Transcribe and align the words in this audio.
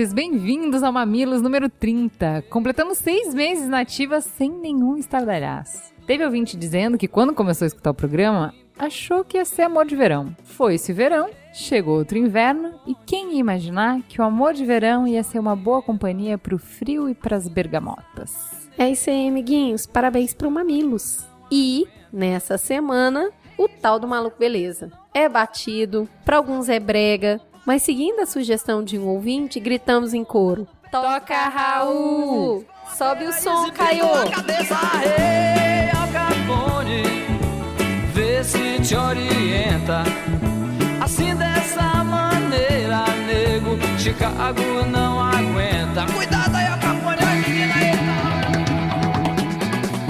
mamiletes, 0.00 0.12
bem-vindos 0.12 0.82
ao 0.82 0.92
Mamilos 0.92 1.42
número 1.42 1.68
30. 1.68 2.42
Completamos 2.48 2.98
seis 2.98 3.34
meses 3.34 3.68
nativas 3.68 4.24
sem 4.24 4.50
nenhum 4.50 4.96
estardalhaço. 4.96 5.92
Teve 6.06 6.24
ouvinte 6.24 6.56
dizendo 6.56 6.96
que 6.96 7.06
quando 7.06 7.34
começou 7.34 7.64
a 7.64 7.66
escutar 7.66 7.90
o 7.90 7.94
programa, 7.94 8.54
achou 8.78 9.22
que 9.22 9.36
ia 9.36 9.44
ser 9.44 9.62
amor 9.62 9.86
de 9.86 9.94
verão. 9.94 10.34
Foi 10.44 10.76
esse 10.76 10.92
verão, 10.92 11.28
chegou 11.52 11.98
outro 11.98 12.16
inverno 12.16 12.72
e 12.86 12.94
quem 13.06 13.34
ia 13.34 13.40
imaginar 13.40 14.00
que 14.08 14.20
o 14.20 14.24
amor 14.24 14.54
de 14.54 14.64
verão 14.64 15.06
ia 15.06 15.22
ser 15.22 15.38
uma 15.38 15.54
boa 15.54 15.82
companhia 15.82 16.38
pro 16.38 16.58
frio 16.58 17.08
e 17.08 17.14
pras 17.14 17.46
bergamotas. 17.46 18.70
É 18.78 18.88
isso 18.88 19.10
aí, 19.10 19.28
amiguinhos. 19.28 19.86
Parabéns 19.86 20.32
pro 20.32 20.50
Mamilos. 20.50 21.26
E, 21.50 21.86
nessa 22.12 22.56
semana, 22.56 23.30
o 23.58 23.68
tal 23.68 23.98
do 23.98 24.08
maluco 24.08 24.38
beleza. 24.38 24.90
É 25.12 25.28
batido, 25.28 26.08
pra 26.24 26.38
alguns 26.38 26.68
é 26.68 26.80
brega, 26.80 27.40
mas 27.66 27.82
seguindo 27.82 28.20
a 28.20 28.26
sugestão 28.26 28.82
de 28.82 28.98
um 28.98 29.06
ouvinte, 29.08 29.60
gritamos 29.60 30.14
em 30.14 30.24
coro. 30.24 30.66
Toca, 30.90 31.48
Raul! 31.48 32.64
Sobe 32.96 33.24
o 33.24 33.32
som, 33.32 33.70
Caio! 33.70 34.04
cabeça, 34.30 34.74
rei 34.74 35.90
Al 35.90 36.08
Capone, 36.08 37.02
vê 38.12 38.42
se 38.42 38.80
te 38.80 38.96
orienta. 38.96 40.02
Assim 41.00 41.34
dessa 41.36 42.04
maneira, 42.04 43.04
nego, 43.26 43.78
Chicago 43.98 44.84
não 44.90 45.20
aguenta. 45.20 46.06
Cuidado 46.12 46.54
aí, 46.56 46.66
Al 46.66 46.78
Capone, 46.78 47.20
menina 47.46 47.74
aí. 47.74 47.90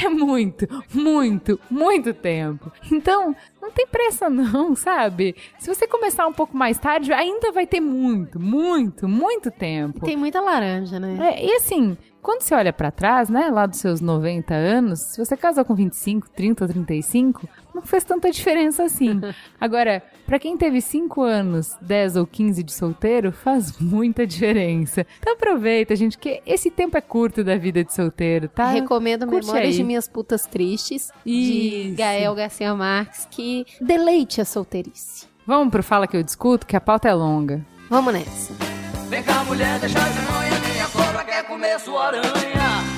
é 0.05 0.09
muito, 0.09 0.67
muito, 0.95 1.61
muito 1.71 2.15
tempo. 2.15 2.71
Então, 2.93 3.35
não 3.61 3.71
tem 3.71 3.87
pressa 3.87 4.31
não, 4.31 4.75
sabe? 4.77 5.35
Se 5.59 5.73
você 5.73 5.87
começar 5.87 6.27
um 6.27 6.33
pouco 6.33 6.57
mais 6.57 6.79
tarde, 6.79 7.13
ainda 7.13 7.51
vai 7.51 7.67
ter 7.67 7.81
muito, 7.81 8.39
muito, 8.41 9.09
muito 9.09 9.51
tempo. 9.51 10.01
Tem 10.05 10.17
muita 10.17 10.41
laranja, 10.41 11.01
né? 11.01 11.35
É, 11.35 11.45
e 11.45 11.53
assim, 11.57 11.97
quando 12.23 12.43
você 12.43 12.55
olha 12.55 12.73
pra 12.73 12.91
trás, 12.91 13.29
né, 13.29 13.49
lá 13.51 13.67
dos 13.67 13.79
seus 13.79 14.01
90 14.01 14.53
anos, 14.53 15.01
se 15.01 15.25
você 15.25 15.37
casou 15.37 15.65
com 15.65 15.75
25, 15.75 16.29
30, 16.31 16.67
35, 16.67 17.49
não 17.77 17.83
fez 17.83 18.03
tanta 18.03 18.31
diferença 18.31 18.85
assim. 18.85 19.21
Agora, 19.61 20.03
pra 20.27 20.39
quem 20.39 20.57
teve 20.57 20.81
5 20.81 21.23
anos, 21.23 21.77
10 21.81 22.17
ou 22.17 22.27
15 22.27 22.63
de 22.63 22.73
solteiro, 22.73 23.31
faz 23.31 23.78
muita 23.78 24.27
diferença. 24.27 25.07
Então 25.21 25.34
aproveita, 25.34 25.95
gente, 25.95 26.17
que 26.19 26.41
esse 26.47 26.71
tempo 26.71 26.97
é 26.97 27.01
curto 27.01 27.45
da 27.45 27.57
vida 27.57 27.84
de 27.84 27.93
solteiro, 27.95 28.49
tá? 28.49 28.71
Recomendo 28.71 29.27
Curte 29.27 29.47
Memórias 29.47 29.71
aí. 29.73 29.77
de 29.77 29.84
Minhas 29.84 30.09
Putas 30.09 30.47
Tristes, 30.47 31.11
de 31.25 31.33
Isso. 31.89 31.97
Gael 31.97 32.34
Garcia 32.34 32.75
Marques, 32.75 33.28
que 33.31 33.67
deleite 33.81 34.41
a 34.41 34.45
solteirice. 34.45 35.27
Vamos 35.47 35.71
pro 35.71 35.83
Fala 35.83 36.07
Que 36.07 36.17
Eu 36.17 36.22
Discuto, 36.22 36.67
que 36.67 36.75
a 36.75 36.81
pauta 36.81 37.09
é 37.09 37.15
longa. 37.15 37.65
Vamos 37.89 38.13
nessa. 38.13 38.53
Vem 39.09 39.22
cá, 39.22 39.45
mulher, 39.45 39.79
deixa 39.79 39.99
de 40.01 40.21
manhã, 40.33 40.61
minha 40.72 40.89
cobra 40.89 41.25
quer 41.25 41.45
comer 41.47 41.79
sua 41.79 42.07
aranha. 42.07 42.96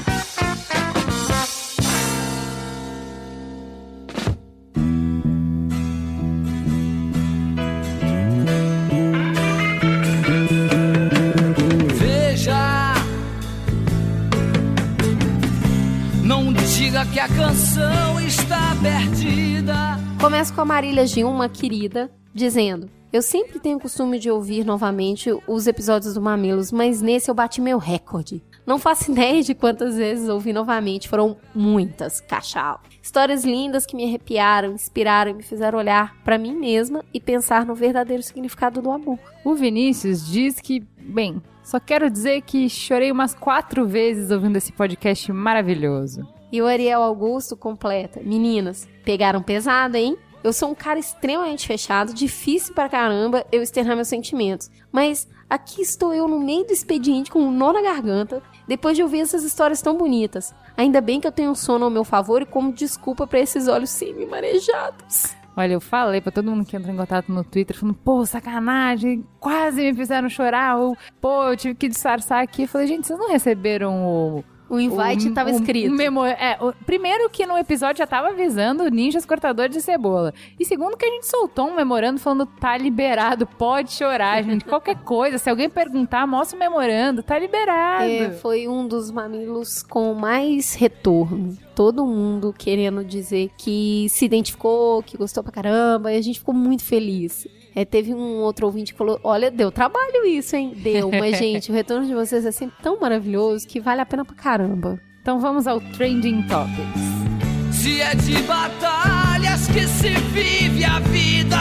Diga 16.89 17.05
que 17.05 17.21
a 17.21 17.29
canção 17.29 18.19
está 18.19 18.75
perdida. 18.81 19.75
Começa 20.19 20.55
com 20.55 20.63
a 20.63 20.65
Marília 20.65 21.05
uma 21.27 21.47
querida, 21.47 22.11
dizendo: 22.33 22.89
Eu 23.13 23.21
sempre 23.21 23.61
tenho 23.61 23.77
o 23.77 23.81
costume 23.81 24.19
de 24.19 24.31
ouvir 24.31 24.65
novamente 24.65 25.31
os 25.47 25.67
episódios 25.67 26.15
do 26.15 26.23
Mamilos, 26.23 26.73
mas 26.73 27.03
nesse 27.03 27.31
eu 27.31 27.35
bati 27.35 27.61
meu 27.61 27.77
recorde. 27.77 28.43
Não 28.67 28.79
faço 28.79 29.13
ideia 29.13 29.43
de 29.43 29.55
quantas 29.55 29.97
vezes 29.97 30.31
ouvi 30.31 30.51
novamente, 30.51 31.11
foram 31.11 31.37
muitas, 31.55 32.23
cachau. 32.23 32.81
Histórias 33.03 33.45
lindas 33.45 33.85
que 33.85 33.95
me 33.95 34.07
arrepiaram, 34.07 34.73
inspiraram 34.73 35.33
e 35.33 35.35
me 35.35 35.43
fizeram 35.43 35.79
olhar 35.79 36.17
para 36.25 36.39
mim 36.39 36.57
mesma 36.57 37.05
e 37.13 37.21
pensar 37.21 37.67
no 37.67 37.75
verdadeiro 37.75 38.23
significado 38.23 38.81
do 38.81 38.91
amor. 38.91 39.19
O 39.45 39.55
Vinícius 39.55 40.27
diz 40.27 40.59
que, 40.59 40.81
bem, 40.99 41.43
só 41.63 41.79
quero 41.79 42.09
dizer 42.09 42.41
que 42.41 42.67
chorei 42.67 43.13
umas 43.13 43.35
quatro 43.35 43.87
vezes 43.87 44.31
ouvindo 44.31 44.57
esse 44.57 44.73
podcast 44.73 45.31
maravilhoso. 45.31 46.38
E 46.51 46.63
o 46.63 46.67
Ariel 46.67 47.03
Augusto 47.03 47.57
completa: 47.57 48.21
Meninas, 48.23 48.89
pegaram 49.05 49.43
pesado, 49.43 49.97
hein? 49.97 50.17
Eu 50.43 50.53
sou 50.53 50.71
um 50.71 50.75
cara 50.75 50.99
extremamente 50.99 51.67
fechado, 51.67 52.15
difícil 52.15 52.73
pra 52.73 52.89
caramba 52.89 53.45
eu 53.51 53.61
externar 53.61 53.97
meus 53.97 54.09
sentimentos. 54.09 54.71
Mas 54.93 55.29
aqui 55.51 55.83
estou 55.83 56.15
eu 56.15 56.29
no 56.29 56.39
meio 56.39 56.65
do 56.65 56.73
expediente 56.73 57.31
com 57.31 57.41
um 57.41 57.51
nó 57.51 57.73
na 57.73 57.83
garganta, 57.83 58.41
depois 58.67 58.97
de 58.97 59.03
ouvir 59.03 59.21
essas 59.21 59.43
histórias 59.43 59.83
tão 59.83 59.97
bonitas. 59.97 60.55
Ainda 60.77 61.01
bem 61.01 61.21
que 61.21 61.27
eu 61.27 61.33
tenho 61.33 61.55
sono 61.57 61.85
ao 61.85 61.91
meu 61.91 62.05
favor 62.05 62.43
e 62.43 62.47
como 62.47 62.73
desculpa 62.73 63.27
para 63.27 63.41
esses 63.41 63.67
olhos 63.67 63.91
semi-marejados. 63.91 65.37
Olha, 65.57 65.73
eu 65.73 65.81
falei 65.81 66.21
pra 66.21 66.31
todo 66.31 66.49
mundo 66.49 66.65
que 66.65 66.77
entrou 66.77 66.95
em 66.95 66.97
contato 66.97 67.33
no 67.33 67.43
Twitter, 67.43 67.77
falando, 67.77 67.97
pô, 67.97 68.25
sacanagem, 68.25 69.27
quase 69.41 69.83
me 69.83 69.93
fizeram 69.93 70.29
chorar, 70.29 70.79
ou, 70.79 70.97
pô, 71.21 71.47
eu 71.47 71.57
tive 71.57 71.75
que 71.75 71.89
disfarçar 71.89 72.45
aqui. 72.45 72.63
Eu 72.63 72.69
falei, 72.69 72.87
gente, 72.87 73.09
vocês 73.09 73.19
não 73.19 73.29
receberam 73.29 74.07
o 74.07 74.45
o 74.69 74.79
invite 74.79 75.29
estava 75.29 75.51
escrito. 75.51 75.95
Memo... 75.95 76.25
É, 76.25 76.59
o... 76.61 76.73
Primeiro 76.85 77.29
que 77.31 77.47
no 77.47 77.57
episódio 77.57 77.99
já 77.99 78.07
tava 78.07 78.29
avisando 78.29 78.89
ninjas 78.91 79.25
cortadores 79.25 79.75
de 79.75 79.83
cebola. 79.83 80.35
E 80.59 80.65
segundo 80.65 80.97
que 80.97 81.07
a 81.07 81.11
gente 81.11 81.27
soltou 81.27 81.69
um 81.69 81.75
memorando 81.75 82.21
falando 82.21 82.47
tá 82.47 82.77
liberado, 82.77 83.47
pode 83.47 83.93
chorar, 83.93 84.43
gente. 84.45 84.65
Qualquer 84.65 84.97
coisa, 84.97 85.39
se 85.39 85.49
alguém 85.49 85.71
perguntar, 85.71 86.27
mostra 86.27 86.57
o 86.57 86.61
memorando, 86.61 87.23
tá 87.23 87.39
liberado. 87.39 88.05
É, 88.05 88.31
foi 88.31 88.69
um 88.69 88.87
dos 88.87 89.11
mamilos 89.11 89.83
com 89.83 90.15
mais 90.15 90.75
retorno 90.75 91.57
todo 91.79 92.05
mundo 92.05 92.53
querendo 92.59 93.05
dizer 93.05 93.53
que 93.57 94.09
se 94.09 94.25
identificou, 94.25 95.01
que 95.01 95.17
gostou 95.17 95.45
pra 95.45 95.53
caramba, 95.53 96.13
e 96.13 96.17
a 96.17 96.21
gente 96.21 96.41
ficou 96.41 96.53
muito 96.53 96.83
feliz. 96.83 97.47
É, 97.79 97.85
teve 97.85 98.13
um 98.13 98.39
outro 98.39 98.67
ouvinte 98.67 98.91
que 98.91 98.99
falou: 98.99 99.21
Olha, 99.23 99.53
deu 99.53 99.71
trabalho 99.71 100.27
isso, 100.27 100.57
hein? 100.57 100.73
Deu, 100.77 101.13
mas, 101.13 101.39
gente, 101.39 101.71
o 101.71 101.75
retorno 101.75 102.05
de 102.05 102.13
vocês 102.13 102.45
é 102.45 102.51
sempre 102.51 102.77
tão 102.83 102.99
maravilhoso 102.99 103.69
que 103.69 103.79
vale 103.79 104.01
a 104.01 104.07
pena 104.07 104.25
pra 104.25 104.35
caramba. 104.35 105.01
Então 105.23 105.39
vamos 105.39 105.69
ao 105.69 105.81
Trending 105.81 106.43
Topics. 106.49 107.81
Se 107.81 108.01
é 108.01 108.17
de 108.17 108.43
batalhas 108.43 109.69
que 109.69 109.87
se 109.87 110.09
vive 110.09 110.83
a 110.85 110.99
vida, 110.99 111.57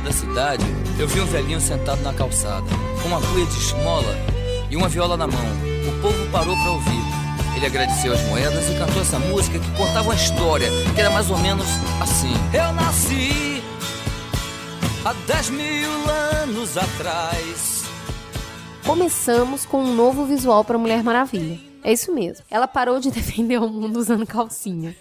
rua 0.00 0.04
da 0.04 0.12
cidade, 0.12 0.64
eu 0.98 1.06
vi 1.06 1.20
um 1.20 1.26
velhinho 1.26 1.60
sentado 1.60 2.02
na 2.02 2.12
calçada, 2.12 2.66
com 3.02 3.08
uma 3.08 3.20
cuia 3.20 3.46
de 3.46 3.58
esmola 3.58 4.14
e 4.70 4.76
uma 4.76 4.88
viola 4.88 5.16
na 5.16 5.26
mão. 5.26 5.44
O 5.88 6.02
povo 6.02 6.30
parou 6.30 6.56
para 6.56 6.70
ouvir. 6.70 7.20
Ele 7.56 7.66
agradeceu 7.66 8.12
as 8.12 8.20
moedas 8.22 8.68
e 8.70 8.78
cantou 8.78 9.02
essa 9.02 9.18
música 9.18 9.58
que 9.58 9.70
contava 9.72 10.02
uma 10.02 10.14
história 10.14 10.68
que 10.94 11.00
era 11.00 11.10
mais 11.10 11.30
ou 11.30 11.38
menos 11.38 11.66
assim: 12.00 12.32
Eu 12.54 12.72
nasci 12.72 13.62
há 15.04 15.12
10 15.26 15.50
mil 15.50 15.90
anos 16.42 16.78
atrás. 16.78 17.84
Começamos 18.84 19.66
com 19.66 19.82
um 19.82 19.94
novo 19.94 20.24
visual 20.24 20.64
para 20.64 20.78
Mulher 20.78 21.02
Maravilha. 21.02 21.69
É 21.82 21.92
isso 21.92 22.12
mesmo. 22.12 22.44
Ela 22.50 22.66
parou 22.66 23.00
de 23.00 23.10
defender 23.12 23.58
o 23.58 23.68
mundo 23.68 23.98
usando 23.98 24.26
calcinha. 24.26 24.94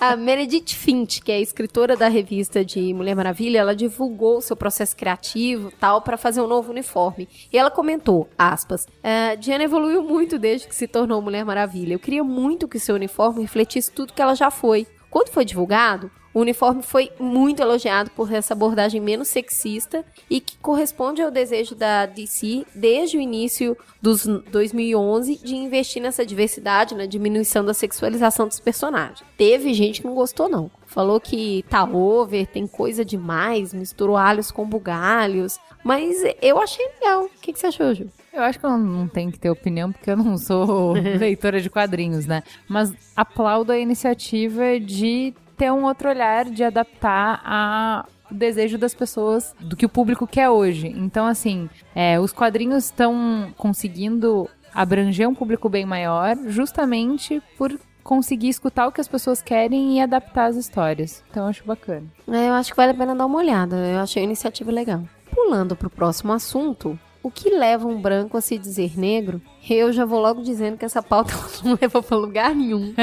a 0.00 0.16
Meredith 0.16 0.74
Finch, 0.74 1.20
que 1.20 1.30
é 1.32 1.40
escritora 1.40 1.96
da 1.96 2.08
revista 2.08 2.64
de 2.64 2.92
Mulher 2.92 3.14
Maravilha, 3.14 3.58
ela 3.58 3.74
divulgou 3.74 4.40
seu 4.40 4.56
processo 4.56 4.96
criativo 4.96 5.72
tal 5.78 6.02
para 6.02 6.16
fazer 6.16 6.40
um 6.40 6.46
novo 6.46 6.70
uniforme. 6.70 7.28
E 7.52 7.58
ela 7.58 7.70
comentou, 7.70 8.28
aspas, 8.36 8.84
uh, 8.84 9.36
Diana 9.38 9.64
evoluiu 9.64 10.02
muito 10.02 10.38
desde 10.38 10.66
que 10.68 10.74
se 10.74 10.88
tornou 10.88 11.22
Mulher 11.22 11.44
Maravilha. 11.44 11.94
Eu 11.94 12.00
queria 12.00 12.24
muito 12.24 12.68
que 12.68 12.78
seu 12.78 12.94
uniforme 12.94 13.42
refletisse 13.42 13.90
tudo 13.90 14.12
que 14.12 14.22
ela 14.22 14.34
já 14.34 14.50
foi. 14.50 14.86
Quando 15.10 15.28
foi 15.28 15.44
divulgado, 15.44 16.10
o 16.34 16.40
uniforme 16.40 16.82
foi 16.82 17.10
muito 17.18 17.60
elogiado 17.60 18.10
por 18.10 18.32
essa 18.32 18.54
abordagem 18.54 19.00
menos 19.00 19.28
sexista 19.28 20.04
e 20.30 20.40
que 20.40 20.56
corresponde 20.58 21.22
ao 21.22 21.30
desejo 21.30 21.74
da 21.74 22.06
DC 22.06 22.64
desde 22.74 23.16
o 23.16 23.20
início 23.20 23.76
dos 24.00 24.26
2011 24.26 25.36
de 25.36 25.54
investir 25.54 26.02
nessa 26.02 26.24
diversidade, 26.24 26.94
na 26.94 27.06
diminuição 27.06 27.64
da 27.64 27.74
sexualização 27.74 28.48
dos 28.48 28.60
personagens. 28.60 29.22
Teve 29.36 29.74
gente 29.74 30.00
que 30.00 30.06
não 30.06 30.14
gostou 30.14 30.48
não. 30.48 30.70
Falou 30.86 31.18
que 31.18 31.64
tá 31.70 31.84
over, 31.84 32.46
tem 32.46 32.66
coisa 32.66 33.04
demais, 33.04 33.72
misturou 33.72 34.16
alhos 34.16 34.50
com 34.50 34.68
bugalhos. 34.68 35.58
Mas 35.82 36.22
eu 36.40 36.60
achei 36.60 36.86
legal. 37.00 37.24
O 37.24 37.30
que, 37.40 37.52
que 37.52 37.58
você 37.58 37.68
achou, 37.68 37.94
Ju? 37.94 38.08
Eu 38.32 38.42
acho 38.42 38.58
que 38.58 38.64
eu 38.64 38.76
não 38.76 39.08
tenho 39.08 39.32
que 39.32 39.38
ter 39.38 39.50
opinião, 39.50 39.90
porque 39.90 40.10
eu 40.10 40.16
não 40.16 40.36
sou 40.36 40.92
leitora 41.18 41.60
de 41.60 41.68
quadrinhos, 41.68 42.26
né? 42.26 42.42
Mas 42.68 42.92
aplaudo 43.16 43.72
a 43.72 43.78
iniciativa 43.78 44.78
de 44.78 45.34
ter 45.56 45.70
um 45.72 45.84
outro 45.84 46.08
olhar, 46.08 46.46
de 46.46 46.64
adaptar 46.64 47.40
a 47.44 48.06
desejo 48.30 48.78
das 48.78 48.94
pessoas 48.94 49.54
do 49.60 49.76
que 49.76 49.86
o 49.86 49.88
público 49.88 50.26
quer 50.26 50.48
hoje. 50.48 50.88
Então, 50.88 51.26
assim, 51.26 51.68
é, 51.94 52.18
os 52.18 52.32
quadrinhos 52.32 52.84
estão 52.84 53.52
conseguindo 53.56 54.48
abranger 54.74 55.28
um 55.28 55.34
público 55.34 55.68
bem 55.68 55.84
maior, 55.84 56.36
justamente 56.46 57.42
por 57.58 57.78
conseguir 58.02 58.48
escutar 58.48 58.86
o 58.88 58.92
que 58.92 59.00
as 59.00 59.08
pessoas 59.08 59.40
querem 59.40 59.96
e 59.96 60.00
adaptar 60.00 60.46
as 60.46 60.56
histórias. 60.56 61.22
Então, 61.30 61.46
acho 61.46 61.64
bacana. 61.64 62.06
É, 62.26 62.48
eu 62.48 62.54
acho 62.54 62.70
que 62.70 62.76
vale 62.76 62.92
a 62.92 62.94
pena 62.94 63.14
dar 63.14 63.26
uma 63.26 63.38
olhada. 63.38 63.76
Eu 63.76 64.00
achei 64.00 64.22
a 64.22 64.24
iniciativa 64.24 64.72
legal. 64.72 65.02
Pulando 65.30 65.76
para 65.76 65.86
o 65.86 65.90
próximo 65.90 66.32
assunto, 66.32 66.98
o 67.22 67.30
que 67.30 67.50
leva 67.50 67.86
um 67.86 68.00
branco 68.00 68.36
a 68.36 68.40
se 68.40 68.58
dizer 68.58 68.98
negro? 68.98 69.40
Eu 69.70 69.92
já 69.92 70.04
vou 70.04 70.20
logo 70.20 70.42
dizendo 70.42 70.76
que 70.76 70.84
essa 70.84 71.02
pauta 71.02 71.32
não 71.64 71.78
leva 71.80 72.02
para 72.02 72.16
lugar 72.16 72.54
nenhum. 72.54 72.94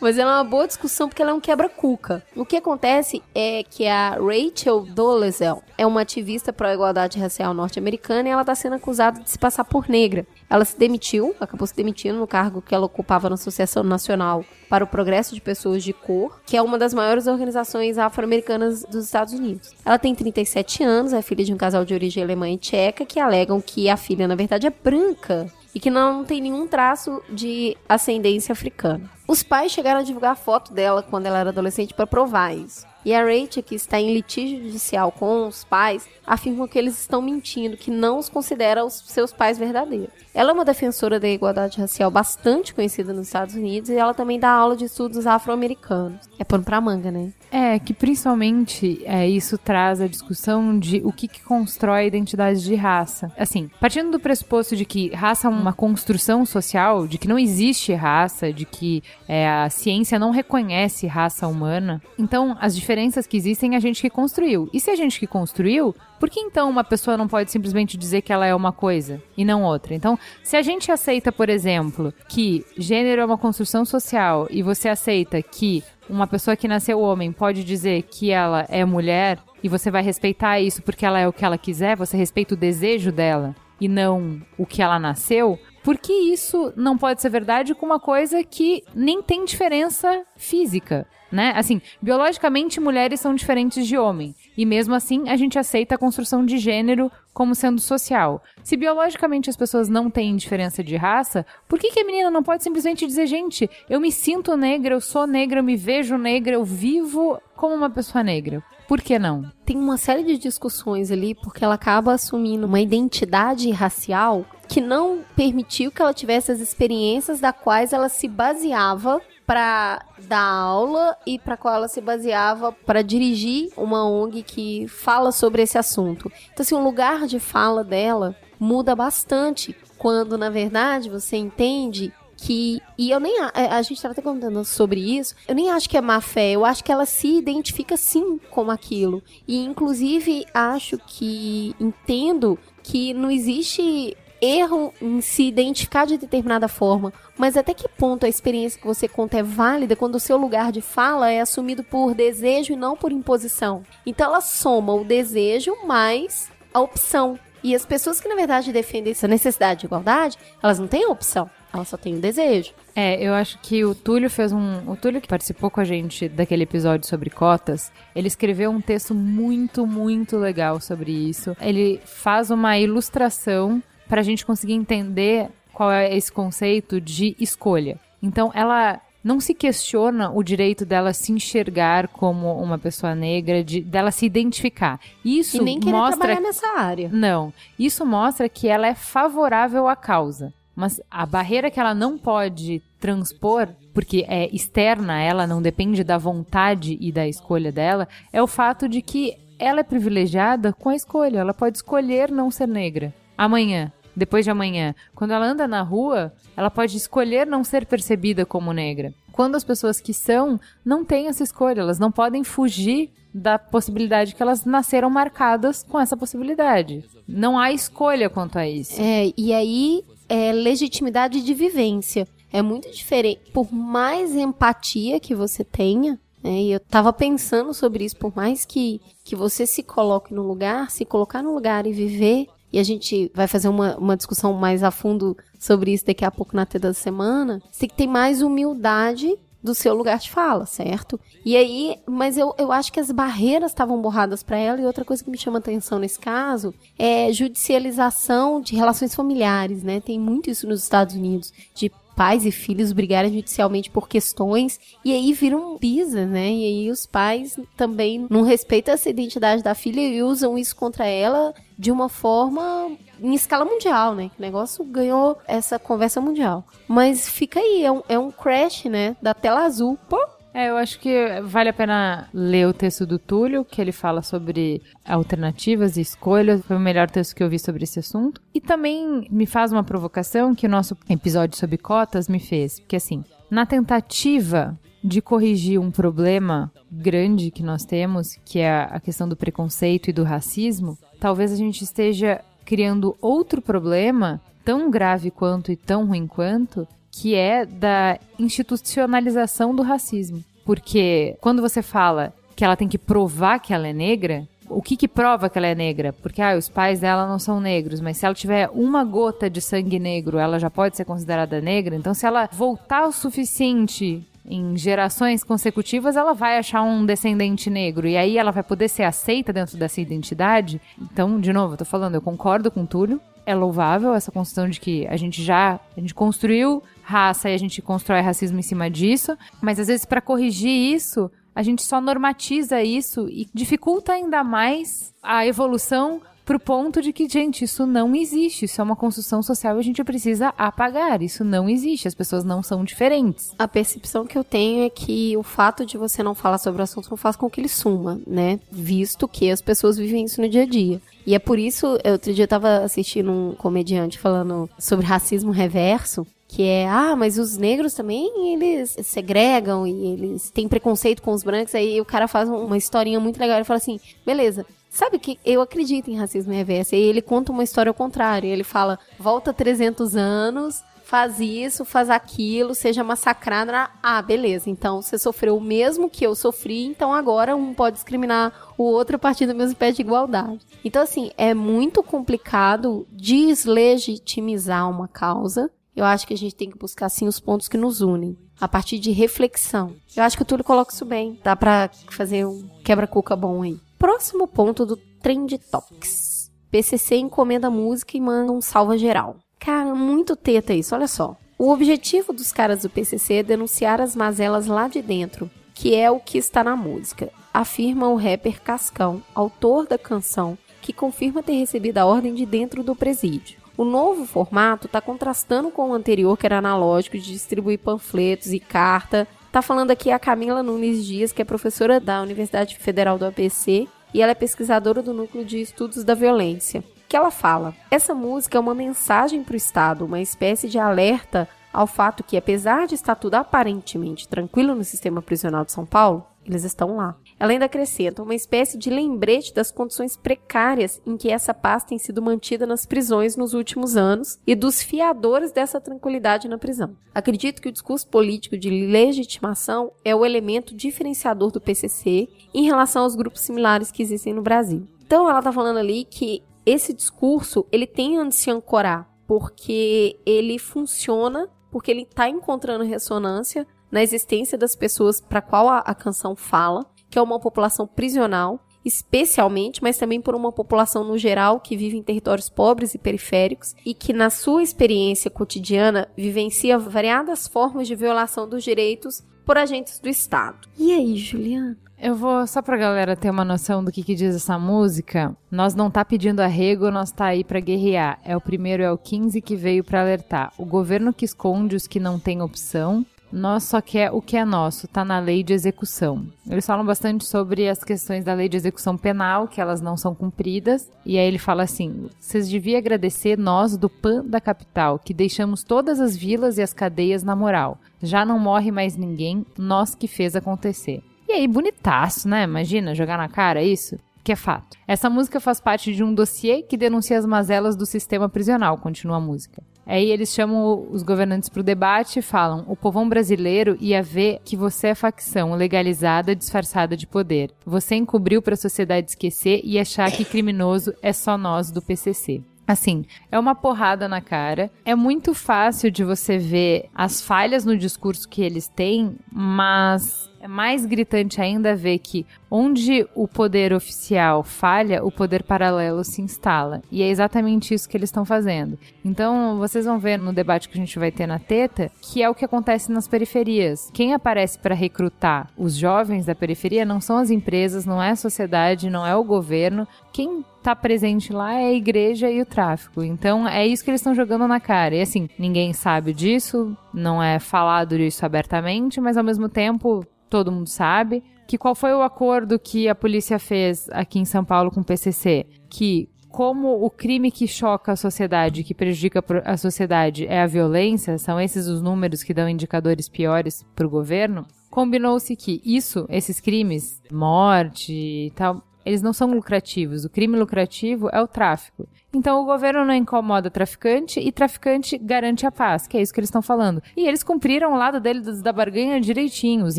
Mas 0.00 0.16
ela 0.16 0.32
é 0.32 0.34
uma 0.36 0.44
boa 0.44 0.66
discussão 0.66 1.08
porque 1.08 1.20
ela 1.20 1.32
é 1.32 1.34
um 1.34 1.40
quebra-cuca. 1.40 2.22
O 2.36 2.46
que 2.46 2.56
acontece 2.56 3.22
é 3.34 3.64
que 3.64 3.86
a 3.86 4.10
Rachel 4.10 4.86
Dolezal 4.86 5.62
é 5.76 5.86
uma 5.86 6.02
ativista 6.02 6.52
para 6.52 6.70
a 6.70 6.74
igualdade 6.74 7.18
racial 7.18 7.52
norte-americana 7.52 8.28
e 8.28 8.32
ela 8.32 8.42
está 8.42 8.54
sendo 8.54 8.76
acusada 8.76 9.20
de 9.20 9.28
se 9.28 9.38
passar 9.38 9.64
por 9.64 9.88
negra. 9.88 10.26
Ela 10.48 10.64
se 10.64 10.78
demitiu, 10.78 11.34
acabou 11.40 11.66
se 11.66 11.74
demitindo 11.74 12.18
no 12.18 12.26
cargo 12.26 12.62
que 12.62 12.74
ela 12.74 12.86
ocupava 12.86 13.28
na 13.28 13.34
Associação 13.34 13.82
Nacional 13.82 14.44
para 14.68 14.84
o 14.84 14.86
Progresso 14.86 15.34
de 15.34 15.40
Pessoas 15.40 15.82
de 15.82 15.92
Cor, 15.92 16.40
que 16.46 16.56
é 16.56 16.62
uma 16.62 16.78
das 16.78 16.94
maiores 16.94 17.26
organizações 17.26 17.98
afro-americanas 17.98 18.84
dos 18.84 19.04
Estados 19.04 19.34
Unidos. 19.34 19.74
Ela 19.84 19.98
tem 19.98 20.14
37 20.14 20.84
anos, 20.84 21.12
é 21.12 21.20
filha 21.22 21.44
de 21.44 21.52
um 21.52 21.56
casal 21.56 21.84
de 21.84 21.92
origem 21.92 22.22
alemã 22.22 22.48
e 22.48 22.56
tcheca 22.56 23.04
que 23.04 23.18
alegam 23.18 23.60
que 23.60 23.88
a 23.88 23.96
filha, 23.96 24.28
na 24.28 24.34
verdade, 24.34 24.66
é 24.66 24.70
branca 24.70 25.50
e 25.74 25.80
que 25.80 25.90
não 25.90 26.24
tem 26.24 26.40
nenhum 26.40 26.66
traço 26.66 27.22
de 27.28 27.76
ascendência 27.88 28.52
africana. 28.52 29.10
Os 29.26 29.42
pais 29.42 29.72
chegaram 29.72 30.00
a 30.00 30.04
divulgar 30.04 30.36
foto 30.36 30.72
dela 30.72 31.02
quando 31.02 31.26
ela 31.26 31.38
era 31.38 31.50
adolescente 31.50 31.94
para 31.94 32.06
provar 32.06 32.54
isso. 32.54 32.86
E 33.04 33.14
a 33.14 33.22
Rachel, 33.24 33.62
que 33.62 33.74
está 33.74 34.00
em 34.00 34.14
litígio 34.14 34.62
judicial 34.62 35.10
com 35.10 35.46
os 35.46 35.64
pais, 35.64 36.08
afirma 36.26 36.68
que 36.68 36.78
eles 36.78 36.98
estão 36.98 37.20
mentindo, 37.20 37.76
que 37.76 37.90
não 37.90 38.18
os 38.18 38.28
considera 38.28 38.84
os 38.84 38.94
seus 39.06 39.32
pais 39.32 39.58
verdadeiros. 39.58 40.10
Ela 40.34 40.50
é 40.50 40.54
uma 40.54 40.64
defensora 40.64 41.20
da 41.20 41.28
igualdade 41.28 41.80
racial 41.80 42.10
bastante 42.10 42.72
conhecida 42.72 43.12
nos 43.12 43.26
Estados 43.26 43.54
Unidos 43.54 43.90
e 43.90 43.96
ela 43.96 44.14
também 44.14 44.38
dá 44.38 44.50
aula 44.50 44.76
de 44.76 44.84
estudos 44.84 45.26
afro-americanos. 45.26 46.20
É 46.38 46.44
pano 46.44 46.64
pra 46.64 46.80
manga, 46.80 47.10
né? 47.10 47.32
É, 47.50 47.78
que 47.78 47.92
principalmente 47.92 49.02
é, 49.04 49.28
isso 49.28 49.58
traz 49.58 50.00
a 50.00 50.06
discussão 50.06 50.78
de 50.78 51.02
o 51.04 51.12
que, 51.12 51.28
que 51.28 51.42
constrói 51.42 52.00
a 52.00 52.06
identidade 52.06 52.62
de 52.62 52.74
raça. 52.74 53.30
Assim, 53.36 53.70
partindo 53.78 54.12
do 54.12 54.20
pressuposto 54.20 54.74
de 54.74 54.86
que 54.86 55.14
raça 55.14 55.48
é 55.48 55.50
uma 55.50 55.72
construção 55.72 56.46
social, 56.46 57.06
de 57.06 57.18
que 57.18 57.28
não 57.28 57.38
existe 57.38 57.92
raça, 57.92 58.50
de 58.50 58.64
que 58.64 59.02
é, 59.28 59.50
a 59.50 59.68
ciência 59.68 60.18
não 60.18 60.30
reconhece 60.30 61.06
raça 61.06 61.46
humana, 61.46 62.00
então 62.18 62.56
as 62.58 62.74
diferenças 62.74 62.91
que 63.26 63.36
existem 63.36 63.74
é 63.74 63.76
a 63.76 63.80
gente 63.80 64.00
que 64.00 64.10
construiu. 64.10 64.68
E 64.72 64.80
se 64.80 64.90
a 64.90 64.96
gente 64.96 65.18
que 65.18 65.26
construiu, 65.26 65.94
por 66.18 66.30
que 66.30 66.40
então 66.40 66.68
uma 66.68 66.84
pessoa 66.84 67.16
não 67.16 67.28
pode 67.28 67.50
simplesmente 67.50 67.96
dizer 67.96 68.22
que 68.22 68.32
ela 68.32 68.46
é 68.46 68.54
uma 68.54 68.72
coisa 68.72 69.22
e 69.36 69.44
não 69.44 69.62
outra? 69.62 69.94
Então, 69.94 70.18
se 70.42 70.56
a 70.56 70.62
gente 70.62 70.90
aceita, 70.90 71.32
por 71.32 71.48
exemplo, 71.48 72.12
que 72.28 72.64
gênero 72.76 73.22
é 73.22 73.24
uma 73.24 73.38
construção 73.38 73.84
social 73.84 74.46
e 74.50 74.62
você 74.62 74.88
aceita 74.88 75.42
que 75.42 75.82
uma 76.08 76.26
pessoa 76.26 76.56
que 76.56 76.68
nasceu 76.68 77.00
homem 77.00 77.32
pode 77.32 77.64
dizer 77.64 78.02
que 78.02 78.30
ela 78.30 78.66
é 78.68 78.84
mulher 78.84 79.38
e 79.62 79.68
você 79.68 79.90
vai 79.90 80.02
respeitar 80.02 80.60
isso 80.60 80.82
porque 80.82 81.06
ela 81.06 81.18
é 81.18 81.26
o 81.26 81.32
que 81.32 81.44
ela 81.44 81.58
quiser, 81.58 81.96
você 81.96 82.16
respeita 82.16 82.54
o 82.54 82.56
desejo 82.56 83.10
dela 83.10 83.54
e 83.80 83.88
não 83.88 84.40
o 84.56 84.64
que 84.64 84.80
ela 84.80 84.98
nasceu, 84.98 85.58
Por 85.82 85.98
que 85.98 86.12
isso 86.12 86.72
não 86.76 86.96
pode 86.96 87.20
ser 87.20 87.28
verdade 87.28 87.74
com 87.74 87.84
uma 87.84 87.98
coisa 87.98 88.42
que 88.44 88.84
nem 88.94 89.20
tem 89.20 89.44
diferença 89.44 90.22
física? 90.36 91.06
Né? 91.30 91.52
Assim, 91.56 91.80
biologicamente 92.00 92.78
mulheres 92.78 93.18
são 93.18 93.34
diferentes 93.34 93.86
de 93.86 93.96
homem. 93.96 94.34
E 94.56 94.66
mesmo 94.66 94.94
assim, 94.94 95.30
a 95.30 95.36
gente 95.36 95.58
aceita 95.58 95.94
a 95.94 95.98
construção 95.98 96.44
de 96.44 96.58
gênero 96.58 97.10
como 97.32 97.54
sendo 97.54 97.80
social. 97.80 98.42
Se 98.62 98.76
biologicamente 98.76 99.48
as 99.48 99.56
pessoas 99.56 99.88
não 99.88 100.10
têm 100.10 100.36
diferença 100.36 100.84
de 100.84 100.94
raça, 100.94 101.46
por 101.66 101.78
que, 101.78 101.90
que 101.90 102.00
a 102.00 102.04
menina 102.04 102.30
não 102.30 102.42
pode 102.42 102.62
simplesmente 102.62 103.06
dizer, 103.06 103.26
gente, 103.26 103.68
eu 103.88 103.98
me 103.98 104.12
sinto 104.12 104.56
negra, 104.58 104.94
eu 104.94 105.00
sou 105.00 105.26
negra, 105.26 105.60
eu 105.60 105.64
me 105.64 105.74
vejo 105.74 106.18
negra, 106.18 106.52
eu 106.52 106.64
vivo 106.64 107.40
como 107.56 107.74
uma 107.74 107.88
pessoa 107.88 108.22
negra? 108.22 108.62
Por 108.92 109.00
que 109.00 109.18
não? 109.18 109.50
Tem 109.64 109.78
uma 109.78 109.96
série 109.96 110.22
de 110.22 110.36
discussões 110.36 111.10
ali, 111.10 111.34
porque 111.34 111.64
ela 111.64 111.76
acaba 111.76 112.12
assumindo 112.12 112.66
uma 112.66 112.78
identidade 112.78 113.70
racial 113.70 114.44
que 114.68 114.82
não 114.82 115.20
permitiu 115.34 115.90
que 115.90 116.02
ela 116.02 116.12
tivesse 116.12 116.52
as 116.52 116.60
experiências 116.60 117.40
da 117.40 117.54
quais 117.54 117.94
ela 117.94 118.10
se 118.10 118.28
baseava 118.28 119.18
para 119.46 120.04
dar 120.18 120.42
aula 120.42 121.16
e 121.26 121.38
para 121.38 121.56
qual 121.56 121.74
ela 121.74 121.88
se 121.88 122.02
baseava 122.02 122.70
para 122.70 123.00
dirigir 123.00 123.70
uma 123.78 124.06
ONG 124.06 124.42
que 124.42 124.86
fala 124.88 125.32
sobre 125.32 125.62
esse 125.62 125.78
assunto. 125.78 126.30
Então, 126.52 126.62
assim, 126.62 126.74
o 126.74 126.84
lugar 126.84 127.26
de 127.26 127.40
fala 127.40 127.82
dela 127.82 128.36
muda 128.60 128.94
bastante 128.94 129.74
quando, 129.96 130.36
na 130.36 130.50
verdade, 130.50 131.08
você 131.08 131.38
entende 131.38 132.12
que. 132.42 132.82
E 132.98 133.10
eu 133.10 133.20
nem. 133.20 133.40
A, 133.40 133.52
a 133.76 133.82
gente 133.82 133.94
estava 133.94 134.12
até 134.12 134.20
comentando 134.20 134.64
sobre 134.64 135.00
isso. 135.00 135.34
Eu 135.46 135.54
nem 135.54 135.70
acho 135.70 135.88
que 135.88 135.96
é 135.96 136.00
má 136.00 136.20
fé. 136.20 136.52
Eu 136.52 136.64
acho 136.64 136.82
que 136.82 136.92
ela 136.92 137.06
se 137.06 137.38
identifica 137.38 137.96
sim 137.96 138.38
com 138.50 138.70
aquilo. 138.70 139.22
E, 139.46 139.58
inclusive, 139.64 140.44
acho 140.52 140.98
que. 141.06 141.74
Entendo 141.80 142.58
que 142.82 143.14
não 143.14 143.30
existe 143.30 144.16
erro 144.40 144.92
em 145.00 145.20
se 145.20 145.44
identificar 145.44 146.04
de 146.04 146.18
determinada 146.18 146.66
forma, 146.66 147.12
mas 147.38 147.56
até 147.56 147.72
que 147.72 147.88
ponto 147.88 148.26
a 148.26 148.28
experiência 148.28 148.80
que 148.80 148.86
você 148.86 149.06
conta 149.06 149.38
é 149.38 149.42
válida 149.42 149.94
quando 149.94 150.16
o 150.16 150.20
seu 150.20 150.36
lugar 150.36 150.72
de 150.72 150.80
fala 150.80 151.30
é 151.30 151.40
assumido 151.40 151.84
por 151.84 152.12
desejo 152.12 152.72
e 152.72 152.76
não 152.76 152.96
por 152.96 153.12
imposição? 153.12 153.84
Então 154.04 154.26
ela 154.26 154.40
soma 154.40 154.92
o 154.94 155.04
desejo 155.04 155.76
mais 155.86 156.50
a 156.74 156.80
opção. 156.80 157.38
E 157.62 157.76
as 157.76 157.86
pessoas 157.86 158.20
que 158.20 158.28
na 158.28 158.34
verdade 158.34 158.72
defendem 158.72 159.12
essa 159.12 159.28
necessidade 159.28 159.80
de 159.80 159.86
igualdade, 159.86 160.36
elas 160.60 160.80
não 160.80 160.88
têm 160.88 161.06
opção, 161.06 161.48
elas 161.72 161.88
só 161.88 161.96
têm 161.96 162.16
o 162.16 162.20
desejo. 162.20 162.72
É, 162.94 163.22
eu 163.22 163.32
acho 163.32 163.58
que 163.60 163.84
o 163.84 163.94
Túlio 163.94 164.28
fez 164.28 164.52
um. 164.52 164.90
O 164.90 164.96
Túlio 164.96 165.20
que 165.20 165.28
participou 165.28 165.70
com 165.70 165.80
a 165.80 165.84
gente 165.84 166.28
daquele 166.28 166.64
episódio 166.64 167.08
sobre 167.08 167.30
cotas, 167.30 167.90
ele 168.14 168.28
escreveu 168.28 168.70
um 168.70 168.80
texto 168.80 169.14
muito, 169.14 169.86
muito 169.86 170.36
legal 170.36 170.80
sobre 170.80 171.10
isso. 171.10 171.56
Ele 171.60 172.00
faz 172.04 172.50
uma 172.50 172.78
ilustração 172.78 173.82
para 174.08 174.20
a 174.20 174.24
gente 174.24 174.44
conseguir 174.44 174.74
entender 174.74 175.48
qual 175.72 175.90
é 175.90 176.14
esse 176.14 176.30
conceito 176.30 177.00
de 177.00 177.34
escolha. 177.40 177.98
Então, 178.22 178.50
ela 178.54 179.00
não 179.24 179.40
se 179.40 179.54
questiona 179.54 180.30
o 180.30 180.42
direito 180.42 180.84
dela 180.84 181.12
se 181.12 181.32
enxergar 181.32 182.08
como 182.08 182.52
uma 182.60 182.76
pessoa 182.78 183.14
negra, 183.14 183.62
de, 183.62 183.80
dela 183.80 184.10
se 184.10 184.26
identificar. 184.26 185.00
Isso 185.24 185.58
e 185.58 185.60
nem 185.64 185.80
querer 185.80 185.92
mostra 185.92 186.18
trabalhar 186.18 186.40
nessa 186.40 186.66
área. 186.78 187.08
Não, 187.12 187.52
isso 187.78 188.04
mostra 188.04 188.48
que 188.48 188.68
ela 188.68 188.86
é 188.86 188.94
favorável 188.94 189.88
à 189.88 189.96
causa. 189.96 190.52
Mas 190.74 191.00
a 191.10 191.26
barreira 191.26 191.70
que 191.70 191.78
ela 191.78 191.94
não 191.94 192.16
pode 192.16 192.82
transpor, 192.98 193.68
porque 193.92 194.24
é 194.28 194.48
externa, 194.54 195.20
ela 195.20 195.46
não 195.46 195.60
depende 195.60 196.02
da 196.02 196.16
vontade 196.16 196.96
e 197.00 197.12
da 197.12 197.26
escolha 197.28 197.70
dela, 197.70 198.08
é 198.32 198.42
o 198.42 198.46
fato 198.46 198.88
de 198.88 199.02
que 199.02 199.36
ela 199.58 199.80
é 199.80 199.84
privilegiada 199.84 200.72
com 200.72 200.88
a 200.88 200.96
escolha. 200.96 201.38
Ela 201.38 201.54
pode 201.54 201.76
escolher 201.78 202.30
não 202.30 202.50
ser 202.50 202.66
negra. 202.66 203.14
Amanhã, 203.36 203.92
depois 204.14 204.44
de 204.44 204.50
amanhã. 204.50 204.94
Quando 205.14 205.32
ela 205.32 205.46
anda 205.46 205.66
na 205.66 205.82
rua, 205.82 206.32
ela 206.56 206.70
pode 206.70 206.96
escolher 206.96 207.46
não 207.46 207.64
ser 207.64 207.86
percebida 207.86 208.44
como 208.44 208.72
negra. 208.72 209.12
Quando 209.32 209.54
as 209.54 209.64
pessoas 209.64 210.00
que 210.00 210.12
são 210.12 210.60
não 210.84 211.04
têm 211.04 211.28
essa 211.28 211.42
escolha, 211.42 211.80
elas 211.80 211.98
não 211.98 212.12
podem 212.12 212.44
fugir 212.44 213.10
da 213.34 213.58
possibilidade 213.58 214.34
que 214.34 214.42
elas 214.42 214.64
nasceram 214.64 215.08
marcadas 215.08 215.82
com 215.82 215.98
essa 215.98 216.16
possibilidade. 216.16 217.04
Não 217.26 217.58
há 217.58 217.72
escolha 217.72 218.28
quanto 218.28 218.58
a 218.58 218.68
isso. 218.68 219.00
É, 219.00 219.32
e 219.36 219.54
aí 219.54 220.04
é 220.32 220.50
legitimidade 220.50 221.42
de 221.42 221.52
vivência. 221.52 222.26
É 222.50 222.62
muito 222.62 222.90
diferente. 222.90 223.50
Por 223.52 223.70
mais 223.70 224.34
empatia 224.34 225.20
que 225.20 225.34
você 225.34 225.62
tenha, 225.62 226.18
né, 226.42 226.62
e 226.62 226.72
eu 226.72 226.80
tava 226.80 227.12
pensando 227.12 227.74
sobre 227.74 228.04
isso, 228.04 228.16
por 228.16 228.34
mais 228.34 228.64
que, 228.64 228.98
que 229.22 229.36
você 229.36 229.66
se 229.66 229.82
coloque 229.82 230.32
no 230.32 230.42
lugar, 230.42 230.90
se 230.90 231.04
colocar 231.04 231.42
no 231.42 231.52
lugar 231.52 231.86
e 231.86 231.92
viver 231.92 232.46
e 232.72 232.78
a 232.78 232.82
gente 232.82 233.30
vai 233.34 233.46
fazer 233.46 233.68
uma, 233.68 233.98
uma 233.98 234.16
discussão 234.16 234.54
mais 234.54 234.82
a 234.82 234.90
fundo 234.90 235.36
sobre 235.58 235.92
isso 235.92 236.06
daqui 236.06 236.24
a 236.24 236.30
pouco 236.30 236.56
na 236.56 236.64
T 236.64 236.78
da 236.78 236.94
semana, 236.94 237.60
você 237.70 237.86
tem 237.86 238.08
mais 238.08 238.40
humildade 238.40 239.36
do 239.62 239.74
seu 239.74 239.94
lugar 239.94 240.18
de 240.18 240.30
fala, 240.30 240.66
certo? 240.66 241.18
E 241.44 241.56
aí, 241.56 241.96
mas 242.06 242.36
eu, 242.36 242.54
eu 242.58 242.72
acho 242.72 242.92
que 242.92 243.00
as 243.00 243.10
barreiras 243.10 243.70
estavam 243.70 244.00
borradas 244.00 244.42
para 244.42 244.58
ela, 244.58 244.80
e 244.80 244.86
outra 244.86 245.04
coisa 245.04 245.22
que 245.22 245.30
me 245.30 245.38
chama 245.38 245.58
atenção 245.58 245.98
nesse 245.98 246.18
caso 246.18 246.74
é 246.98 247.32
judicialização 247.32 248.60
de 248.60 248.74
relações 248.74 249.14
familiares, 249.14 249.82
né? 249.82 250.00
Tem 250.00 250.18
muito 250.18 250.50
isso 250.50 250.66
nos 250.66 250.82
Estados 250.82 251.14
Unidos, 251.14 251.52
de 251.74 251.90
pais 252.14 252.44
e 252.44 252.50
filhos 252.50 252.92
brigarem 252.92 253.32
judicialmente 253.32 253.90
por 253.90 254.08
questões 254.08 254.78
e 255.04 255.12
aí 255.12 255.32
viram 255.32 255.72
um 255.72 255.78
business, 255.78 256.28
né? 256.28 256.52
E 256.52 256.64
aí 256.64 256.90
os 256.90 257.06
pais 257.06 257.58
também 257.76 258.26
não 258.28 258.42
respeitam 258.42 258.94
essa 258.94 259.08
identidade 259.08 259.62
da 259.62 259.74
filha 259.74 260.00
e 260.00 260.22
usam 260.22 260.58
isso 260.58 260.76
contra 260.76 261.06
ela 261.06 261.54
de 261.82 261.90
uma 261.90 262.08
forma 262.08 262.92
em 263.20 263.34
escala 263.34 263.64
mundial, 263.64 264.14
né? 264.14 264.30
O 264.38 264.40
negócio 264.40 264.84
ganhou 264.84 265.36
essa 265.48 265.80
conversa 265.80 266.20
mundial. 266.20 266.64
Mas 266.86 267.28
fica 267.28 267.58
aí, 267.58 267.84
é 267.84 267.90
um, 267.90 268.02
é 268.08 268.16
um 268.16 268.30
crash, 268.30 268.84
né? 268.84 269.16
Da 269.20 269.34
tela 269.34 269.64
azul. 269.64 269.98
Pô, 270.08 270.16
é, 270.54 270.70
eu 270.70 270.76
acho 270.76 271.00
que 271.00 271.40
vale 271.42 271.70
a 271.70 271.72
pena 271.72 272.28
ler 272.32 272.68
o 272.68 272.72
texto 272.72 273.04
do 273.04 273.18
Túlio, 273.18 273.64
que 273.64 273.80
ele 273.80 273.90
fala 273.90 274.22
sobre 274.22 274.80
alternativas 275.04 275.96
e 275.96 276.02
escolhas. 276.02 276.64
Foi 276.64 276.76
o 276.76 276.80
melhor 276.80 277.10
texto 277.10 277.34
que 277.34 277.42
eu 277.42 277.50
vi 277.50 277.58
sobre 277.58 277.82
esse 277.82 277.98
assunto. 277.98 278.40
E 278.54 278.60
também 278.60 279.26
me 279.28 279.44
faz 279.44 279.72
uma 279.72 279.82
provocação 279.82 280.54
que 280.54 280.66
o 280.66 280.70
nosso 280.70 280.96
episódio 281.10 281.58
sobre 281.58 281.78
cotas 281.78 282.28
me 282.28 282.38
fez. 282.38 282.78
Porque, 282.78 282.94
assim, 282.94 283.24
na 283.50 283.66
tentativa 283.66 284.78
de 285.02 285.20
corrigir 285.20 285.80
um 285.80 285.90
problema 285.90 286.70
grande 286.88 287.50
que 287.50 287.62
nós 287.62 287.84
temos, 287.84 288.38
que 288.44 288.60
é 288.60 288.70
a 288.70 289.00
questão 289.00 289.28
do 289.28 289.34
preconceito 289.34 290.08
e 290.08 290.12
do 290.12 290.22
racismo, 290.22 290.96
talvez 291.22 291.52
a 291.52 291.56
gente 291.56 291.84
esteja 291.84 292.40
criando 292.64 293.16
outro 293.20 293.62
problema 293.62 294.40
tão 294.64 294.90
grave 294.90 295.30
quanto 295.30 295.70
e 295.70 295.76
tão 295.76 296.04
ruim 296.04 296.26
quanto, 296.26 296.86
que 297.12 297.36
é 297.36 297.64
da 297.64 298.18
institucionalização 298.40 299.72
do 299.72 299.84
racismo. 299.84 300.42
Porque 300.64 301.36
quando 301.40 301.62
você 301.62 301.80
fala 301.80 302.34
que 302.56 302.64
ela 302.64 302.74
tem 302.74 302.88
que 302.88 302.98
provar 302.98 303.60
que 303.60 303.72
ela 303.72 303.86
é 303.86 303.92
negra, 303.92 304.48
o 304.68 304.82
que 304.82 304.96
que 304.96 305.06
prova 305.06 305.48
que 305.48 305.56
ela 305.56 305.68
é 305.68 305.76
negra? 305.76 306.12
Porque 306.12 306.42
ah, 306.42 306.56
os 306.56 306.68
pais 306.68 306.98
dela 306.98 307.24
não 307.24 307.38
são 307.38 307.60
negros, 307.60 308.00
mas 308.00 308.16
se 308.16 308.26
ela 308.26 308.34
tiver 308.34 308.68
uma 308.74 309.04
gota 309.04 309.48
de 309.48 309.60
sangue 309.60 310.00
negro, 310.00 310.38
ela 310.38 310.58
já 310.58 310.70
pode 310.70 310.96
ser 310.96 311.04
considerada 311.04 311.60
negra. 311.60 311.94
Então, 311.94 312.14
se 312.14 312.26
ela 312.26 312.48
voltar 312.52 313.06
o 313.06 313.12
suficiente 313.12 314.26
em 314.44 314.76
gerações 314.76 315.44
consecutivas, 315.44 316.16
ela 316.16 316.34
vai 316.34 316.58
achar 316.58 316.82
um 316.82 317.06
descendente 317.06 317.70
negro 317.70 318.08
e 318.08 318.16
aí 318.16 318.36
ela 318.36 318.50
vai 318.50 318.62
poder 318.62 318.88
ser 318.88 319.04
aceita 319.04 319.52
dentro 319.52 319.76
dessa 319.76 320.00
identidade. 320.00 320.80
Então, 321.00 321.40
de 321.40 321.52
novo, 321.52 321.74
eu 321.74 321.78
tô 321.78 321.84
falando, 321.84 322.16
eu 322.16 322.22
concordo 322.22 322.70
com 322.70 322.84
Túlio. 322.84 323.20
É 323.44 323.54
louvável 323.54 324.14
essa 324.14 324.30
construção 324.30 324.68
de 324.68 324.78
que 324.78 325.06
a 325.08 325.16
gente 325.16 325.42
já 325.42 325.80
a 325.96 326.00
gente 326.00 326.14
construiu 326.14 326.82
raça 327.02 327.50
e 327.50 327.54
a 327.54 327.58
gente 327.58 327.82
constrói 327.82 328.20
racismo 328.20 328.58
em 328.58 328.62
cima 328.62 328.88
disso, 328.88 329.36
mas 329.60 329.80
às 329.80 329.88
vezes 329.88 330.04
para 330.04 330.20
corrigir 330.20 330.94
isso, 330.94 331.28
a 331.54 331.62
gente 331.62 331.82
só 331.82 332.00
normatiza 332.00 332.82
isso 332.82 333.28
e 333.28 333.48
dificulta 333.52 334.12
ainda 334.12 334.44
mais 334.44 335.12
a 335.22 335.44
evolução 335.44 336.20
pro 336.44 336.58
ponto 336.58 337.00
de 337.00 337.12
que, 337.12 337.28
gente, 337.28 337.64
isso 337.64 337.86
não 337.86 338.14
existe. 338.14 338.64
Isso 338.64 338.80
é 338.80 338.84
uma 338.84 338.96
construção 338.96 339.42
social 339.42 339.76
e 339.76 339.80
a 339.80 339.82
gente 339.82 340.02
precisa 340.04 340.52
apagar. 340.58 341.22
Isso 341.22 341.44
não 341.44 341.68
existe. 341.68 342.08
As 342.08 342.14
pessoas 342.14 342.44
não 342.44 342.62
são 342.62 342.84
diferentes. 342.84 343.52
A 343.58 343.68
percepção 343.68 344.26
que 344.26 344.36
eu 344.36 344.44
tenho 344.44 344.84
é 344.84 344.90
que 344.90 345.36
o 345.36 345.42
fato 345.42 345.86
de 345.86 345.96
você 345.96 346.22
não 346.22 346.34
falar 346.34 346.58
sobre 346.58 346.80
o 346.80 346.84
assunto 346.84 347.10
não 347.10 347.16
faz 347.16 347.36
com 347.36 347.48
que 347.48 347.60
ele 347.60 347.68
suma, 347.68 348.20
né? 348.26 348.58
Visto 348.70 349.28
que 349.28 349.50
as 349.50 349.60
pessoas 349.60 349.96
vivem 349.96 350.24
isso 350.24 350.40
no 350.40 350.48
dia 350.48 350.62
a 350.62 350.66
dia. 350.66 351.00
E 351.26 351.34
é 351.34 351.38
por 351.38 351.58
isso, 351.58 351.98
outro 352.04 352.34
dia 352.34 352.44
eu 352.44 352.48
tava 352.48 352.78
assistindo 352.78 353.30
um 353.30 353.54
comediante 353.54 354.18
falando 354.18 354.68
sobre 354.78 355.06
racismo 355.06 355.52
reverso, 355.52 356.26
que 356.48 356.64
é, 356.64 356.86
ah, 356.88 357.16
mas 357.16 357.38
os 357.38 357.56
negros 357.56 357.94
também, 357.94 358.52
eles 358.52 358.96
segregam 359.04 359.86
e 359.86 360.06
eles 360.12 360.50
têm 360.50 360.68
preconceito 360.68 361.22
com 361.22 361.32
os 361.32 361.42
brancos, 361.42 361.74
aí 361.74 362.00
o 362.00 362.04
cara 362.04 362.28
faz 362.28 362.48
uma 362.48 362.76
historinha 362.76 363.18
muito 363.18 363.40
legal, 363.40 363.56
ele 363.56 363.64
fala 363.64 363.78
assim, 363.78 363.98
beleza, 364.26 364.66
Sabe 364.92 365.18
que 365.18 365.38
eu 365.42 365.62
acredito 365.62 366.10
em 366.10 366.18
racismo 366.18 366.52
reverso. 366.52 366.94
E 366.94 366.98
ele 366.98 367.22
conta 367.22 367.50
uma 367.50 367.64
história 367.64 367.88
ao 367.88 367.94
contrário. 367.94 368.46
Ele 368.46 368.62
fala: 368.62 368.98
volta 369.18 369.50
300 369.50 370.14
anos, 370.14 370.84
faz 371.02 371.40
isso, 371.40 371.82
faz 371.84 372.10
aquilo, 372.10 372.74
seja 372.74 373.02
massacrado. 373.02 373.72
Ah, 374.02 374.20
beleza. 374.20 374.68
Então 374.68 375.00
você 375.00 375.18
sofreu 375.18 375.56
o 375.56 375.60
mesmo 375.62 376.10
que 376.10 376.26
eu 376.26 376.34
sofri, 376.34 376.84
então 376.84 377.12
agora 377.12 377.56
um 377.56 377.72
pode 377.72 377.96
discriminar 377.96 378.52
o 378.76 378.82
outro 378.82 379.16
a 379.16 379.18
partir 379.18 379.46
do 379.46 379.54
mesmo 379.54 379.74
pé 379.76 379.92
de 379.92 380.02
igualdade. 380.02 380.60
Então, 380.84 381.02
assim, 381.02 381.30
é 381.38 381.54
muito 381.54 382.02
complicado 382.02 383.06
deslegitimizar 383.10 384.90
uma 384.90 385.08
causa. 385.08 385.70
Eu 385.96 386.04
acho 386.04 386.26
que 386.26 386.34
a 386.34 386.38
gente 386.38 386.54
tem 386.54 386.70
que 386.70 386.78
buscar, 386.78 387.08
sim, 387.08 387.26
os 387.26 387.40
pontos 387.40 387.68
que 387.68 387.76
nos 387.76 388.00
unem. 388.02 388.36
A 388.60 388.68
partir 388.68 388.98
de 388.98 389.10
reflexão. 389.10 389.94
Eu 390.16 390.22
acho 390.22 390.36
que 390.36 390.42
o 390.42 390.46
Túlio 390.46 390.64
coloca 390.64 390.92
isso 390.92 391.04
bem. 391.04 391.38
Dá 391.42 391.56
pra 391.56 391.90
fazer 392.10 392.46
um 392.46 392.68
quebra-cuca 392.84 393.34
bom 393.34 393.62
aí. 393.62 393.78
Próximo 394.02 394.48
ponto 394.48 394.84
do 394.84 394.96
Trend 394.96 395.56
Topics. 395.70 396.50
PCC 396.72 397.14
encomenda 397.18 397.70
música 397.70 398.16
e 398.16 398.20
manda 398.20 398.50
um 398.50 398.60
salva 398.60 398.98
geral. 398.98 399.36
Cara, 399.60 399.94
muito 399.94 400.34
teta 400.34 400.74
isso, 400.74 400.92
olha 400.92 401.06
só. 401.06 401.36
O 401.56 401.70
objetivo 401.70 402.32
dos 402.32 402.50
caras 402.50 402.82
do 402.82 402.90
PCC 402.90 403.34
é 403.34 403.42
denunciar 403.44 404.00
as 404.00 404.16
mazelas 404.16 404.66
lá 404.66 404.88
de 404.88 405.00
dentro, 405.00 405.48
que 405.72 405.94
é 405.94 406.10
o 406.10 406.18
que 406.18 406.36
está 406.36 406.64
na 406.64 406.74
música, 406.74 407.30
afirma 407.54 408.08
o 408.08 408.16
rapper 408.16 408.60
Cascão, 408.60 409.22
autor 409.32 409.86
da 409.86 409.96
canção, 409.96 410.58
que 410.80 410.92
confirma 410.92 411.40
ter 411.40 411.52
recebido 411.52 411.98
a 411.98 412.04
ordem 412.04 412.34
de 412.34 412.44
dentro 412.44 412.82
do 412.82 412.96
presídio. 412.96 413.60
O 413.76 413.84
novo 413.84 414.26
formato 414.26 414.88
está 414.88 415.00
contrastando 415.00 415.70
com 415.70 415.90
o 415.90 415.94
anterior, 415.94 416.36
que 416.36 416.44
era 416.44 416.58
analógico, 416.58 417.16
de 417.16 417.32
distribuir 417.32 417.78
panfletos 417.78 418.52
e 418.52 418.58
carta. 418.58 419.28
Tá 419.52 419.60
falando 419.60 419.90
aqui 419.90 420.10
a 420.10 420.18
Camila 420.18 420.62
Nunes 420.62 421.04
Dias, 421.04 421.30
que 421.30 421.42
é 421.42 421.44
professora 421.44 422.00
da 422.00 422.22
Universidade 422.22 422.76
Federal 422.78 423.18
do 423.18 423.26
ABC, 423.26 423.86
e 424.14 424.22
ela 424.22 424.32
é 424.32 424.34
pesquisadora 424.34 425.02
do 425.02 425.12
Núcleo 425.12 425.44
de 425.44 425.60
Estudos 425.60 426.02
da 426.02 426.14
Violência 426.14 426.82
que 427.12 427.16
ela 427.18 427.30
fala. 427.30 427.74
Essa 427.90 428.14
música 428.14 428.56
é 428.56 428.60
uma 428.60 428.74
mensagem 428.74 429.44
para 429.44 429.52
o 429.52 429.56
Estado, 429.56 430.06
uma 430.06 430.22
espécie 430.22 430.66
de 430.66 430.78
alerta 430.78 431.46
ao 431.70 431.86
fato 431.86 432.24
que, 432.24 432.38
apesar 432.38 432.86
de 432.86 432.94
estar 432.94 433.14
tudo 433.16 433.34
aparentemente 433.34 434.26
tranquilo 434.26 434.74
no 434.74 434.82
sistema 434.82 435.20
prisional 435.20 435.62
de 435.62 435.72
São 435.72 435.84
Paulo, 435.84 436.26
eles 436.42 436.64
estão 436.64 436.96
lá. 436.96 437.14
Ela 437.42 437.50
ainda 437.50 437.64
acrescenta 437.64 438.22
uma 438.22 438.36
espécie 438.36 438.78
de 438.78 438.88
lembrete 438.88 439.52
das 439.52 439.72
condições 439.72 440.16
precárias 440.16 441.02
em 441.04 441.16
que 441.16 441.28
essa 441.28 441.52
paz 441.52 441.82
tem 441.82 441.98
sido 441.98 442.22
mantida 442.22 442.64
nas 442.64 442.86
prisões 442.86 443.36
nos 443.36 443.52
últimos 443.52 443.96
anos 443.96 444.38
e 444.46 444.54
dos 444.54 444.80
fiadores 444.80 445.50
dessa 445.50 445.80
tranquilidade 445.80 446.46
na 446.46 446.56
prisão. 446.56 446.96
Acredito 447.12 447.60
que 447.60 447.68
o 447.68 447.72
discurso 447.72 448.06
político 448.06 448.56
de 448.56 448.70
legitimação 448.70 449.90
é 450.04 450.14
o 450.14 450.24
elemento 450.24 450.72
diferenciador 450.72 451.50
do 451.50 451.60
PCC 451.60 452.28
em 452.54 452.62
relação 452.62 453.02
aos 453.02 453.16
grupos 453.16 453.40
similares 453.40 453.90
que 453.90 454.04
existem 454.04 454.32
no 454.32 454.40
Brasil. 454.40 454.86
Então, 455.04 455.28
ela 455.28 455.40
está 455.40 455.50
falando 455.50 455.78
ali 455.78 456.04
que 456.04 456.44
esse 456.64 456.92
discurso 456.92 457.66
ele 457.72 457.88
tem 457.88 458.20
onde 458.20 458.36
se 458.36 458.52
ancorar, 458.52 459.12
porque 459.26 460.16
ele 460.24 460.60
funciona, 460.60 461.48
porque 461.72 461.90
ele 461.90 462.02
está 462.02 462.28
encontrando 462.28 462.84
ressonância 462.84 463.66
na 463.90 464.02
existência 464.02 464.56
das 464.56 464.74
pessoas 464.74 465.20
para 465.20 465.42
qual 465.42 465.68
a, 465.68 465.78
a 465.80 465.94
canção 465.94 466.34
fala, 466.34 466.86
que 467.12 467.18
é 467.18 467.22
uma 467.22 467.38
população 467.38 467.86
prisional, 467.86 468.58
especialmente, 468.82 469.82
mas 469.82 469.98
também 469.98 470.18
por 470.18 470.34
uma 470.34 470.50
população 470.50 471.04
no 471.04 471.18
geral 471.18 471.60
que 471.60 471.76
vive 471.76 471.98
em 471.98 472.02
territórios 472.02 472.48
pobres 472.48 472.94
e 472.94 472.98
periféricos 472.98 473.76
e 473.84 473.92
que, 473.92 474.14
na 474.14 474.30
sua 474.30 474.62
experiência 474.62 475.30
cotidiana, 475.30 476.08
vivencia 476.16 476.78
variadas 476.78 477.46
formas 477.46 477.86
de 477.86 477.94
violação 477.94 478.48
dos 478.48 478.64
direitos 478.64 479.22
por 479.44 479.58
agentes 479.58 480.00
do 480.00 480.08
Estado. 480.08 480.66
E 480.78 480.90
aí, 480.90 481.14
Juliana? 481.16 481.76
Eu 481.98 482.14
vou, 482.16 482.46
só 482.46 482.62
pra 482.62 482.78
galera 482.78 483.14
ter 483.14 483.28
uma 483.28 483.44
noção 483.44 483.84
do 483.84 483.92
que, 483.92 484.02
que 484.02 484.14
diz 484.14 484.34
essa 484.34 484.58
música, 484.58 485.36
nós 485.50 485.74
não 485.74 485.90
tá 485.90 486.02
pedindo 486.04 486.40
arrego, 486.40 486.90
nós 486.90 487.12
tá 487.12 487.26
aí 487.26 487.44
pra 487.44 487.60
guerrear. 487.60 488.18
É 488.24 488.34
o 488.34 488.40
primeiro, 488.40 488.82
é 488.82 488.90
o 488.90 488.96
15 488.96 489.40
que 489.42 489.54
veio 489.54 489.84
para 489.84 490.00
alertar. 490.00 490.50
O 490.56 490.64
governo 490.64 491.12
que 491.12 491.26
esconde 491.26 491.76
os 491.76 491.86
que 491.86 492.00
não 492.00 492.18
têm 492.18 492.40
opção, 492.40 493.04
nós 493.32 493.64
só 493.64 493.80
quer 493.80 494.10
o 494.10 494.20
que 494.20 494.36
é 494.36 494.44
nosso, 494.44 494.86
tá 494.86 495.04
na 495.04 495.18
lei 495.18 495.42
de 495.42 495.52
execução. 495.52 496.26
Eles 496.48 496.66
falam 496.66 496.84
bastante 496.84 497.24
sobre 497.24 497.68
as 497.68 497.82
questões 497.82 498.24
da 498.24 498.34
lei 498.34 498.48
de 498.48 498.56
execução 498.56 498.96
penal, 498.96 499.48
que 499.48 499.60
elas 499.60 499.80
não 499.80 499.96
são 499.96 500.14
cumpridas. 500.14 500.90
E 501.06 501.18
aí 501.18 501.26
ele 501.26 501.38
fala 501.38 501.62
assim: 501.62 502.08
vocês 502.20 502.48
deviam 502.48 502.78
agradecer 502.78 503.38
nós 503.38 503.76
do 503.76 503.88
PAN 503.88 504.24
da 504.24 504.40
capital, 504.40 504.98
que 504.98 505.14
deixamos 505.14 505.64
todas 505.64 505.98
as 505.98 506.16
vilas 506.16 506.58
e 506.58 506.62
as 506.62 506.72
cadeias 506.72 507.22
na 507.22 507.34
moral. 507.34 507.78
Já 508.02 508.24
não 508.24 508.38
morre 508.38 508.70
mais 508.70 508.96
ninguém, 508.96 509.46
nós 509.56 509.94
que 509.94 510.06
fez 510.06 510.36
acontecer. 510.36 511.02
E 511.28 511.32
aí, 511.32 511.48
bonitaço, 511.48 512.28
né? 512.28 512.44
Imagina 512.44 512.94
jogar 512.94 513.16
na 513.16 513.28
cara 513.28 513.62
isso? 513.62 513.98
Que 514.22 514.32
é 514.32 514.36
fato. 514.36 514.76
Essa 514.86 515.08
música 515.08 515.40
faz 515.40 515.60
parte 515.60 515.94
de 515.94 516.04
um 516.04 516.14
dossiê 516.14 516.62
que 516.62 516.76
denuncia 516.76 517.18
as 517.18 517.24
mazelas 517.24 517.74
do 517.74 517.86
sistema 517.86 518.28
prisional, 518.28 518.78
continua 518.78 519.16
a 519.16 519.20
música. 519.20 519.62
Aí 519.86 520.10
eles 520.10 520.32
chamam 520.32 520.86
os 520.90 521.02
governantes 521.02 521.48
para 521.48 521.60
o 521.60 521.64
debate 521.64 522.18
e 522.18 522.22
falam: 522.22 522.64
o 522.66 522.76
povão 522.76 523.08
brasileiro 523.08 523.76
ia 523.80 524.02
ver 524.02 524.40
que 524.44 524.56
você 524.56 524.88
é 524.88 524.94
facção 524.94 525.54
legalizada, 525.54 526.36
disfarçada 526.36 526.96
de 526.96 527.06
poder. 527.06 527.50
Você 527.64 527.94
encobriu 527.94 528.40
para 528.40 528.54
a 528.54 528.56
sociedade 528.56 529.10
esquecer 529.10 529.60
e 529.64 529.78
achar 529.78 530.10
que 530.10 530.24
criminoso 530.24 530.94
é 531.02 531.12
só 531.12 531.36
nós 531.36 531.70
do 531.70 531.82
PCC. 531.82 532.42
Assim, 532.66 533.04
é 533.30 533.38
uma 533.38 533.54
porrada 533.54 534.08
na 534.08 534.20
cara. 534.20 534.70
É 534.84 534.94
muito 534.94 535.34
fácil 535.34 535.90
de 535.90 536.04
você 536.04 536.38
ver 536.38 536.88
as 536.94 537.20
falhas 537.20 537.64
no 537.64 537.76
discurso 537.76 538.28
que 538.28 538.40
eles 538.40 538.68
têm, 538.68 539.16
mas 539.30 540.30
é 540.42 540.48
mais 540.48 540.84
gritante 540.84 541.40
ainda 541.40 541.76
ver 541.76 542.00
que 542.00 542.26
onde 542.50 543.06
o 543.14 543.28
poder 543.28 543.72
oficial 543.72 544.42
falha, 544.42 545.04
o 545.04 545.10
poder 545.10 545.44
paralelo 545.44 546.02
se 546.02 546.20
instala. 546.20 546.82
E 546.90 547.00
é 547.00 547.08
exatamente 547.08 547.72
isso 547.72 547.88
que 547.88 547.96
eles 547.96 548.08
estão 548.08 548.24
fazendo. 548.24 548.76
Então, 549.04 549.56
vocês 549.56 549.84
vão 549.84 550.00
ver 550.00 550.18
no 550.18 550.32
debate 550.32 550.68
que 550.68 550.76
a 550.76 550.80
gente 550.80 550.98
vai 550.98 551.12
ter 551.12 551.28
na 551.28 551.38
Teta, 551.38 551.92
que 552.00 552.20
é 552.20 552.28
o 552.28 552.34
que 552.34 552.44
acontece 552.44 552.90
nas 552.90 553.06
periferias. 553.06 553.88
Quem 553.94 554.14
aparece 554.14 554.58
para 554.58 554.74
recrutar 554.74 555.48
os 555.56 555.76
jovens 555.76 556.26
da 556.26 556.34
periferia 556.34 556.84
não 556.84 557.00
são 557.00 557.18
as 557.18 557.30
empresas, 557.30 557.86
não 557.86 558.02
é 558.02 558.10
a 558.10 558.16
sociedade, 558.16 558.90
não 558.90 559.06
é 559.06 559.14
o 559.14 559.22
governo. 559.22 559.86
Quem 560.12 560.44
tá 560.62 560.74
presente 560.76 561.32
lá 561.32 561.54
é 561.54 561.66
a 561.66 561.72
igreja 561.72 562.30
e 562.30 562.40
o 562.40 562.46
tráfico. 562.46 563.02
Então 563.02 563.48
é 563.48 563.66
isso 563.66 563.84
que 563.84 563.90
eles 563.90 564.00
estão 564.00 564.14
jogando 564.14 564.46
na 564.46 564.60
cara. 564.60 564.94
E 564.94 565.00
assim, 565.00 565.28
ninguém 565.38 565.72
sabe 565.72 566.12
disso, 566.12 566.76
não 566.92 567.22
é 567.22 567.38
falado 567.38 567.96
disso 567.96 568.24
abertamente, 568.24 569.00
mas 569.00 569.16
ao 569.16 569.24
mesmo 569.24 569.48
tempo 569.48 570.06
todo 570.32 570.50
mundo 570.50 570.68
sabe, 570.68 571.22
que 571.46 571.58
qual 571.58 571.74
foi 571.74 571.92
o 571.92 572.00
acordo 572.00 572.58
que 572.58 572.88
a 572.88 572.94
polícia 572.94 573.38
fez 573.38 573.86
aqui 573.90 574.18
em 574.18 574.24
São 574.24 574.42
Paulo 574.42 574.70
com 574.70 574.80
o 574.80 574.84
PCC? 574.84 575.44
Que 575.68 576.08
como 576.30 576.82
o 576.82 576.88
crime 576.88 577.30
que 577.30 577.46
choca 577.46 577.92
a 577.92 577.96
sociedade, 577.96 578.64
que 578.64 578.74
prejudica 578.74 579.22
a 579.44 579.58
sociedade 579.58 580.26
é 580.26 580.40
a 580.40 580.46
violência, 580.46 581.18
são 581.18 581.38
esses 581.38 581.66
os 581.66 581.82
números 581.82 582.22
que 582.22 582.32
dão 582.32 582.48
indicadores 582.48 583.10
piores 583.10 583.62
para 583.76 583.86
o 583.86 583.90
governo, 583.90 584.46
combinou-se 584.70 585.36
que 585.36 585.60
isso, 585.62 586.06
esses 586.08 586.40
crimes, 586.40 587.02
morte 587.12 587.92
e 587.92 588.30
tal, 588.30 588.62
eles 588.86 589.02
não 589.02 589.12
são 589.12 589.30
lucrativos. 589.34 590.06
O 590.06 590.10
crime 590.10 590.38
lucrativo 590.38 591.10
é 591.12 591.20
o 591.20 591.28
tráfico. 591.28 591.86
Então 592.12 592.40
o 592.42 592.44
governo 592.44 592.84
não 592.84 592.94
incomoda 592.94 593.50
traficante 593.50 594.20
e 594.20 594.30
traficante 594.30 594.98
garante 594.98 595.46
a 595.46 595.50
paz, 595.50 595.86
que 595.86 595.96
é 595.96 596.02
isso 596.02 596.12
que 596.12 596.20
eles 596.20 596.28
estão 596.28 596.42
falando. 596.42 596.82
E 596.96 597.06
eles 597.06 597.22
cumpriram 597.22 597.72
o 597.72 597.76
lado 597.76 597.98
deles 598.00 598.42
da 598.42 598.52
barganha 598.52 599.00
direitinho. 599.00 599.64
Os 599.64 599.78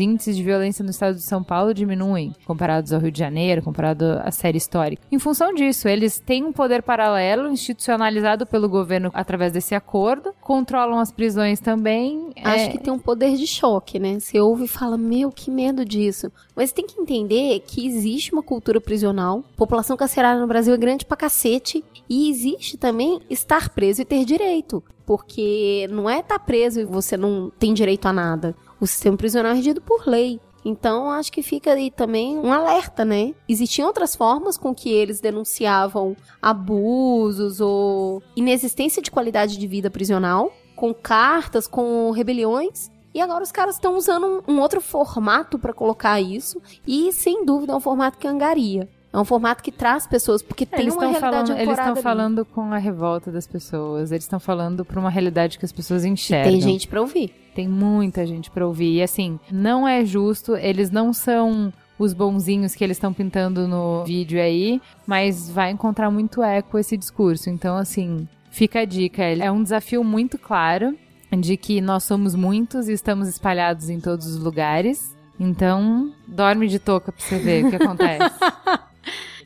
índices 0.00 0.36
de 0.36 0.42
violência 0.42 0.84
no 0.84 0.90
estado 0.90 1.14
de 1.14 1.22
São 1.22 1.42
Paulo 1.42 1.72
diminuem, 1.72 2.34
comparados 2.44 2.92
ao 2.92 3.00
Rio 3.00 3.12
de 3.12 3.18
Janeiro, 3.18 3.62
comparado 3.62 4.20
à 4.22 4.30
série 4.30 4.58
histórica. 4.58 5.02
Em 5.10 5.18
função 5.18 5.54
disso, 5.54 5.88
eles 5.88 6.18
têm 6.18 6.44
um 6.44 6.52
poder 6.52 6.82
paralelo 6.82 7.48
institucionalizado 7.48 8.46
pelo 8.46 8.68
governo 8.68 9.10
através 9.14 9.52
desse 9.52 9.74
acordo, 9.74 10.34
controlam 10.40 10.98
as 10.98 11.12
prisões 11.12 11.60
também. 11.60 12.32
Acho 12.42 12.64
é... 12.64 12.68
que 12.68 12.78
tem 12.78 12.92
um 12.92 12.98
poder 12.98 13.36
de 13.36 13.46
choque, 13.46 13.98
né? 13.98 14.18
Você 14.18 14.40
ouve 14.40 14.64
e 14.64 14.68
fala, 14.68 14.98
meu, 14.98 15.30
que 15.30 15.50
medo 15.50 15.84
disso. 15.84 16.32
Mas 16.54 16.72
tem 16.72 16.86
que 16.86 17.00
entender 17.00 17.60
que 17.66 17.86
existe 17.86 18.32
uma 18.32 18.42
cultura 18.42 18.80
prisional, 18.80 19.42
população 19.56 19.96
carcerária 19.96 20.40
no 20.40 20.46
Brasil 20.46 20.72
é 20.72 20.76
grande 20.76 21.04
pra 21.04 21.16
cacete, 21.16 21.84
e 22.08 22.30
existe 22.30 22.76
também 22.76 23.20
estar 23.28 23.70
preso 23.70 24.02
e 24.02 24.04
ter 24.04 24.24
direito. 24.24 24.82
Porque 25.06 25.86
não 25.90 26.08
é 26.08 26.20
estar 26.20 26.38
preso 26.38 26.80
e 26.80 26.84
você 26.84 27.16
não 27.16 27.50
tem 27.58 27.74
direito 27.74 28.06
a 28.06 28.12
nada. 28.12 28.54
O 28.80 28.86
sistema 28.86 29.16
prisional 29.16 29.52
é 29.52 29.56
regido 29.56 29.80
por 29.80 30.06
lei. 30.06 30.40
Então, 30.64 31.10
acho 31.10 31.30
que 31.30 31.42
fica 31.42 31.74
aí 31.74 31.90
também 31.90 32.38
um 32.38 32.50
alerta, 32.50 33.04
né? 33.04 33.34
Existiam 33.46 33.86
outras 33.86 34.16
formas 34.16 34.56
com 34.56 34.74
que 34.74 34.90
eles 34.90 35.20
denunciavam 35.20 36.16
abusos 36.40 37.60
ou 37.60 38.22
inexistência 38.34 39.02
de 39.02 39.10
qualidade 39.10 39.58
de 39.58 39.66
vida 39.66 39.90
prisional, 39.90 40.50
com 40.74 40.94
cartas, 40.94 41.66
com 41.66 42.10
rebeliões. 42.12 42.90
E 43.14 43.20
agora 43.20 43.44
os 43.44 43.52
caras 43.52 43.76
estão 43.76 43.96
usando 43.96 44.42
um, 44.48 44.54
um, 44.54 44.60
outro 44.60 44.80
formato 44.80 45.56
para 45.56 45.72
colocar 45.72 46.20
isso. 46.20 46.60
E, 46.84 47.12
sem 47.12 47.46
dúvida, 47.46 47.72
é 47.72 47.76
um 47.76 47.80
formato 47.80 48.18
que 48.18 48.26
angaria. 48.26 48.88
É 49.12 49.18
um 49.18 49.24
formato 49.24 49.62
que 49.62 49.70
traz 49.70 50.08
pessoas, 50.08 50.42
porque 50.42 50.64
é, 50.64 50.66
tem 50.66 50.90
uma 50.90 51.06
realidade 51.06 51.20
falando, 51.20 51.60
Eles 51.60 51.78
estão 51.78 51.96
falando 51.96 52.44
com 52.44 52.72
a 52.72 52.78
revolta 52.78 53.30
das 53.30 53.46
pessoas, 53.46 54.10
eles 54.10 54.24
estão 54.24 54.40
falando 54.40 54.84
para 54.84 54.98
uma 54.98 55.08
realidade 55.08 55.56
que 55.56 55.64
as 55.64 55.70
pessoas 55.70 56.04
enxergam. 56.04 56.50
E 56.50 56.52
tem 56.54 56.60
gente 56.60 56.88
para 56.88 57.00
ouvir. 57.00 57.32
Tem 57.54 57.68
muita 57.68 58.26
gente 58.26 58.50
para 58.50 58.66
ouvir. 58.66 58.96
E 58.96 59.02
assim, 59.02 59.38
não 59.52 59.86
é 59.86 60.04
justo, 60.04 60.56
eles 60.56 60.90
não 60.90 61.12
são 61.12 61.72
os 61.96 62.12
bonzinhos 62.12 62.74
que 62.74 62.82
eles 62.82 62.96
estão 62.96 63.12
pintando 63.12 63.68
no 63.68 64.02
vídeo 64.04 64.40
aí, 64.40 64.82
mas 65.06 65.48
vai 65.48 65.70
encontrar 65.70 66.10
muito 66.10 66.42
eco 66.42 66.76
esse 66.76 66.96
discurso. 66.96 67.48
Então, 67.48 67.76
assim, 67.76 68.26
fica 68.50 68.80
a 68.80 68.84
dica. 68.84 69.22
É 69.22 69.48
um 69.48 69.62
desafio 69.62 70.02
muito 70.02 70.36
claro 70.36 70.98
de 71.40 71.56
que 71.56 71.80
nós 71.80 72.04
somos 72.04 72.34
muitos 72.34 72.88
e 72.88 72.92
estamos 72.92 73.28
espalhados 73.28 73.88
em 73.88 74.00
todos 74.00 74.26
os 74.26 74.38
lugares. 74.38 75.14
Então, 75.38 76.12
dorme 76.26 76.68
de 76.68 76.78
touca 76.78 77.10
pra 77.10 77.24
você 77.24 77.38
ver 77.38 77.64
o 77.64 77.70
que 77.70 77.76
acontece. 77.76 78.34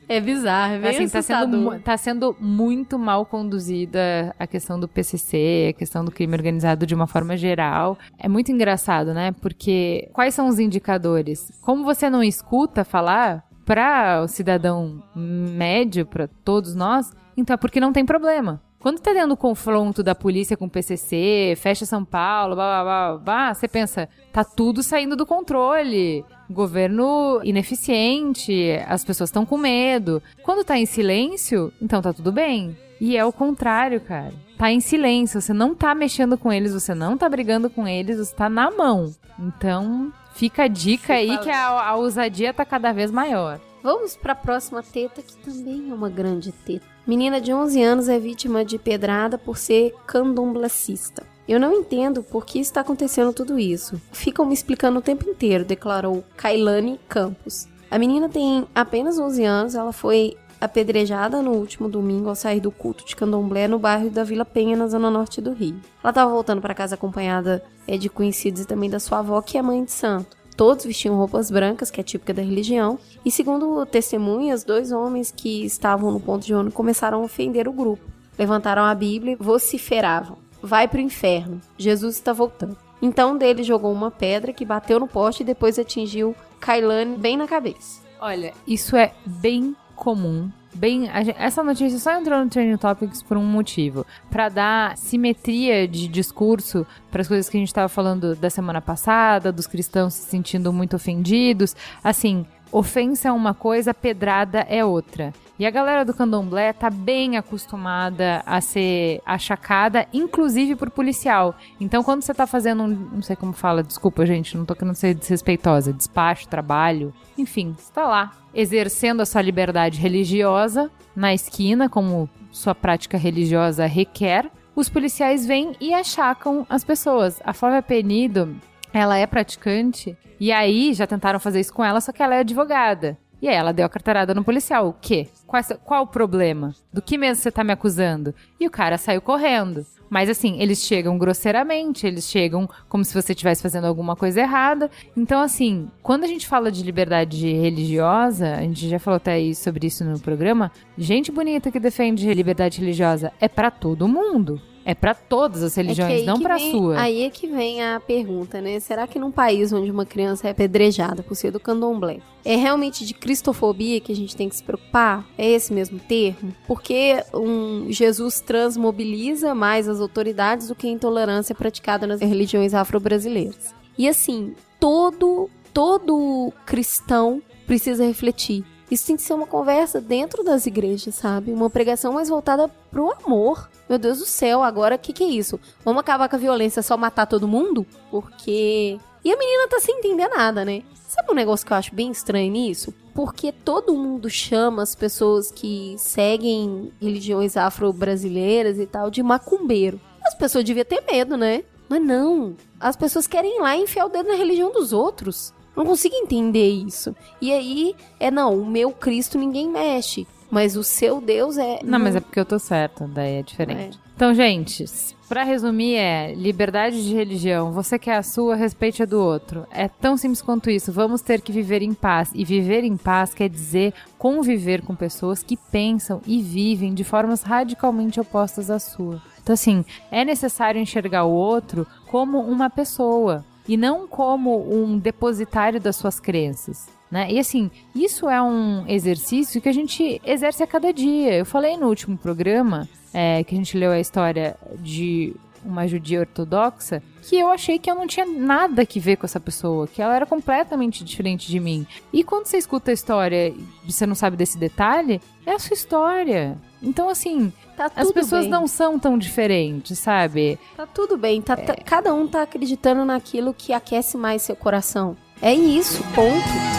É 0.09 0.23
bizarro, 0.23 0.73
é 0.73 0.79
bem 0.79 0.91
assim, 0.91 1.09
tá 1.09 1.21
sendo, 1.21 1.81
tá 1.81 1.97
sendo 1.99 2.37
muito 2.41 2.99
mal 2.99 3.27
conduzida 3.27 4.35
a 4.39 4.47
questão 4.47 4.81
do 4.81 4.89
PCC, 4.89 5.69
a 5.69 5.79
questão 5.79 6.03
do 6.03 6.11
crime 6.11 6.35
organizado 6.35 6.87
de 6.87 6.95
uma 6.95 7.07
forma 7.07 7.37
geral. 7.37 7.99
É 8.19 8.27
muito 8.27 8.51
engraçado, 8.51 9.13
né? 9.13 9.33
Porque 9.33 10.09
quais 10.15 10.35
são 10.35 10.49
os 10.49 10.59
indicadores? 10.59 11.53
Como 11.61 11.85
você 11.85 12.09
não 12.09 12.23
escuta 12.23 12.85
falar 12.85 13.45
para 13.67 14.23
o 14.23 14.29
cidadão 14.29 15.03
médio, 15.15 16.07
para 16.07 16.27
todos 16.43 16.75
nós, 16.75 17.13
então 17.37 17.53
é 17.53 17.59
porque 17.59 17.79
não 17.79 17.93
tem 17.93 18.07
problema. 18.07 18.63
Quando 18.81 19.01
tá 19.01 19.13
tendo 19.13 19.37
confronto 19.37 20.05
da 20.05 20.15
polícia 20.15 20.57
com 20.57 20.67
o 20.67 20.71
PCC, 20.71 21.55
fecha 21.57 21.85
São 21.85 22.05
Paulo, 22.05 22.55
blá, 22.55 22.83
blá, 22.83 22.85
blá, 22.85 23.19
blá, 23.19 23.55
você 23.55 23.67
pensa, 23.67 24.09
tá 24.33 24.45
tudo 24.45 24.85
saindo 24.85 25.17
do 25.17 25.27
controle. 25.27 26.25
Governo 26.49 27.41
ineficiente, 27.43 28.71
as 28.87 29.05
pessoas 29.05 29.31
estão 29.31 29.45
com 29.45 29.59
medo. 29.59 30.23
Quando 30.45 30.65
tá 30.65 30.79
em 30.79 30.87
silêncio, 30.87 31.73
então 31.83 32.01
tá 32.01 32.13
tudo 32.13 32.31
bem. 32.31 32.77
E 33.01 33.17
é 33.17 33.25
o 33.25 33.33
contrário, 33.33 34.01
cara. 34.01 34.33
Tá 34.57 34.71
em 34.71 34.81
silêncio, 34.81 35.41
você 35.41 35.53
não 35.53 35.75
tá 35.75 35.95
mexendo 35.95 36.39
com 36.39 36.53
eles, 36.53 36.73
você 36.73 36.95
não 36.95 37.19
tá 37.19 37.29
brigando 37.29 37.69
com 37.69 37.87
eles, 37.87 38.19
você 38.19 38.35
tá 38.35 38.49
na 38.49 38.71
mão. 38.71 39.13
Então, 39.39 40.13
fica 40.35 40.65
a 40.65 40.69
dica 40.69 41.15
aí 41.15 41.37
que 41.39 41.51
a, 41.51 41.69
a 41.69 41.97
ousadia 41.97 42.55
tá 42.55 42.65
cada 42.65 42.93
vez 42.93 43.11
maior. 43.11 43.61
Vamos 43.83 44.17
para 44.17 44.33
a 44.33 44.37
próxima 44.37 44.83
teta, 44.83 45.23
que 45.23 45.37
também 45.37 45.91
é 45.91 45.95
uma 45.95 46.09
grande 46.11 46.53
teta. 46.53 46.98
Menina 47.09 47.41
de 47.41 47.55
11 47.55 47.83
anos 47.83 48.09
é 48.11 48.19
vítima 48.19 48.63
de 48.63 48.77
pedrada 48.77 49.39
por 49.39 49.57
ser 49.57 49.95
candomblessista. 50.07 51.27
Eu 51.49 51.59
não 51.59 51.73
entendo 51.73 52.23
por 52.23 52.45
que 52.45 52.59
está 52.59 52.83
acontecendo 52.83 53.33
tudo 53.33 53.59
isso. 53.59 53.99
Ficam 54.13 54.45
me 54.45 54.53
explicando 54.53 54.99
o 54.99 55.03
tempo 55.03 55.27
inteiro, 55.27 55.65
declarou 55.65 56.23
Kailane 56.37 57.01
Campos. 57.09 57.67
A 57.91 57.99
menina 57.99 58.29
tem 58.29 58.67
apenas 58.75 59.19
11 59.19 59.43
anos, 59.43 59.75
ela 59.75 59.91
foi 59.91 60.37
apedrejada 60.61 61.41
no 61.41 61.53
último 61.53 61.89
domingo 61.89 62.29
ao 62.29 62.35
sair 62.35 62.61
do 62.61 62.71
culto 62.71 63.07
de 63.07 63.17
candomblé 63.17 63.67
no 63.67 63.79
bairro 63.79 64.11
da 64.11 64.23
Vila 64.23 64.45
Penha, 64.45 64.77
na 64.77 64.87
zona 64.87 65.11
norte 65.11 65.41
do 65.41 65.55
Rio. 65.55 65.81
Ela 66.03 66.11
estava 66.11 66.31
voltando 66.31 66.61
para 66.61 66.75
casa 66.75 66.95
acompanhada 66.95 67.65
é, 67.87 67.97
de 67.97 68.11
conhecidos 68.11 68.61
e 68.63 68.67
também 68.67 68.91
da 68.91 69.01
sua 69.01 69.21
avó, 69.21 69.41
que 69.41 69.57
é 69.57 69.63
mãe 69.63 69.83
de 69.83 69.93
santo. 69.93 70.37
Todos 70.59 70.87
vestiam 70.87 71.15
roupas 71.15 71.53
brancas, 71.53 71.89
que 71.89 72.01
é 72.01 72.03
típica 72.03 72.35
da 72.35 72.43
religião, 72.43 72.99
e 73.25 73.31
segundo 73.31 73.87
testemunhas, 73.87 74.65
dois 74.65 74.91
homens 74.91 75.31
que 75.31 75.65
estavam 75.65 76.11
no 76.11 76.19
ponto 76.19 76.45
de 76.45 76.53
ônibus 76.53 76.75
começaram 76.75 77.21
a 77.21 77.25
ofender 77.25 77.69
o 77.69 77.73
grupo. 77.73 78.03
Levantaram 78.37 78.83
a 78.83 78.93
Bíblia 78.93 79.35
e 79.35 79.37
vociferavam: 79.37 80.37
Vai 80.61 80.89
pro 80.89 80.99
inferno, 80.99 81.61
Jesus 81.79 82.17
está 82.17 82.33
voltando. 82.33 82.77
Então 83.01 83.35
um 83.35 83.39
deles 83.39 83.69
jogou 83.69 83.93
uma 83.93 84.11
pedra 84.11 84.53
que 84.53 84.65
bateu 84.65 84.99
no 84.99 85.07
poste 85.07 85.45
e 85.45 85.47
depois 85.47 85.79
atingiu 85.79 86.35
Kailane 86.59 87.17
bem 87.17 87.37
na 87.37 87.47
cabeça. 87.47 88.03
Olha, 88.21 88.53
isso 88.67 88.97
é 88.97 89.15
bem 89.25 89.77
comum. 89.95 90.51
Bem, 90.79 91.11
essa 91.37 91.61
notícia 91.65 91.99
só 91.99 92.13
entrou 92.13 92.39
no 92.39 92.49
Trending 92.49 92.77
Topics 92.77 93.21
por 93.21 93.37
um 93.37 93.45
motivo, 93.45 94.07
Pra 94.31 94.49
dar 94.49 94.97
simetria 94.97 95.89
de 95.89 96.07
discurso 96.07 96.87
para 97.11 97.21
as 97.21 97.27
coisas 97.27 97.49
que 97.49 97.57
a 97.57 97.61
gente 97.61 97.67
estava 97.67 97.89
falando 97.89 98.37
da 98.37 98.49
semana 98.49 98.81
passada, 98.81 99.51
dos 99.51 99.67
cristãos 99.67 100.15
se 100.15 100.31
sentindo 100.31 100.73
muito 100.73 100.95
ofendidos. 100.95 101.75
Assim, 102.05 102.47
ofensa 102.71 103.27
é 103.27 103.33
uma 103.33 103.55
coisa, 103.55 103.93
pedrada 103.93 104.61
é 104.69 104.85
outra. 104.85 105.33
E 105.59 105.67
a 105.67 105.71
galera 105.71 106.05
do 106.05 106.15
candomblé 106.15 106.73
tá 106.73 106.89
bem 106.89 107.37
acostumada 107.37 108.45
a 108.47 108.61
ser 108.61 109.21
achacada, 109.27 110.07
inclusive 110.13 110.77
por 110.77 110.89
policial. 110.89 111.57
Então, 111.81 112.05
quando 112.05 112.23
você 112.23 112.33
tá 112.33 112.47
fazendo 112.47 112.85
um. 112.85 112.87
Não 112.87 113.23
sei 113.23 113.35
como 113.35 113.53
fala, 113.53 113.83
desculpa, 113.83 114.25
gente, 114.25 114.57
não 114.57 114.65
tô 114.65 114.77
querendo 114.77 114.95
ser 114.95 115.15
desrespeitosa. 115.15 115.93
Despacho, 115.93 116.47
trabalho. 116.47 117.13
Enfim, 117.37 117.75
você 117.77 117.93
tá 117.93 118.07
lá, 118.07 118.33
exercendo 118.59 119.21
a 119.21 119.27
sua 119.27 119.41
liberdade 119.41 120.01
religiosa 120.01 120.91
na 121.15 121.33
esquina, 121.33 121.89
como 121.89 122.29
sua 122.51 122.75
prática 122.75 123.17
religiosa 123.17 123.87
requer. 123.87 124.51
Os 124.75 124.89
policiais 124.89 125.47
vêm 125.47 125.77
e 125.81 125.95
achacam 125.95 126.67
as 126.69 126.83
pessoas. 126.83 127.41
A 127.45 127.53
Flávia 127.53 127.83
Penido, 127.83 128.57
ela 128.93 129.17
é 129.17 129.29
praticante, 129.29 130.17
e 130.41 130.51
aí 130.51 130.93
já 130.93 131.07
tentaram 131.07 131.39
fazer 131.39 131.61
isso 131.61 131.73
com 131.73 131.85
ela, 131.85 132.01
só 132.01 132.11
que 132.11 132.21
ela 132.21 132.35
é 132.35 132.41
advogada. 132.41 133.17
E 133.41 133.49
aí 133.49 133.55
ela 133.55 133.73
deu 133.73 133.87
a 133.87 133.89
carteirada 133.89 134.35
no 134.35 134.43
policial. 134.43 134.89
O 134.89 134.93
quê? 134.93 135.29
Qual, 135.49 135.63
qual 135.83 136.03
o 136.03 136.07
problema? 136.07 136.75
Do 136.93 137.01
que 137.01 137.17
mesmo 137.17 137.43
você 137.43 137.51
tá 137.51 137.65
me 137.65 137.73
acusando? 137.73 138.35
E 138.61 138.67
o 138.67 138.71
cara 138.71 138.99
saiu 138.99 139.23
correndo. 139.23 139.87
Mas 140.11 140.29
assim, 140.29 140.61
eles 140.61 140.85
chegam 140.85 141.17
grosseiramente, 141.17 142.07
eles 142.07 142.29
chegam 142.29 142.69
como 142.87 143.03
se 143.03 143.15
você 143.15 143.33
estivesse 143.33 143.63
fazendo 143.63 143.87
alguma 143.87 144.15
coisa 144.15 144.41
errada. 144.41 144.91
Então, 145.17 145.41
assim, 145.41 145.91
quando 146.03 146.25
a 146.25 146.27
gente 146.27 146.47
fala 146.47 146.71
de 146.71 146.83
liberdade 146.83 147.51
religiosa, 147.51 148.57
a 148.57 148.61
gente 148.61 148.89
já 148.89 148.99
falou 148.99 149.17
até 149.17 149.33
aí 149.33 149.55
sobre 149.55 149.87
isso 149.87 150.05
no 150.05 150.21
programa, 150.21 150.71
gente 150.97 151.33
bonita 151.33 151.71
que 151.71 151.81
defende 151.81 152.33
liberdade 152.33 152.81
religiosa 152.81 153.33
é 153.41 153.49
pra 153.49 153.71
todo 153.71 154.07
mundo. 154.07 154.61
É 154.85 154.95
pra 154.95 155.15
todas 155.15 155.63
as 155.63 155.77
É 155.77 155.83
religiões, 155.83 156.21
aí 156.21 156.25
não 156.27 156.39
vem- 156.39 156.71
sua. 156.71 156.99
Aí 157.01 157.23
é 157.23 157.31
que 157.31 157.47
vem 157.47 157.83
a 157.83 158.01
pergunta, 158.01 158.61
né? 158.61 158.81
Será 158.81 159.07
que 159.07 159.19
num 159.19 159.31
país 159.31 159.73
onde 159.73 159.91
uma 159.91 160.07
criança 160.07 160.49
é 160.49 160.51
apedrejada 160.51 161.23
por 161.23 161.35
ser 161.35 161.51
do 161.51 161.61
candomblé, 161.61 162.21
é 162.45 162.57
realmente 162.57 163.05
de 163.05 163.13
cristofobia 163.13 164.01
que 164.01 164.13
a 164.13 164.17
gente 164.17 164.35
tem 164.35 164.49
que 164.49 164.57
se 164.57 164.63
preocupar? 164.63 165.27
É 165.37 165.47
esse 165.51 165.73
mesmo 165.73 165.99
termo? 165.99 166.55
Porque 166.67 167.23
um 167.35 167.87
Jesus 167.91 168.41
trans 168.41 168.77
mobiliza 168.77 169.55
mais 169.55 169.89
as 169.89 170.01
autoridades 170.01 170.69
do 170.69 170.75
que 170.75 170.87
a 170.87 170.91
intolerância 170.91 171.55
praticada 171.55 172.07
nas 172.07 172.21
religiões 172.21 172.73
afro-brasileiras. 172.73 173.75
E 173.99 174.09
assim, 174.09 174.55
todo, 174.81 175.51
todo 175.75 176.53
cristão 176.65 177.43
precisa 177.67 178.05
refletir. 178.07 178.65
Isso 178.91 179.07
tem 179.07 179.17
que 179.17 179.23
ser 179.23 179.35
uma 179.35 179.47
conversa 179.47 180.01
dentro 180.01 180.43
das 180.43 180.65
igrejas, 180.65 181.15
sabe? 181.17 181.53
Uma 181.53 181.69
pregação 181.69 182.15
mais 182.15 182.31
voltada 182.31 182.69
pro 182.91 183.13
amor. 183.23 183.69
Meu 183.89 183.99
Deus 183.99 184.19
do 184.19 184.27
céu, 184.27 184.63
agora 184.63 184.97
o 184.97 184.99
que, 184.99 185.13
que 185.13 185.25
é 185.25 185.29
isso? 185.29 185.59
Vamos 185.85 186.01
acabar 186.01 186.29
com 186.29 186.37
a 186.37 186.39
violência, 186.39 186.83
só 186.83 186.97
matar 186.97 187.27
todo 187.27 187.49
mundo? 187.49 187.87
Porque. 188.11 188.99
E 189.25 189.33
a 189.33 189.37
menina 189.37 189.69
tá 189.69 189.81
sem 189.81 189.99
entender 189.99 190.29
nada, 190.29 190.65
né? 190.65 190.83
Sabe 191.09 191.33
um 191.33 191.35
negócio 191.35 191.67
que 191.67 191.73
eu 191.73 191.77
acho 191.77 191.95
bem 191.95 192.11
estranho 192.11 192.53
nisso? 192.53 192.93
Porque 193.15 193.51
todo 193.51 193.97
mundo 193.97 194.29
chama 194.29 194.83
as 194.83 194.95
pessoas 194.95 195.51
que 195.51 195.97
seguem 195.99 196.93
religiões 197.01 197.57
afro-brasileiras 197.57 198.79
e 198.79 198.87
tal 198.87 199.11
de 199.11 199.23
macumbeiro. 199.23 199.99
As 200.23 200.35
pessoas 200.35 200.65
deviam 200.65 200.85
ter 200.85 201.03
medo, 201.11 201.37
né? 201.37 201.65
Mas 201.89 202.03
não. 202.03 202.55
As 202.79 202.95
pessoas 202.95 203.27
querem 203.27 203.57
ir 203.57 203.61
lá 203.61 203.77
enfiar 203.77 204.05
o 204.05 204.11
dedo 204.11 204.29
na 204.29 204.35
religião 204.35 204.71
dos 204.71 204.93
outros. 204.93 205.55
Não 205.75 205.87
consigo 205.87 206.15
entender 206.15 206.69
isso. 206.69 207.17
E 207.41 207.53
aí, 207.53 207.97
é 208.21 208.31
não, 208.31 208.61
o 208.61 208.67
meu 208.67 208.91
Cristo 208.93 209.39
ninguém 209.39 209.69
mexe. 209.69 210.27
Mas 210.51 210.77
o 210.77 210.83
seu 210.83 211.21
Deus 211.21 211.59
é. 211.59 211.81
Não, 211.85 211.99
mas 211.99 212.17
é 212.17 212.21
porque 212.21 212.41
eu 212.41 212.45
tô 212.45 212.59
certa, 212.59 213.07
daí 213.07 213.37
é 213.37 213.43
diferente. 213.43 213.99
Então, 214.17 214.35
gente, 214.35 214.85
pra 215.29 215.45
resumir 215.45 215.95
é 215.95 216.35
liberdade 216.35 217.05
de 217.05 217.15
religião, 217.15 217.71
você 217.71 217.99
quer 217.99 218.17
a 218.17 218.23
sua, 218.23 218.57
respeite 218.57 219.01
a 219.01 219.07
do 219.07 219.21
outro. 219.21 219.65
É 219.71 219.87
tão 219.87 220.17
simples 220.17 220.43
quanto 220.43 220.71
isso. 220.71 220.91
Vamos 220.91 221.21
ter 221.21 221.41
que 221.41 221.53
viver 221.53 221.83
em 221.83 221.95
paz. 221.95 222.31
E 222.35 222.45
viver 222.45 222.83
em 222.83 222.97
paz 222.97 223.33
quer 223.33 223.49
dizer 223.49 223.95
conviver 224.19 224.83
com 224.83 224.97
pessoas 224.97 225.43
que 225.43 225.57
pensam 225.57 226.21
e 226.27 226.43
vivem 226.43 226.95
de 226.95 227.05
formas 227.05 227.43
radicalmente 227.43 228.19
opostas 228.19 228.71
à 228.71 228.81
sua. 228.81 229.23
Então, 229.41 229.55
assim, 229.55 229.85
é 230.11 230.25
necessário 230.25 230.81
enxergar 230.81 231.25
o 231.25 231.33
outro 231.33 231.87
como 232.09 232.41
uma 232.41 232.69
pessoa 232.69 233.45
e 233.69 233.77
não 233.77 234.09
como 234.09 234.69
um 234.69 234.99
depositário 234.99 235.81
das 235.81 235.95
suas 235.95 236.19
crenças. 236.19 236.98
Né? 237.11 237.33
E 237.33 237.39
assim, 237.39 237.71
isso 237.95 238.29
é 238.29 238.41
um 238.43 238.85
exercício 238.87 239.61
que 239.61 239.69
a 239.69 239.73
gente 239.73 240.21
exerce 240.25 240.63
a 240.63 240.67
cada 240.67 240.93
dia. 240.93 241.35
Eu 241.35 241.47
falei 241.47 241.77
no 241.77 241.89
último 241.89 242.19
programa 242.19 242.87
é, 243.15 243.43
que 243.45 243.55
a 243.55 243.59
gente 243.59 243.77
leu 243.79 243.91
a 243.91 243.99
história 244.01 244.57
de 244.79 245.35
uma 245.65 245.89
judia 245.89 246.21
ortodoxa 246.21 247.03
que 247.23 247.37
eu 247.37 247.51
achei 247.51 247.79
que 247.79 247.91
eu 247.91 247.95
não 247.95 248.07
tinha 248.07 248.25
nada 248.25 248.87
que 248.87 249.01
ver 249.01 249.17
com 249.17 249.27
essa 249.27 249.41
pessoa, 249.41 249.87
que 249.89 250.01
ela 250.01 250.15
era 250.15 250.25
completamente 250.25 251.03
diferente 251.05 251.49
de 251.49 251.59
mim. 251.59 251.87
E 252.13 252.23
quando 252.23 252.47
você 252.47 252.57
escuta 252.59 252.91
a 252.91 252.95
história 252.95 253.49
e 253.49 253.93
você 253.93 254.07
não 254.07 254.15
sabe 254.15 254.37
desse 254.37 254.57
detalhe, 254.57 255.21
é 255.45 255.53
a 255.53 255.59
sua 255.59 255.75
história. 255.75 256.57
Então, 256.83 257.09
assim, 257.09 257.53
Tá 257.77 257.91
as 257.97 258.13
pessoas 258.13 258.43
bem. 258.43 258.51
não 258.51 258.67
são 258.67 258.99
tão 258.99 259.19
diferentes, 259.19 259.99
sabe? 259.99 260.59
Tá 260.77 260.87
tudo 260.87 261.17
bem. 261.17 261.41
Tá, 261.43 261.57
tá- 261.57 261.77
cada 261.85 262.15
um 262.15 262.27
tá 262.27 262.43
acreditando 262.43 263.05
naquilo 263.05 263.53
que 263.53 263.73
aquece 263.73 264.17
mais 264.17 264.43
seu 264.43 264.55
coração. 264.57 265.17
É 265.43 265.53
isso, 265.55 266.03
ponto. 266.15 266.78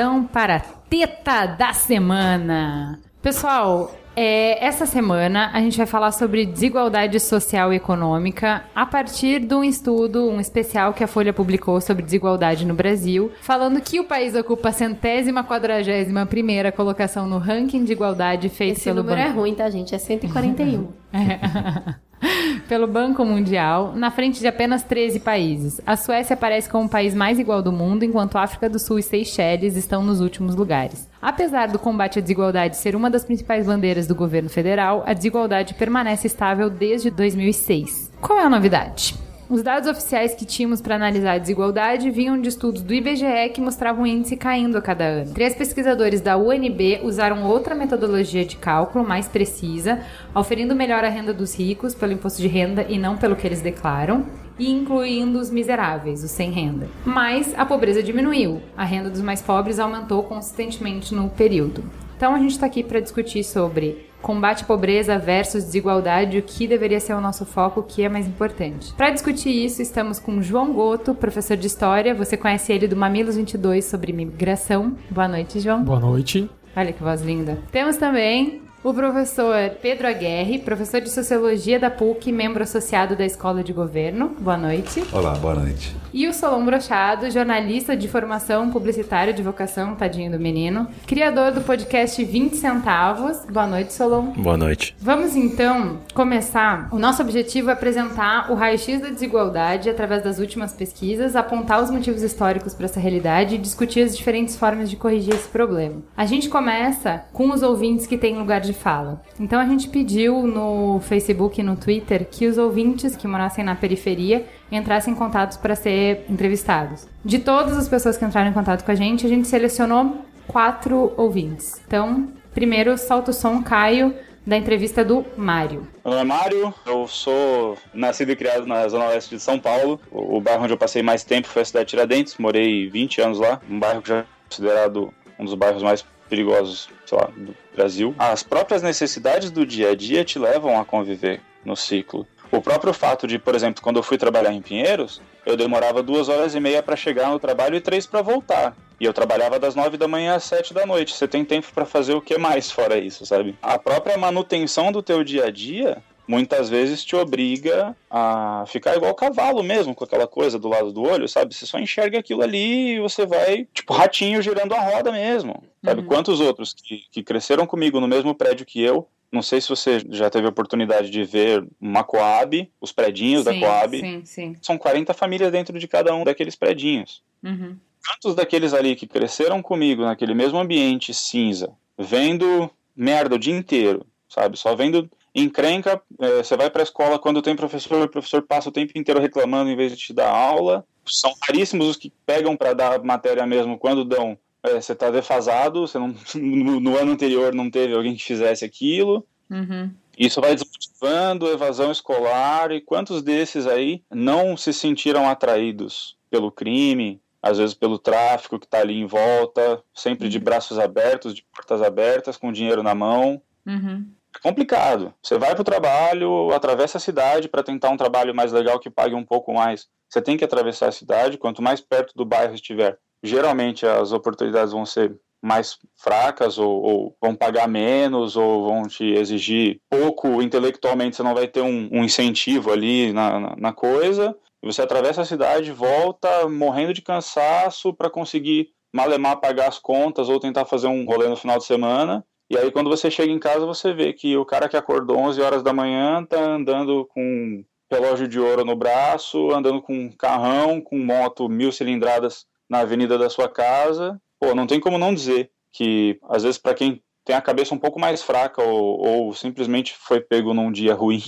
Então 0.00 0.24
para 0.24 0.56
a 0.56 0.60
teta 0.60 1.44
da 1.44 1.74
semana. 1.74 2.98
Pessoal, 3.20 3.94
é, 4.16 4.64
essa 4.64 4.86
semana 4.86 5.50
a 5.52 5.60
gente 5.60 5.76
vai 5.76 5.86
falar 5.86 6.12
sobre 6.12 6.44
desigualdade 6.44 7.18
social 7.20 7.72
e 7.72 7.76
econômica 7.76 8.64
a 8.74 8.84
partir 8.84 9.40
de 9.40 9.54
um 9.54 9.64
estudo, 9.64 10.28
um 10.28 10.40
especial 10.40 10.92
que 10.92 11.04
a 11.04 11.06
Folha 11.06 11.32
publicou 11.32 11.80
sobre 11.80 12.02
desigualdade 12.02 12.66
no 12.66 12.74
Brasil, 12.74 13.30
falando 13.40 13.80
que 13.80 14.00
o 14.00 14.04
país 14.04 14.34
ocupa 14.34 14.70
a 14.70 14.72
centésima 14.72 15.44
quadragésima 15.44 16.26
primeira 16.26 16.72
colocação 16.72 17.26
no 17.26 17.38
ranking 17.38 17.84
de 17.84 17.92
igualdade 17.92 18.48
feito 18.48 18.76
Esse 18.76 18.84
pelo 18.84 19.02
número 19.02 19.20
Banco. 19.20 19.30
é 19.30 19.32
ruim, 19.32 19.54
tá, 19.54 19.70
gente? 19.70 19.94
É 19.94 19.98
141. 19.98 20.88
pelo 22.68 22.86
Banco 22.86 23.24
Mundial, 23.24 23.92
na 23.94 24.10
frente 24.10 24.40
de 24.40 24.46
apenas 24.46 24.82
13 24.82 25.20
países. 25.20 25.80
A 25.86 25.96
Suécia 25.96 26.34
aparece 26.34 26.68
como 26.68 26.86
o 26.86 26.88
país 26.88 27.14
mais 27.14 27.38
igual 27.38 27.62
do 27.62 27.72
mundo, 27.72 28.04
enquanto 28.04 28.38
África 28.38 28.68
do 28.68 28.78
Sul 28.78 28.98
e 28.98 29.02
Seychelles 29.02 29.76
estão 29.76 30.02
nos 30.02 30.20
últimos 30.20 30.54
lugares. 30.54 31.08
Apesar 31.20 31.68
do 31.68 31.78
combate 31.78 32.18
à 32.18 32.22
desigualdade 32.22 32.76
ser 32.76 32.94
uma 32.94 33.10
das 33.10 33.24
principais 33.24 33.66
bandeiras 33.66 34.06
do 34.06 34.14
governo 34.14 34.48
federal, 34.48 35.02
a 35.06 35.12
desigualdade 35.12 35.74
permanece 35.74 36.26
estável 36.26 36.70
desde 36.70 37.10
2006. 37.10 38.10
Qual 38.20 38.38
é 38.38 38.44
a 38.44 38.50
novidade? 38.50 39.14
Os 39.50 39.64
dados 39.64 39.88
oficiais 39.90 40.32
que 40.32 40.44
tínhamos 40.44 40.80
para 40.80 40.94
analisar 40.94 41.32
a 41.32 41.38
desigualdade 41.38 42.08
vinham 42.08 42.40
de 42.40 42.48
estudos 42.48 42.82
do 42.82 42.94
IBGE 42.94 43.48
que 43.52 43.60
mostravam 43.60 44.04
o 44.04 44.06
índice 44.06 44.36
caindo 44.36 44.78
a 44.78 44.80
cada 44.80 45.02
ano. 45.02 45.34
Três 45.34 45.56
pesquisadores 45.56 46.20
da 46.20 46.38
UNB 46.38 47.00
usaram 47.02 47.42
outra 47.42 47.74
metodologia 47.74 48.44
de 48.44 48.54
cálculo 48.54 49.04
mais 49.04 49.26
precisa, 49.26 50.02
oferindo 50.32 50.76
melhor 50.76 51.02
a 51.02 51.08
renda 51.08 51.34
dos 51.34 51.52
ricos 51.52 51.96
pelo 51.96 52.12
imposto 52.12 52.40
de 52.40 52.46
renda 52.46 52.86
e 52.88 52.96
não 52.96 53.16
pelo 53.16 53.34
que 53.34 53.44
eles 53.44 53.60
declaram, 53.60 54.24
e 54.56 54.70
incluindo 54.70 55.40
os 55.40 55.50
miseráveis, 55.50 56.22
os 56.22 56.30
sem 56.30 56.52
renda. 56.52 56.88
Mas 57.04 57.52
a 57.58 57.66
pobreza 57.66 58.04
diminuiu, 58.04 58.62
a 58.76 58.84
renda 58.84 59.10
dos 59.10 59.20
mais 59.20 59.42
pobres 59.42 59.80
aumentou 59.80 60.22
consistentemente 60.22 61.12
no 61.12 61.28
período. 61.28 61.82
Então 62.16 62.36
a 62.36 62.38
gente 62.38 62.52
está 62.52 62.66
aqui 62.66 62.84
para 62.84 63.00
discutir 63.00 63.42
sobre 63.42 64.09
combate 64.20 64.62
à 64.64 64.66
pobreza 64.66 65.18
versus 65.18 65.64
desigualdade, 65.64 66.38
o 66.38 66.42
que 66.42 66.66
deveria 66.66 67.00
ser 67.00 67.14
o 67.14 67.20
nosso 67.20 67.44
foco, 67.44 67.80
o 67.80 67.82
que 67.82 68.02
é 68.02 68.08
mais 68.08 68.26
importante. 68.26 68.92
Para 68.94 69.10
discutir 69.10 69.50
isso, 69.50 69.82
estamos 69.82 70.18
com 70.18 70.42
João 70.42 70.72
Goto, 70.72 71.14
professor 71.14 71.56
de 71.56 71.66
História. 71.66 72.14
Você 72.14 72.36
conhece 72.36 72.72
ele 72.72 72.86
do 72.86 72.96
Mamilos 72.96 73.36
22 73.36 73.84
sobre 73.84 74.12
migração. 74.12 74.96
Boa 75.10 75.28
noite, 75.28 75.60
João. 75.60 75.82
Boa 75.82 76.00
noite. 76.00 76.48
Olha 76.76 76.92
que 76.92 77.02
voz 77.02 77.22
linda. 77.22 77.58
Temos 77.72 77.96
também 77.96 78.62
o 78.82 78.94
professor 78.94 79.70
Pedro 79.82 80.06
Aguerre, 80.06 80.58
professor 80.58 81.00
de 81.00 81.10
Sociologia 81.10 81.78
da 81.78 81.90
PUC, 81.90 82.32
membro 82.32 82.62
associado 82.62 83.14
da 83.14 83.26
Escola 83.26 83.62
de 83.62 83.72
Governo. 83.72 84.34
Boa 84.40 84.56
noite. 84.56 85.04
Olá, 85.12 85.34
boa 85.34 85.54
noite. 85.54 85.94
E 86.12 86.26
o 86.26 86.34
Solon 86.34 86.64
Brochado, 86.64 87.30
jornalista 87.30 87.96
de 87.96 88.08
formação, 88.08 88.68
publicitário 88.70 89.32
de 89.32 89.42
vocação, 89.42 89.94
tadinho 89.94 90.32
do 90.32 90.40
menino, 90.40 90.88
criador 91.06 91.52
do 91.52 91.60
podcast 91.60 92.22
20 92.24 92.56
Centavos. 92.56 93.46
Boa 93.48 93.66
noite, 93.66 93.92
Solon. 93.92 94.32
Boa 94.32 94.56
noite. 94.56 94.96
Vamos 94.98 95.36
então 95.36 96.00
começar. 96.12 96.88
O 96.90 96.98
nosso 96.98 97.22
objetivo 97.22 97.70
é 97.70 97.74
apresentar 97.74 98.50
o 98.50 98.56
raio-x 98.56 99.00
da 99.00 99.08
desigualdade 99.08 99.88
através 99.88 100.24
das 100.24 100.40
últimas 100.40 100.72
pesquisas, 100.72 101.36
apontar 101.36 101.80
os 101.80 101.90
motivos 101.90 102.22
históricos 102.22 102.74
para 102.74 102.86
essa 102.86 102.98
realidade 102.98 103.54
e 103.54 103.58
discutir 103.58 104.02
as 104.02 104.16
diferentes 104.16 104.56
formas 104.56 104.90
de 104.90 104.96
corrigir 104.96 105.34
esse 105.34 105.48
problema. 105.48 106.02
A 106.16 106.26
gente 106.26 106.48
começa 106.48 107.24
com 107.32 107.50
os 107.50 107.62
ouvintes 107.62 108.08
que 108.08 108.18
têm 108.18 108.36
lugar 108.36 108.60
de 108.60 108.72
fala. 108.72 109.22
Então 109.38 109.60
a 109.60 109.64
gente 109.64 109.88
pediu 109.88 110.42
no 110.42 110.98
Facebook 111.00 111.60
e 111.60 111.64
no 111.64 111.76
Twitter 111.76 112.26
que 112.28 112.48
os 112.48 112.58
ouvintes 112.58 113.14
que 113.14 113.28
morassem 113.28 113.64
na 113.64 113.76
periferia 113.76 114.44
entrassem 114.76 115.12
em 115.12 115.16
contato 115.16 115.58
para 115.60 115.74
ser 115.74 116.24
entrevistados. 116.28 117.06
De 117.24 117.38
todas 117.38 117.76
as 117.76 117.88
pessoas 117.88 118.16
que 118.16 118.24
entraram 118.24 118.50
em 118.50 118.52
contato 118.52 118.84
com 118.84 118.90
a 118.90 118.94
gente, 118.94 119.26
a 119.26 119.28
gente 119.28 119.48
selecionou 119.48 120.24
quatro 120.46 121.12
ouvintes. 121.16 121.80
Então, 121.86 122.28
primeiro, 122.52 122.96
solta 122.98 123.30
o 123.30 123.34
som, 123.34 123.62
Caio, 123.62 124.14
da 124.46 124.56
entrevista 124.56 125.04
do 125.04 125.24
Mário. 125.36 125.86
Meu 126.04 126.14
nome 126.14 126.20
é 126.20 126.24
Mário, 126.24 126.74
eu 126.86 127.06
sou 127.06 127.76
nascido 127.92 128.32
e 128.32 128.36
criado 128.36 128.66
na 128.66 128.88
Zona 128.88 129.06
Oeste 129.06 129.36
de 129.36 129.40
São 129.40 129.58
Paulo. 129.58 130.00
O 130.10 130.40
bairro 130.40 130.64
onde 130.64 130.72
eu 130.72 130.78
passei 130.78 131.02
mais 131.02 131.22
tempo 131.22 131.48
foi 131.48 131.62
a 131.62 131.64
cidade 131.64 131.86
de 131.86 131.90
Tiradentes, 131.90 132.36
morei 132.38 132.88
20 132.88 133.20
anos 133.20 133.38
lá, 133.38 133.60
um 133.68 133.78
bairro 133.78 134.02
que 134.02 134.08
já 134.08 134.18
é 134.18 134.24
considerado 134.48 135.12
um 135.38 135.44
dos 135.44 135.54
bairros 135.54 135.82
mais 135.82 136.04
perigosos, 136.28 136.88
sei 137.06 137.18
lá, 137.18 137.28
do 137.36 137.54
Brasil. 137.74 138.14
As 138.18 138.42
próprias 138.42 138.82
necessidades 138.82 139.50
do 139.50 139.66
dia 139.66 139.90
a 139.90 139.94
dia 139.94 140.24
te 140.24 140.38
levam 140.38 140.80
a 140.80 140.84
conviver 140.84 141.40
no 141.64 141.76
ciclo. 141.76 142.26
O 142.52 142.60
próprio 142.60 142.92
fato 142.92 143.26
de, 143.26 143.38
por 143.38 143.54
exemplo, 143.54 143.82
quando 143.82 143.96
eu 143.96 144.02
fui 144.02 144.18
trabalhar 144.18 144.52
em 144.52 144.60
Pinheiros, 144.60 145.22
eu 145.46 145.56
demorava 145.56 146.02
duas 146.02 146.28
horas 146.28 146.54
e 146.54 146.60
meia 146.60 146.82
para 146.82 146.96
chegar 146.96 147.30
no 147.30 147.38
trabalho 147.38 147.76
e 147.76 147.80
três 147.80 148.06
para 148.06 148.22
voltar. 148.22 148.76
E 148.98 149.04
eu 149.04 149.12
trabalhava 149.12 149.58
das 149.58 149.74
nove 149.74 149.96
da 149.96 150.08
manhã 150.08 150.34
às 150.34 150.44
sete 150.44 150.74
da 150.74 150.84
noite. 150.84 151.14
Você 151.14 151.28
tem 151.28 151.44
tempo 151.44 151.68
para 151.72 151.86
fazer 151.86 152.12
o 152.12 152.20
que 152.20 152.36
mais 152.36 152.70
fora 152.70 152.98
isso, 152.98 153.24
sabe? 153.24 153.56
A 153.62 153.78
própria 153.78 154.18
manutenção 154.18 154.90
do 154.90 155.02
teu 155.02 155.22
dia 155.22 155.46
a 155.46 155.50
dia 155.50 156.02
muitas 156.30 156.68
vezes 156.68 157.04
te 157.04 157.16
obriga 157.16 157.96
a 158.08 158.64
ficar 158.68 158.96
igual 158.96 159.12
cavalo 159.14 159.64
mesmo, 159.64 159.94
com 159.96 160.04
aquela 160.04 160.28
coisa 160.28 160.60
do 160.60 160.68
lado 160.68 160.92
do 160.92 161.02
olho, 161.02 161.28
sabe? 161.28 161.52
Você 161.52 161.66
só 161.66 161.78
enxerga 161.78 162.20
aquilo 162.20 162.42
ali 162.42 162.94
e 162.94 163.00
você 163.00 163.26
vai, 163.26 163.66
tipo, 163.74 163.92
ratinho 163.92 164.40
girando 164.40 164.72
a 164.72 164.80
roda 164.80 165.10
mesmo. 165.10 165.62
Sabe? 165.84 166.02
Uhum. 166.02 166.06
Quantos 166.06 166.40
outros 166.40 166.72
que, 166.72 167.02
que 167.10 167.22
cresceram 167.24 167.66
comigo 167.66 167.98
no 167.98 168.06
mesmo 168.06 168.32
prédio 168.32 168.64
que 168.64 168.80
eu, 168.80 169.08
não 169.32 169.42
sei 169.42 169.60
se 169.60 169.68
você 169.68 170.04
já 170.10 170.28
teve 170.28 170.46
a 170.46 170.50
oportunidade 170.50 171.08
de 171.08 171.22
ver 171.22 171.64
uma 171.80 172.02
Coab, 172.02 172.70
os 172.80 172.90
predinhos 172.90 173.44
da 173.44 173.52
sim, 173.52 173.60
Coab. 173.60 173.98
Sim, 173.98 174.22
sim. 174.24 174.56
São 174.60 174.76
40 174.76 175.14
famílias 175.14 175.52
dentro 175.52 175.78
de 175.78 175.86
cada 175.86 176.14
um 176.14 176.24
daqueles 176.24 176.56
predinhos. 176.56 177.22
Uhum. 177.42 177.76
Quantos 178.04 178.34
daqueles 178.34 178.74
ali 178.74 178.96
que 178.96 179.06
cresceram 179.06 179.62
comigo 179.62 180.02
naquele 180.02 180.34
mesmo 180.34 180.58
ambiente 180.58 181.14
cinza, 181.14 181.72
vendo 181.96 182.70
merda 182.96 183.36
o 183.36 183.38
dia 183.38 183.54
inteiro, 183.54 184.04
sabe? 184.28 184.58
Só 184.58 184.74
vendo 184.74 185.08
encrenca, 185.34 186.02
eh, 186.18 186.42
você 186.42 186.56
vai 186.56 186.68
pra 186.68 186.82
escola 186.82 187.18
quando 187.18 187.42
tem 187.42 187.54
professor, 187.54 188.06
o 188.06 188.10
professor 188.10 188.42
passa 188.42 188.68
o 188.68 188.72
tempo 188.72 188.98
inteiro 188.98 189.20
reclamando 189.20 189.70
em 189.70 189.76
vez 189.76 189.92
de 189.92 189.98
te 189.98 190.12
dar 190.12 190.30
aula. 190.30 190.84
São 191.06 191.32
raríssimos 191.46 191.86
os 191.86 191.96
que 191.96 192.12
pegam 192.26 192.56
para 192.56 192.74
dar 192.74 193.02
matéria 193.02 193.46
mesmo 193.46 193.78
quando 193.78 194.04
dão. 194.04 194.36
Eh, 194.62 194.80
você 194.80 194.94
tá 194.94 195.10
defasado, 195.10 195.86
você 195.86 195.98
não, 195.98 196.14
no, 196.34 196.80
no 196.80 196.98
ano 196.98 197.12
anterior 197.12 197.54
não 197.54 197.70
teve 197.70 197.94
alguém 197.94 198.14
que 198.14 198.22
fizesse 198.22 198.64
aquilo. 198.64 199.26
Uhum. 199.50 199.90
Isso 200.18 200.40
vai 200.40 200.54
desmotivando 200.54 201.48
evasão 201.48 201.90
escolar 201.90 202.70
e 202.72 202.80
quantos 202.80 203.22
desses 203.22 203.66
aí 203.66 204.02
não 204.10 204.56
se 204.56 204.72
sentiram 204.72 205.28
atraídos 205.28 206.16
pelo 206.30 206.52
crime, 206.52 207.20
às 207.42 207.58
vezes 207.58 207.74
pelo 207.74 207.98
tráfico 207.98 208.58
que 208.58 208.66
está 208.66 208.80
ali 208.80 209.00
em 209.00 209.06
volta, 209.06 209.82
sempre 209.94 210.28
de 210.28 210.38
braços 210.38 210.78
abertos, 210.78 211.34
de 211.34 211.42
portas 211.42 211.80
abertas, 211.82 212.36
com 212.36 212.52
dinheiro 212.52 212.82
na 212.82 212.94
mão. 212.94 213.40
Uhum. 213.66 214.06
É 214.36 214.38
complicado. 214.40 215.12
Você 215.22 215.38
vai 215.38 215.54
para 215.54 215.62
o 215.62 215.64
trabalho, 215.64 216.52
atravessa 216.52 216.98
a 216.98 217.00
cidade 217.00 217.48
para 217.48 217.62
tentar 217.62 217.90
um 217.90 217.96
trabalho 217.96 218.34
mais 218.34 218.52
legal 218.52 218.78
que 218.78 218.90
pague 218.90 219.14
um 219.14 219.24
pouco 219.24 219.52
mais. 219.52 219.88
Você 220.08 220.20
tem 220.20 220.36
que 220.36 220.44
atravessar 220.44 220.88
a 220.88 220.92
cidade, 220.92 221.38
quanto 221.38 221.62
mais 221.62 221.80
perto 221.80 222.12
do 222.14 222.24
bairro 222.24 222.54
estiver, 222.54 222.98
geralmente 223.22 223.86
as 223.86 224.12
oportunidades 224.12 224.72
vão 224.72 224.84
ser 224.86 225.14
mais 225.42 225.78
fracas 225.96 226.58
ou, 226.58 226.82
ou 226.82 227.16
vão 227.20 227.34
pagar 227.34 227.66
menos 227.66 228.36
ou 228.36 228.66
vão 228.66 228.82
te 228.82 229.04
exigir 229.04 229.80
pouco. 229.88 230.42
Intelectualmente 230.42 231.16
você 231.16 231.22
não 231.22 231.34
vai 231.34 231.48
ter 231.48 231.62
um, 231.62 231.88
um 231.90 232.04
incentivo 232.04 232.70
ali 232.70 233.12
na, 233.12 233.40
na, 233.40 233.56
na 233.56 233.72
coisa. 233.72 234.36
E 234.62 234.66
você 234.66 234.82
atravessa 234.82 235.22
a 235.22 235.26
cidade 235.26 235.72
volta 235.72 236.48
morrendo 236.48 236.92
de 236.92 237.00
cansaço 237.00 237.94
para 237.94 238.10
conseguir 238.10 238.68
malemar 238.92 239.40
pagar 239.40 239.68
as 239.68 239.78
contas 239.78 240.28
ou 240.28 240.40
tentar 240.40 240.64
fazer 240.66 240.88
um 240.88 241.04
rolê 241.04 241.28
no 241.28 241.36
final 241.36 241.58
de 241.58 241.64
semana. 241.64 242.24
E 242.50 242.58
aí 242.58 242.70
quando 242.70 242.90
você 242.90 243.10
chega 243.10 243.32
em 243.32 243.38
casa 243.38 243.64
você 243.64 243.94
vê 243.94 244.12
que 244.12 244.36
o 244.36 244.44
cara 244.44 244.68
que 244.68 244.76
acordou 244.76 245.16
11 245.18 245.40
horas 245.40 245.62
da 245.62 245.72
manhã 245.72 246.24
tá 246.24 246.38
andando 246.38 247.06
com 247.06 247.64
relógio 247.90 248.28
de 248.28 248.38
ouro 248.38 248.64
no 248.64 248.76
braço 248.76 249.50
andando 249.52 249.80
com 249.80 249.94
um 249.94 250.12
carrão 250.12 250.80
com 250.80 250.98
moto 250.98 251.48
mil 251.48 251.72
cilindradas 251.72 252.44
na 252.70 252.78
avenida 252.78 253.18
da 253.18 253.28
sua 253.28 253.48
casa 253.48 254.18
pô, 254.40 254.54
não 254.54 254.66
tem 254.66 254.80
como 254.80 254.96
não 254.96 255.14
dizer 255.14 255.50
que, 255.72 256.18
às 256.28 256.42
vezes, 256.42 256.58
para 256.58 256.74
quem 256.74 257.02
tem 257.24 257.36
a 257.36 257.42
cabeça 257.42 257.74
um 257.74 257.78
pouco 257.78 258.00
mais 258.00 258.22
fraca 258.22 258.62
ou, 258.62 258.98
ou 259.06 259.34
simplesmente 259.34 259.94
foi 259.96 260.20
pego 260.20 260.54
num 260.54 260.72
dia 260.72 260.94
ruim, 260.94 261.20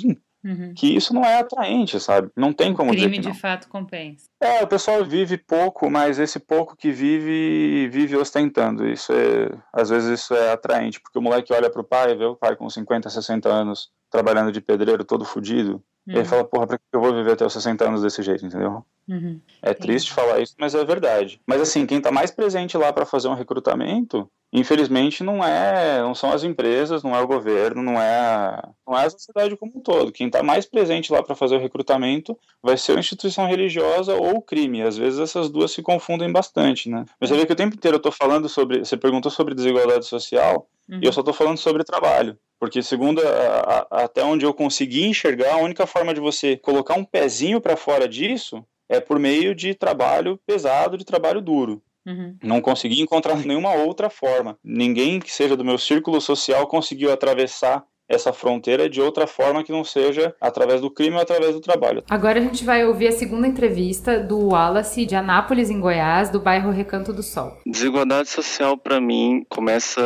Uhum. 0.45 0.73
que 0.75 0.89
isso 0.97 1.15
não 1.15 1.25
é 1.25 1.39
atraente, 1.39 2.01
sabe? 2.01 2.29
Não 2.37 2.53
tem 2.53 2.75
como 2.75 2.93
dizer 2.93 3.09
Crime 3.09 3.23
de 3.23 3.33
fato 3.33 3.69
compensa. 3.69 4.25
É, 4.41 4.61
o 4.65 4.67
pessoal 4.67 5.05
vive 5.05 5.39
pouco, 5.39 5.89
mas 5.89 6.19
esse 6.19 6.41
pouco 6.41 6.75
que 6.77 6.91
vive, 6.91 7.89
vive 7.93 8.17
ostentando. 8.17 8.85
Isso 8.89 9.13
é, 9.13 9.51
às 9.73 9.91
vezes 9.91 10.21
isso 10.21 10.35
é 10.35 10.51
atraente, 10.51 11.01
porque 11.01 11.17
o 11.17 11.23
moleque 11.23 11.53
olha 11.53 11.71
pro 11.71 11.85
pai, 11.85 12.17
vê 12.17 12.25
o 12.25 12.35
pai 12.35 12.57
com 12.57 12.69
50, 12.69 13.09
60 13.09 13.49
anos 13.49 13.91
trabalhando 14.11 14.51
de 14.51 14.61
pedreiro 14.61 15.05
todo 15.05 15.25
fudido, 15.25 15.81
E 16.09 16.11
ele 16.17 16.25
fala, 16.25 16.45
porra, 16.45 16.67
pra 16.67 16.77
que 16.77 16.85
eu 16.93 17.01
vou 17.01 17.15
viver 17.15 17.35
até 17.35 17.47
os 17.47 17.53
60 17.53 17.87
anos 17.87 18.03
desse 18.03 18.21
jeito, 18.21 18.45
entendeu? 18.45 18.85
Uhum. 19.09 19.41
É 19.61 19.75
triste 19.75 20.13
falar 20.13 20.41
isso, 20.41 20.55
mas 20.59 20.75
é 20.75 20.85
verdade. 20.85 21.41
Mas 21.47 21.61
assim, 21.61 21.87
quem 21.87 22.01
tá 22.01 22.11
mais 22.11 22.31
presente 22.31 22.77
lá 22.77 22.93
para 22.93 23.05
fazer 23.05 23.29
um 23.29 23.35
recrutamento, 23.35 24.29
infelizmente 24.53 25.25
não 25.25 25.45
é, 25.45 26.01
não 26.01 26.15
são 26.15 26.33
as 26.33 26.45
empresas, 26.45 27.03
não 27.03 27.15
é 27.15 27.21
o 27.21 27.27
governo, 27.27 27.83
não 27.83 28.01
é, 28.01 28.17
a, 28.17 28.69
não 28.87 28.97
é 28.97 29.07
a 29.07 29.11
sociedade 29.11 29.57
como 29.57 29.73
um 29.77 29.81
todo. 29.81 30.13
Quem 30.13 30.31
tá 30.31 30.43
mais 30.43 30.67
presente 30.67 31.13
lá 31.13 31.23
para 31.23 31.35
fazer 31.35 31.57
o 31.57 31.61
recrutamento 31.61 32.39
vai 32.63 32.77
ser 32.77 32.97
a 32.97 33.01
instituição 33.01 33.47
religiosa 33.47 34.15
ou 34.15 34.37
o 34.37 34.43
crime. 34.43 34.83
Às 34.83 34.97
vezes 34.97 35.19
essas 35.19 35.51
duas 35.51 35.73
se 35.73 35.83
confundem 35.83 36.31
bastante, 36.31 36.89
né? 36.89 37.05
Mas 37.21 37.31
você 37.31 37.37
vê 37.37 37.47
que 37.47 37.53
o 37.53 37.57
tempo 37.57 37.75
inteiro 37.75 37.97
eu 37.97 38.03
tô 38.03 38.13
falando 38.13 38.49
sobre, 38.49 38.81
você 38.81 38.97
perguntou 38.97 39.31
sobre 39.31 39.55
desigualdade 39.55 40.07
social, 40.07 40.69
Uhum. 40.89 40.99
e 41.01 41.07
eu 41.07 41.13
só 41.13 41.23
tô 41.23 41.33
falando 41.33 41.59
sobre 41.59 41.85
trabalho. 41.85 42.37
Porque 42.59 42.83
segundo 42.83 43.21
a, 43.23 43.87
a, 43.91 44.05
até 44.05 44.23
onde 44.25 44.45
eu 44.45 44.53
consegui 44.53 45.07
enxergar, 45.07 45.55
a 45.55 45.59
única 45.59 45.87
forma 45.87 46.13
de 46.13 46.21
você 46.21 46.57
colocar 46.57 46.95
um 46.95 47.05
pezinho 47.05 47.61
para 47.61 47.77
fora 47.77 48.09
disso 48.09 48.65
é 48.93 49.01
por 49.01 49.19
meio 49.19 49.55
de 49.55 49.75
trabalho 49.75 50.39
pesado, 50.47 50.99
de 50.99 51.05
trabalho 51.05 51.41
duro. 51.41 51.83
Uhum. 52.07 52.37
Não 52.43 52.61
consegui 52.61 53.01
encontrar 53.01 53.37
nenhuma 53.47 53.73
outra 53.73 54.11
forma. 54.11 54.59
Ninguém 54.63 55.19
que 55.19 55.33
seja 55.33 55.57
do 55.57 55.65
meu 55.65 55.79
círculo 55.79 56.21
social 56.21 56.67
conseguiu 56.67 57.13
atravessar 57.13 57.85
essa 58.09 58.33
fronteira 58.33 58.91
de 58.91 59.01
outra 59.01 59.27
forma 59.27 59.65
que 59.65 59.73
não 59.73 59.85
seja 59.85 60.35
através 60.41 60.81
do 60.81 60.91
crime 60.91 61.17
ou 61.17 61.23
através 61.23 61.55
do 61.55 61.61
trabalho. 61.61 62.05
Agora 62.11 62.39
a 62.39 62.43
gente 62.43 62.65
vai 62.65 62.85
ouvir 62.85 63.09
a 63.09 63.13
segunda 63.13 63.47
entrevista 63.47 64.21
do 64.21 64.49
Wallace 64.49 65.07
de 65.07 65.15
Anápolis, 65.15 65.71
em 65.71 65.81
Goiás, 65.81 66.29
do 66.29 66.39
bairro 66.39 66.71
Recanto 66.71 67.13
do 67.13 67.23
Sol. 67.23 67.57
Desigualdade 67.67 68.29
social 68.29 68.77
para 68.77 69.01
mim 69.01 69.47
começa 69.49 70.03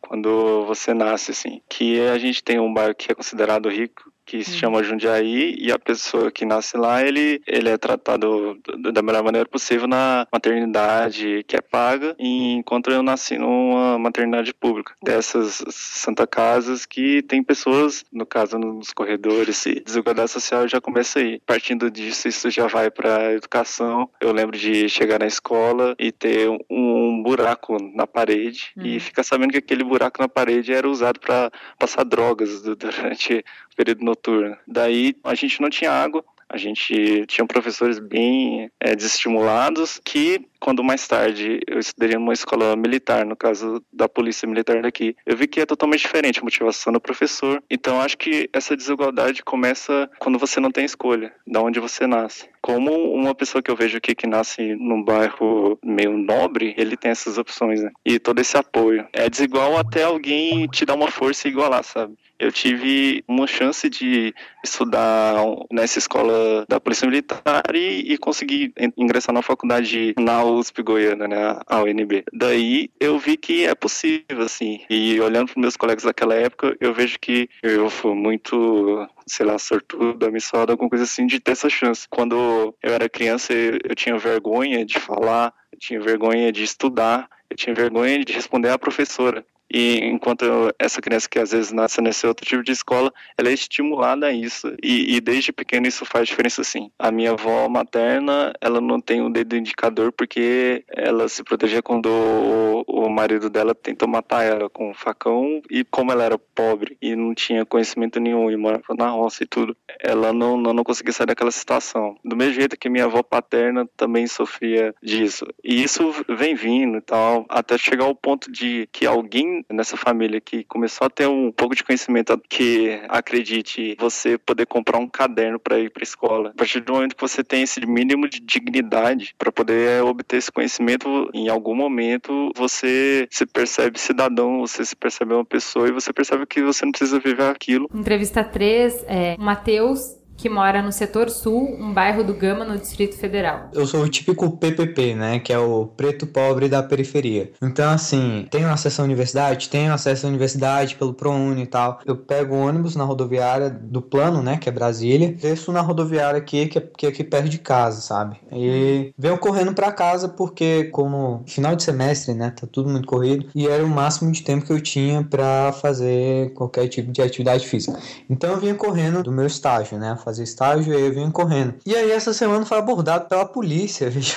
quando 0.00 0.64
você 0.64 0.94
nasce 0.94 1.32
assim, 1.32 1.60
que 1.68 2.00
a 2.00 2.16
gente 2.16 2.42
tem 2.42 2.58
um 2.58 2.72
bairro 2.72 2.94
que 2.94 3.12
é 3.12 3.14
considerado 3.14 3.68
rico 3.68 4.11
que 4.32 4.42
se 4.44 4.56
chama 4.56 4.82
Jundiaí 4.82 5.54
e 5.58 5.70
a 5.70 5.78
pessoa 5.78 6.30
que 6.32 6.46
nasce 6.46 6.74
lá 6.78 7.02
ele 7.04 7.42
ele 7.46 7.68
é 7.68 7.76
tratado 7.76 8.58
da 8.92 9.02
melhor 9.02 9.22
maneira 9.22 9.46
possível 9.46 9.86
na 9.86 10.26
maternidade 10.32 11.44
que 11.46 11.54
é 11.54 11.60
paga 11.60 12.14
enquanto 12.18 12.90
eu 12.90 13.02
nasci 13.02 13.36
numa 13.36 13.98
maternidade 13.98 14.54
pública 14.54 14.94
dessas 15.02 15.62
Santa 15.68 16.26
Casas 16.26 16.86
que 16.86 17.20
tem 17.22 17.42
pessoas 17.42 18.04
no 18.10 18.24
caso 18.24 18.58
nos 18.58 18.90
corredores 18.92 19.66
e 19.66 19.80
desigualdade 19.80 20.30
social 20.30 20.66
já 20.66 20.80
começa 20.80 21.18
aí 21.18 21.38
partindo 21.44 21.90
disso 21.90 22.26
isso 22.26 22.48
já 22.50 22.66
vai 22.66 22.90
para 22.90 23.34
educação 23.34 24.08
eu 24.18 24.32
lembro 24.32 24.56
de 24.56 24.88
chegar 24.88 25.18
na 25.18 25.26
escola 25.26 25.94
e 25.98 26.10
ter 26.10 26.48
um, 26.48 26.58
um 26.70 27.22
buraco 27.22 27.76
na 27.94 28.06
parede 28.06 28.72
Hum. 28.76 28.82
e 28.86 29.00
ficar 29.00 29.22
sabendo 29.24 29.50
que 29.52 29.58
aquele 29.58 29.84
buraco 29.84 30.20
na 30.22 30.28
parede 30.28 30.72
era 30.72 30.88
usado 30.88 31.20
para 31.20 31.50
passar 31.78 32.04
drogas 32.04 32.62
du- 32.62 32.76
durante 32.76 33.44
o 33.72 33.76
período 33.76 34.04
noturno. 34.04 34.21
Daí 34.66 35.14
a 35.24 35.34
gente 35.34 35.60
não 35.60 35.70
tinha 35.70 35.90
água, 35.90 36.24
a 36.52 36.58
gente 36.58 37.24
tinha 37.26 37.46
professores 37.46 37.98
bem 37.98 38.70
é, 38.78 38.94
desestimulados 38.94 39.98
que 40.04 40.46
quando 40.60 40.84
mais 40.84 41.08
tarde 41.08 41.60
eu 41.66 41.80
estudaria 41.80 42.18
numa 42.18 42.34
escola 42.34 42.76
militar, 42.76 43.24
no 43.24 43.34
caso 43.34 43.82
da 43.92 44.08
polícia 44.08 44.46
militar 44.46 44.80
daqui, 44.82 45.16
eu 45.26 45.36
vi 45.36 45.48
que 45.48 45.60
é 45.60 45.66
totalmente 45.66 46.02
diferente 46.02 46.38
a 46.38 46.44
motivação 46.44 46.92
do 46.92 47.00
professor. 47.00 47.60
Então 47.68 48.00
acho 48.00 48.16
que 48.18 48.48
essa 48.52 48.76
desigualdade 48.76 49.42
começa 49.42 50.08
quando 50.18 50.38
você 50.38 50.60
não 50.60 50.70
tem 50.70 50.84
escolha, 50.84 51.32
da 51.46 51.60
onde 51.60 51.80
você 51.80 52.06
nasce. 52.06 52.48
Como 52.60 52.92
uma 53.12 53.34
pessoa 53.34 53.62
que 53.62 53.70
eu 53.70 53.76
vejo 53.76 53.96
aqui 53.96 54.14
que 54.14 54.26
nasce 54.26 54.76
num 54.76 55.02
bairro 55.02 55.76
meio 55.82 56.16
nobre, 56.16 56.74
ele 56.76 56.96
tem 56.96 57.10
essas 57.10 57.38
opções, 57.38 57.82
né? 57.82 57.90
E 58.04 58.20
todo 58.20 58.38
esse 58.38 58.56
apoio. 58.56 59.04
É 59.12 59.28
desigual 59.28 59.76
até 59.76 60.04
alguém 60.04 60.68
te 60.68 60.84
dar 60.84 60.94
uma 60.94 61.10
força 61.10 61.48
e 61.48 61.50
igualar, 61.50 61.82
sabe? 61.82 62.14
Eu 62.42 62.50
tive 62.50 63.22
uma 63.28 63.46
chance 63.46 63.88
de 63.88 64.34
estudar 64.64 65.36
nessa 65.70 66.00
escola 66.00 66.66
da 66.68 66.80
Polícia 66.80 67.06
Militar 67.06 67.62
e, 67.72 68.12
e 68.12 68.18
consegui 68.18 68.74
ingressar 68.96 69.32
na 69.32 69.42
faculdade 69.42 70.12
na 70.18 70.44
USP 70.44 70.82
Goiânia, 70.82 71.28
né, 71.28 71.60
a 71.64 71.82
UNB. 71.82 72.24
Daí 72.32 72.90
eu 72.98 73.16
vi 73.16 73.36
que 73.36 73.64
é 73.64 73.76
possível, 73.76 74.40
assim. 74.40 74.80
E 74.90 75.20
olhando 75.20 75.52
para 75.52 75.60
meus 75.60 75.76
colegas 75.76 76.02
daquela 76.02 76.34
época, 76.34 76.76
eu 76.80 76.92
vejo 76.92 77.16
que 77.20 77.48
eu 77.62 77.88
fui 77.88 78.12
muito, 78.12 79.08
sei 79.24 79.46
lá, 79.46 79.56
sortudo, 79.56 80.26
amissado, 80.26 80.72
alguma 80.72 80.90
coisa 80.90 81.04
assim, 81.04 81.28
de 81.28 81.38
ter 81.38 81.52
essa 81.52 81.70
chance. 81.70 82.08
Quando 82.10 82.34
eu 82.82 82.92
era 82.92 83.08
criança, 83.08 83.52
eu 83.52 83.94
tinha 83.94 84.18
vergonha 84.18 84.84
de 84.84 84.98
falar, 84.98 85.54
eu 85.72 85.78
tinha 85.78 86.00
vergonha 86.00 86.50
de 86.50 86.64
estudar, 86.64 87.28
eu 87.48 87.56
tinha 87.56 87.72
vergonha 87.72 88.24
de 88.24 88.32
responder 88.32 88.70
à 88.70 88.78
professora. 88.78 89.46
E 89.72 90.04
enquanto 90.04 90.44
essa 90.78 91.00
criança 91.00 91.28
que 91.28 91.38
às 91.38 91.52
vezes 91.52 91.72
nasce 91.72 92.00
nesse 92.00 92.26
outro 92.26 92.44
tipo 92.44 92.62
de 92.62 92.72
escola, 92.72 93.12
ela 93.38 93.48
é 93.48 93.52
estimulada 93.52 94.26
a 94.26 94.32
isso. 94.32 94.74
E, 94.82 95.16
e 95.16 95.20
desde 95.20 95.52
pequeno 95.52 95.86
isso 95.86 96.04
faz 96.04 96.28
diferença 96.28 96.62
sim. 96.62 96.90
A 96.98 97.10
minha 97.10 97.32
avó 97.32 97.68
materna, 97.68 98.52
ela 98.60 98.80
não 98.80 99.00
tem 99.00 99.22
o 99.22 99.30
dedo 99.30 99.56
indicador 99.56 100.12
porque 100.12 100.84
ela 100.88 101.28
se 101.28 101.42
protegia 101.42 101.82
quando 101.82 102.06
o, 102.06 102.84
o 102.86 103.08
marido 103.08 103.48
dela 103.48 103.74
tentou 103.74 104.08
matar 104.08 104.44
ela 104.44 104.68
com 104.68 104.90
um 104.90 104.94
facão. 104.94 105.62
E 105.70 105.84
como 105.84 106.12
ela 106.12 106.24
era 106.24 106.38
pobre 106.38 106.96
e 107.00 107.16
não 107.16 107.34
tinha 107.34 107.64
conhecimento 107.64 108.20
nenhum 108.20 108.50
e 108.50 108.56
morava 108.56 108.82
na 108.98 109.08
roça 109.08 109.44
e 109.44 109.46
tudo, 109.46 109.76
ela 110.00 110.32
não, 110.32 110.56
não, 110.56 110.72
não 110.72 110.84
conseguia 110.84 111.12
sair 111.12 111.26
daquela 111.26 111.50
situação. 111.50 112.16
Do 112.24 112.36
mesmo 112.36 112.54
jeito 112.54 112.78
que 112.78 112.90
minha 112.90 113.04
avó 113.04 113.22
paterna 113.22 113.88
também 113.96 114.26
sofria 114.26 114.94
disso. 115.02 115.46
E 115.64 115.82
isso 115.82 116.12
vem 116.28 116.54
vindo 116.54 116.98
e 116.98 117.00
tal, 117.00 117.46
até 117.48 117.78
chegar 117.78 118.04
ao 118.04 118.14
ponto 118.14 118.50
de 118.50 118.88
que 118.92 119.06
alguém 119.06 119.61
nessa 119.70 119.96
família 119.96 120.40
que 120.40 120.64
começou 120.64 121.06
a 121.06 121.10
ter 121.10 121.26
um 121.26 121.50
pouco 121.52 121.74
de 121.74 121.84
conhecimento 121.84 122.40
que 122.48 123.00
acredite 123.08 123.96
você 123.98 124.38
poder 124.38 124.66
comprar 124.66 124.98
um 124.98 125.08
caderno 125.08 125.58
para 125.58 125.78
ir 125.78 125.90
para 125.90 126.02
escola. 126.02 126.50
A 126.50 126.58
partir 126.58 126.80
do 126.80 126.92
momento 126.92 127.16
que 127.16 127.20
você 127.20 127.42
tem 127.42 127.62
esse 127.62 127.84
mínimo 127.86 128.28
de 128.28 128.40
dignidade 128.40 129.34
para 129.38 129.52
poder 129.52 129.88
é, 129.88 130.02
obter 130.02 130.36
esse 130.36 130.50
conhecimento, 130.50 131.30
em 131.34 131.48
algum 131.48 131.74
momento 131.74 132.50
você 132.56 133.26
se 133.30 133.46
percebe 133.46 133.98
cidadão, 133.98 134.60
você 134.60 134.84
se 134.84 134.96
percebe 134.96 135.34
uma 135.34 135.44
pessoa 135.44 135.88
e 135.88 135.92
você 135.92 136.12
percebe 136.12 136.46
que 136.46 136.62
você 136.62 136.84
não 136.84 136.92
precisa 136.92 137.18
viver 137.18 137.44
aquilo. 137.44 137.88
Entrevista 137.94 138.44
3 138.44 139.04
é 139.06 139.36
Matheus, 139.38 140.21
que 140.36 140.48
mora 140.48 140.82
no 140.82 140.90
setor 140.90 141.30
sul, 141.30 141.76
um 141.78 141.92
bairro 141.92 142.24
do 142.24 142.34
Gama, 142.34 142.64
no 142.64 142.76
Distrito 142.76 143.16
Federal. 143.16 143.70
Eu 143.72 143.86
sou 143.86 144.02
o 144.02 144.08
típico 144.08 144.50
PPP, 144.56 145.14
né? 145.14 145.38
Que 145.38 145.52
é 145.52 145.58
o 145.58 145.86
preto 145.86 146.26
pobre 146.26 146.68
da 146.68 146.82
periferia. 146.82 147.52
Então, 147.62 147.90
assim, 147.90 148.46
tenho 148.50 148.68
acesso 148.68 149.02
à 149.02 149.04
universidade? 149.04 149.68
Tenho 149.68 149.92
acesso 149.92 150.26
à 150.26 150.28
universidade 150.28 150.96
pelo 150.96 151.14
ProUni 151.14 151.62
e 151.62 151.66
tal. 151.66 152.00
Eu 152.04 152.16
pego 152.16 152.56
ônibus 152.56 152.96
na 152.96 153.04
rodoviária 153.04 153.70
do 153.70 154.02
plano, 154.02 154.42
né? 154.42 154.56
Que 154.56 154.68
é 154.68 154.72
Brasília. 154.72 155.32
Desço 155.32 155.70
na 155.70 155.80
rodoviária 155.80 156.38
aqui, 156.38 156.66
que 156.66 156.78
é, 156.78 156.80
que 156.80 157.06
é 157.06 157.08
aqui 157.10 157.22
perto 157.22 157.48
de 157.48 157.58
casa, 157.58 158.00
sabe? 158.00 158.36
E 158.50 159.12
venho 159.16 159.38
correndo 159.38 159.74
pra 159.74 159.92
casa 159.92 160.28
porque, 160.28 160.84
como 160.84 161.44
final 161.46 161.76
de 161.76 161.82
semestre, 161.82 162.34
né? 162.34 162.50
Tá 162.50 162.66
tudo 162.66 162.88
muito 162.88 163.06
corrido. 163.06 163.46
E 163.54 163.68
era 163.68 163.84
o 163.84 163.88
máximo 163.88 164.32
de 164.32 164.42
tempo 164.42 164.64
que 164.64 164.72
eu 164.72 164.80
tinha 164.80 165.22
pra 165.22 165.72
fazer 165.72 166.52
qualquer 166.54 166.88
tipo 166.88 167.12
de 167.12 167.22
atividade 167.22 167.66
física. 167.66 167.98
Então, 168.28 168.50
eu 168.52 168.58
vinha 168.58 168.74
correndo 168.74 169.22
do 169.22 169.30
meu 169.30 169.46
estágio, 169.46 169.98
né? 169.98 170.16
Fazer 170.22 170.44
estágio 170.44 170.92
e 170.92 170.96
aí 170.96 171.02
eu 171.06 171.12
vinha 171.12 171.30
correndo. 171.30 171.74
E 171.84 171.94
aí, 171.94 172.10
essa 172.10 172.32
semana 172.32 172.64
foi 172.64 172.78
abordado 172.78 173.28
pela 173.28 173.44
polícia, 173.44 174.08
veja. 174.10 174.34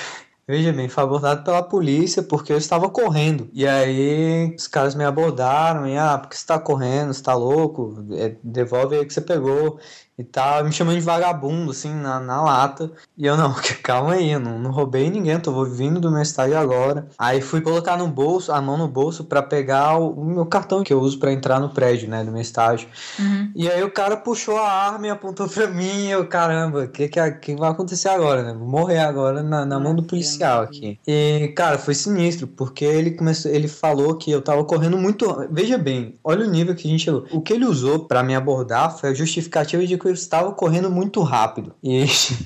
Veja 0.48 0.72
bem, 0.72 0.88
foi 0.88 1.02
abordado 1.02 1.42
pela 1.42 1.60
polícia 1.60 2.22
porque 2.22 2.52
eu 2.52 2.56
estava 2.56 2.88
correndo. 2.88 3.48
E 3.52 3.66
aí 3.66 4.54
os 4.56 4.68
caras 4.68 4.94
me 4.94 5.04
abordaram 5.04 5.88
e, 5.88 5.98
ah, 5.98 6.16
porque 6.18 6.36
você 6.36 6.46
tá 6.46 6.56
correndo, 6.56 7.12
você 7.12 7.22
tá 7.22 7.34
louco? 7.34 8.06
É, 8.12 8.36
devolve 8.44 8.96
aí 8.96 9.04
que 9.04 9.12
você 9.12 9.20
pegou 9.20 9.80
e 10.18 10.24
tal. 10.24 10.64
Me 10.64 10.72
chamando 10.72 10.96
de 10.96 11.02
vagabundo, 11.02 11.70
assim, 11.70 11.92
na, 11.94 12.18
na 12.18 12.42
lata. 12.42 12.90
E 13.16 13.26
eu, 13.26 13.36
não, 13.36 13.54
calma 13.82 14.14
aí, 14.14 14.32
eu 14.32 14.40
não, 14.40 14.58
não 14.58 14.70
roubei 14.70 15.10
ninguém, 15.10 15.38
tô 15.38 15.64
vindo 15.64 16.00
do 16.00 16.10
meu 16.10 16.22
estádio 16.22 16.58
agora. 16.58 17.08
Aí 17.18 17.40
fui 17.40 17.60
colocar 17.60 17.96
no 17.96 18.08
bolso, 18.08 18.52
a 18.52 18.60
mão 18.60 18.76
no 18.76 18.88
bolso 18.88 19.24
pra 19.24 19.42
pegar 19.42 19.98
o, 19.98 20.10
o 20.10 20.24
meu 20.24 20.46
cartão 20.46 20.82
que 20.82 20.92
eu 20.92 21.00
uso 21.00 21.18
pra 21.18 21.32
entrar 21.32 21.60
no 21.60 21.70
prédio, 21.70 22.08
né, 22.08 22.24
do 22.24 22.32
meu 22.32 22.40
estágio. 22.40 22.88
Uhum. 23.18 23.50
E 23.54 23.70
aí 23.70 23.82
o 23.82 23.90
cara 23.90 24.16
puxou 24.16 24.56
a 24.56 24.70
arma 24.70 25.06
e 25.06 25.10
apontou 25.10 25.48
pra 25.48 25.66
mim 25.66 26.06
e 26.06 26.10
eu, 26.10 26.26
caramba, 26.26 26.84
o 26.84 26.88
que, 26.88 27.08
que, 27.08 27.30
que 27.32 27.56
vai 27.56 27.70
acontecer 27.70 28.08
agora, 28.08 28.42
né? 28.42 28.54
Vou 28.54 28.66
morrer 28.66 28.98
agora 28.98 29.42
na, 29.42 29.66
na 29.66 29.78
mão 29.78 29.94
do 29.94 30.02
policial 30.02 30.62
aqui. 30.62 30.98
E, 31.06 31.52
cara, 31.56 31.78
foi 31.78 31.94
sinistro, 31.94 32.46
porque 32.46 32.84
ele 32.84 33.10
começou, 33.12 33.50
ele 33.50 33.68
falou 33.68 34.14
que 34.16 34.30
eu 34.30 34.40
tava 34.40 34.64
correndo 34.64 34.96
muito. 34.96 35.46
Veja 35.50 35.76
bem, 35.76 36.14
olha 36.24 36.46
o 36.46 36.50
nível 36.50 36.74
que 36.74 36.86
a 36.86 36.90
gente 36.90 37.04
chegou. 37.04 37.26
O 37.30 37.40
que 37.40 37.52
ele 37.52 37.64
usou 37.64 38.06
pra 38.06 38.22
me 38.22 38.34
abordar 38.34 38.96
foi 38.96 39.10
a 39.10 39.14
justificativa 39.14 39.86
de 39.86 39.98
que 39.98 40.05
eu 40.08 40.14
estava 40.14 40.52
correndo 40.52 40.90
muito 40.90 41.20
rápido. 41.22 41.74
E, 41.82 42.04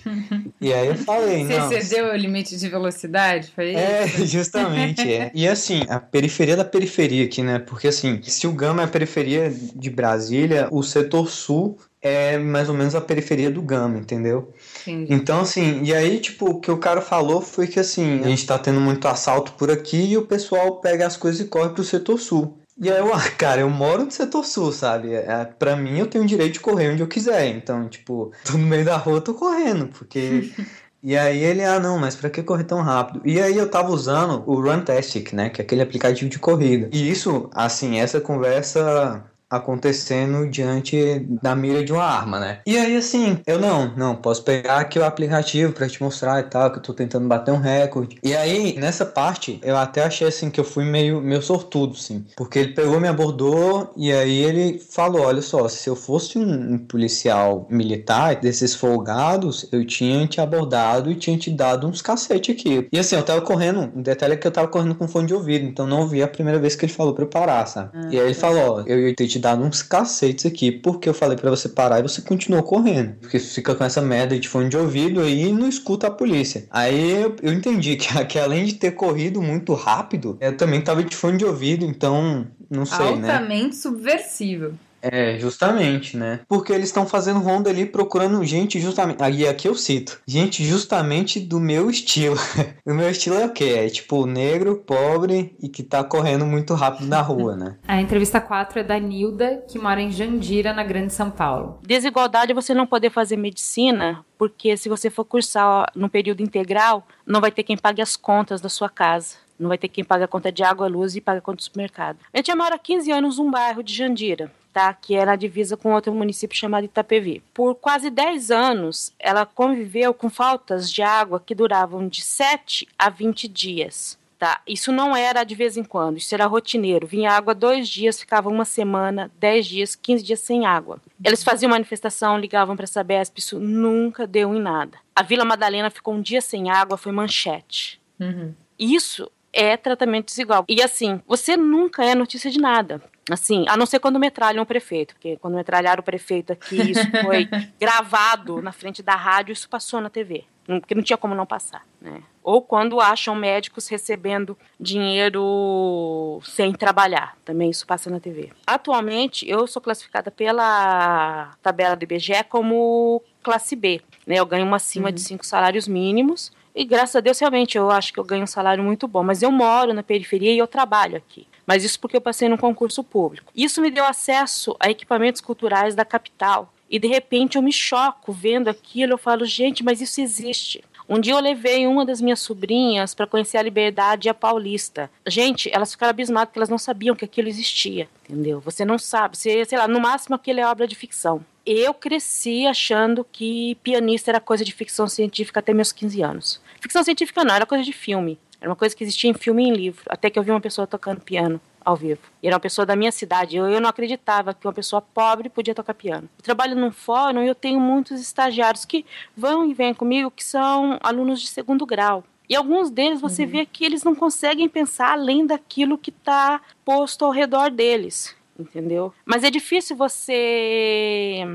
e 0.61 0.73
aí 0.73 0.89
eu 0.89 0.97
falei, 0.97 1.47
Você 1.47 1.59
não. 1.59 1.73
excedeu 1.73 2.07
o 2.13 2.17
limite 2.17 2.57
de 2.57 2.69
velocidade? 2.69 3.51
Foi 3.55 3.75
É, 3.75 4.07
isso? 4.07 4.27
justamente, 4.27 5.01
é. 5.13 5.31
E 5.35 5.47
assim, 5.49 5.83
a 5.89 5.99
periferia 6.01 6.57
da 6.57 6.65
periferia 6.65 7.25
aqui, 7.25 7.43
né? 7.43 7.59
Porque 7.59 7.89
assim, 7.89 8.21
se 8.23 8.47
o 8.47 8.53
Gama 8.53 8.83
é 8.83 8.85
a 8.85 8.89
periferia 8.89 9.51
de 9.51 9.91
Brasília, 9.91 10.69
o 10.71 10.83
setor 10.83 11.29
sul 11.31 11.79
é 12.03 12.39
mais 12.39 12.69
ou 12.69 12.75
menos 12.75 12.95
a 12.95 13.01
periferia 13.01 13.51
do 13.51 13.61
Gama, 13.61 13.99
entendeu? 13.99 14.55
Entendi. 14.87 15.13
Então, 15.13 15.41
assim, 15.41 15.83
e 15.85 15.95
aí, 15.95 16.19
tipo, 16.19 16.47
o 16.47 16.61
que 16.61 16.71
o 16.71 16.79
cara 16.79 17.03
falou 17.03 17.43
foi 17.43 17.67
que 17.67 17.79
assim, 17.79 18.21
a 18.25 18.29
gente 18.29 18.47
tá 18.47 18.59
tendo 18.59 18.81
muito 18.81 19.07
assalto 19.07 19.53
por 19.53 19.71
aqui 19.71 20.13
e 20.13 20.17
o 20.17 20.27
pessoal 20.27 20.81
pega 20.81 21.07
as 21.07 21.17
coisas 21.17 21.41
e 21.41 21.45
corre 21.45 21.71
pro 21.71 21.85
setor 21.85 22.19
sul. 22.19 22.57
E 22.81 22.91
aí 22.91 22.99
eu, 22.99 23.13
ah, 23.13 23.31
cara, 23.37 23.61
eu 23.61 23.69
moro 23.69 24.05
no 24.07 24.11
setor 24.11 24.45
sul, 24.45 24.73
sabe? 24.73 25.13
É, 25.13 25.45
pra 25.45 25.77
mim 25.77 25.99
eu 25.99 26.07
tenho 26.07 26.25
o 26.25 26.27
direito 26.27 26.55
de 26.55 26.61
correr 26.61 26.91
onde 26.91 27.03
eu 27.03 27.07
quiser. 27.07 27.47
Então, 27.49 27.87
tipo, 27.89 28.33
tô 28.45 28.55
no 28.55 28.67
meio 28.67 28.85
da 28.85 28.97
rua, 28.97 29.21
tô 29.21 29.35
correndo, 29.35 29.87
porque. 29.89 30.51
E 31.03 31.17
aí 31.17 31.43
ele, 31.43 31.65
ah 31.65 31.81
não, 31.81 31.99
mas 31.99 32.15
pra 32.15 32.29
que 32.29 32.43
correr 32.43 32.65
tão 32.65 32.83
rápido? 32.83 33.23
E 33.25 33.41
aí 33.41 33.57
eu 33.57 33.71
tava 33.71 33.91
usando 33.91 34.45
o 34.47 34.61
Runtastic, 34.61 35.33
né, 35.33 35.49
que 35.49 35.63
é 35.63 35.65
aquele 35.65 35.81
aplicativo 35.81 36.29
de 36.29 36.39
corrida. 36.39 36.91
E 36.93 37.11
isso, 37.11 37.49
assim, 37.55 37.99
essa 37.99 38.21
conversa 38.21 39.25
acontecendo 39.51 40.49
diante 40.49 41.27
da 41.43 41.57
mira 41.57 41.85
de 41.85 41.93
uma 41.93 42.05
arma, 42.05 42.39
né? 42.39 42.61
E 42.65 42.79
aí, 42.79 42.97
assim, 42.97 43.39
eu 43.47 43.59
não, 43.59 43.95
não, 43.97 44.15
posso 44.15 44.45
pegar 44.45 44.77
aqui 44.77 44.99
o 44.99 45.05
aplicativo 45.05 45.73
para 45.73 45.89
te 45.89 46.01
mostrar 46.03 46.41
e 46.41 46.45
tal, 46.45 46.71
que 46.71 46.79
eu 46.79 46.83
tô 46.83 46.95
tentando 46.95 47.27
bater 47.27 47.53
um 47.53 47.59
recorde. 47.59 48.17
E 48.23 48.35
aí, 48.35 48.79
nessa 48.79 49.05
parte, 49.05 49.59
eu 49.63 49.77
até 49.77 50.05
achei, 50.05 50.29
assim, 50.29 50.51
que 50.51 50.61
eu 50.61 50.65
fui 50.65 50.85
meio, 50.85 51.21
meio 51.21 51.43
sortudo, 51.43 51.95
assim, 51.99 52.25
porque 52.37 52.61
ele 52.61 52.75
pegou, 52.75 53.01
me 53.01 53.09
abordou 53.09 53.93
e 53.97 54.13
aí 54.13 54.39
ele 54.43 54.79
falou, 54.79 55.23
olha 55.23 55.43
só, 55.43 55.69
se 55.69 55.89
eu 55.89 55.97
fosse 55.97 56.39
um, 56.39 56.75
um 56.75 56.79
policial 56.79 57.67
militar 57.69 58.37
desses 58.37 58.75
folgados, 58.75 59.69
eu 59.73 59.85
tinha 59.85 60.27
te 60.27 60.41
abordado 60.41 61.11
e 61.11 61.15
tinha 61.17 61.37
te 61.37 61.51
dado 61.51 61.89
uns 61.89 62.01
cacete 62.01 62.53
aqui. 62.53 62.89
E 62.93 62.99
assim, 62.99 63.17
eu 63.17 63.23
tava 63.25 63.41
correndo, 63.41 63.91
um 63.97 64.03
detalhe 64.03 64.35
é 64.35 64.37
que 64.37 64.47
eu 64.47 64.53
tava 64.53 64.69
correndo 64.69 64.95
com 64.95 65.09
fone 65.09 65.27
de 65.27 65.35
ouvido, 65.35 65.65
então 65.65 65.87
não 65.87 66.01
ouvi 66.01 66.23
a 66.23 66.29
primeira 66.29 66.59
vez 66.59 66.77
que 66.77 66.85
ele 66.85 66.93
falou 66.93 67.15
pra 67.15 67.25
eu 67.25 67.29
parar, 67.29 67.67
sabe? 67.67 67.91
Ah, 67.95 68.09
e 68.13 68.21
aí 68.21 68.27
ele 68.27 68.35
tá. 68.35 68.41
falou, 68.41 68.79
ó, 68.79 68.83
eu 68.87 69.09
ia 69.09 69.15
ter 69.15 69.27
te 69.27 69.40
dado 69.41 69.63
uns 69.63 69.83
cacetes 69.83 70.47
aqui, 70.47 70.71
porque 70.71 71.09
eu 71.09 71.15
falei 71.15 71.37
para 71.37 71.51
você 71.51 71.69
parar 71.69 72.01
e 72.01 72.03
você 72.03 72.23
continuou 72.23 72.63
correndo. 72.63 73.15
Porque 73.21 73.39
fica 73.39 73.75
com 73.75 73.85
essa 73.85 74.01
merda 74.01 74.39
de 74.39 74.49
fone 74.49 74.69
de 74.69 74.77
ouvido 74.77 75.21
aí 75.21 75.49
e 75.49 75.53
não 75.53 75.69
escuta 75.69 76.07
a 76.07 76.11
polícia. 76.11 76.67
Aí 76.71 77.23
eu, 77.23 77.37
eu 77.43 77.53
entendi 77.53 77.97
que, 77.97 78.07
que 78.27 78.39
além 78.39 78.65
de 78.65 78.75
ter 78.75 78.93
corrido 78.93 79.41
muito 79.41 79.75
rápido, 79.75 80.37
eu 80.41 80.57
também 80.57 80.81
tava 80.81 81.03
de 81.03 81.17
fone 81.17 81.39
de 81.39 81.45
ouvido, 81.45 81.85
então 81.85 82.47
não 82.69 82.85
sei, 82.85 82.99
Altamente 82.99 83.23
né? 83.23 83.33
Altamente 83.33 83.77
subversivo. 83.77 84.79
É, 85.03 85.39
justamente, 85.39 86.17
né? 86.17 86.41
Porque 86.49 86.73
eles 86.73 86.87
estão 86.87 87.07
fazendo 87.07 87.41
ronda 87.41 87.71
ali 87.71 87.87
procurando 87.87 88.45
gente 88.45 88.79
justamente. 88.81 89.23
Aí 89.23 89.47
aqui 89.47 89.69
eu 89.69 89.75
cito. 89.75 90.21
Gente 90.27 90.65
justamente 90.65 91.41
do 91.41 91.59
meu 91.59 91.91
estilo. 91.91 92.37
o 92.85 92.95
meu 92.95 93.11
estilo 93.11 93.37
é 93.37 93.47
o 93.47 93.53
quê? 93.53 93.75
É 93.77 93.89
tipo 93.89 94.27
negro, 94.27 94.77
pobre 94.77 95.57
e 95.61 95.69
que 95.69 95.83
tá 95.83 96.05
correndo 96.05 96.45
muito 96.45 96.75
rápido 96.75 97.07
na 97.07 97.21
rua, 97.21 97.57
né? 97.57 97.77
A 97.87 98.01
entrevista 98.01 98.41
4 98.41 98.81
é 98.81 98.83
da 98.83 98.99
Nilda, 98.99 99.65
que 99.69 99.79
mora 99.79 100.01
em 100.01 100.11
Jandira, 100.11 100.73
na 100.73 100.85
Grande 100.85 101.13
São 101.13 101.31
Paulo. 101.31 101.79
Desigualdade 101.83 102.53
é 102.53 102.55
você 102.55 102.75
não 102.75 102.87
poder 102.87 103.11
fazer 103.11 103.37
medicina, 103.37 104.25
porque 104.39 104.77
se 104.77 104.89
você 104.89 105.11
for 105.11 105.25
cursar 105.25 105.91
no 105.95 106.09
período 106.09 106.43
integral, 106.43 107.07
não 107.27 107.41
vai 107.41 107.51
ter 107.51 107.63
quem 107.63 107.77
pague 107.77 108.03
as 108.03 108.17
contas 108.17 108.61
da 108.61 108.69
sua 108.69 108.89
casa. 108.89 109.37
Não 109.59 109.69
vai 109.69 109.77
ter 109.77 109.89
quem 109.89 110.03
pague 110.03 110.25
a 110.25 110.29
conta 110.29 110.51
de 110.51 110.63
água, 110.63 110.89
luz 110.89 111.15
e 111.15 111.21
paga 111.21 111.39
a 111.39 111.43
conta 111.43 111.57
do 111.57 111.63
supermercado. 111.63 112.19
A 112.33 112.39
gente 112.39 112.55
mora 112.55 112.77
há 112.77 112.79
15 112.79 113.11
anos 113.13 113.39
num 113.39 113.51
bairro 113.51 113.83
de 113.83 113.95
Jandira 113.95 114.51
tá? 114.73 114.93
que 114.93 115.15
era 115.15 115.33
a 115.33 115.37
divisa 115.37 115.77
com 115.77 115.93
outro 115.93 116.15
município 116.15 116.57
chamado 116.57 116.85
Itapevi. 116.85 117.43
Por 117.53 117.75
quase 117.75 118.11
10 118.11 118.51
anos, 118.51 119.13
ela 119.19 119.47
conviveu 119.47 120.13
com 120.15 120.31
faltas 120.31 120.91
de 120.91 121.03
água 121.03 121.43
que 121.45 121.55
duravam 121.55 122.09
de 122.09 122.23
7 122.23 122.89
a 122.99 123.09
20 123.09 123.49
dias. 123.49 124.19
Tá? 124.39 124.59
Isso 124.67 124.91
não 124.91 125.15
era 125.15 125.45
de 125.45 125.55
vez 125.55 125.77
em 125.77 125.85
quando, 125.85 126.17
isso 126.17 126.35
era 126.35 126.47
rotineiro. 126.47 127.07
Vinha 127.07 127.31
água 127.31 127.55
dois 127.55 127.87
dias, 127.87 128.19
ficava 128.19 128.49
uma 128.49 128.65
semana, 128.65 129.31
10 129.39 129.67
dias, 129.67 129.95
15 129.95 130.25
dias 130.25 130.41
sem 130.41 130.65
água. 130.65 130.99
Eles 131.23 131.45
faziam 131.45 131.69
manifestação, 131.69 132.39
ligavam 132.39 132.75
para 132.75 132.85
a 132.85 132.89
Sabesp, 132.89 133.39
isso 133.39 133.61
nunca 133.61 134.27
deu 134.27 134.55
em 134.55 134.61
nada. 134.61 134.97
A 135.15 135.23
Vila 135.23 135.45
Madalena 135.45 135.91
ficou 135.91 136.15
um 136.15 136.23
dia 136.23 136.41
sem 136.41 136.71
água, 136.71 136.97
foi 136.97 137.13
manchete. 137.13 138.01
Uhum. 138.19 138.55
Isso 138.79 139.31
é 139.53 139.77
tratamento 139.77 140.27
desigual. 140.27 140.65
E 140.67 140.83
assim, 140.83 141.21
você 141.27 141.55
nunca 141.55 142.03
é 142.03 142.15
notícia 142.15 142.51
de 142.51 142.59
nada. 142.59 143.03
Assim, 143.31 143.65
a 143.69 143.77
não 143.77 143.87
ser 143.87 144.01
quando 144.01 144.19
metralham 144.19 144.63
o 144.63 144.67
prefeito, 144.67 145.15
porque 145.15 145.37
quando 145.37 145.55
metralharam 145.55 146.01
o 146.01 146.05
prefeito 146.05 146.53
aqui, 146.53 146.91
isso 146.91 147.11
foi 147.23 147.49
gravado 147.79 148.61
na 148.61 148.73
frente 148.73 149.03
da 149.03 149.15
rádio, 149.15 149.53
isso 149.53 149.69
passou 149.69 150.01
na 150.01 150.11
TV, 150.11 150.45
porque 150.67 150.95
não 150.95 151.03
tinha 151.03 151.17
como 151.17 151.35
não 151.35 151.47
passar, 151.47 151.85
né? 152.01 152.23
Ou 152.43 152.63
quando 152.63 153.01
acham 153.01 153.35
médicos 153.35 153.87
recebendo 153.87 154.57
dinheiro 154.79 156.41
sem 156.43 156.73
trabalhar, 156.73 157.37
também 157.45 157.71
isso 157.71 157.87
passa 157.87 158.11
na 158.11 158.19
TV. 158.19 158.51
Atualmente, 158.67 159.49
eu 159.49 159.67
sou 159.67 159.81
classificada 159.81 160.31
pela 160.31 161.51
tabela 161.63 161.95
do 161.95 162.03
IBGE 162.03 162.45
como 162.49 163.23
classe 163.43 163.77
B, 163.77 164.01
né? 164.27 164.37
Eu 164.37 164.47
ganho 164.47 164.67
uma 164.67 164.77
acima 164.77 165.09
uhum. 165.09 165.15
de 165.15 165.21
cinco 165.21 165.45
salários 165.47 165.87
mínimos, 165.87 166.51
e 166.75 166.85
graças 166.85 167.17
a 167.17 167.21
Deus, 167.21 167.39
realmente, 167.39 167.77
eu 167.77 167.91
acho 167.91 168.13
que 168.13 168.21
eu 168.21 168.25
ganho 168.25 168.45
um 168.45 168.47
salário 168.47 168.83
muito 168.83 169.09
bom. 169.09 169.23
Mas 169.23 169.43
eu 169.43 169.51
moro 169.51 169.93
na 169.93 170.03
periferia 170.03 170.53
e 170.53 170.59
eu 170.59 170.67
trabalho 170.67 171.17
aqui. 171.17 171.47
Mas 171.71 171.85
isso 171.85 172.01
porque 172.01 172.17
eu 172.17 172.21
passei 172.21 172.49
num 172.49 172.57
concurso 172.57 173.05
público. 173.05 173.53
Isso 173.55 173.81
me 173.81 173.93
deu 173.93 174.05
acesso 174.05 174.75
a 174.81 174.91
equipamentos 174.91 175.41
culturais 175.41 175.95
da 175.95 176.05
capital. 176.05 176.75
E 176.91 176.99
de 176.99 177.07
repente 177.07 177.55
eu 177.55 177.63
me 177.63 177.73
choco 177.73 178.33
vendo 178.33 178.67
aquilo. 178.67 179.13
Eu 179.13 179.19
falo, 179.19 179.45
gente, 179.45 179.85
mas 179.85 180.01
isso 180.01 180.21
existe. 180.21 180.83
Um 181.09 181.21
dia 181.21 181.33
eu 181.33 181.39
levei 181.39 181.87
uma 181.87 182.05
das 182.05 182.21
minhas 182.21 182.41
sobrinhas 182.41 183.15
para 183.15 183.25
conhecer 183.25 183.57
a 183.57 183.63
Liberdade 183.63 184.27
e 184.27 184.29
a 184.29 184.35
Paulista. 184.35 185.09
Gente, 185.25 185.71
elas 185.73 185.93
ficaram 185.93 186.11
abismadas 186.11 186.49
porque 186.49 186.59
elas 186.59 186.69
não 186.69 186.77
sabiam 186.77 187.15
que 187.15 187.25
aquilo 187.25 187.47
existia, 187.47 188.09
entendeu? 188.29 188.59
Você 188.63 188.85
não 188.85 188.99
sabe, 188.99 189.39
você, 189.39 189.65
sei 189.65 189.79
lá, 189.79 189.87
no 189.87 190.01
máximo 190.01 190.35
aquilo 190.35 190.59
é 190.59 190.67
obra 190.67 190.89
de 190.89 190.97
ficção. 190.97 191.45
Eu 191.65 191.95
cresci 191.95 192.67
achando 192.67 193.25
que 193.31 193.77
pianista 193.77 194.33
era 194.33 194.41
coisa 194.41 194.65
de 194.65 194.73
ficção 194.73 195.07
científica 195.07 195.61
até 195.61 195.73
meus 195.73 195.93
15 195.93 196.21
anos. 196.21 196.61
Ficção 196.81 197.05
científica 197.05 197.45
não, 197.45 197.55
era 197.55 197.65
coisa 197.65 197.85
de 197.85 197.93
filme. 197.93 198.41
Era 198.61 198.71
uma 198.71 198.77
coisa 198.77 198.95
que 198.95 199.03
existia 199.03 199.31
em 199.31 199.35
filme 199.35 199.65
e 199.65 199.69
em 199.69 199.73
livro, 199.73 200.03
até 200.09 200.29
que 200.29 200.39
eu 200.39 200.43
vi 200.43 200.51
uma 200.51 200.61
pessoa 200.61 200.87
tocando 200.87 201.21
piano 201.21 201.61
ao 201.83 201.97
vivo. 201.97 202.21
E 202.43 202.47
era 202.47 202.57
uma 202.57 202.61
pessoa 202.61 202.85
da 202.85 202.95
minha 202.95 203.11
cidade. 203.11 203.57
Eu, 203.57 203.67
eu 203.69 203.81
não 203.81 203.89
acreditava 203.89 204.53
que 204.53 204.67
uma 204.67 204.73
pessoa 204.73 205.01
pobre 205.01 205.49
podia 205.49 205.75
tocar 205.75 205.95
piano. 205.95 206.29
Eu 206.39 206.45
trabalho 206.45 206.77
num 206.77 206.91
fórum 206.91 207.43
e 207.43 207.49
eu 207.49 207.55
tenho 207.55 207.81
muitos 207.81 208.21
estagiários 208.21 208.85
que 208.85 209.05
vão 209.37 209.65
e 209.65 209.73
vêm 209.73 209.95
comigo 209.95 210.31
que 210.31 210.45
são 210.45 210.99
alunos 211.03 211.41
de 211.41 211.49
segundo 211.49 211.87
grau. 211.87 212.23
E 212.49 212.57
alguns 212.57 212.91
deles 212.91 213.21
você 213.21 213.45
uhum. 213.45 213.51
vê 213.51 213.67
que 213.67 213.85
eles 213.85 214.03
não 214.03 214.15
conseguem 214.15 214.69
pensar 214.69 215.13
além 215.13 215.47
daquilo 215.47 215.97
que 215.97 216.11
está 216.11 216.61
posto 216.85 217.25
ao 217.25 217.31
redor 217.31 217.71
deles, 217.71 218.37
entendeu? 218.59 219.15
Mas 219.25 219.45
é 219.45 219.51
difícil 219.51 219.97
você 219.97 221.47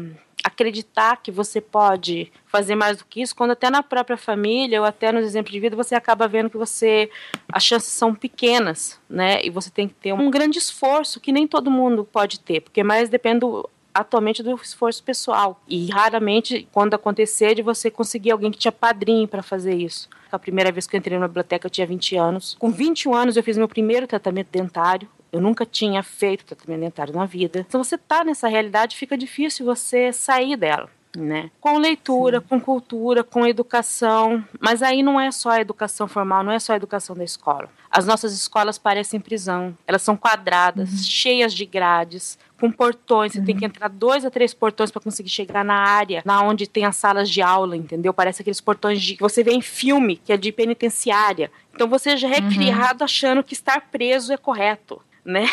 acreditar 0.45 1.17
que 1.23 1.31
você 1.31 1.59
pode 1.59 2.31
fazer 2.45 2.75
mais 2.75 2.99
do 2.99 3.05
que 3.05 3.19
isso, 3.19 3.35
quando 3.35 3.51
até 3.51 3.67
na 3.67 3.81
própria 3.81 4.15
família 4.15 4.79
ou 4.79 4.85
até 4.85 5.11
nos 5.11 5.25
exemplos 5.25 5.51
de 5.51 5.59
vida 5.59 5.75
você 5.75 5.95
acaba 5.95 6.27
vendo 6.27 6.51
que 6.51 6.57
você 6.57 7.09
as 7.51 7.63
chances 7.63 7.91
são 7.91 8.13
pequenas, 8.13 8.99
né? 9.09 9.43
E 9.43 9.49
você 9.49 9.71
tem 9.71 9.87
que 9.87 9.95
ter 9.95 10.13
um 10.13 10.29
grande 10.29 10.59
esforço 10.59 11.19
que 11.19 11.31
nem 11.31 11.47
todo 11.47 11.71
mundo 11.71 12.05
pode 12.05 12.39
ter, 12.39 12.61
porque 12.61 12.83
mais 12.83 13.09
depende 13.09 13.43
atualmente 13.91 14.43
do 14.43 14.53
esforço 14.55 15.01
pessoal 15.01 15.59
e 15.67 15.89
raramente 15.89 16.67
quando 16.71 16.93
acontecer 16.93 17.55
de 17.55 17.63
você 17.63 17.89
conseguir 17.89 18.31
alguém 18.31 18.51
que 18.51 18.57
te 18.59 18.67
apadrinhe 18.67 19.25
para 19.25 19.41
fazer 19.41 19.73
isso. 19.73 20.07
A 20.31 20.37
primeira 20.37 20.71
vez 20.71 20.85
que 20.85 20.95
eu 20.95 20.99
entrei 20.99 21.17
na 21.17 21.27
biblioteca 21.27 21.65
eu 21.65 21.71
tinha 21.71 21.87
20 21.87 22.17
anos. 22.17 22.55
Com 22.59 22.69
21 22.69 23.15
anos 23.15 23.37
eu 23.37 23.43
fiz 23.43 23.57
meu 23.57 23.69
primeiro 23.69 24.05
tratamento 24.05 24.49
dentário. 24.51 25.09
Eu 25.35 25.41
nunca 25.41 25.65
tinha 25.65 26.01
feito 26.01 26.45
tratamento 26.45 26.79
dentário 26.79 27.13
na 27.13 27.25
vida. 27.25 27.65
Se 27.69 27.77
você 27.77 27.95
está 27.95 28.23
nessa 28.23 28.47
realidade, 28.47 28.95
fica 28.95 29.17
difícil 29.17 29.65
você 29.65 30.13
sair 30.13 30.55
dela. 30.55 30.89
Né? 31.17 31.49
Com 31.61 31.77
leitura, 31.77 32.39
Sim. 32.39 32.45
com 32.47 32.59
cultura, 32.59 33.23
com 33.23 33.47
educação, 33.47 34.43
mas 34.59 34.81
aí 34.81 35.01
não 35.01 35.19
é 35.19 35.31
só 35.31 35.51
a 35.51 35.61
educação 35.61 36.09
formal, 36.09 36.43
não 36.43 36.51
é 36.51 36.59
só 36.59 36.73
a 36.73 36.75
educação 36.75 37.15
da 37.15 37.23
escola. 37.23 37.69
As 37.89 38.05
nossas 38.05 38.33
escolas 38.33 38.77
parecem 38.77 39.21
prisão, 39.21 39.77
elas 39.87 40.01
são 40.01 40.17
quadradas, 40.17 40.91
uhum. 40.91 40.97
cheias 40.97 41.53
de 41.53 41.65
grades, 41.65 42.37
com 42.59 42.69
portões, 42.69 43.31
você 43.31 43.39
uhum. 43.39 43.45
tem 43.45 43.55
que 43.55 43.63
entrar 43.63 43.87
dois 43.87 44.25
a 44.25 44.29
três 44.29 44.53
portões 44.53 44.91
para 44.91 45.01
conseguir 45.01 45.29
chegar 45.29 45.63
na 45.63 45.75
área, 45.75 46.21
na 46.25 46.41
onde 46.41 46.67
tem 46.67 46.83
as 46.83 46.97
salas 46.97 47.29
de 47.29 47.41
aula, 47.41 47.77
entendeu? 47.77 48.13
Parece 48.13 48.41
aqueles 48.41 48.59
portões 48.59 49.01
de, 49.01 49.15
que 49.15 49.21
você 49.21 49.41
vê 49.41 49.53
em 49.53 49.61
filme, 49.61 50.17
que 50.17 50.33
é 50.33 50.37
de 50.37 50.51
penitenciária. 50.51 51.49
Então 51.73 51.87
você 51.87 52.17
já 52.17 52.29
é 52.29 52.41
uhum. 52.41 52.49
criado 52.49 53.03
achando 53.03 53.41
que 53.41 53.53
estar 53.53 53.89
preso 53.89 54.33
é 54.33 54.37
correto 54.37 55.01
né? 55.25 55.45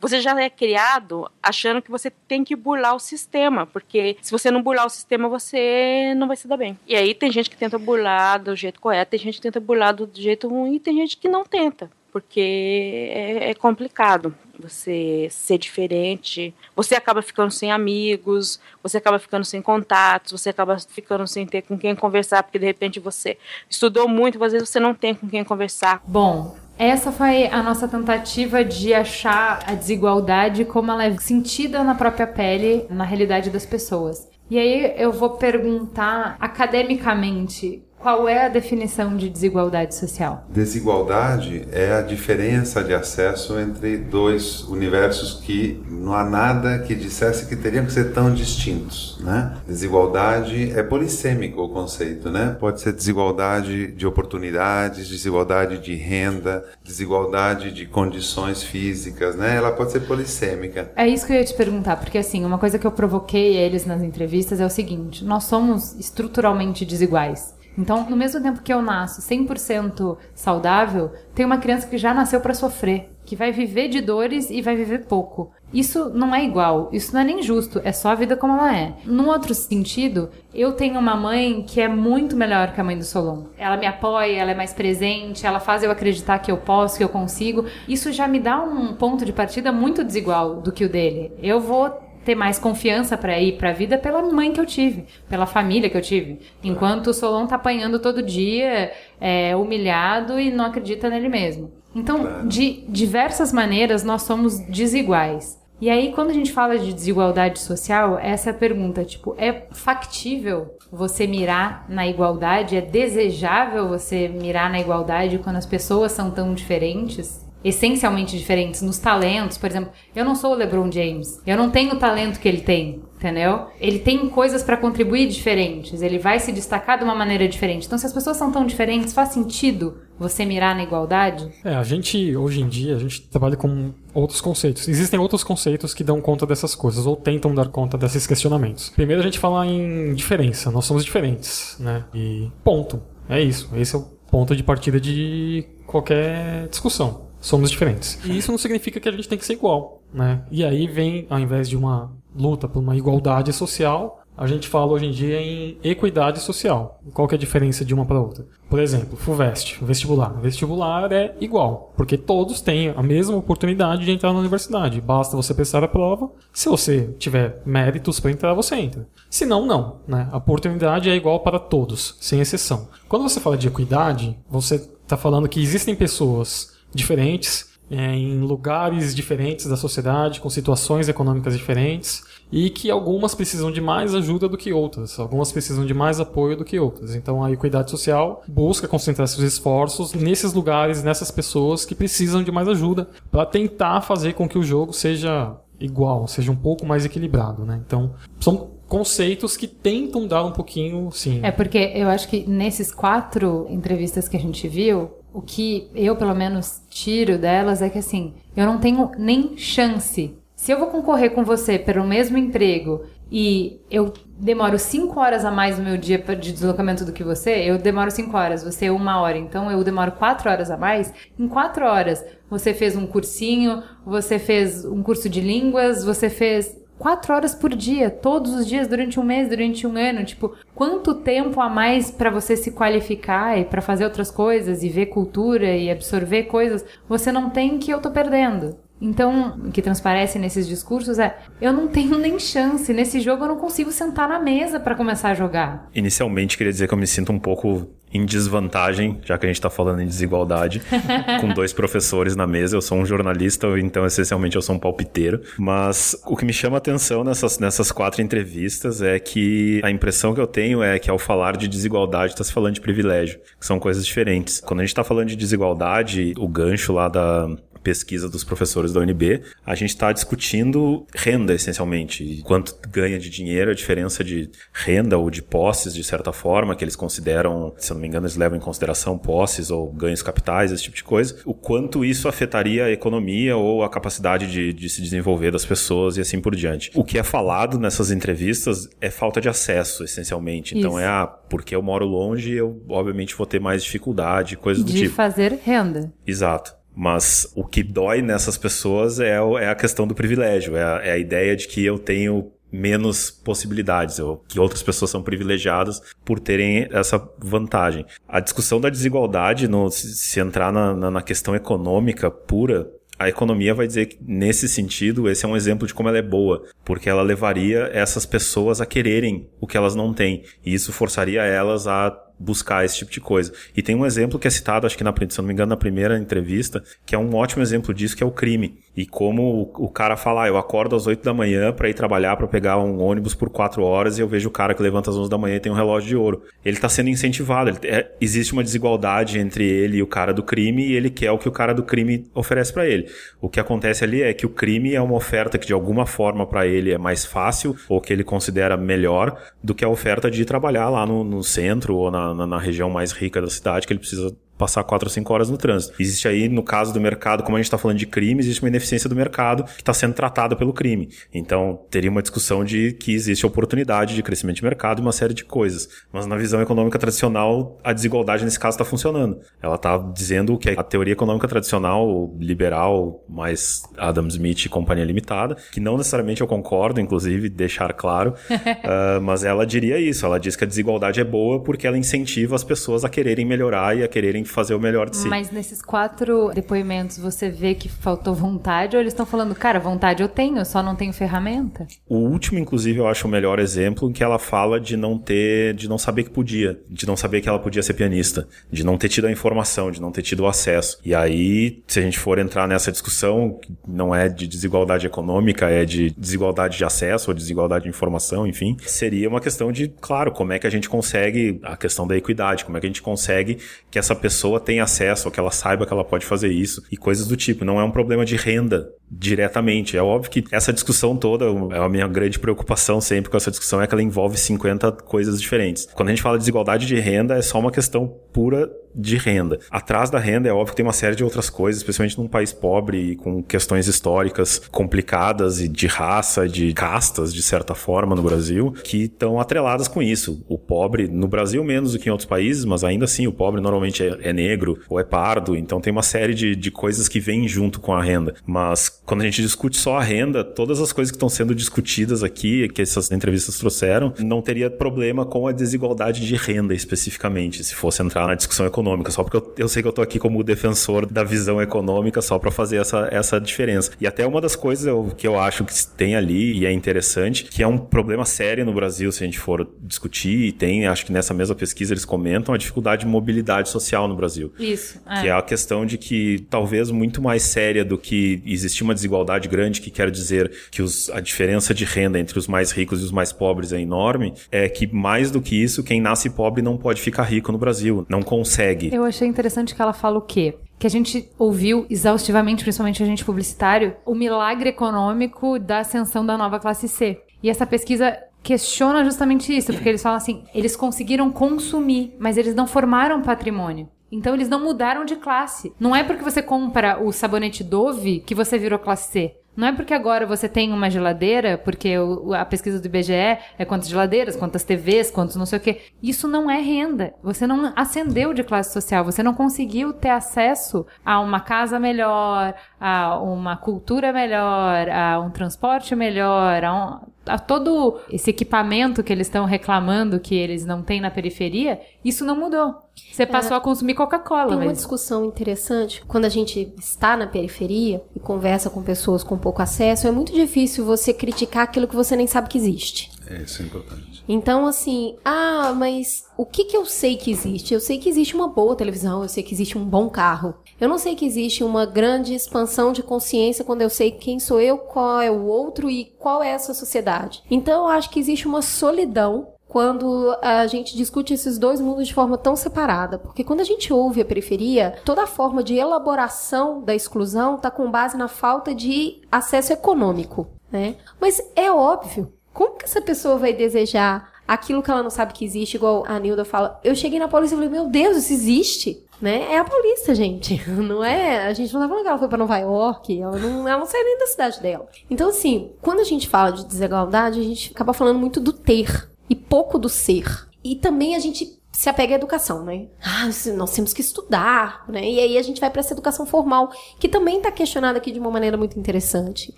Você 0.00 0.20
já 0.20 0.40
é 0.40 0.48
criado 0.48 1.30
achando 1.42 1.82
que 1.82 1.90
você 1.90 2.10
tem 2.10 2.42
que 2.42 2.56
burlar 2.56 2.94
o 2.94 2.98
sistema, 2.98 3.66
porque 3.66 4.16
se 4.22 4.30
você 4.30 4.50
não 4.50 4.62
burlar 4.62 4.86
o 4.86 4.90
sistema, 4.90 5.28
você 5.28 6.14
não 6.16 6.26
vai 6.26 6.36
se 6.36 6.48
dar 6.48 6.56
bem. 6.56 6.78
E 6.86 6.96
aí 6.96 7.14
tem 7.14 7.30
gente 7.30 7.50
que 7.50 7.56
tenta 7.56 7.78
burlar 7.78 8.42
do 8.42 8.56
jeito 8.56 8.80
correto, 8.80 9.10
tem 9.10 9.20
gente 9.20 9.34
que 9.36 9.42
tenta 9.42 9.60
burlar 9.60 9.94
do 9.94 10.10
jeito 10.14 10.48
ruim 10.48 10.76
e 10.76 10.80
tem 10.80 10.96
gente 10.96 11.18
que 11.18 11.28
não 11.28 11.44
tenta, 11.44 11.90
porque 12.12 13.10
é, 13.10 13.50
é 13.50 13.54
complicado 13.54 14.34
você 14.58 15.26
ser 15.30 15.58
diferente, 15.58 16.54
você 16.76 16.94
acaba 16.94 17.22
ficando 17.22 17.50
sem 17.50 17.72
amigos, 17.72 18.60
você 18.82 18.98
acaba 18.98 19.18
ficando 19.18 19.44
sem 19.44 19.60
contatos, 19.60 20.32
você 20.32 20.50
acaba 20.50 20.78
ficando 20.78 21.26
sem 21.26 21.46
ter 21.46 21.62
com 21.62 21.76
quem 21.76 21.96
conversar, 21.96 22.42
porque 22.42 22.58
de 22.58 22.66
repente 22.66 23.00
você 23.00 23.36
estudou 23.68 24.06
muito, 24.06 24.42
às 24.44 24.52
vezes 24.52 24.68
você 24.68 24.78
não 24.78 24.94
tem 24.94 25.14
com 25.14 25.28
quem 25.28 25.42
conversar. 25.42 26.02
Bom, 26.06 26.56
essa 26.78 27.10
foi 27.10 27.46
a 27.46 27.62
nossa 27.62 27.88
tentativa 27.88 28.64
de 28.64 28.94
achar 28.94 29.64
a 29.66 29.74
desigualdade 29.74 30.64
como 30.64 30.92
ela 30.92 31.04
é 31.04 31.16
sentida 31.18 31.82
na 31.82 31.94
própria 31.94 32.26
pele, 32.26 32.86
na 32.90 33.04
realidade 33.04 33.50
das 33.50 33.66
pessoas. 33.66 34.28
E 34.50 34.58
aí 34.58 34.94
eu 34.98 35.10
vou 35.12 35.30
perguntar 35.30 36.36
academicamente, 36.38 37.82
Qual 38.02 38.28
é 38.28 38.46
a 38.46 38.48
definição 38.48 39.16
de 39.16 39.28
desigualdade 39.28 39.94
social? 39.94 40.44
Desigualdade 40.48 41.68
é 41.70 41.92
a 41.92 42.02
diferença 42.02 42.82
de 42.82 42.92
acesso 42.92 43.56
entre 43.60 43.96
dois 43.96 44.64
universos 44.64 45.34
que 45.34 45.80
não 45.88 46.12
há 46.12 46.24
nada 46.24 46.80
que 46.80 46.96
dissesse 46.96 47.46
que 47.46 47.54
teriam 47.54 47.84
que 47.84 47.92
ser 47.92 48.12
tão 48.12 48.34
distintos, 48.34 49.20
né? 49.20 49.56
Desigualdade 49.68 50.72
é 50.76 50.82
polissêmico 50.82 51.62
o 51.62 51.68
conceito, 51.68 52.28
né? 52.28 52.56
Pode 52.58 52.80
ser 52.80 52.92
desigualdade 52.92 53.92
de 53.92 54.04
oportunidades, 54.04 55.08
desigualdade 55.08 55.78
de 55.78 55.94
renda, 55.94 56.64
desigualdade 56.82 57.70
de 57.70 57.86
condições 57.86 58.64
físicas, 58.64 59.36
né? 59.36 59.54
Ela 59.54 59.70
pode 59.70 59.92
ser 59.92 60.00
polissêmica. 60.00 60.90
É 60.96 61.06
isso 61.06 61.24
que 61.24 61.32
eu 61.32 61.36
ia 61.36 61.44
te 61.44 61.54
perguntar, 61.54 61.94
porque 61.98 62.18
assim, 62.18 62.44
uma 62.44 62.58
coisa 62.58 62.80
que 62.80 62.86
eu 62.86 62.90
provoquei 62.90 63.56
eles 63.56 63.86
nas 63.86 64.02
entrevistas 64.02 64.58
é 64.58 64.66
o 64.66 64.70
seguinte: 64.70 65.24
nós 65.24 65.44
somos 65.44 65.94
estruturalmente 66.00 66.84
desiguais. 66.84 67.61
Então, 67.76 68.08
no 68.08 68.16
mesmo 68.16 68.40
tempo 68.40 68.62
que 68.62 68.72
eu 68.72 68.82
nasço 68.82 69.22
100% 69.22 70.16
saudável, 70.34 71.12
tem 71.34 71.46
uma 71.46 71.58
criança 71.58 71.86
que 71.86 71.96
já 71.96 72.12
nasceu 72.12 72.40
para 72.40 72.54
sofrer, 72.54 73.10
que 73.24 73.36
vai 73.36 73.52
viver 73.52 73.88
de 73.88 74.00
dores 74.00 74.50
e 74.50 74.60
vai 74.60 74.76
viver 74.76 75.06
pouco. 75.06 75.50
Isso 75.72 76.10
não 76.10 76.34
é 76.34 76.44
igual, 76.44 76.90
isso 76.92 77.14
não 77.14 77.20
é 77.20 77.24
nem 77.24 77.42
justo, 77.42 77.80
é 77.82 77.92
só 77.92 78.10
a 78.10 78.14
vida 78.14 78.36
como 78.36 78.52
ela 78.52 78.76
é. 78.76 78.92
Num 79.06 79.28
outro 79.28 79.54
sentido, 79.54 80.28
eu 80.54 80.72
tenho 80.72 80.98
uma 80.98 81.16
mãe 81.16 81.64
que 81.66 81.80
é 81.80 81.88
muito 81.88 82.36
melhor 82.36 82.74
que 82.74 82.80
a 82.80 82.84
mãe 82.84 82.98
do 82.98 83.04
Solon. 83.04 83.44
Ela 83.56 83.78
me 83.78 83.86
apoia, 83.86 84.36
ela 84.36 84.50
é 84.50 84.54
mais 84.54 84.74
presente, 84.74 85.46
ela 85.46 85.60
faz 85.60 85.82
eu 85.82 85.90
acreditar 85.90 86.40
que 86.40 86.52
eu 86.52 86.58
posso, 86.58 86.98
que 86.98 87.04
eu 87.04 87.08
consigo. 87.08 87.64
Isso 87.88 88.12
já 88.12 88.28
me 88.28 88.38
dá 88.38 88.60
um 88.62 88.94
ponto 88.94 89.24
de 89.24 89.32
partida 89.32 89.72
muito 89.72 90.04
desigual 90.04 90.56
do 90.56 90.70
que 90.70 90.84
o 90.84 90.88
dele. 90.90 91.32
Eu 91.42 91.58
vou 91.58 92.11
ter 92.24 92.34
mais 92.34 92.58
confiança 92.58 93.16
para 93.16 93.38
ir 93.40 93.58
para 93.58 93.70
a 93.70 93.72
vida 93.72 93.98
pela 93.98 94.22
mãe 94.22 94.52
que 94.52 94.60
eu 94.60 94.66
tive, 94.66 95.06
pela 95.28 95.46
família 95.46 95.90
que 95.90 95.96
eu 95.96 96.02
tive. 96.02 96.40
Enquanto 96.62 97.08
o 97.08 97.14
Solon 97.14 97.46
tá 97.46 97.56
apanhando 97.56 97.98
todo 97.98 98.22
dia, 98.22 98.92
é, 99.20 99.54
humilhado 99.56 100.38
e 100.38 100.50
não 100.50 100.66
acredita 100.66 101.10
nele 101.10 101.28
mesmo. 101.28 101.72
Então, 101.94 102.46
de 102.46 102.84
diversas 102.88 103.52
maneiras, 103.52 104.02
nós 104.02 104.22
somos 104.22 104.58
desiguais. 104.58 105.60
E 105.80 105.90
aí, 105.90 106.12
quando 106.12 106.30
a 106.30 106.32
gente 106.32 106.52
fala 106.52 106.78
de 106.78 106.92
desigualdade 106.92 107.58
social, 107.58 108.16
essa 108.16 108.50
é 108.50 108.52
a 108.52 108.56
pergunta, 108.56 109.04
tipo, 109.04 109.34
é 109.36 109.66
factível 109.72 110.76
você 110.92 111.26
mirar 111.26 111.86
na 111.88 112.06
igualdade? 112.06 112.76
É 112.76 112.80
desejável 112.80 113.88
você 113.88 114.28
mirar 114.28 114.70
na 114.70 114.78
igualdade 114.78 115.38
quando 115.38 115.56
as 115.56 115.66
pessoas 115.66 116.12
são 116.12 116.30
tão 116.30 116.54
diferentes? 116.54 117.44
Essencialmente 117.64 118.36
diferentes 118.36 118.82
nos 118.82 118.98
talentos, 118.98 119.58
por 119.58 119.70
exemplo, 119.70 119.90
eu 120.14 120.24
não 120.24 120.34
sou 120.34 120.52
o 120.52 120.54
LeBron 120.54 120.90
James, 120.90 121.40
eu 121.46 121.56
não 121.56 121.70
tenho 121.70 121.94
o 121.94 121.98
talento 121.98 122.40
que 122.40 122.48
ele 122.48 122.60
tem, 122.60 123.02
entendeu? 123.16 123.66
Ele 123.80 123.98
tem 123.98 124.28
coisas 124.28 124.62
para 124.62 124.76
contribuir 124.76 125.28
diferentes, 125.28 126.02
ele 126.02 126.18
vai 126.18 126.38
se 126.40 126.52
destacar 126.52 126.98
de 126.98 127.04
uma 127.04 127.14
maneira 127.14 127.46
diferente. 127.48 127.86
Então, 127.86 127.98
se 127.98 128.06
as 128.06 128.12
pessoas 128.12 128.36
são 128.36 128.50
tão 128.50 128.66
diferentes, 128.66 129.12
faz 129.12 129.30
sentido 129.30 129.98
você 130.18 130.44
mirar 130.44 130.74
na 130.74 130.82
igualdade? 130.82 131.50
É, 131.64 131.74
a 131.74 131.82
gente 131.82 132.36
hoje 132.36 132.60
em 132.60 132.68
dia 132.68 132.96
a 132.96 132.98
gente 132.98 133.22
trabalha 133.22 133.56
com 133.56 133.92
outros 134.14 134.40
conceitos. 134.40 134.88
Existem 134.88 135.18
outros 135.18 135.42
conceitos 135.42 135.94
que 135.94 136.04
dão 136.04 136.20
conta 136.20 136.46
dessas 136.46 136.74
coisas 136.74 137.06
ou 137.06 137.16
tentam 137.16 137.54
dar 137.54 137.68
conta 137.68 137.96
desses 137.96 138.26
questionamentos. 138.26 138.90
Primeiro 138.90 139.20
a 139.20 139.24
gente 139.24 139.38
fala 139.38 139.66
em 139.66 140.14
diferença, 140.14 140.70
nós 140.70 140.84
somos 140.84 141.04
diferentes, 141.04 141.76
né? 141.78 142.04
E 142.14 142.50
ponto. 142.62 143.02
É 143.28 143.40
isso. 143.40 143.70
Esse 143.74 143.94
é 143.94 143.98
o 143.98 144.02
ponto 144.02 144.54
de 144.54 144.62
partida 144.62 145.00
de 145.00 145.64
qualquer 145.86 146.68
discussão 146.68 147.21
somos 147.42 147.70
diferentes. 147.70 148.18
E 148.24 148.38
isso 148.38 148.50
não 148.50 148.56
significa 148.56 148.98
que 148.98 149.08
a 149.08 149.12
gente 149.12 149.28
tem 149.28 149.36
que 149.36 149.44
ser 149.44 149.54
igual, 149.54 150.00
né? 150.14 150.42
E 150.50 150.64
aí 150.64 150.86
vem, 150.86 151.26
ao 151.28 151.38
invés 151.38 151.68
de 151.68 151.76
uma 151.76 152.10
luta 152.34 152.66
por 152.66 152.80
uma 152.80 152.96
igualdade 152.96 153.52
social, 153.52 154.22
a 154.36 154.46
gente 154.46 154.66
fala 154.66 154.92
hoje 154.92 155.06
em 155.06 155.10
dia 155.10 155.40
em 155.40 155.76
equidade 155.84 156.40
social. 156.40 157.00
Qual 157.12 157.28
que 157.28 157.34
é 157.34 157.36
a 157.36 157.38
diferença 157.38 157.84
de 157.84 157.92
uma 157.92 158.06
para 158.06 158.18
outra? 158.18 158.46
Por 158.70 158.80
exemplo, 158.80 159.16
FUVEST, 159.16 159.84
vestibular. 159.84 160.30
Vestibular 160.40 161.12
é 161.12 161.34
igual, 161.38 161.92
porque 161.96 162.16
todos 162.16 162.62
têm 162.62 162.88
a 162.96 163.02
mesma 163.02 163.36
oportunidade 163.36 164.06
de 164.06 164.10
entrar 164.10 164.32
na 164.32 164.38
universidade. 164.38 165.02
Basta 165.02 165.36
você 165.36 165.52
prestar 165.52 165.84
a 165.84 165.88
prova. 165.88 166.30
Se 166.52 166.68
você 166.68 167.14
tiver 167.18 167.60
méritos 167.66 168.20
para 168.20 168.30
entrar, 168.30 168.54
você 168.54 168.76
entra. 168.76 169.06
Se 169.28 169.44
não, 169.44 169.66
não. 169.66 169.96
Né? 170.08 170.26
A 170.32 170.38
oportunidade 170.38 171.10
é 171.10 171.14
igual 171.14 171.40
para 171.40 171.58
todos, 171.58 172.16
sem 172.18 172.40
exceção. 172.40 172.88
Quando 173.08 173.28
você 173.28 173.38
fala 173.38 173.58
de 173.58 173.68
equidade, 173.68 174.38
você 174.48 174.76
está 174.76 175.16
falando 175.16 175.48
que 175.48 175.60
existem 175.60 175.94
pessoas 175.94 176.71
diferentes, 176.94 177.72
é, 177.90 178.14
em 178.14 178.40
lugares 178.40 179.14
diferentes 179.14 179.66
da 179.66 179.76
sociedade, 179.76 180.40
com 180.40 180.48
situações 180.48 181.08
econômicas 181.08 181.56
diferentes, 181.56 182.24
e 182.50 182.70
que 182.70 182.90
algumas 182.90 183.34
precisam 183.34 183.70
de 183.70 183.80
mais 183.80 184.14
ajuda 184.14 184.48
do 184.48 184.56
que 184.56 184.72
outras, 184.72 185.18
algumas 185.18 185.50
precisam 185.52 185.86
de 185.86 185.94
mais 185.94 186.20
apoio 186.20 186.56
do 186.56 186.64
que 186.64 186.78
outras. 186.78 187.14
Então 187.14 187.42
a 187.42 187.50
equidade 187.50 187.90
social 187.90 188.42
busca 188.46 188.86
concentrar 188.86 189.26
seus 189.28 189.42
esforços 189.42 190.12
nesses 190.12 190.52
lugares, 190.52 191.02
nessas 191.02 191.30
pessoas 191.30 191.84
que 191.84 191.94
precisam 191.94 192.42
de 192.42 192.52
mais 192.52 192.68
ajuda, 192.68 193.08
para 193.30 193.46
tentar 193.46 194.00
fazer 194.02 194.34
com 194.34 194.48
que 194.48 194.58
o 194.58 194.62
jogo 194.62 194.92
seja 194.92 195.56
igual, 195.80 196.28
seja 196.28 196.52
um 196.52 196.56
pouco 196.56 196.86
mais 196.86 197.04
equilibrado. 197.04 197.64
Né? 197.64 197.80
Então 197.86 198.14
são 198.38 198.70
conceitos 198.86 199.56
que 199.56 199.66
tentam 199.66 200.26
dar 200.26 200.44
um 200.44 200.52
pouquinho, 200.52 201.10
sim. 201.10 201.40
É 201.42 201.50
porque 201.50 201.78
eu 201.94 202.08
acho 202.08 202.28
que 202.28 202.46
nesses 202.46 202.92
quatro 202.92 203.66
entrevistas 203.70 204.28
que 204.28 204.36
a 204.36 204.40
gente 204.40 204.68
viu, 204.68 205.10
o 205.32 205.40
que 205.40 205.90
eu, 205.94 206.16
pelo 206.16 206.34
menos, 206.34 206.82
tiro 206.90 207.38
delas 207.38 207.82
é 207.82 207.88
que, 207.88 207.98
assim, 207.98 208.34
eu 208.56 208.66
não 208.66 208.78
tenho 208.78 209.10
nem 209.18 209.56
chance. 209.56 210.36
Se 210.54 210.70
eu 210.70 210.78
vou 210.78 210.88
concorrer 210.88 211.32
com 211.32 211.42
você 211.42 211.78
pelo 211.78 212.04
mesmo 212.04 212.38
emprego 212.38 213.04
e 213.30 213.80
eu 213.90 214.12
demoro 214.38 214.78
cinco 214.78 215.18
horas 215.18 215.44
a 215.44 215.50
mais 215.50 215.78
no 215.78 215.84
meu 215.84 215.96
dia 215.96 216.18
de 216.18 216.52
deslocamento 216.52 217.04
do 217.04 217.12
que 217.12 217.24
você, 217.24 217.50
eu 217.64 217.78
demoro 217.78 218.10
cinco 218.10 218.36
horas, 218.36 218.62
você 218.62 218.90
uma 218.90 219.20
hora, 219.20 219.38
então 219.38 219.70
eu 219.70 219.82
demoro 219.82 220.12
quatro 220.12 220.50
horas 220.50 220.70
a 220.70 220.76
mais. 220.76 221.12
Em 221.38 221.48
quatro 221.48 221.84
horas, 221.84 222.24
você 222.48 222.74
fez 222.74 222.94
um 222.94 223.06
cursinho, 223.06 223.82
você 224.04 224.38
fez 224.38 224.84
um 224.84 225.02
curso 225.02 225.28
de 225.28 225.40
línguas, 225.40 226.04
você 226.04 226.28
fez 226.28 226.76
quatro 227.02 227.34
horas 227.34 227.52
por 227.52 227.74
dia, 227.74 228.08
todos 228.08 228.54
os 228.54 228.64
dias, 228.64 228.86
durante 228.86 229.18
um 229.18 229.24
mês, 229.24 229.48
durante 229.48 229.84
um 229.88 229.96
ano. 229.96 230.24
Tipo, 230.24 230.54
quanto 230.72 231.14
tempo 231.14 231.60
a 231.60 231.68
mais 231.68 232.12
para 232.12 232.30
você 232.30 232.56
se 232.56 232.70
qualificar 232.70 233.58
e 233.58 233.64
para 233.64 233.82
fazer 233.82 234.04
outras 234.04 234.30
coisas 234.30 234.84
e 234.84 234.88
ver 234.88 235.06
cultura 235.06 235.76
e 235.76 235.90
absorver 235.90 236.44
coisas 236.44 236.84
você 237.08 237.32
não 237.32 237.50
tem 237.50 237.76
que 237.80 237.90
eu 237.90 238.00
tô 238.00 238.12
perdendo. 238.12 238.76
Então, 239.02 239.58
o 239.66 239.72
que 239.72 239.82
transparece 239.82 240.38
nesses 240.38 240.68
discursos 240.68 241.18
é: 241.18 241.36
eu 241.60 241.72
não 241.72 241.88
tenho 241.88 242.16
nem 242.16 242.38
chance. 242.38 242.92
Nesse 242.94 243.20
jogo 243.20 243.42
eu 243.42 243.48
não 243.48 243.56
consigo 243.56 243.90
sentar 243.90 244.28
na 244.28 244.38
mesa 244.38 244.78
para 244.78 244.94
começar 244.94 245.30
a 245.30 245.34
jogar. 245.34 245.88
Inicialmente, 245.92 246.56
queria 246.56 246.72
dizer 246.72 246.86
que 246.86 246.94
eu 246.94 246.98
me 246.98 247.06
sinto 247.06 247.32
um 247.32 247.38
pouco 247.38 247.88
em 248.14 248.24
desvantagem, 248.24 249.18
já 249.24 249.38
que 249.38 249.46
a 249.46 249.48
gente 249.48 249.56
está 249.56 249.70
falando 249.70 250.02
em 250.02 250.06
desigualdade, 250.06 250.82
com 251.40 251.48
dois 251.48 251.72
professores 251.72 252.36
na 252.36 252.46
mesa. 252.46 252.76
Eu 252.76 252.82
sou 252.82 252.98
um 252.98 253.06
jornalista, 253.06 253.66
então 253.78 254.06
essencialmente 254.06 254.54
eu 254.54 254.62
sou 254.62 254.76
um 254.76 254.78
palpiteiro. 254.78 255.40
Mas 255.58 256.14
o 256.26 256.36
que 256.36 256.44
me 256.44 256.52
chama 256.52 256.76
a 256.76 256.78
atenção 256.78 257.24
nessas, 257.24 257.58
nessas 257.58 257.90
quatro 257.90 258.22
entrevistas 258.22 259.02
é 259.02 259.18
que 259.18 259.80
a 259.82 259.90
impressão 259.90 260.32
que 260.32 260.40
eu 260.40 260.46
tenho 260.46 260.82
é 260.82 260.98
que 260.98 261.10
ao 261.10 261.18
falar 261.18 261.56
de 261.56 261.66
desigualdade 261.66 262.34
está 262.34 262.44
se 262.44 262.52
falando 262.52 262.74
de 262.74 262.80
privilégio, 262.80 263.40
que 263.58 263.66
são 263.66 263.80
coisas 263.80 264.06
diferentes. 264.06 264.60
Quando 264.60 264.80
a 264.80 264.82
gente 264.84 264.90
está 264.90 265.02
falando 265.02 265.28
de 265.28 265.36
desigualdade, 265.36 266.34
o 266.36 266.46
gancho 266.46 266.92
lá 266.92 267.08
da, 267.08 267.48
pesquisa 267.82 268.28
dos 268.28 268.44
professores 268.44 268.92
da 268.92 269.00
UNB, 269.00 269.42
a 269.64 269.74
gente 269.74 269.90
está 269.90 270.12
discutindo 270.12 271.06
renda, 271.14 271.54
essencialmente. 271.54 272.40
Quanto 272.44 272.76
ganha 272.88 273.18
de 273.18 273.28
dinheiro, 273.28 273.70
a 273.70 273.74
diferença 273.74 274.22
de 274.22 274.50
renda 274.72 275.18
ou 275.18 275.30
de 275.30 275.42
posses, 275.42 275.94
de 275.94 276.04
certa 276.04 276.32
forma, 276.32 276.74
que 276.76 276.84
eles 276.84 276.96
consideram, 276.96 277.74
se 277.76 277.90
eu 277.90 277.94
não 277.94 278.00
me 278.00 278.08
engano, 278.08 278.26
eles 278.26 278.36
levam 278.36 278.56
em 278.56 278.60
consideração 278.60 279.18
posses 279.18 279.70
ou 279.70 279.92
ganhos 279.92 280.22
capitais, 280.22 280.72
esse 280.72 280.84
tipo 280.84 280.96
de 280.96 281.04
coisa. 281.04 281.36
O 281.44 281.54
quanto 281.54 282.04
isso 282.04 282.28
afetaria 282.28 282.86
a 282.86 282.90
economia 282.90 283.56
ou 283.56 283.82
a 283.82 283.90
capacidade 283.90 284.50
de, 284.50 284.72
de 284.72 284.88
se 284.88 285.02
desenvolver 285.02 285.50
das 285.50 285.64
pessoas 285.64 286.16
e 286.16 286.20
assim 286.20 286.40
por 286.40 286.54
diante. 286.54 286.90
O 286.94 287.04
que 287.04 287.18
é 287.18 287.22
falado 287.22 287.78
nessas 287.78 288.10
entrevistas 288.10 288.88
é 289.00 289.10
falta 289.10 289.40
de 289.40 289.48
acesso, 289.48 290.04
essencialmente. 290.04 290.76
Então 290.76 290.92
isso. 290.92 291.00
é, 291.00 291.06
ah, 291.06 291.26
porque 291.26 291.74
eu 291.74 291.82
moro 291.82 292.06
longe, 292.06 292.52
eu 292.52 292.82
obviamente 292.88 293.34
vou 293.34 293.46
ter 293.46 293.60
mais 293.60 293.82
dificuldade, 293.82 294.56
coisas 294.56 294.84
do 294.84 294.90
de 294.90 294.98
tipo. 294.98 295.08
De 295.08 295.14
fazer 295.14 295.58
renda. 295.64 296.12
Exato. 296.26 296.81
Mas 296.94 297.50
o 297.54 297.64
que 297.64 297.82
dói 297.82 298.20
nessas 298.22 298.56
pessoas 298.56 299.18
é, 299.18 299.36
é 299.60 299.68
a 299.68 299.74
questão 299.74 300.06
do 300.06 300.14
privilégio, 300.14 300.76
é 300.76 300.82
a, 300.82 301.00
é 301.02 301.12
a 301.12 301.18
ideia 301.18 301.56
de 301.56 301.66
que 301.66 301.84
eu 301.84 301.98
tenho 301.98 302.52
menos 302.72 303.30
possibilidades, 303.30 304.18
ou 304.18 304.38
que 304.48 304.58
outras 304.58 304.82
pessoas 304.82 305.10
são 305.10 305.22
privilegiadas 305.22 306.00
por 306.24 306.40
terem 306.40 306.88
essa 306.90 307.22
vantagem. 307.38 308.06
A 308.26 308.40
discussão 308.40 308.80
da 308.80 308.88
desigualdade, 308.88 309.68
no, 309.68 309.90
se, 309.90 310.40
entrar 310.40 310.72
na, 310.72 310.94
na, 310.94 311.10
na 311.10 311.22
questão 311.22 311.54
econômica 311.54 312.30
pura, 312.30 312.90
a 313.18 313.28
economia 313.28 313.74
vai 313.74 313.86
dizer 313.86 314.06
que, 314.06 314.18
nesse 314.20 314.68
sentido, 314.68 315.28
esse 315.28 315.44
é 315.44 315.48
um 315.48 315.56
exemplo 315.56 315.86
de 315.86 315.94
como 315.94 316.08
ela 316.08 316.18
é 316.18 316.22
boa, 316.22 316.64
porque 316.82 317.08
ela 317.08 317.22
levaria 317.22 317.90
essas 317.92 318.24
pessoas 318.24 318.80
a 318.80 318.86
quererem 318.86 319.48
o 319.60 319.66
que 319.66 319.76
elas 319.76 319.94
não 319.94 320.14
têm, 320.14 320.42
e 320.64 320.72
isso 320.72 320.92
forçaria 320.92 321.42
elas 321.42 321.86
a 321.86 322.10
buscar 322.42 322.84
esse 322.84 322.98
tipo 322.98 323.10
de 323.10 323.20
coisa. 323.20 323.52
E 323.76 323.82
tem 323.82 323.94
um 323.94 324.04
exemplo 324.04 324.38
que 324.38 324.48
é 324.48 324.50
citado, 324.50 324.86
acho 324.86 324.96
que 324.96 325.04
na, 325.04 325.14
se 325.28 325.38
não 325.38 325.46
me 325.46 325.52
engano, 325.52 325.70
na 325.70 325.76
primeira 325.76 326.18
entrevista, 326.18 326.82
que 327.06 327.14
é 327.14 327.18
um 327.18 327.34
ótimo 327.34 327.62
exemplo 327.62 327.94
disso, 327.94 328.16
que 328.16 328.22
é 328.22 328.26
o 328.26 328.32
crime. 328.32 328.81
E 328.94 329.06
como 329.06 329.70
o, 329.74 329.88
cara 329.88 330.16
fala, 330.18 330.44
ah, 330.44 330.48
eu 330.48 330.58
acordo 330.58 330.94
às 330.94 331.06
8 331.06 331.24
da 331.24 331.32
manhã 331.32 331.72
para 331.72 331.88
ir 331.88 331.94
trabalhar, 331.94 332.36
para 332.36 332.46
pegar 332.46 332.78
um 332.78 333.00
ônibus 333.00 333.34
por 333.34 333.48
4 333.48 333.82
horas 333.82 334.18
e 334.18 334.20
eu 334.20 334.28
vejo 334.28 334.48
o 334.48 334.52
cara 334.52 334.74
que 334.74 334.82
levanta 334.82 335.08
às 335.08 335.16
11 335.16 335.30
da 335.30 335.38
manhã 335.38 335.56
e 335.56 335.60
tem 335.60 335.72
um 335.72 335.74
relógio 335.74 336.08
de 336.10 336.16
ouro. 336.16 336.42
Ele 336.62 336.76
está 336.76 336.90
sendo 336.90 337.08
incentivado, 337.08 337.70
ele, 337.70 337.78
é, 337.84 338.10
existe 338.20 338.52
uma 338.52 338.62
desigualdade 338.62 339.38
entre 339.38 339.64
ele 339.64 339.96
e 339.96 340.02
o 340.02 340.06
cara 340.06 340.34
do 340.34 340.42
crime 340.42 340.86
e 340.86 340.92
ele 340.92 341.08
quer 341.08 341.30
o 341.30 341.38
que 341.38 341.48
o 341.48 341.52
cara 341.52 341.72
do 341.72 341.82
crime 341.82 342.26
oferece 342.34 342.70
para 342.70 342.86
ele. 342.86 343.08
O 343.40 343.48
que 343.48 343.58
acontece 343.58 344.04
ali 344.04 344.20
é 344.22 344.34
que 344.34 344.44
o 344.44 344.50
crime 344.50 344.94
é 344.94 345.00
uma 345.00 345.14
oferta 345.14 345.56
que 345.56 345.66
de 345.66 345.72
alguma 345.72 346.04
forma 346.04 346.46
para 346.46 346.66
ele 346.66 346.92
é 346.92 346.98
mais 346.98 347.24
fácil 347.24 347.74
ou 347.88 347.98
que 347.98 348.12
ele 348.12 348.22
considera 348.22 348.76
melhor 348.76 349.38
do 349.64 349.74
que 349.74 349.84
a 349.84 349.88
oferta 349.88 350.30
de 350.30 350.44
trabalhar 350.44 350.90
lá 350.90 351.06
no, 351.06 351.24
no 351.24 351.42
centro 351.42 351.96
ou 351.96 352.10
na, 352.10 352.34
na, 352.34 352.46
na 352.46 352.58
região 352.58 352.90
mais 352.90 353.12
rica 353.12 353.40
da 353.40 353.48
cidade 353.48 353.86
que 353.86 353.92
ele 353.92 354.00
precisa 354.00 354.36
passar 354.56 354.84
4 354.84 355.06
ou 355.06 355.10
5 355.10 355.32
horas 355.32 355.50
no 355.50 355.56
trânsito. 355.56 355.94
Existe 356.00 356.28
aí, 356.28 356.48
no 356.48 356.62
caso 356.62 356.92
do 356.92 357.00
mercado, 357.00 357.42
como 357.42 357.56
a 357.56 357.60
gente 357.60 357.66
está 357.66 357.78
falando 357.78 357.98
de 357.98 358.06
crime, 358.06 358.40
existe 358.40 358.62
uma 358.62 358.68
ineficiência 358.68 359.08
do 359.08 359.16
mercado 359.16 359.64
que 359.64 359.80
está 359.80 359.92
sendo 359.92 360.14
tratada 360.14 360.54
pelo 360.54 360.72
crime. 360.72 361.08
Então, 361.32 361.80
teria 361.90 362.10
uma 362.10 362.22
discussão 362.22 362.64
de 362.64 362.92
que 362.92 363.12
existe 363.12 363.44
oportunidade 363.44 364.14
de 364.14 364.22
crescimento 364.22 364.56
de 364.56 364.64
mercado 364.64 365.00
e 365.00 365.02
uma 365.02 365.12
série 365.12 365.34
de 365.34 365.44
coisas. 365.44 365.88
Mas 366.12 366.26
na 366.26 366.36
visão 366.36 366.62
econômica 366.62 366.98
tradicional, 366.98 367.78
a 367.82 367.92
desigualdade 367.92 368.44
nesse 368.44 368.58
caso 368.58 368.74
está 368.74 368.84
funcionando. 368.84 369.40
Ela 369.60 369.74
está 369.74 369.98
dizendo 369.98 370.56
que 370.56 370.70
a 370.70 370.82
teoria 370.82 371.12
econômica 371.12 371.48
tradicional, 371.48 372.34
liberal, 372.38 373.24
mais 373.28 373.82
Adam 373.96 374.26
Smith 374.28 374.66
e 374.66 374.68
companhia 374.68 375.04
limitada, 375.04 375.56
que 375.72 375.80
não 375.80 375.96
necessariamente 375.96 376.40
eu 376.40 376.46
concordo, 376.46 377.00
inclusive, 377.00 377.48
deixar 377.48 377.92
claro, 377.92 378.34
uh, 378.50 379.20
mas 379.22 379.44
ela 379.44 379.66
diria 379.66 379.98
isso. 379.98 380.24
Ela 380.24 380.38
diz 380.38 380.56
que 380.56 380.64
a 380.64 380.66
desigualdade 380.66 381.20
é 381.20 381.24
boa 381.24 381.62
porque 381.62 381.86
ela 381.86 381.98
incentiva 381.98 382.54
as 382.54 382.64
pessoas 382.64 383.04
a 383.04 383.08
quererem 383.08 383.44
melhorar 383.44 383.96
e 383.96 384.02
a 384.02 384.08
quererem 384.08 384.41
fazer 384.48 384.74
o 384.74 384.80
melhor 384.80 385.08
de 385.08 385.16
si. 385.16 385.28
Mas 385.28 385.50
nesses 385.50 385.82
quatro 385.82 386.50
depoimentos 386.54 387.18
você 387.18 387.48
vê 387.48 387.74
que 387.74 387.88
faltou 387.88 388.34
vontade 388.34 388.96
ou 388.96 389.00
eles 389.00 389.12
estão 389.12 389.26
falando, 389.26 389.54
cara, 389.54 389.78
vontade 389.78 390.22
eu 390.22 390.28
tenho, 390.28 390.64
só 390.64 390.82
não 390.82 390.94
tenho 390.94 391.12
ferramenta? 391.12 391.86
O 392.08 392.16
último, 392.16 392.58
inclusive, 392.58 392.98
eu 392.98 393.06
acho 393.06 393.26
o 393.26 393.30
melhor 393.30 393.58
exemplo 393.58 394.08
em 394.08 394.12
que 394.12 394.22
ela 394.22 394.38
fala 394.38 394.80
de 394.80 394.96
não 394.96 395.18
ter, 395.18 395.74
de 395.74 395.88
não 395.88 395.98
saber 395.98 396.24
que 396.24 396.30
podia, 396.30 396.80
de 396.88 397.06
não 397.06 397.16
saber 397.16 397.40
que 397.40 397.48
ela 397.48 397.58
podia 397.58 397.82
ser 397.82 397.94
pianista, 397.94 398.48
de 398.70 398.84
não 398.84 398.96
ter 398.96 399.08
tido 399.08 399.26
a 399.26 399.30
informação, 399.30 399.90
de 399.90 400.00
não 400.00 400.10
ter 400.10 400.22
tido 400.22 400.40
o 400.40 400.46
acesso. 400.46 400.98
E 401.04 401.14
aí, 401.14 401.82
se 401.86 401.98
a 401.98 402.02
gente 402.02 402.18
for 402.18 402.38
entrar 402.38 402.66
nessa 402.66 402.90
discussão, 402.90 403.60
não 403.86 404.14
é 404.14 404.28
de 404.28 404.46
desigualdade 404.46 405.06
econômica, 405.06 405.68
é 405.68 405.84
de 405.84 406.10
desigualdade 406.10 406.78
de 406.78 406.84
acesso 406.84 407.30
ou 407.30 407.34
desigualdade 407.34 407.84
de 407.84 407.90
informação, 407.90 408.46
enfim, 408.46 408.76
seria 408.86 409.28
uma 409.28 409.40
questão 409.40 409.72
de, 409.72 409.88
claro, 410.00 410.32
como 410.32 410.52
é 410.52 410.58
que 410.58 410.66
a 410.66 410.70
gente 410.70 410.88
consegue 410.88 411.60
a 411.62 411.76
questão 411.76 412.06
da 412.06 412.16
equidade, 412.16 412.64
como 412.64 412.76
é 412.76 412.80
que 412.80 412.86
a 412.86 412.88
gente 412.88 413.02
consegue 413.02 413.58
que 413.90 413.98
essa 413.98 414.14
pessoa 414.14 414.31
pessoa 414.32 414.58
tenha 414.58 414.82
acesso, 414.82 415.28
ou 415.28 415.32
que 415.32 415.38
ela 415.38 415.50
saiba 415.50 415.86
que 415.86 415.92
ela 415.92 416.04
pode 416.04 416.24
fazer 416.24 416.48
isso 416.48 416.82
e 416.90 416.96
coisas 416.96 417.26
do 417.26 417.36
tipo. 417.36 417.64
Não 417.64 417.78
é 417.78 417.84
um 417.84 417.90
problema 417.90 418.24
de 418.24 418.34
renda 418.34 418.88
diretamente. 419.10 419.96
É 419.96 420.02
óbvio 420.02 420.30
que 420.30 420.44
essa 420.50 420.72
discussão 420.72 421.14
toda, 421.16 421.44
é 421.70 421.78
a 421.78 421.88
minha 421.88 422.08
grande 422.08 422.38
preocupação 422.38 423.00
sempre 423.00 423.30
com 423.30 423.36
essa 423.36 423.50
discussão 423.50 423.82
é 423.82 423.86
que 423.86 423.94
ela 423.94 424.02
envolve 424.02 424.38
50 424.38 424.90
coisas 424.92 425.40
diferentes. 425.40 425.86
Quando 425.92 426.08
a 426.08 426.12
gente 426.12 426.22
fala 426.22 426.38
de 426.38 426.42
desigualdade 426.42 426.86
de 426.86 426.98
renda, 426.98 427.36
é 427.36 427.42
só 427.42 427.58
uma 427.58 427.70
questão 427.70 428.08
pura 428.32 428.70
de 428.94 429.16
renda. 429.16 429.58
Atrás 429.70 430.10
da 430.10 430.18
renda 430.18 430.48
é 430.48 430.52
óbvio 430.52 430.72
que 430.72 430.76
tem 430.76 430.86
uma 430.86 430.92
série 430.92 431.16
de 431.16 431.24
outras 431.24 431.48
coisas, 431.48 431.80
especialmente 431.80 432.18
num 432.18 432.28
país 432.28 432.52
pobre 432.52 433.12
e 433.12 433.16
com 433.16 433.42
questões 433.42 433.86
históricas 433.88 434.58
complicadas 434.70 435.60
e 435.60 435.68
de 435.68 435.86
raça, 435.86 436.48
de 436.48 436.72
castas, 436.72 437.32
de 437.32 437.42
certa 437.42 437.74
forma, 437.74 438.14
no 438.14 438.22
Brasil, 438.22 438.72
que 438.84 439.04
estão 439.04 439.40
atreladas 439.40 439.88
com 439.88 440.02
isso. 440.02 440.44
O 440.48 440.58
pobre, 440.58 441.08
no 441.08 441.26
Brasil 441.26 441.62
menos 441.64 441.92
do 441.92 441.98
que 441.98 442.08
em 442.08 442.12
outros 442.12 442.28
países, 442.28 442.64
mas 442.64 442.84
ainda 442.84 443.04
assim 443.04 443.26
o 443.26 443.32
pobre 443.32 443.60
normalmente 443.60 444.02
é, 444.02 444.18
é 444.22 444.32
negro 444.32 444.78
ou 444.88 445.00
é 445.00 445.04
pardo, 445.04 445.56
então 445.56 445.80
tem 445.80 445.92
uma 445.92 446.02
série 446.02 446.34
de, 446.34 446.54
de 446.54 446.70
coisas 446.70 447.08
que 447.08 447.20
vêm 447.20 447.48
junto 447.48 447.80
com 447.80 447.92
a 447.92 448.02
renda. 448.02 448.34
Mas 448.46 448.88
quando 449.04 449.22
a 449.22 449.24
gente 449.24 449.42
discute 449.42 449.76
só 449.76 449.96
a 449.96 450.02
renda, 450.02 450.44
todas 450.44 450.80
as 450.80 450.92
coisas 450.92 451.10
que 451.10 451.16
estão 451.16 451.28
sendo 451.28 451.54
discutidas 451.54 452.22
aqui, 452.22 452.68
que 452.68 452.82
essas 452.82 453.10
entrevistas 453.10 453.58
trouxeram, 453.58 454.12
não 454.18 454.42
teria 454.42 454.70
problema 454.70 455.24
com 455.24 455.46
a 455.46 455.52
desigualdade 455.52 456.26
de 456.26 456.36
renda 456.36 456.74
especificamente, 456.74 457.64
se 457.64 457.74
fosse 457.74 458.02
entrar 458.02 458.26
na 458.26 458.34
discussão 458.34 458.66
econômica 458.66 458.81
econômica, 458.82 459.10
só 459.10 459.22
porque 459.22 459.36
eu, 459.36 459.54
eu 459.56 459.68
sei 459.68 459.82
que 459.82 459.88
eu 459.88 459.92
tô 459.92 460.02
aqui 460.02 460.18
como 460.18 460.42
defensor 460.42 461.06
da 461.06 461.22
visão 461.22 461.62
econômica, 461.62 462.20
só 462.20 462.38
para 462.38 462.50
fazer 462.50 462.78
essa, 462.78 463.08
essa 463.10 463.40
diferença. 463.40 463.92
E 464.00 464.06
até 464.06 464.26
uma 464.26 464.40
das 464.40 464.56
coisas 464.56 464.86
eu, 464.86 465.12
que 465.16 465.26
eu 465.26 465.38
acho 465.38 465.64
que 465.64 465.72
tem 465.96 466.16
ali, 466.16 466.58
e 466.58 466.66
é 466.66 466.72
interessante, 466.72 467.44
que 467.44 467.62
é 467.62 467.66
um 467.66 467.78
problema 467.78 468.24
sério 468.24 468.64
no 468.64 468.74
Brasil, 468.74 469.10
se 469.12 469.22
a 469.22 469.26
gente 469.26 469.38
for 469.38 469.66
discutir, 469.80 470.48
e 470.48 470.52
tem, 470.52 470.86
acho 470.86 471.06
que 471.06 471.12
nessa 471.12 471.32
mesma 471.32 471.54
pesquisa 471.54 471.94
eles 471.94 472.04
comentam, 472.04 472.54
a 472.54 472.58
dificuldade 472.58 473.02
de 473.02 473.06
mobilidade 473.06 473.68
social 473.68 474.08
no 474.08 474.16
Brasil. 474.16 474.52
Isso. 474.58 475.00
É. 475.08 475.20
Que 475.20 475.28
é 475.28 475.32
a 475.32 475.42
questão 475.42 475.86
de 475.86 475.96
que, 475.96 476.44
talvez 476.50 476.90
muito 476.90 477.22
mais 477.22 477.42
séria 477.42 477.84
do 477.84 477.96
que 477.96 478.42
existir 478.44 478.82
uma 478.82 478.94
desigualdade 478.94 479.48
grande, 479.48 479.80
que 479.80 479.90
quer 479.90 480.10
dizer 480.10 480.50
que 480.70 480.82
os, 480.82 481.08
a 481.10 481.20
diferença 481.20 481.72
de 481.72 481.84
renda 481.84 482.18
entre 482.18 482.38
os 482.38 482.48
mais 482.48 482.72
ricos 482.72 483.00
e 483.00 483.04
os 483.04 483.12
mais 483.12 483.32
pobres 483.32 483.72
é 483.72 483.80
enorme, 483.80 484.34
é 484.50 484.68
que 484.68 484.92
mais 484.92 485.30
do 485.30 485.40
que 485.40 485.62
isso, 485.62 485.82
quem 485.84 486.00
nasce 486.00 486.28
pobre 486.30 486.62
não 486.62 486.76
pode 486.76 487.00
ficar 487.00 487.22
rico 487.22 487.52
no 487.52 487.58
Brasil, 487.58 488.04
não 488.08 488.22
consegue 488.22 488.71
Eu 488.92 489.04
achei 489.04 489.26
interessante 489.28 489.74
que 489.74 489.82
ela 489.82 489.92
fala 489.92 490.18
o 490.18 490.22
quê? 490.22 490.54
que 490.82 490.86
a 490.88 490.90
gente 490.90 491.30
ouviu 491.38 491.86
exaustivamente, 491.88 492.64
principalmente 492.64 493.00
a 493.00 493.06
gente 493.06 493.24
publicitário, 493.24 493.94
o 494.04 494.16
milagre 494.16 494.70
econômico 494.70 495.56
da 495.56 495.78
ascensão 495.78 496.26
da 496.26 496.36
nova 496.36 496.58
classe 496.58 496.88
C. 496.88 497.22
E 497.40 497.48
essa 497.48 497.64
pesquisa 497.64 498.18
questiona 498.42 499.04
justamente 499.04 499.56
isso, 499.56 499.72
porque 499.72 499.88
eles 499.88 500.02
falam 500.02 500.16
assim: 500.16 500.42
eles 500.52 500.74
conseguiram 500.74 501.30
consumir, 501.30 502.16
mas 502.18 502.36
eles 502.36 502.56
não 502.56 502.66
formaram 502.66 503.22
patrimônio. 503.22 503.88
Então 504.10 504.34
eles 504.34 504.48
não 504.48 504.60
mudaram 504.60 505.04
de 505.04 505.14
classe. 505.14 505.72
Não 505.78 505.94
é 505.94 506.02
porque 506.02 506.24
você 506.24 506.42
compra 506.42 507.00
o 507.00 507.12
sabonete 507.12 507.62
Dove 507.62 508.18
que 508.18 508.34
você 508.34 508.58
virou 508.58 508.76
classe 508.76 509.12
C. 509.12 509.36
Não 509.54 509.68
é 509.68 509.72
porque 509.72 509.92
agora 509.92 510.26
você 510.26 510.48
tem 510.48 510.72
uma 510.72 510.88
geladeira, 510.88 511.58
porque 511.58 511.94
a 512.34 512.44
pesquisa 512.44 512.80
do 512.80 512.86
IBGE 512.86 513.12
é 513.12 513.64
quantas 513.66 513.88
geladeiras, 513.88 514.34
quantas 514.34 514.64
TVs, 514.64 515.10
quantos 515.10 515.36
não 515.36 515.44
sei 515.44 515.58
o 515.58 515.62
quê. 515.62 515.82
Isso 516.02 516.26
não 516.26 516.50
é 516.50 516.58
renda. 516.58 517.12
Você 517.22 517.46
não 517.46 517.72
ascendeu 517.76 518.32
de 518.32 518.42
classe 518.42 518.72
social, 518.72 519.04
você 519.04 519.22
não 519.22 519.34
conseguiu 519.34 519.92
ter 519.92 520.08
acesso 520.08 520.86
a 521.04 521.20
uma 521.20 521.40
casa 521.40 521.78
melhor, 521.78 522.54
a 522.80 523.18
uma 523.18 523.56
cultura 523.56 524.12
melhor, 524.12 524.88
a 524.88 525.20
um 525.20 525.30
transporte 525.30 525.94
melhor, 525.94 526.64
a, 526.64 526.74
um, 526.74 527.00
a 527.26 527.38
todo 527.38 528.00
esse 528.10 528.30
equipamento 528.30 529.02
que 529.02 529.12
eles 529.12 529.26
estão 529.26 529.44
reclamando 529.44 530.18
que 530.18 530.34
eles 530.34 530.64
não 530.64 530.82
têm 530.82 531.00
na 531.00 531.10
periferia. 531.10 531.78
Isso 532.02 532.24
não 532.24 532.36
mudou. 532.36 532.74
Você 533.12 533.26
passou 533.26 533.54
é, 533.54 533.56
a 533.58 533.60
consumir 533.60 533.94
Coca-Cola. 533.94 534.56
Tem 534.56 534.66
uma 534.66 534.72
discussão 534.72 535.24
interessante. 535.24 536.02
Quando 536.06 536.24
a 536.24 536.30
gente 536.30 536.72
está 536.78 537.16
na 537.16 537.26
periferia 537.26 538.02
e 538.16 538.20
conversa 538.20 538.70
com 538.70 538.82
pessoas 538.82 539.22
com 539.22 539.36
pouco 539.36 539.60
acesso, 539.60 540.06
é 540.06 540.10
muito 540.10 540.32
difícil 540.32 540.84
você 540.84 541.12
criticar 541.12 541.64
aquilo 541.64 541.86
que 541.86 541.94
você 541.94 542.16
nem 542.16 542.26
sabe 542.26 542.48
que 542.48 542.56
existe. 542.56 543.10
É, 543.28 543.42
isso 543.42 543.62
é 543.62 543.66
importante. 543.66 544.24
Então, 544.28 544.66
assim, 544.66 545.16
ah, 545.24 545.74
mas 545.76 546.24
o 546.36 546.46
que, 546.46 546.64
que 546.64 546.76
eu 546.76 546.86
sei 546.86 547.16
que 547.16 547.30
existe? 547.30 547.74
Eu 547.74 547.80
sei 547.80 547.98
que 547.98 548.08
existe 548.08 548.34
uma 548.34 548.48
boa 548.48 548.74
televisão, 548.74 549.22
eu 549.22 549.28
sei 549.28 549.42
que 549.42 549.54
existe 549.54 549.76
um 549.76 549.84
bom 549.84 550.08
carro. 550.08 550.54
Eu 550.80 550.88
não 550.88 550.98
sei 550.98 551.14
que 551.14 551.26
existe 551.26 551.62
uma 551.62 551.84
grande 551.84 552.34
expansão 552.34 552.92
de 552.92 553.02
consciência 553.02 553.64
quando 553.64 553.82
eu 553.82 553.90
sei 553.90 554.10
quem 554.10 554.38
sou 554.38 554.60
eu, 554.60 554.78
qual 554.78 555.20
é 555.20 555.30
o 555.30 555.44
outro 555.44 555.90
e 555.90 556.06
qual 556.18 556.42
é 556.42 556.50
essa 556.50 556.74
sociedade. 556.74 557.42
Então, 557.50 557.82
eu 557.82 557.88
acho 557.88 558.10
que 558.10 558.20
existe 558.20 558.46
uma 558.46 558.62
solidão 558.62 559.48
quando 559.72 560.36
a 560.42 560.66
gente 560.66 560.94
discute 560.94 561.32
esses 561.32 561.56
dois 561.56 561.80
mundos 561.80 562.06
de 562.06 562.12
forma 562.12 562.36
tão 562.36 562.54
separada. 562.54 563.18
Porque 563.18 563.42
quando 563.42 563.60
a 563.60 563.64
gente 563.64 563.90
ouve 563.90 564.20
a 564.20 564.24
periferia, 564.24 564.96
toda 565.02 565.22
a 565.22 565.26
forma 565.26 565.64
de 565.64 565.74
elaboração 565.74 566.82
da 566.82 566.94
exclusão 566.94 567.54
está 567.54 567.70
com 567.70 567.90
base 567.90 568.14
na 568.14 568.28
falta 568.28 568.74
de 568.74 569.22
acesso 569.32 569.72
econômico. 569.72 570.46
Né? 570.70 570.96
Mas 571.18 571.40
é 571.56 571.72
óbvio. 571.72 572.30
Como 572.52 572.76
que 572.76 572.84
essa 572.84 573.00
pessoa 573.00 573.38
vai 573.38 573.54
desejar 573.54 574.30
aquilo 574.46 574.82
que 574.82 574.90
ela 574.90 575.02
não 575.02 575.08
sabe 575.08 575.32
que 575.32 575.42
existe, 575.42 575.78
igual 575.78 576.04
a 576.06 576.18
Nilda 576.18 576.44
fala? 576.44 576.78
Eu 576.84 576.94
cheguei 576.94 577.18
na 577.18 577.26
polícia 577.26 577.54
e 577.54 577.56
falei, 577.56 577.70
meu 577.70 577.88
Deus, 577.88 578.18
isso 578.18 578.32
existe 578.34 579.06
né? 579.22 579.52
É 579.52 579.58
a 579.58 579.64
polícia, 579.64 580.14
gente. 580.16 580.60
Não 580.68 581.02
é. 581.02 581.46
A 581.46 581.52
gente 581.52 581.72
não 581.72 581.80
tá 581.80 581.88
falando 581.88 582.02
que 582.02 582.08
ela 582.08 582.18
foi 582.18 582.26
pra 582.26 582.36
Nova 582.36 582.58
York, 582.58 583.22
ela 583.22 583.38
não, 583.38 583.68
ela 583.68 583.78
não 583.78 583.86
sai 583.86 584.02
nem 584.02 584.18
da 584.18 584.26
cidade 584.26 584.60
dela. 584.60 584.88
Então, 585.08 585.28
assim, 585.28 585.70
quando 585.80 586.00
a 586.00 586.04
gente 586.04 586.28
fala 586.28 586.50
de 586.50 586.66
desigualdade, 586.66 587.38
a 587.38 587.42
gente 587.44 587.70
acaba 587.72 587.92
falando 587.92 588.18
muito 588.18 588.40
do 588.40 588.52
ter 588.52 589.11
e 589.32 589.34
pouco 589.34 589.78
do 589.78 589.88
ser. 589.88 590.26
E 590.62 590.76
também 590.76 591.16
a 591.16 591.18
gente 591.18 591.58
se 591.72 591.88
apega 591.88 592.14
à 592.14 592.16
educação, 592.16 592.62
né? 592.62 592.88
Ah, 593.02 593.30
nós 593.56 593.72
temos 593.72 593.94
que 593.94 594.02
estudar, 594.02 594.84
né? 594.86 595.10
E 595.10 595.18
aí 595.18 595.38
a 595.38 595.42
gente 595.42 595.58
vai 595.58 595.70
para 595.70 595.80
essa 595.80 595.94
educação 595.94 596.26
formal, 596.26 596.70
que 597.00 597.08
também 597.08 597.38
está 597.38 597.50
questionada 597.50 597.96
aqui 597.96 598.12
de 598.12 598.20
uma 598.20 598.30
maneira 598.30 598.58
muito 598.58 598.78
interessante. 598.78 599.54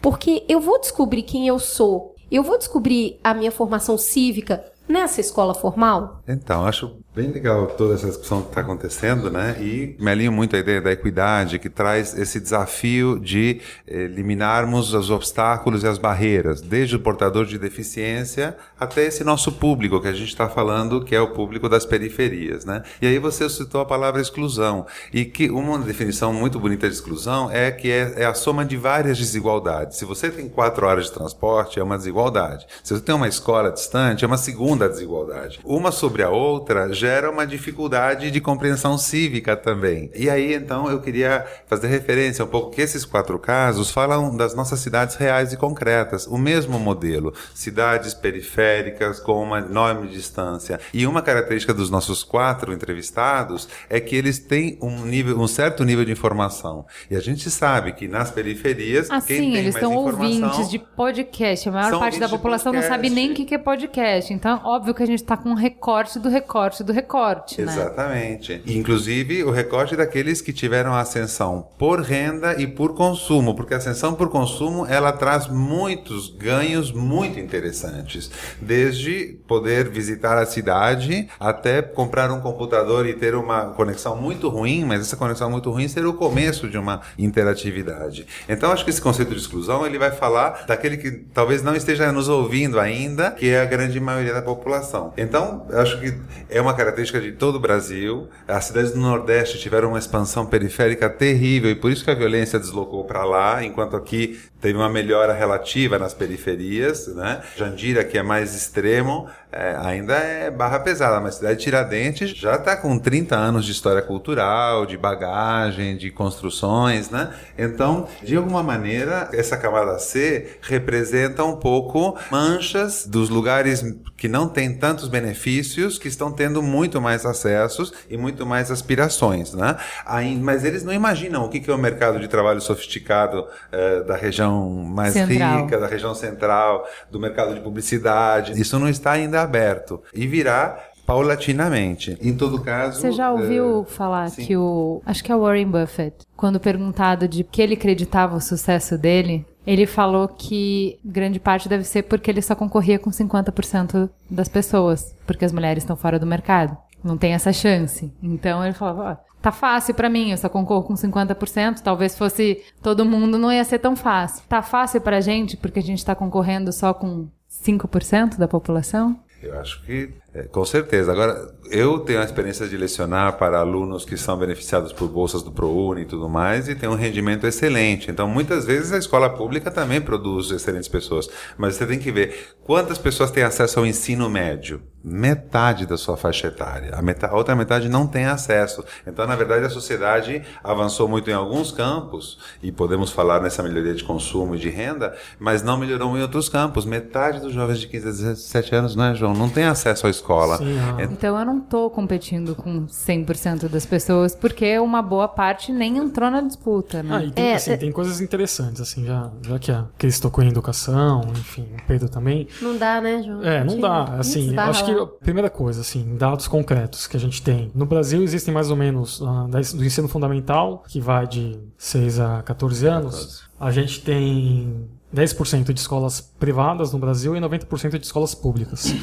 Porque 0.00 0.42
eu 0.48 0.58
vou 0.58 0.80
descobrir 0.80 1.22
quem 1.22 1.46
eu 1.46 1.58
sou, 1.58 2.14
eu 2.30 2.42
vou 2.42 2.56
descobrir 2.56 3.20
a 3.22 3.34
minha 3.34 3.52
formação 3.52 3.98
cívica 3.98 4.64
nessa 4.88 5.20
escola 5.20 5.52
formal? 5.52 6.22
Então, 6.26 6.64
acho 6.64 6.96
Bem 7.18 7.32
legal 7.32 7.66
toda 7.66 7.94
essa 7.94 8.06
discussão 8.06 8.42
que 8.42 8.50
está 8.50 8.60
acontecendo, 8.60 9.28
né? 9.28 9.56
E 9.58 9.96
me 9.98 10.08
alinho 10.08 10.30
muito 10.30 10.54
à 10.54 10.58
ideia 10.60 10.80
da 10.80 10.92
equidade, 10.92 11.58
que 11.58 11.68
traz 11.68 12.16
esse 12.16 12.38
desafio 12.38 13.18
de 13.18 13.60
eliminarmos 13.88 14.94
os 14.94 15.10
obstáculos 15.10 15.82
e 15.82 15.88
as 15.88 15.98
barreiras, 15.98 16.60
desde 16.60 16.94
o 16.94 17.00
portador 17.00 17.44
de 17.44 17.58
deficiência 17.58 18.56
até 18.78 19.04
esse 19.04 19.24
nosso 19.24 19.50
público 19.50 20.00
que 20.00 20.06
a 20.06 20.12
gente 20.12 20.28
está 20.28 20.48
falando, 20.48 21.02
que 21.02 21.12
é 21.12 21.20
o 21.20 21.32
público 21.32 21.68
das 21.68 21.84
periferias, 21.84 22.64
né? 22.64 22.84
E 23.02 23.08
aí 23.08 23.18
você 23.18 23.50
citou 23.50 23.80
a 23.80 23.84
palavra 23.84 24.20
exclusão, 24.20 24.86
e 25.12 25.24
que 25.24 25.50
uma 25.50 25.76
definição 25.80 26.32
muito 26.32 26.60
bonita 26.60 26.86
de 26.86 26.94
exclusão 26.94 27.50
é 27.50 27.72
que 27.72 27.90
é, 27.90 28.22
é 28.22 28.26
a 28.26 28.34
soma 28.34 28.64
de 28.64 28.76
várias 28.76 29.18
desigualdades. 29.18 29.98
Se 29.98 30.04
você 30.04 30.30
tem 30.30 30.48
quatro 30.48 30.86
horas 30.86 31.06
de 31.06 31.12
transporte, 31.12 31.80
é 31.80 31.82
uma 31.82 31.98
desigualdade. 31.98 32.64
Se 32.84 32.94
você 32.94 33.02
tem 33.02 33.12
uma 33.12 33.26
escola 33.26 33.72
distante, 33.72 34.24
é 34.24 34.28
uma 34.28 34.38
segunda 34.38 34.88
desigualdade. 34.88 35.58
Uma 35.64 35.90
sobre 35.90 36.22
a 36.22 36.30
outra 36.30 36.94
gera 37.08 37.30
uma 37.30 37.46
dificuldade 37.46 38.30
de 38.30 38.38
compreensão 38.38 38.98
cívica 38.98 39.56
também. 39.56 40.10
E 40.14 40.28
aí, 40.28 40.52
então, 40.52 40.90
eu 40.90 41.00
queria 41.00 41.46
fazer 41.66 41.88
referência 41.88 42.44
um 42.44 42.48
pouco 42.48 42.70
que 42.70 42.82
esses 42.82 43.02
quatro 43.02 43.38
casos 43.38 43.90
falam 43.90 44.36
das 44.36 44.54
nossas 44.54 44.80
cidades 44.80 45.16
reais 45.16 45.50
e 45.50 45.56
concretas. 45.56 46.26
O 46.26 46.36
mesmo 46.36 46.78
modelo. 46.78 47.32
Cidades 47.54 48.12
periféricas 48.12 49.20
com 49.20 49.42
uma 49.42 49.60
enorme 49.60 50.08
distância. 50.08 50.78
E 50.92 51.06
uma 51.06 51.22
característica 51.22 51.72
dos 51.72 51.88
nossos 51.88 52.22
quatro 52.22 52.74
entrevistados 52.74 53.66
é 53.88 53.98
que 54.00 54.14
eles 54.14 54.38
têm 54.38 54.78
um, 54.82 55.06
nível, 55.06 55.40
um 55.40 55.48
certo 55.48 55.84
nível 55.84 56.04
de 56.04 56.12
informação. 56.12 56.84
E 57.10 57.16
a 57.16 57.20
gente 57.20 57.50
sabe 57.50 57.92
que 57.92 58.06
nas 58.06 58.30
periferias, 58.30 59.10
Assim, 59.10 59.26
quem 59.26 59.38
tem 59.52 59.56
eles 59.56 59.74
mais 59.76 59.86
são 59.86 59.96
ouvintes 59.96 60.68
de 60.68 60.78
podcast. 60.78 61.70
A 61.70 61.72
maior 61.72 61.98
parte 61.98 62.20
da 62.20 62.28
população 62.28 62.70
não 62.70 62.82
sabe 62.82 63.08
nem 63.08 63.32
o 63.32 63.34
que 63.34 63.54
é 63.54 63.58
podcast. 63.58 64.30
Então, 64.30 64.60
óbvio 64.62 64.92
que 64.92 65.02
a 65.02 65.06
gente 65.06 65.24
tá 65.24 65.38
com 65.38 65.48
um 65.48 65.54
recorte 65.54 66.18
do 66.18 66.28
recorte 66.28 66.84
do 66.84 66.97
recorte, 66.98 67.62
né? 67.62 67.72
Exatamente. 67.72 68.60
Inclusive 68.66 69.44
o 69.44 69.50
recorte 69.50 69.94
daqueles 69.94 70.40
que 70.40 70.52
tiveram 70.52 70.94
ascensão 70.94 71.68
por 71.78 72.00
renda 72.00 72.60
e 72.60 72.66
por 72.66 72.94
consumo, 72.94 73.54
porque 73.54 73.72
a 73.74 73.76
ascensão 73.76 74.14
por 74.14 74.28
consumo 74.28 74.84
ela 74.86 75.12
traz 75.12 75.46
muitos 75.46 76.28
ganhos 76.28 76.90
muito 76.90 77.38
interessantes, 77.38 78.30
desde 78.60 79.38
poder 79.46 79.88
visitar 79.88 80.36
a 80.38 80.44
cidade 80.44 81.28
até 81.38 81.82
comprar 81.82 82.30
um 82.32 82.40
computador 82.40 83.06
e 83.06 83.14
ter 83.14 83.34
uma 83.36 83.66
conexão 83.66 84.16
muito 84.16 84.48
ruim, 84.48 84.84
mas 84.84 85.00
essa 85.00 85.16
conexão 85.16 85.48
muito 85.50 85.70
ruim 85.70 85.86
ser 85.86 86.04
o 86.04 86.12
começo 86.12 86.68
de 86.68 86.78
uma 86.78 87.00
interatividade. 87.16 88.26
Então 88.48 88.72
acho 88.72 88.84
que 88.84 88.90
esse 88.90 89.00
conceito 89.00 89.30
de 89.30 89.40
exclusão 89.40 89.86
ele 89.86 89.98
vai 89.98 90.10
falar 90.10 90.64
daquele 90.66 90.96
que 90.96 91.12
talvez 91.32 91.62
não 91.62 91.76
esteja 91.76 92.10
nos 92.10 92.28
ouvindo 92.28 92.80
ainda, 92.80 93.30
que 93.30 93.48
é 93.48 93.60
a 93.60 93.64
grande 93.64 94.00
maioria 94.00 94.34
da 94.34 94.42
população. 94.42 95.12
Então 95.16 95.66
acho 95.72 96.00
que 96.00 96.12
é 96.50 96.60
uma 96.60 96.74
característica 96.78 97.20
de 97.20 97.32
todo 97.32 97.56
o 97.56 97.60
Brasil. 97.60 98.28
As 98.46 98.66
cidades 98.66 98.92
do 98.92 99.00
Nordeste 99.00 99.58
tiveram 99.58 99.88
uma 99.88 99.98
expansão 99.98 100.46
periférica 100.46 101.10
terrível 101.10 101.70
e 101.70 101.74
por 101.74 101.90
isso 101.90 102.04
que 102.04 102.10
a 102.10 102.14
violência 102.14 102.58
deslocou 102.58 103.04
para 103.04 103.24
lá, 103.24 103.64
enquanto 103.64 103.96
aqui 103.96 104.40
teve 104.60 104.76
uma 104.76 104.88
melhora 104.88 105.32
relativa 105.32 105.98
nas 105.98 106.12
periferias, 106.12 107.06
né? 107.08 107.42
Jandira, 107.56 108.04
que 108.04 108.18
é 108.18 108.22
mais 108.22 108.54
extremo, 108.54 109.28
é, 109.52 109.76
ainda 109.80 110.14
é 110.14 110.50
barra 110.50 110.80
pesada, 110.80 111.20
mas 111.20 111.34
a 111.34 111.38
cidade 111.38 111.58
de 111.58 111.64
Tiradentes 111.64 112.30
já 112.30 112.56
está 112.56 112.76
com 112.76 112.98
30 112.98 113.36
anos 113.36 113.64
de 113.64 113.72
história 113.72 114.02
cultural, 114.02 114.84
de 114.84 114.96
bagagem, 114.96 115.96
de 115.96 116.10
construções, 116.10 117.08
né? 117.08 117.32
Então, 117.56 118.08
de 118.22 118.36
alguma 118.36 118.62
maneira, 118.62 119.28
essa 119.32 119.56
camada 119.56 119.98
C 119.98 120.58
representa 120.60 121.44
um 121.44 121.56
pouco 121.56 122.18
manchas 122.30 123.06
dos 123.06 123.28
lugares 123.28 123.84
que 124.16 124.28
não 124.28 124.48
têm 124.48 124.74
tantos 124.74 125.08
benefícios, 125.08 125.98
que 125.98 126.08
estão 126.08 126.32
tendo 126.32 126.60
muito 126.62 127.00
mais 127.00 127.24
acessos 127.24 127.92
e 128.10 128.16
muito 128.16 128.44
mais 128.44 128.70
aspirações, 128.70 129.54
né? 129.54 129.76
Aí, 130.04 130.36
mas 130.36 130.64
eles 130.64 130.82
não 130.82 130.92
imaginam 130.92 131.44
o 131.44 131.48
que 131.48 131.70
é 131.70 131.74
o 131.74 131.78
mercado 131.78 132.18
de 132.18 132.28
trabalho 132.28 132.60
sofisticado 132.60 133.46
eh, 133.70 134.02
da 134.02 134.16
região 134.16 134.47
mais 134.52 135.12
Central. 135.12 135.64
rica, 135.64 135.78
da 135.78 135.86
região 135.86 136.14
central, 136.14 136.86
do 137.10 137.18
mercado 137.18 137.54
de 137.54 137.60
publicidade. 137.60 138.60
Isso 138.60 138.78
não 138.78 138.88
está 138.88 139.12
ainda 139.12 139.40
aberto. 139.40 140.02
E 140.14 140.26
virá 140.26 140.88
paulatinamente. 141.08 142.18
Em 142.20 142.36
todo 142.36 142.60
caso. 142.60 143.00
Você 143.00 143.10
já 143.12 143.32
ouviu 143.32 143.80
eh, 143.80 143.90
falar 143.90 144.28
sim. 144.28 144.44
que 144.44 144.56
o. 144.56 145.00
Acho 145.06 145.24
que 145.24 145.32
é 145.32 145.34
o 145.34 145.40
Warren 145.40 145.70
Buffett, 145.70 146.16
quando 146.36 146.60
perguntado 146.60 147.26
de 147.26 147.42
que 147.42 147.62
ele 147.62 147.74
acreditava 147.74 148.36
o 148.36 148.40
sucesso 148.40 148.98
dele, 148.98 149.46
ele 149.66 149.86
falou 149.86 150.28
que 150.28 150.98
grande 151.02 151.40
parte 151.40 151.66
deve 151.66 151.84
ser 151.84 152.02
porque 152.02 152.30
ele 152.30 152.42
só 152.42 152.54
concorria 152.54 152.98
com 152.98 153.10
50% 153.10 154.10
das 154.30 154.48
pessoas, 154.48 155.14
porque 155.26 155.46
as 155.46 155.52
mulheres 155.52 155.82
estão 155.82 155.96
fora 155.96 156.18
do 156.18 156.26
mercado. 156.26 156.76
Não 157.02 157.16
tem 157.16 157.32
essa 157.32 157.52
chance. 157.52 158.12
Então 158.22 158.64
ele 158.64 158.74
falava, 158.74 159.02
ó, 159.12 159.16
tá 159.40 159.52
fácil 159.52 159.94
pra 159.94 160.08
mim, 160.08 160.30
eu 160.30 160.36
só 160.36 160.48
concorro 160.48 160.84
com 160.84 160.94
50%, 160.94 161.80
talvez 161.80 162.16
fosse 162.16 162.62
todo 162.82 163.04
mundo 163.04 163.38
não 163.38 163.52
ia 163.52 163.64
ser 163.64 163.78
tão 163.78 163.94
fácil. 163.94 164.44
Tá 164.48 164.62
fácil 164.62 165.00
pra 165.00 165.20
gente 165.20 165.56
porque 165.56 165.78
a 165.78 165.82
gente 165.82 166.04
tá 166.04 166.14
concorrendo 166.14 166.72
só 166.72 166.92
com 166.92 167.28
5% 167.50 168.36
da 168.36 168.48
população? 168.48 169.18
Eu 169.42 169.58
acho 169.60 169.82
que, 169.84 170.10
com 170.52 170.64
certeza. 170.64 171.10
Agora, 171.10 171.52
eu 171.70 171.98
tenho 172.00 172.20
a 172.20 172.24
experiência 172.24 172.68
de 172.68 172.76
lecionar 172.76 173.38
para 173.38 173.58
alunos 173.58 174.04
que 174.04 174.16
são 174.16 174.36
beneficiados 174.36 174.92
por 174.92 175.08
bolsas 175.08 175.42
do 175.42 175.50
ProUni 175.50 176.02
e 176.02 176.04
tudo 176.06 176.28
mais, 176.28 176.68
e 176.68 176.74
tem 176.74 176.88
um 176.88 176.94
rendimento 176.94 177.46
excelente. 177.46 178.10
Então, 178.10 178.28
muitas 178.28 178.64
vezes 178.64 178.92
a 178.92 178.98
escola 178.98 179.30
pública 179.30 179.70
também 179.70 180.00
produz 180.00 180.50
excelentes 180.50 180.88
pessoas. 180.88 181.28
Mas 181.56 181.74
você 181.74 181.86
tem 181.86 181.98
que 181.98 182.12
ver 182.12 182.48
quantas 182.62 182.98
pessoas 182.98 183.30
têm 183.30 183.42
acesso 183.42 183.78
ao 183.78 183.86
ensino 183.86 184.28
médio. 184.28 184.82
Metade 185.02 185.86
da 185.86 185.96
sua 185.96 186.16
faixa 186.16 186.48
etária. 186.48 186.90
A, 186.94 187.00
meta- 187.00 187.28
a 187.28 187.34
outra 187.34 187.54
metade 187.56 187.88
não 187.88 188.06
tem 188.06 188.26
acesso. 188.26 188.84
Então, 189.06 189.26
na 189.26 189.34
verdade, 189.36 189.64
a 189.64 189.70
sociedade 189.70 190.42
avançou 190.62 191.08
muito 191.08 191.30
em 191.30 191.32
alguns 191.32 191.72
campos, 191.72 192.38
e 192.62 192.70
podemos 192.70 193.10
falar 193.10 193.40
nessa 193.40 193.62
melhoria 193.62 193.94
de 193.94 194.04
consumo 194.04 194.54
e 194.54 194.58
de 194.58 194.68
renda, 194.68 195.16
mas 195.38 195.62
não 195.62 195.78
melhorou 195.78 196.16
em 196.16 196.20
outros 196.22 196.48
campos. 196.48 196.84
Metade 196.84 197.40
dos 197.40 197.52
jovens 197.52 197.78
de 197.80 197.86
15 197.86 198.06
a 198.08 198.10
17 198.10 198.74
anos, 198.74 198.96
não 198.96 199.04
é, 199.04 199.14
João? 199.14 199.32
Não 199.34 199.48
tem 199.48 199.64
acesso 199.64 200.06
à 200.06 200.10
escola. 200.18 200.58
Sim, 200.58 200.78
ah. 200.78 201.02
Então, 201.04 201.38
eu 201.38 201.44
não 201.44 201.60
tô 201.60 201.88
competindo 201.90 202.54
com 202.54 202.86
100% 202.86 203.68
das 203.68 203.84
pessoas, 203.86 204.34
porque 204.34 204.78
uma 204.78 205.00
boa 205.02 205.26
parte 205.28 205.72
nem 205.72 205.96
entrou 205.98 206.30
na 206.30 206.40
disputa, 206.40 207.02
né? 207.02 207.16
Ah, 207.16 207.24
e 207.24 207.30
tem, 207.30 207.44
É, 207.46 207.54
assim, 207.54 207.70
é- 207.72 207.76
tem 207.76 207.90
coisas 207.92 208.20
interessantes, 208.20 208.80
assim, 208.80 209.04
já, 209.04 209.30
já 209.42 209.58
que 209.58 209.70
a 209.72 209.86
Cris 209.96 210.20
tocou 210.20 210.42
em 210.44 210.48
educação, 210.48 211.22
enfim, 211.32 211.66
o 211.78 211.86
Pedro 211.86 212.08
também. 212.08 212.46
Não 212.60 212.76
dá, 212.76 213.00
né, 213.00 213.22
João? 213.22 213.42
É, 213.42 213.64
não 213.64 213.80
dá. 213.80 214.04
Assim, 214.18 214.56
acho 214.56 214.84
que 214.84 214.90
a 214.92 215.06
primeira 215.06 215.48
coisa, 215.50 215.80
assim, 215.80 216.16
dados 216.16 216.46
concretos 216.48 217.06
que 217.06 217.16
a 217.16 217.20
gente 217.20 217.42
tem. 217.42 217.70
No 217.74 217.86
Brasil 217.86 218.22
existem 218.22 218.52
mais 218.52 218.70
ou 218.70 218.76
menos 218.76 219.20
da- 219.20 219.60
do 219.60 219.84
ensino 219.84 220.08
fundamental, 220.08 220.82
que 220.88 221.00
vai 221.00 221.26
de 221.26 221.58
6 221.76 222.18
a 222.20 222.42
14 222.42 222.86
anos. 222.86 223.42
A 223.60 223.70
gente 223.70 224.02
tem 224.02 224.88
10% 225.14 225.72
de 225.72 225.80
escolas 225.80 226.20
privadas 226.20 226.92
no 226.92 226.98
Brasil 226.98 227.34
e 227.36 227.40
90% 227.40 227.98
de 227.98 228.04
escolas 228.04 228.34
públicas. 228.34 228.94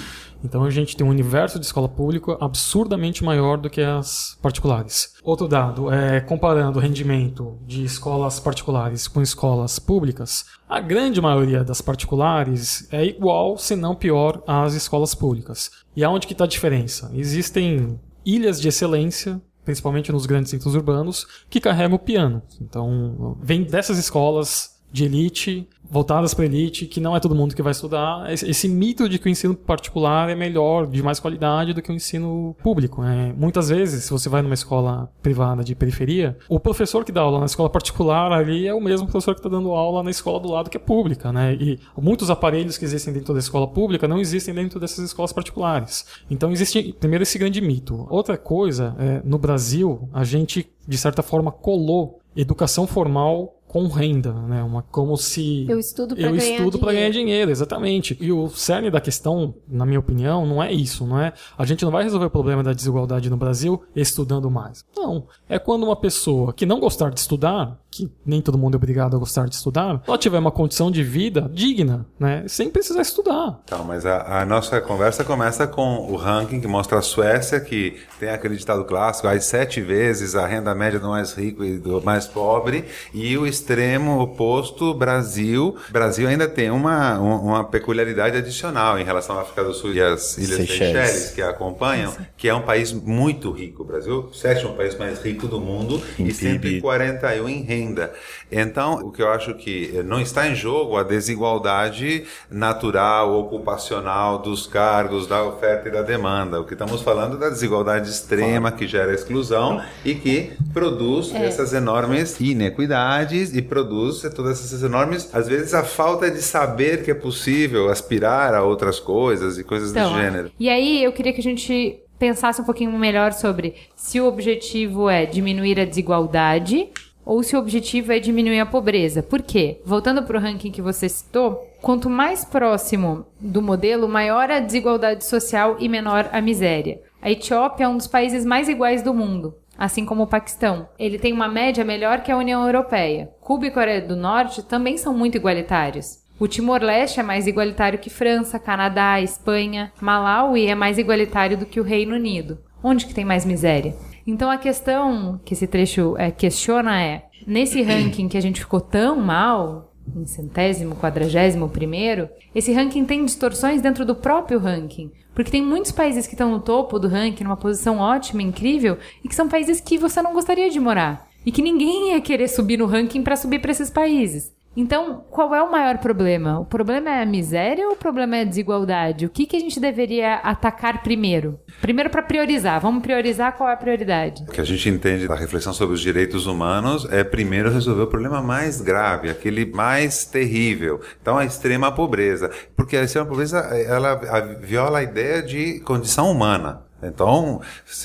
Então 0.43 0.63
a 0.63 0.69
gente 0.69 0.95
tem 0.95 1.05
um 1.05 1.09
universo 1.09 1.59
de 1.59 1.65
escola 1.65 1.89
pública 1.89 2.37
absurdamente 2.39 3.23
maior 3.23 3.57
do 3.57 3.69
que 3.69 3.81
as 3.81 4.37
particulares. 4.41 5.15
Outro 5.23 5.47
dado 5.47 5.91
é 5.91 6.21
comparando 6.21 6.77
o 6.77 6.81
rendimento 6.81 7.57
de 7.65 7.83
escolas 7.83 8.39
particulares 8.39 9.07
com 9.07 9.21
escolas 9.21 9.79
públicas, 9.79 10.45
a 10.69 10.79
grande 10.79 11.19
maioria 11.19 11.63
das 11.63 11.81
particulares 11.81 12.87
é 12.91 13.03
igual, 13.03 13.57
se 13.57 13.75
não 13.75 13.95
pior, 13.95 14.43
às 14.45 14.73
escolas 14.73 15.15
públicas. 15.15 15.71
E 15.95 16.03
aonde 16.03 16.27
que 16.27 16.33
está 16.33 16.43
a 16.43 16.47
diferença? 16.47 17.09
Existem 17.13 17.99
ilhas 18.23 18.61
de 18.61 18.67
excelência 18.67 19.41
principalmente 19.65 20.11
nos 20.11 20.27
grandes 20.27 20.51
centros 20.51 20.75
urbanos, 20.75 21.25
que 21.49 21.59
carregam 21.59 21.95
o 21.95 21.99
piano. 21.99 22.41
Então, 22.61 23.35
vem 23.41 23.63
dessas 23.63 23.97
escolas 23.97 24.74
de 24.95 25.03
elite, 25.03 25.67
voltadas 25.83 26.33
para 26.33 26.45
elite, 26.45 26.85
que 26.85 27.01
não 27.01 27.13
é 27.13 27.19
todo 27.19 27.35
mundo 27.35 27.53
que 27.53 27.61
vai 27.61 27.73
estudar. 27.73 28.31
Esse, 28.31 28.69
mito 28.69 29.09
de 29.09 29.19
que 29.19 29.27
o 29.27 29.29
ensino 29.29 29.53
particular 29.53 30.29
é 30.29 30.35
melhor, 30.35 30.87
de 30.87 31.03
mais 31.03 31.19
qualidade 31.19 31.73
do 31.73 31.81
que 31.81 31.91
o 31.91 31.93
ensino 31.93 32.55
público. 32.63 33.01
né? 33.01 33.33
muitas 33.37 33.67
vezes, 33.67 34.05
se 34.05 34.09
você 34.09 34.29
vai 34.29 34.41
numa 34.41 34.53
escola 34.53 35.11
privada 35.21 35.65
de 35.65 35.75
periferia, 35.75 36.37
o 36.47 36.61
professor 36.61 37.03
que 37.03 37.11
dá 37.11 37.19
aula 37.19 37.39
na 37.39 37.45
escola 37.45 37.69
particular 37.69 38.31
ali 38.31 38.65
é 38.65 38.73
o 38.73 38.79
mesmo 38.79 39.05
professor 39.05 39.33
que 39.33 39.39
está 39.39 39.49
dando 39.49 39.71
aula 39.71 40.01
na 40.01 40.11
escola 40.11 40.39
do 40.39 40.49
lado 40.49 40.69
que 40.69 40.77
é 40.77 40.79
pública. 40.79 41.33
Né? 41.33 41.55
E 41.55 41.77
muitos 42.01 42.29
aparelhos 42.29 42.77
que 42.77 42.85
existem 42.85 43.13
dentro 43.13 43.33
da 43.33 43.39
escola 43.41 43.67
pública 43.67 44.07
não 44.07 44.21
existem 44.21 44.53
dentro 44.53 44.79
dessas 44.79 45.03
escolas 45.03 45.33
particulares. 45.33 46.05
Então 46.31 46.53
existe, 46.53 46.95
primeiro, 46.97 47.23
esse 47.23 47.37
grande 47.37 47.59
mito. 47.59 48.07
Outra 48.09 48.37
coisa, 48.37 48.95
é, 48.97 49.21
no 49.25 49.37
Brasil, 49.37 50.07
a 50.13 50.23
gente, 50.23 50.65
de 50.87 50.97
certa 50.97 51.21
forma, 51.21 51.51
colou 51.51 52.21
educação 52.33 52.85
formal 52.87 53.55
com 53.75 53.87
renda, 53.87 54.31
né? 54.31 54.63
Uma, 54.63 54.81
como 54.83 55.17
se 55.17 55.65
Eu 55.67 55.77
estudo 55.77 56.15
eu 56.17 56.31
ganhar 56.31 56.55
estudo 56.55 56.79
para 56.79 56.93
ganhar 56.93 57.09
dinheiro. 57.09 57.51
exatamente. 57.51 58.17
E 58.21 58.31
o 58.31 58.47
cerne 58.47 58.89
da 58.89 59.01
questão, 59.01 59.53
na 59.67 59.85
minha 59.85 59.99
opinião, 59.99 60.45
não 60.45 60.63
é 60.63 60.71
isso, 60.71 61.05
não 61.05 61.19
é? 61.19 61.33
A 61.57 61.65
gente 61.65 61.83
não 61.83 61.91
vai 61.91 62.05
resolver 62.05 62.27
o 62.27 62.29
problema 62.29 62.63
da 62.63 62.71
desigualdade 62.71 63.29
no 63.29 63.35
Brasil 63.35 63.83
estudando 63.93 64.49
mais. 64.49 64.85
Não. 64.95 65.27
É 65.49 65.59
quando 65.59 65.83
uma 65.83 65.95
pessoa 65.97 66.53
que 66.53 66.65
não 66.65 66.79
gostar 66.79 67.09
de 67.09 67.19
estudar, 67.19 67.77
que 67.91 68.09
nem 68.25 68.41
todo 68.41 68.57
mundo 68.57 68.75
é 68.75 68.77
obrigado 68.77 69.13
a 69.13 69.19
gostar 69.19 69.45
de 69.49 69.55
estudar, 69.55 70.01
ela 70.07 70.17
tiver 70.17 70.39
uma 70.39 70.51
condição 70.51 70.89
de 70.89 71.03
vida 71.03 71.51
digna, 71.53 72.05
né? 72.17 72.45
Sem 72.47 72.69
precisar 72.69 73.01
estudar. 73.01 73.59
Então, 73.65 73.83
mas 73.83 74.05
a, 74.05 74.41
a 74.41 74.45
nossa 74.45 74.79
conversa 74.79 75.25
começa 75.25 75.67
com 75.67 75.97
o 76.09 76.15
ranking 76.15 76.61
que 76.61 76.67
mostra 76.67 76.99
a 76.99 77.01
Suécia, 77.01 77.59
que 77.59 77.97
tem 78.21 78.29
aquele 78.29 78.55
ditado 78.55 78.85
clássico, 78.85 79.27
as 79.27 79.43
sete 79.43 79.81
vezes 79.81 80.33
a 80.33 80.47
renda 80.47 80.73
média 80.73 80.97
do 80.97 81.09
mais 81.09 81.33
rico 81.33 81.61
e 81.61 81.77
do 81.77 82.01
mais 82.01 82.25
pobre, 82.25 82.85
e 83.13 83.37
o 83.37 83.45
extremo 83.65 84.19
oposto, 84.19 84.93
Brasil. 84.93 85.75
Brasil 85.89 86.27
ainda 86.27 86.47
tem 86.47 86.69
uma, 86.69 87.17
uma, 87.19 87.63
peculiaridade 87.63 88.37
adicional 88.37 88.99
em 88.99 89.03
relação 89.03 89.39
à 89.39 89.41
África 89.41 89.63
do 89.63 89.73
Sul 89.73 89.93
e 89.93 90.01
às 90.01 90.37
Ilhas 90.37 90.57
Seychelles. 90.57 90.77
Seychelles, 90.77 91.31
que 91.31 91.41
a 91.41 91.49
acompanham, 91.49 92.15
que 92.37 92.47
é 92.47 92.53
um 92.53 92.61
país 92.61 92.93
muito 92.93 93.49
rico. 93.51 93.81
O 93.81 93.85
Brasil, 93.85 94.29
o 94.31 94.33
sétimo 94.35 94.73
país 94.75 94.95
mais 94.97 95.19
rico 95.19 95.47
do 95.47 95.59
mundo 95.59 95.99
Em 96.19 96.27
e 96.27 96.33
PIB. 96.33 96.81
141 96.81 97.49
em 97.49 97.63
renda. 97.63 98.13
Então, 98.51 98.99
o 98.99 99.11
que 99.11 99.21
eu 99.21 99.29
acho 99.29 99.55
que 99.55 100.03
não 100.05 100.21
está 100.21 100.47
em 100.47 100.53
jogo 100.53 100.97
a 100.97 101.03
desigualdade 101.03 102.25
natural, 102.51 103.33
ocupacional 103.39 104.37
dos 104.37 104.67
cargos, 104.67 105.25
da 105.25 105.43
oferta 105.43 105.89
e 105.89 105.91
da 105.91 106.03
demanda. 106.03 106.59
O 106.61 106.65
que 106.65 106.73
estamos 106.73 107.01
falando 107.01 107.37
é 107.37 107.39
da 107.39 107.49
desigualdade 107.49 108.09
extrema 108.09 108.71
que 108.71 108.87
gera 108.87 109.13
exclusão 109.13 109.81
e 110.03 110.13
que 110.13 110.53
produz 110.71 111.33
essas 111.33 111.73
enormes 111.73 112.39
inequidades 112.39 113.44
e 113.53 113.61
produz 113.61 114.21
todas 114.33 114.63
essas 114.63 114.81
enormes, 114.81 115.29
às 115.33 115.47
vezes, 115.47 115.73
a 115.73 115.83
falta 115.83 116.31
de 116.31 116.41
saber 116.41 117.03
que 117.03 117.11
é 117.11 117.13
possível 117.13 117.89
aspirar 117.89 118.53
a 118.53 118.63
outras 118.63 118.99
coisas 118.99 119.57
e 119.57 119.63
coisas 119.63 119.91
Então, 119.91 120.11
do 120.11 120.17
gênero. 120.17 120.51
E 120.57 120.69
aí 120.69 121.03
eu 121.03 121.11
queria 121.11 121.33
que 121.33 121.41
a 121.41 121.43
gente 121.43 121.99
pensasse 122.17 122.61
um 122.61 122.65
pouquinho 122.65 122.91
melhor 122.97 123.33
sobre 123.33 123.75
se 123.95 124.21
o 124.21 124.25
objetivo 124.25 125.09
é 125.09 125.25
diminuir 125.25 125.79
a 125.79 125.85
desigualdade 125.85 126.89
ou 127.25 127.41
se 127.41 127.55
o 127.55 127.59
objetivo 127.59 128.11
é 128.11 128.19
diminuir 128.19 128.59
a 128.59 128.65
pobreza. 128.65 129.23
Por 129.23 129.41
quê? 129.41 129.81
Voltando 129.83 130.23
para 130.23 130.37
o 130.37 130.41
ranking 130.41 130.71
que 130.71 130.81
você 130.81 131.09
citou, 131.09 131.67
quanto 131.81 132.09
mais 132.09 132.45
próximo 132.45 133.25
do 133.39 133.61
modelo, 133.61 134.07
maior 134.07 134.51
a 134.51 134.59
desigualdade 134.59 135.25
social 135.25 135.77
e 135.79 135.89
menor 135.89 136.29
a 136.31 136.39
miséria. 136.39 137.01
A 137.21 137.31
Etiópia 137.31 137.85
é 137.85 137.87
um 137.87 137.97
dos 137.97 138.05
países 138.05 138.45
mais 138.45 138.69
iguais 138.69 139.01
do 139.01 139.11
mundo. 139.11 139.55
Assim 139.77 140.05
como 140.05 140.23
o 140.23 140.27
Paquistão. 140.27 140.87
Ele 140.97 141.19
tem 141.19 141.33
uma 141.33 141.47
média 141.47 141.83
melhor 141.83 142.21
que 142.21 142.31
a 142.31 142.37
União 142.37 142.65
Europeia. 142.65 143.29
Cuba 143.41 143.67
e 143.67 143.71
Coreia 143.71 144.01
do 144.01 144.15
Norte 144.15 144.63
também 144.63 144.97
são 144.97 145.13
muito 145.13 145.35
igualitários. 145.35 146.23
O 146.39 146.47
Timor-Leste 146.47 147.19
é 147.19 147.23
mais 147.23 147.47
igualitário 147.47 147.99
que 147.99 148.09
França, 148.09 148.59
Canadá, 148.59 149.21
Espanha. 149.21 149.91
Malawi 150.01 150.67
é 150.67 150.75
mais 150.75 150.97
igualitário 150.97 151.57
do 151.57 151.65
que 151.65 151.79
o 151.79 151.83
Reino 151.83 152.15
Unido. 152.15 152.59
Onde 152.83 153.05
que 153.05 153.13
tem 153.13 153.23
mais 153.23 153.45
miséria? 153.45 153.95
Então 154.27 154.49
a 154.49 154.57
questão 154.57 155.39
que 155.45 155.53
esse 155.53 155.65
trecho 155.65 156.15
é, 156.17 156.31
questiona 156.31 157.01
é: 157.01 157.25
nesse 157.47 157.81
ranking 157.81 158.27
que 158.27 158.37
a 158.37 158.41
gente 158.41 158.59
ficou 158.59 158.81
tão 158.81 159.15
mal, 159.19 159.93
em 160.15 160.25
centésimo, 160.25 160.95
quadragésimo 160.95 161.69
primeiro, 161.69 162.29
esse 162.53 162.71
ranking 162.71 163.05
tem 163.05 163.25
distorções 163.25 163.81
dentro 163.81 164.05
do 164.05 164.15
próprio 164.15 164.59
ranking. 164.59 165.11
Porque 165.33 165.51
tem 165.51 165.61
muitos 165.61 165.91
países 165.91 166.25
que 166.25 166.33
estão 166.33 166.51
no 166.51 166.61
topo 166.61 166.97
do 166.97 167.09
ranking, 167.09 167.43
numa 167.43 167.57
posição 167.57 167.97
ótima, 167.97 168.41
incrível, 168.41 168.97
e 169.23 169.27
que 169.27 169.35
são 169.35 169.49
países 169.49 169.81
que 169.81 169.97
você 169.97 170.21
não 170.21 170.33
gostaria 170.33 170.69
de 170.69 170.79
morar. 170.79 171.29
E 171.45 171.51
que 171.51 171.61
ninguém 171.61 172.11
ia 172.11 172.21
querer 172.21 172.47
subir 172.47 172.77
no 172.77 172.85
ranking 172.85 173.21
para 173.21 173.35
subir 173.35 173.59
para 173.59 173.71
esses 173.71 173.89
países. 173.89 174.54
Então, 174.75 175.23
qual 175.29 175.55
é 175.55 175.63
o 175.63 175.71
maior 175.71 175.97
problema? 175.99 176.59
O 176.59 176.65
problema 176.65 177.09
é 177.09 177.21
a 177.21 177.25
miséria 177.25 177.87
ou 177.87 177.93
o 177.93 177.97
problema 177.97 178.35
é 178.35 178.41
a 178.41 178.43
desigualdade? 178.43 179.25
O 179.25 179.29
que, 179.29 179.45
que 179.45 179.55
a 179.55 179.59
gente 179.59 179.79
deveria 179.79 180.35
atacar 180.35 181.01
primeiro? 181.01 181.59
Primeiro 181.81 182.09
para 182.09 182.21
priorizar. 182.21 182.81
Vamos 182.81 183.01
priorizar 183.01 183.55
qual 183.55 183.69
é 183.69 183.73
a 183.73 183.77
prioridade. 183.77 184.43
O 184.43 184.51
que 184.51 184.59
a 184.59 184.65
gente 184.65 184.89
entende 184.89 185.27
da 185.27 185.35
reflexão 185.35 185.73
sobre 185.73 185.95
os 185.95 186.01
direitos 186.01 186.45
humanos 186.45 187.07
é 187.09 187.23
primeiro 187.23 187.71
resolver 187.71 188.03
o 188.03 188.07
problema 188.07 188.41
mais 188.41 188.81
grave, 188.81 189.29
aquele 189.29 189.65
mais 189.65 190.25
terrível. 190.25 190.99
Então, 191.21 191.37
a 191.37 191.45
extrema 191.45 191.91
pobreza. 191.91 192.51
Porque 192.75 192.97
a 192.97 193.03
extrema 193.03 193.27
pobreza, 193.27 193.59
ela 193.59 194.15
viola 194.61 194.99
a 194.99 195.03
ideia 195.03 195.41
de 195.41 195.79
condição 195.81 196.29
humana. 196.29 196.81
Então, 197.03 197.61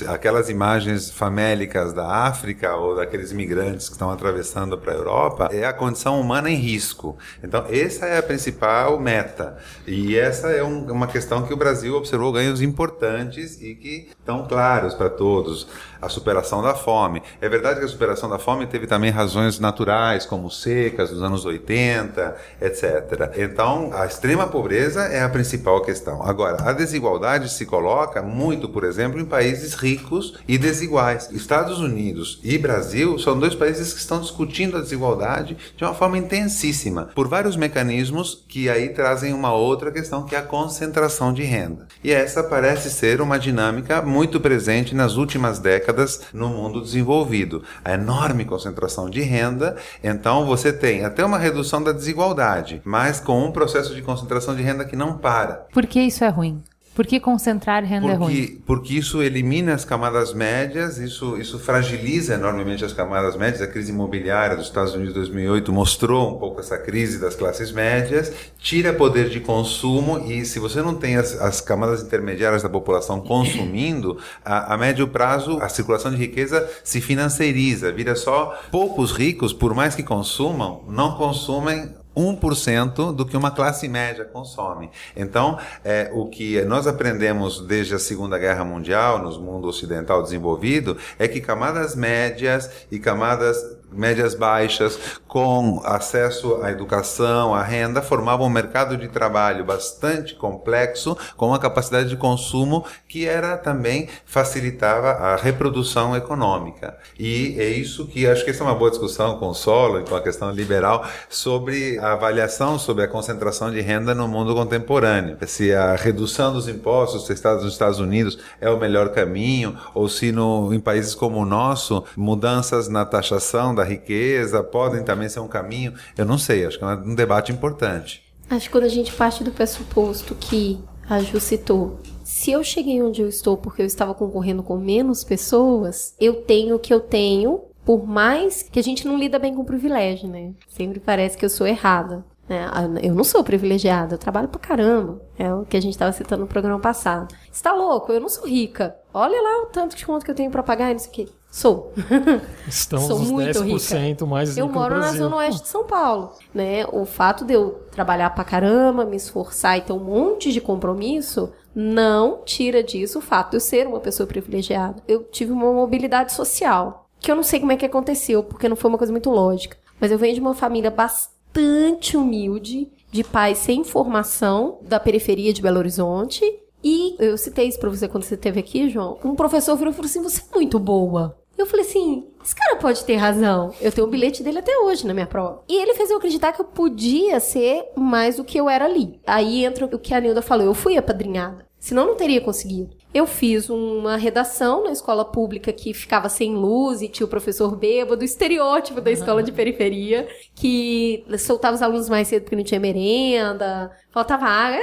aquelas 0.07 0.49
imagens 0.49 1.09
famélicas 1.09 1.93
da 1.93 2.05
África 2.07 2.75
ou 2.75 2.95
daqueles 2.95 3.31
imigrantes 3.31 3.87
que 3.87 3.93
estão 3.93 4.11
atravessando 4.11 4.77
para 4.77 4.91
a 4.91 4.95
Europa 4.95 5.49
é 5.51 5.65
a 5.65 5.73
condição 5.73 6.19
humana 6.19 6.49
em 6.49 6.55
risco. 6.55 7.17
Então, 7.43 7.65
essa 7.69 8.05
é 8.05 8.17
a 8.17 8.23
principal 8.23 8.99
meta. 8.99 9.57
E 9.87 10.17
essa 10.17 10.47
é 10.49 10.63
um- 10.63 10.91
uma 10.91 11.07
questão 11.07 11.43
que 11.43 11.53
o 11.53 11.57
Brasil 11.57 11.95
observou 11.95 12.31
ganhos 12.31 12.61
importantes 12.61 13.59
e 13.61 13.75
que 13.75 14.09
estão 14.19 14.45
claros 14.47 14.93
para 14.93 15.09
todos. 15.09 15.67
A 16.01 16.09
superação 16.09 16.61
da 16.63 16.73
fome. 16.73 17.21
É 17.39 17.47
verdade 17.47 17.79
que 17.79 17.85
a 17.85 17.89
superação 17.89 18.27
da 18.27 18.39
fome 18.39 18.65
teve 18.65 18.87
também 18.87 19.11
razões 19.11 19.59
naturais, 19.59 20.25
como 20.25 20.49
secas 20.49 21.11
dos 21.11 21.21
anos 21.21 21.45
80, 21.45 22.35
etc. 22.59 23.31
Então, 23.37 23.91
a 23.93 24.05
extrema 24.05 24.47
pobreza 24.47 25.03
é 25.03 25.21
a 25.21 25.29
principal 25.29 25.81
questão. 25.81 26.23
Agora, 26.23 26.63
a 26.67 26.73
desigualdade 26.73 27.49
se 27.49 27.65
coloca 27.65 28.21
muito, 28.21 28.67
por 28.67 28.83
exemplo, 28.83 29.19
em 29.19 29.25
países 29.25 29.75
ricos 29.75 30.39
e 30.47 30.57
desiguais. 30.57 31.29
Estados 31.31 31.79
Unidos 31.79 32.39
e 32.43 32.57
Brasil 32.57 33.19
são 33.19 33.37
dois 33.37 33.53
países 33.53 33.93
que 33.93 33.99
estão 33.99 34.19
discutindo 34.19 34.77
a 34.77 34.81
desigualdade 34.81 35.55
de 35.77 35.83
uma 35.83 35.93
forma 35.93 36.17
intensíssima, 36.17 37.09
por 37.13 37.27
vários 37.27 37.55
mecanismos 37.55 38.43
que 38.47 38.69
aí 38.69 38.89
trazem 38.89 39.33
uma 39.33 39.53
outra 39.53 39.91
questão, 39.91 40.23
que 40.23 40.35
é 40.35 40.39
a 40.39 40.43
concentração 40.43 41.31
de 41.31 41.43
renda. 41.43 41.87
E 42.03 42.11
essa 42.11 42.43
parece 42.43 42.89
ser 42.89 43.21
uma 43.21 43.37
dinâmica 43.37 44.01
muito 44.01 44.39
presente 44.39 44.95
nas 44.95 45.15
últimas 45.15 45.59
décadas 45.59 45.90
no 46.33 46.49
mundo 46.49 46.81
desenvolvido. 46.81 47.63
A 47.83 47.93
enorme 47.93 48.45
concentração 48.45 49.09
de 49.09 49.21
renda, 49.21 49.75
então 50.03 50.45
você 50.45 50.71
tem 50.71 51.05
até 51.05 51.23
uma 51.25 51.37
redução 51.37 51.83
da 51.83 51.91
desigualdade, 51.91 52.81
mas 52.83 53.19
com 53.19 53.45
um 53.45 53.51
processo 53.51 53.93
de 53.93 54.01
concentração 54.01 54.55
de 54.55 54.61
renda 54.61 54.85
que 54.85 54.95
não 54.95 55.17
para. 55.17 55.67
Por 55.73 55.85
que 55.85 56.01
isso 56.01 56.23
é 56.23 56.29
ruim? 56.29 56.61
Por 56.93 57.07
que 57.07 57.21
concentrar 57.21 57.83
renda 57.85 58.11
é 58.11 58.13
ruim? 58.15 58.35
Porque, 58.35 58.57
porque 58.65 58.93
isso 58.95 59.23
elimina 59.23 59.73
as 59.73 59.85
camadas 59.85 60.33
médias, 60.33 60.97
isso, 60.97 61.37
isso 61.37 61.57
fragiliza 61.57 62.33
enormemente 62.33 62.83
as 62.83 62.91
camadas 62.91 63.37
médias. 63.37 63.61
A 63.61 63.67
crise 63.67 63.91
imobiliária 63.91 64.57
dos 64.57 64.65
Estados 64.65 64.93
Unidos 64.93 65.13
de 65.13 65.19
2008 65.21 65.71
mostrou 65.71 66.35
um 66.35 66.37
pouco 66.37 66.59
essa 66.59 66.77
crise 66.77 67.17
das 67.17 67.33
classes 67.33 67.71
médias, 67.71 68.33
tira 68.59 68.91
poder 68.91 69.29
de 69.29 69.39
consumo 69.39 70.19
e 70.29 70.43
se 70.43 70.59
você 70.59 70.81
não 70.81 70.93
tem 70.93 71.15
as, 71.15 71.39
as 71.39 71.61
camadas 71.61 72.03
intermediárias 72.03 72.61
da 72.61 72.69
população 72.69 73.21
consumindo, 73.21 74.17
a, 74.43 74.73
a 74.73 74.77
médio 74.77 75.07
prazo 75.07 75.59
a 75.61 75.69
circulação 75.69 76.11
de 76.11 76.17
riqueza 76.17 76.69
se 76.83 76.99
financeiriza, 76.99 77.91
vira 77.91 78.15
só 78.15 78.59
poucos 78.69 79.13
ricos, 79.13 79.53
por 79.53 79.73
mais 79.73 79.95
que 79.95 80.03
consumam, 80.03 80.83
não 80.89 81.15
consumem 81.15 82.00
1% 82.21 83.13
do 83.13 83.25
que 83.25 83.35
uma 83.35 83.51
classe 83.51 83.87
média 83.87 84.25
consome. 84.25 84.89
Então, 85.15 85.57
é, 85.83 86.09
o 86.13 86.27
que 86.27 86.61
nós 86.63 86.87
aprendemos 86.87 87.65
desde 87.65 87.95
a 87.95 87.99
Segunda 87.99 88.37
Guerra 88.37 88.63
Mundial, 88.63 89.19
no 89.19 89.31
mundo 89.39 89.67
ocidental 89.67 90.21
desenvolvido, 90.21 90.97
é 91.17 91.27
que 91.27 91.41
camadas 91.41 91.95
médias 91.95 92.69
e 92.91 92.99
camadas 92.99 93.57
médias 93.91 94.33
baixas, 94.33 94.97
com 95.27 95.81
acesso 95.83 96.61
à 96.63 96.71
educação, 96.71 97.53
à 97.53 97.61
renda, 97.61 98.01
formavam 98.01 98.47
um 98.47 98.49
mercado 98.49 98.95
de 98.97 99.07
trabalho 99.07 99.65
bastante 99.65 100.35
complexo, 100.35 101.17
com 101.35 101.47
uma 101.47 101.59
capacidade 101.59 102.09
de 102.09 102.15
consumo 102.15 102.85
que 103.11 103.27
era 103.27 103.57
também 103.57 104.07
facilitava 104.25 105.09
a 105.09 105.35
reprodução 105.35 106.15
econômica. 106.15 106.97
E 107.19 107.59
é 107.59 107.67
isso 107.67 108.07
que 108.07 108.25
acho 108.25 108.45
que 108.45 108.51
essa 108.51 108.63
é 108.63 108.67
uma 108.67 108.73
boa 108.73 108.89
discussão 108.89 109.37
com 109.37 109.49
o 109.49 109.53
Solo 109.53 109.99
e 109.99 110.03
com 110.05 110.15
a 110.15 110.21
questão 110.21 110.49
liberal 110.49 111.05
sobre 111.29 111.99
a 111.99 112.13
avaliação 112.13 112.79
sobre 112.79 113.03
a 113.03 113.09
concentração 113.09 113.69
de 113.69 113.81
renda 113.81 114.15
no 114.15 114.29
mundo 114.29 114.55
contemporâneo. 114.55 115.37
Se 115.45 115.73
a 115.73 115.93
redução 115.97 116.53
dos 116.53 116.69
impostos 116.69 117.27
nos 117.27 117.73
Estados 117.73 117.99
Unidos 117.99 118.39
é 118.61 118.69
o 118.69 118.79
melhor 118.79 119.09
caminho, 119.09 119.77
ou 119.93 120.07
se 120.07 120.31
no, 120.31 120.73
em 120.73 120.79
países 120.79 121.13
como 121.13 121.39
o 121.39 121.45
nosso, 121.45 122.05
mudanças 122.15 122.87
na 122.87 123.03
taxação 123.03 123.75
da 123.75 123.83
riqueza 123.83 124.63
podem 124.63 125.03
também 125.03 125.27
ser 125.27 125.41
um 125.41 125.49
caminho. 125.49 125.93
Eu 126.17 126.23
não 126.23 126.37
sei, 126.37 126.65
acho 126.65 126.79
que 126.79 126.85
é 126.85 126.87
um 126.87 127.13
debate 127.13 127.51
importante. 127.51 128.23
Acho 128.49 128.67
que 128.67 128.71
quando 128.71 128.85
a 128.85 128.89
gente 128.89 129.11
parte 129.11 129.43
do 129.43 129.51
pressuposto 129.51 130.33
que 130.33 130.79
a 131.09 131.19
Ju 131.19 131.41
citou, 131.41 131.99
se 132.41 132.51
eu 132.51 132.63
cheguei 132.63 132.99
onde 133.03 133.21
eu 133.21 133.29
estou 133.29 133.55
porque 133.55 133.83
eu 133.83 133.85
estava 133.85 134.15
concorrendo 134.15 134.63
com 134.63 134.75
menos 134.75 135.23
pessoas, 135.23 136.15
eu 136.19 136.41
tenho 136.41 136.75
o 136.75 136.79
que 136.79 136.91
eu 136.91 136.99
tenho, 136.99 137.65
por 137.85 138.07
mais 138.07 138.63
que 138.63 138.79
a 138.79 138.83
gente 138.83 139.07
não 139.07 139.15
lida 139.15 139.37
bem 139.37 139.53
com 139.53 139.63
privilégio, 139.63 140.27
né? 140.27 140.51
Sempre 140.67 140.99
parece 140.99 141.37
que 141.37 141.45
eu 141.45 141.49
sou 141.51 141.67
errada. 141.67 142.25
né? 142.49 142.67
Ah, 142.71 142.89
Eu 142.99 143.13
não 143.13 143.23
sou 143.23 143.43
privilegiada, 143.43 144.15
eu 144.15 144.17
trabalho 144.17 144.47
pra 144.47 144.59
caramba. 144.59 145.21
É 145.37 145.53
o 145.53 145.65
que 145.65 145.77
a 145.77 145.81
gente 145.81 145.93
estava 145.93 146.11
citando 146.11 146.41
no 146.41 146.47
programa 146.47 146.79
passado. 146.79 147.31
Você 147.51 147.61
tá 147.61 147.75
louco? 147.75 148.11
Eu 148.11 148.19
não 148.19 148.27
sou 148.27 148.47
rica. 148.47 148.95
Olha 149.13 149.39
lá 149.39 149.63
o 149.63 149.65
tanto 149.67 149.95
de 149.95 150.03
conta 150.03 150.25
que 150.25 150.31
eu 150.31 150.35
tenho 150.35 150.49
pra 150.49 150.63
pagar 150.63 150.89
e 150.89 150.93
não 150.93 150.99
sei 150.99 151.09
o 151.09 151.13
quê. 151.13 151.27
Sou. 151.51 151.91
Estamos 152.65 153.07
Sou 153.07 153.19
nos 153.19 153.29
muito 153.29 153.59
10% 153.59 154.25
mais 154.25 154.57
Eu 154.57 154.67
rico 154.67 154.77
do 154.77 154.81
moro 154.81 154.97
na 154.99 155.11
zona 155.11 155.35
oeste 155.35 155.63
de 155.63 155.67
São 155.67 155.83
Paulo, 155.83 156.31
né? 156.53 156.85
O 156.91 157.05
fato 157.05 157.43
de 157.43 157.53
eu 157.53 157.81
trabalhar 157.91 158.29
pra 158.29 158.45
caramba, 158.45 159.05
me 159.05 159.17
esforçar 159.17 159.77
e 159.77 159.81
ter 159.81 159.91
um 159.91 159.99
monte 159.99 160.51
de 160.53 160.61
compromisso, 160.61 161.51
não 161.75 162.41
tira 162.43 162.83
disso 162.83 163.19
o 163.19 163.21
fato 163.21 163.51
de 163.51 163.57
eu 163.57 163.61
ser 163.61 163.87
uma 163.87 163.99
pessoa 163.99 164.27
privilegiada. 164.27 165.01
Eu 165.07 165.23
tive 165.23 165.51
uma 165.51 165.71
mobilidade 165.71 166.33
social, 166.33 167.09
que 167.19 167.31
eu 167.31 167.35
não 167.35 167.43
sei 167.43 167.59
como 167.59 167.71
é 167.71 167.77
que 167.77 167.85
aconteceu, 167.85 168.43
porque 168.43 168.67
não 168.67 168.75
foi 168.75 168.89
uma 168.89 168.97
coisa 168.97 169.13
muito 169.13 169.29
lógica. 169.29 169.77
Mas 169.99 170.11
eu 170.11 170.17
venho 170.17 170.33
de 170.33 170.41
uma 170.41 170.55
família 170.55 170.89
bastante 170.89 172.17
humilde, 172.17 172.89
de 173.11 173.23
pais 173.23 173.59
sem 173.59 173.83
formação, 173.83 174.79
da 174.81 174.99
periferia 174.99 175.53
de 175.53 175.61
Belo 175.61 175.77
Horizonte. 175.77 176.43
E 176.83 177.15
eu 177.19 177.37
citei 177.37 177.67
isso 177.67 177.79
pra 177.79 177.89
você 177.89 178.07
quando 178.07 178.23
você 178.23 178.35
esteve 178.35 178.59
aqui, 178.59 178.89
João. 178.89 179.19
Um 179.23 179.35
professor 179.35 179.75
virou 179.75 179.93
e 179.93 179.95
falou 179.95 180.09
assim: 180.09 180.23
você 180.23 180.41
é 180.41 180.55
muito 180.55 180.79
boa. 180.79 181.37
Eu 181.57 181.67
falei 181.67 181.85
assim, 181.85 182.27
esse 182.43 182.55
cara 182.55 182.75
pode 182.77 183.03
ter 183.05 183.15
razão. 183.15 183.73
Eu 183.79 183.91
tenho 183.91 184.07
o 184.07 184.09
bilhete 184.09 184.43
dele 184.43 184.59
até 184.59 184.77
hoje 184.79 185.05
na 185.05 185.13
minha 185.13 185.27
prova. 185.27 185.63
E 185.67 185.81
ele 185.81 185.93
fez 185.93 186.09
eu 186.09 186.17
acreditar 186.17 186.51
que 186.51 186.61
eu 186.61 186.65
podia 186.65 187.39
ser 187.39 187.85
mais 187.95 188.37
do 188.37 188.43
que 188.43 188.57
eu 188.57 188.69
era 188.69 188.85
ali. 188.85 189.19
Aí 189.25 189.63
entra 189.63 189.85
o 189.85 189.99
que 189.99 190.13
a 190.13 190.19
Nilda 190.19 190.41
falou, 190.41 190.65
eu 190.65 190.73
fui 190.73 190.97
apadrinhada. 190.97 191.65
Senão 191.79 192.05
não 192.05 192.15
teria 192.15 192.39
conseguido. 192.39 192.95
Eu 193.11 193.25
fiz 193.25 193.67
uma 193.67 194.15
redação 194.15 194.83
na 194.83 194.91
escola 194.91 195.25
pública 195.25 195.73
que 195.73 195.95
ficava 195.95 196.29
sem 196.29 196.53
luz 196.55 197.01
e 197.01 197.07
tinha 197.07 197.25
o 197.25 197.29
professor 197.29 197.75
bêbado, 197.75 198.23
estereótipo 198.23 199.01
da 199.01 199.11
escola 199.11 199.41
de 199.41 199.51
periferia, 199.51 200.27
que 200.53 201.25
soltava 201.39 201.75
os 201.75 201.81
alunos 201.81 202.07
mais 202.07 202.27
cedo 202.27 202.43
porque 202.43 202.55
não 202.55 202.63
tinha 202.63 202.79
merenda, 202.79 203.91
faltava 204.11 204.45
água. 204.45 204.79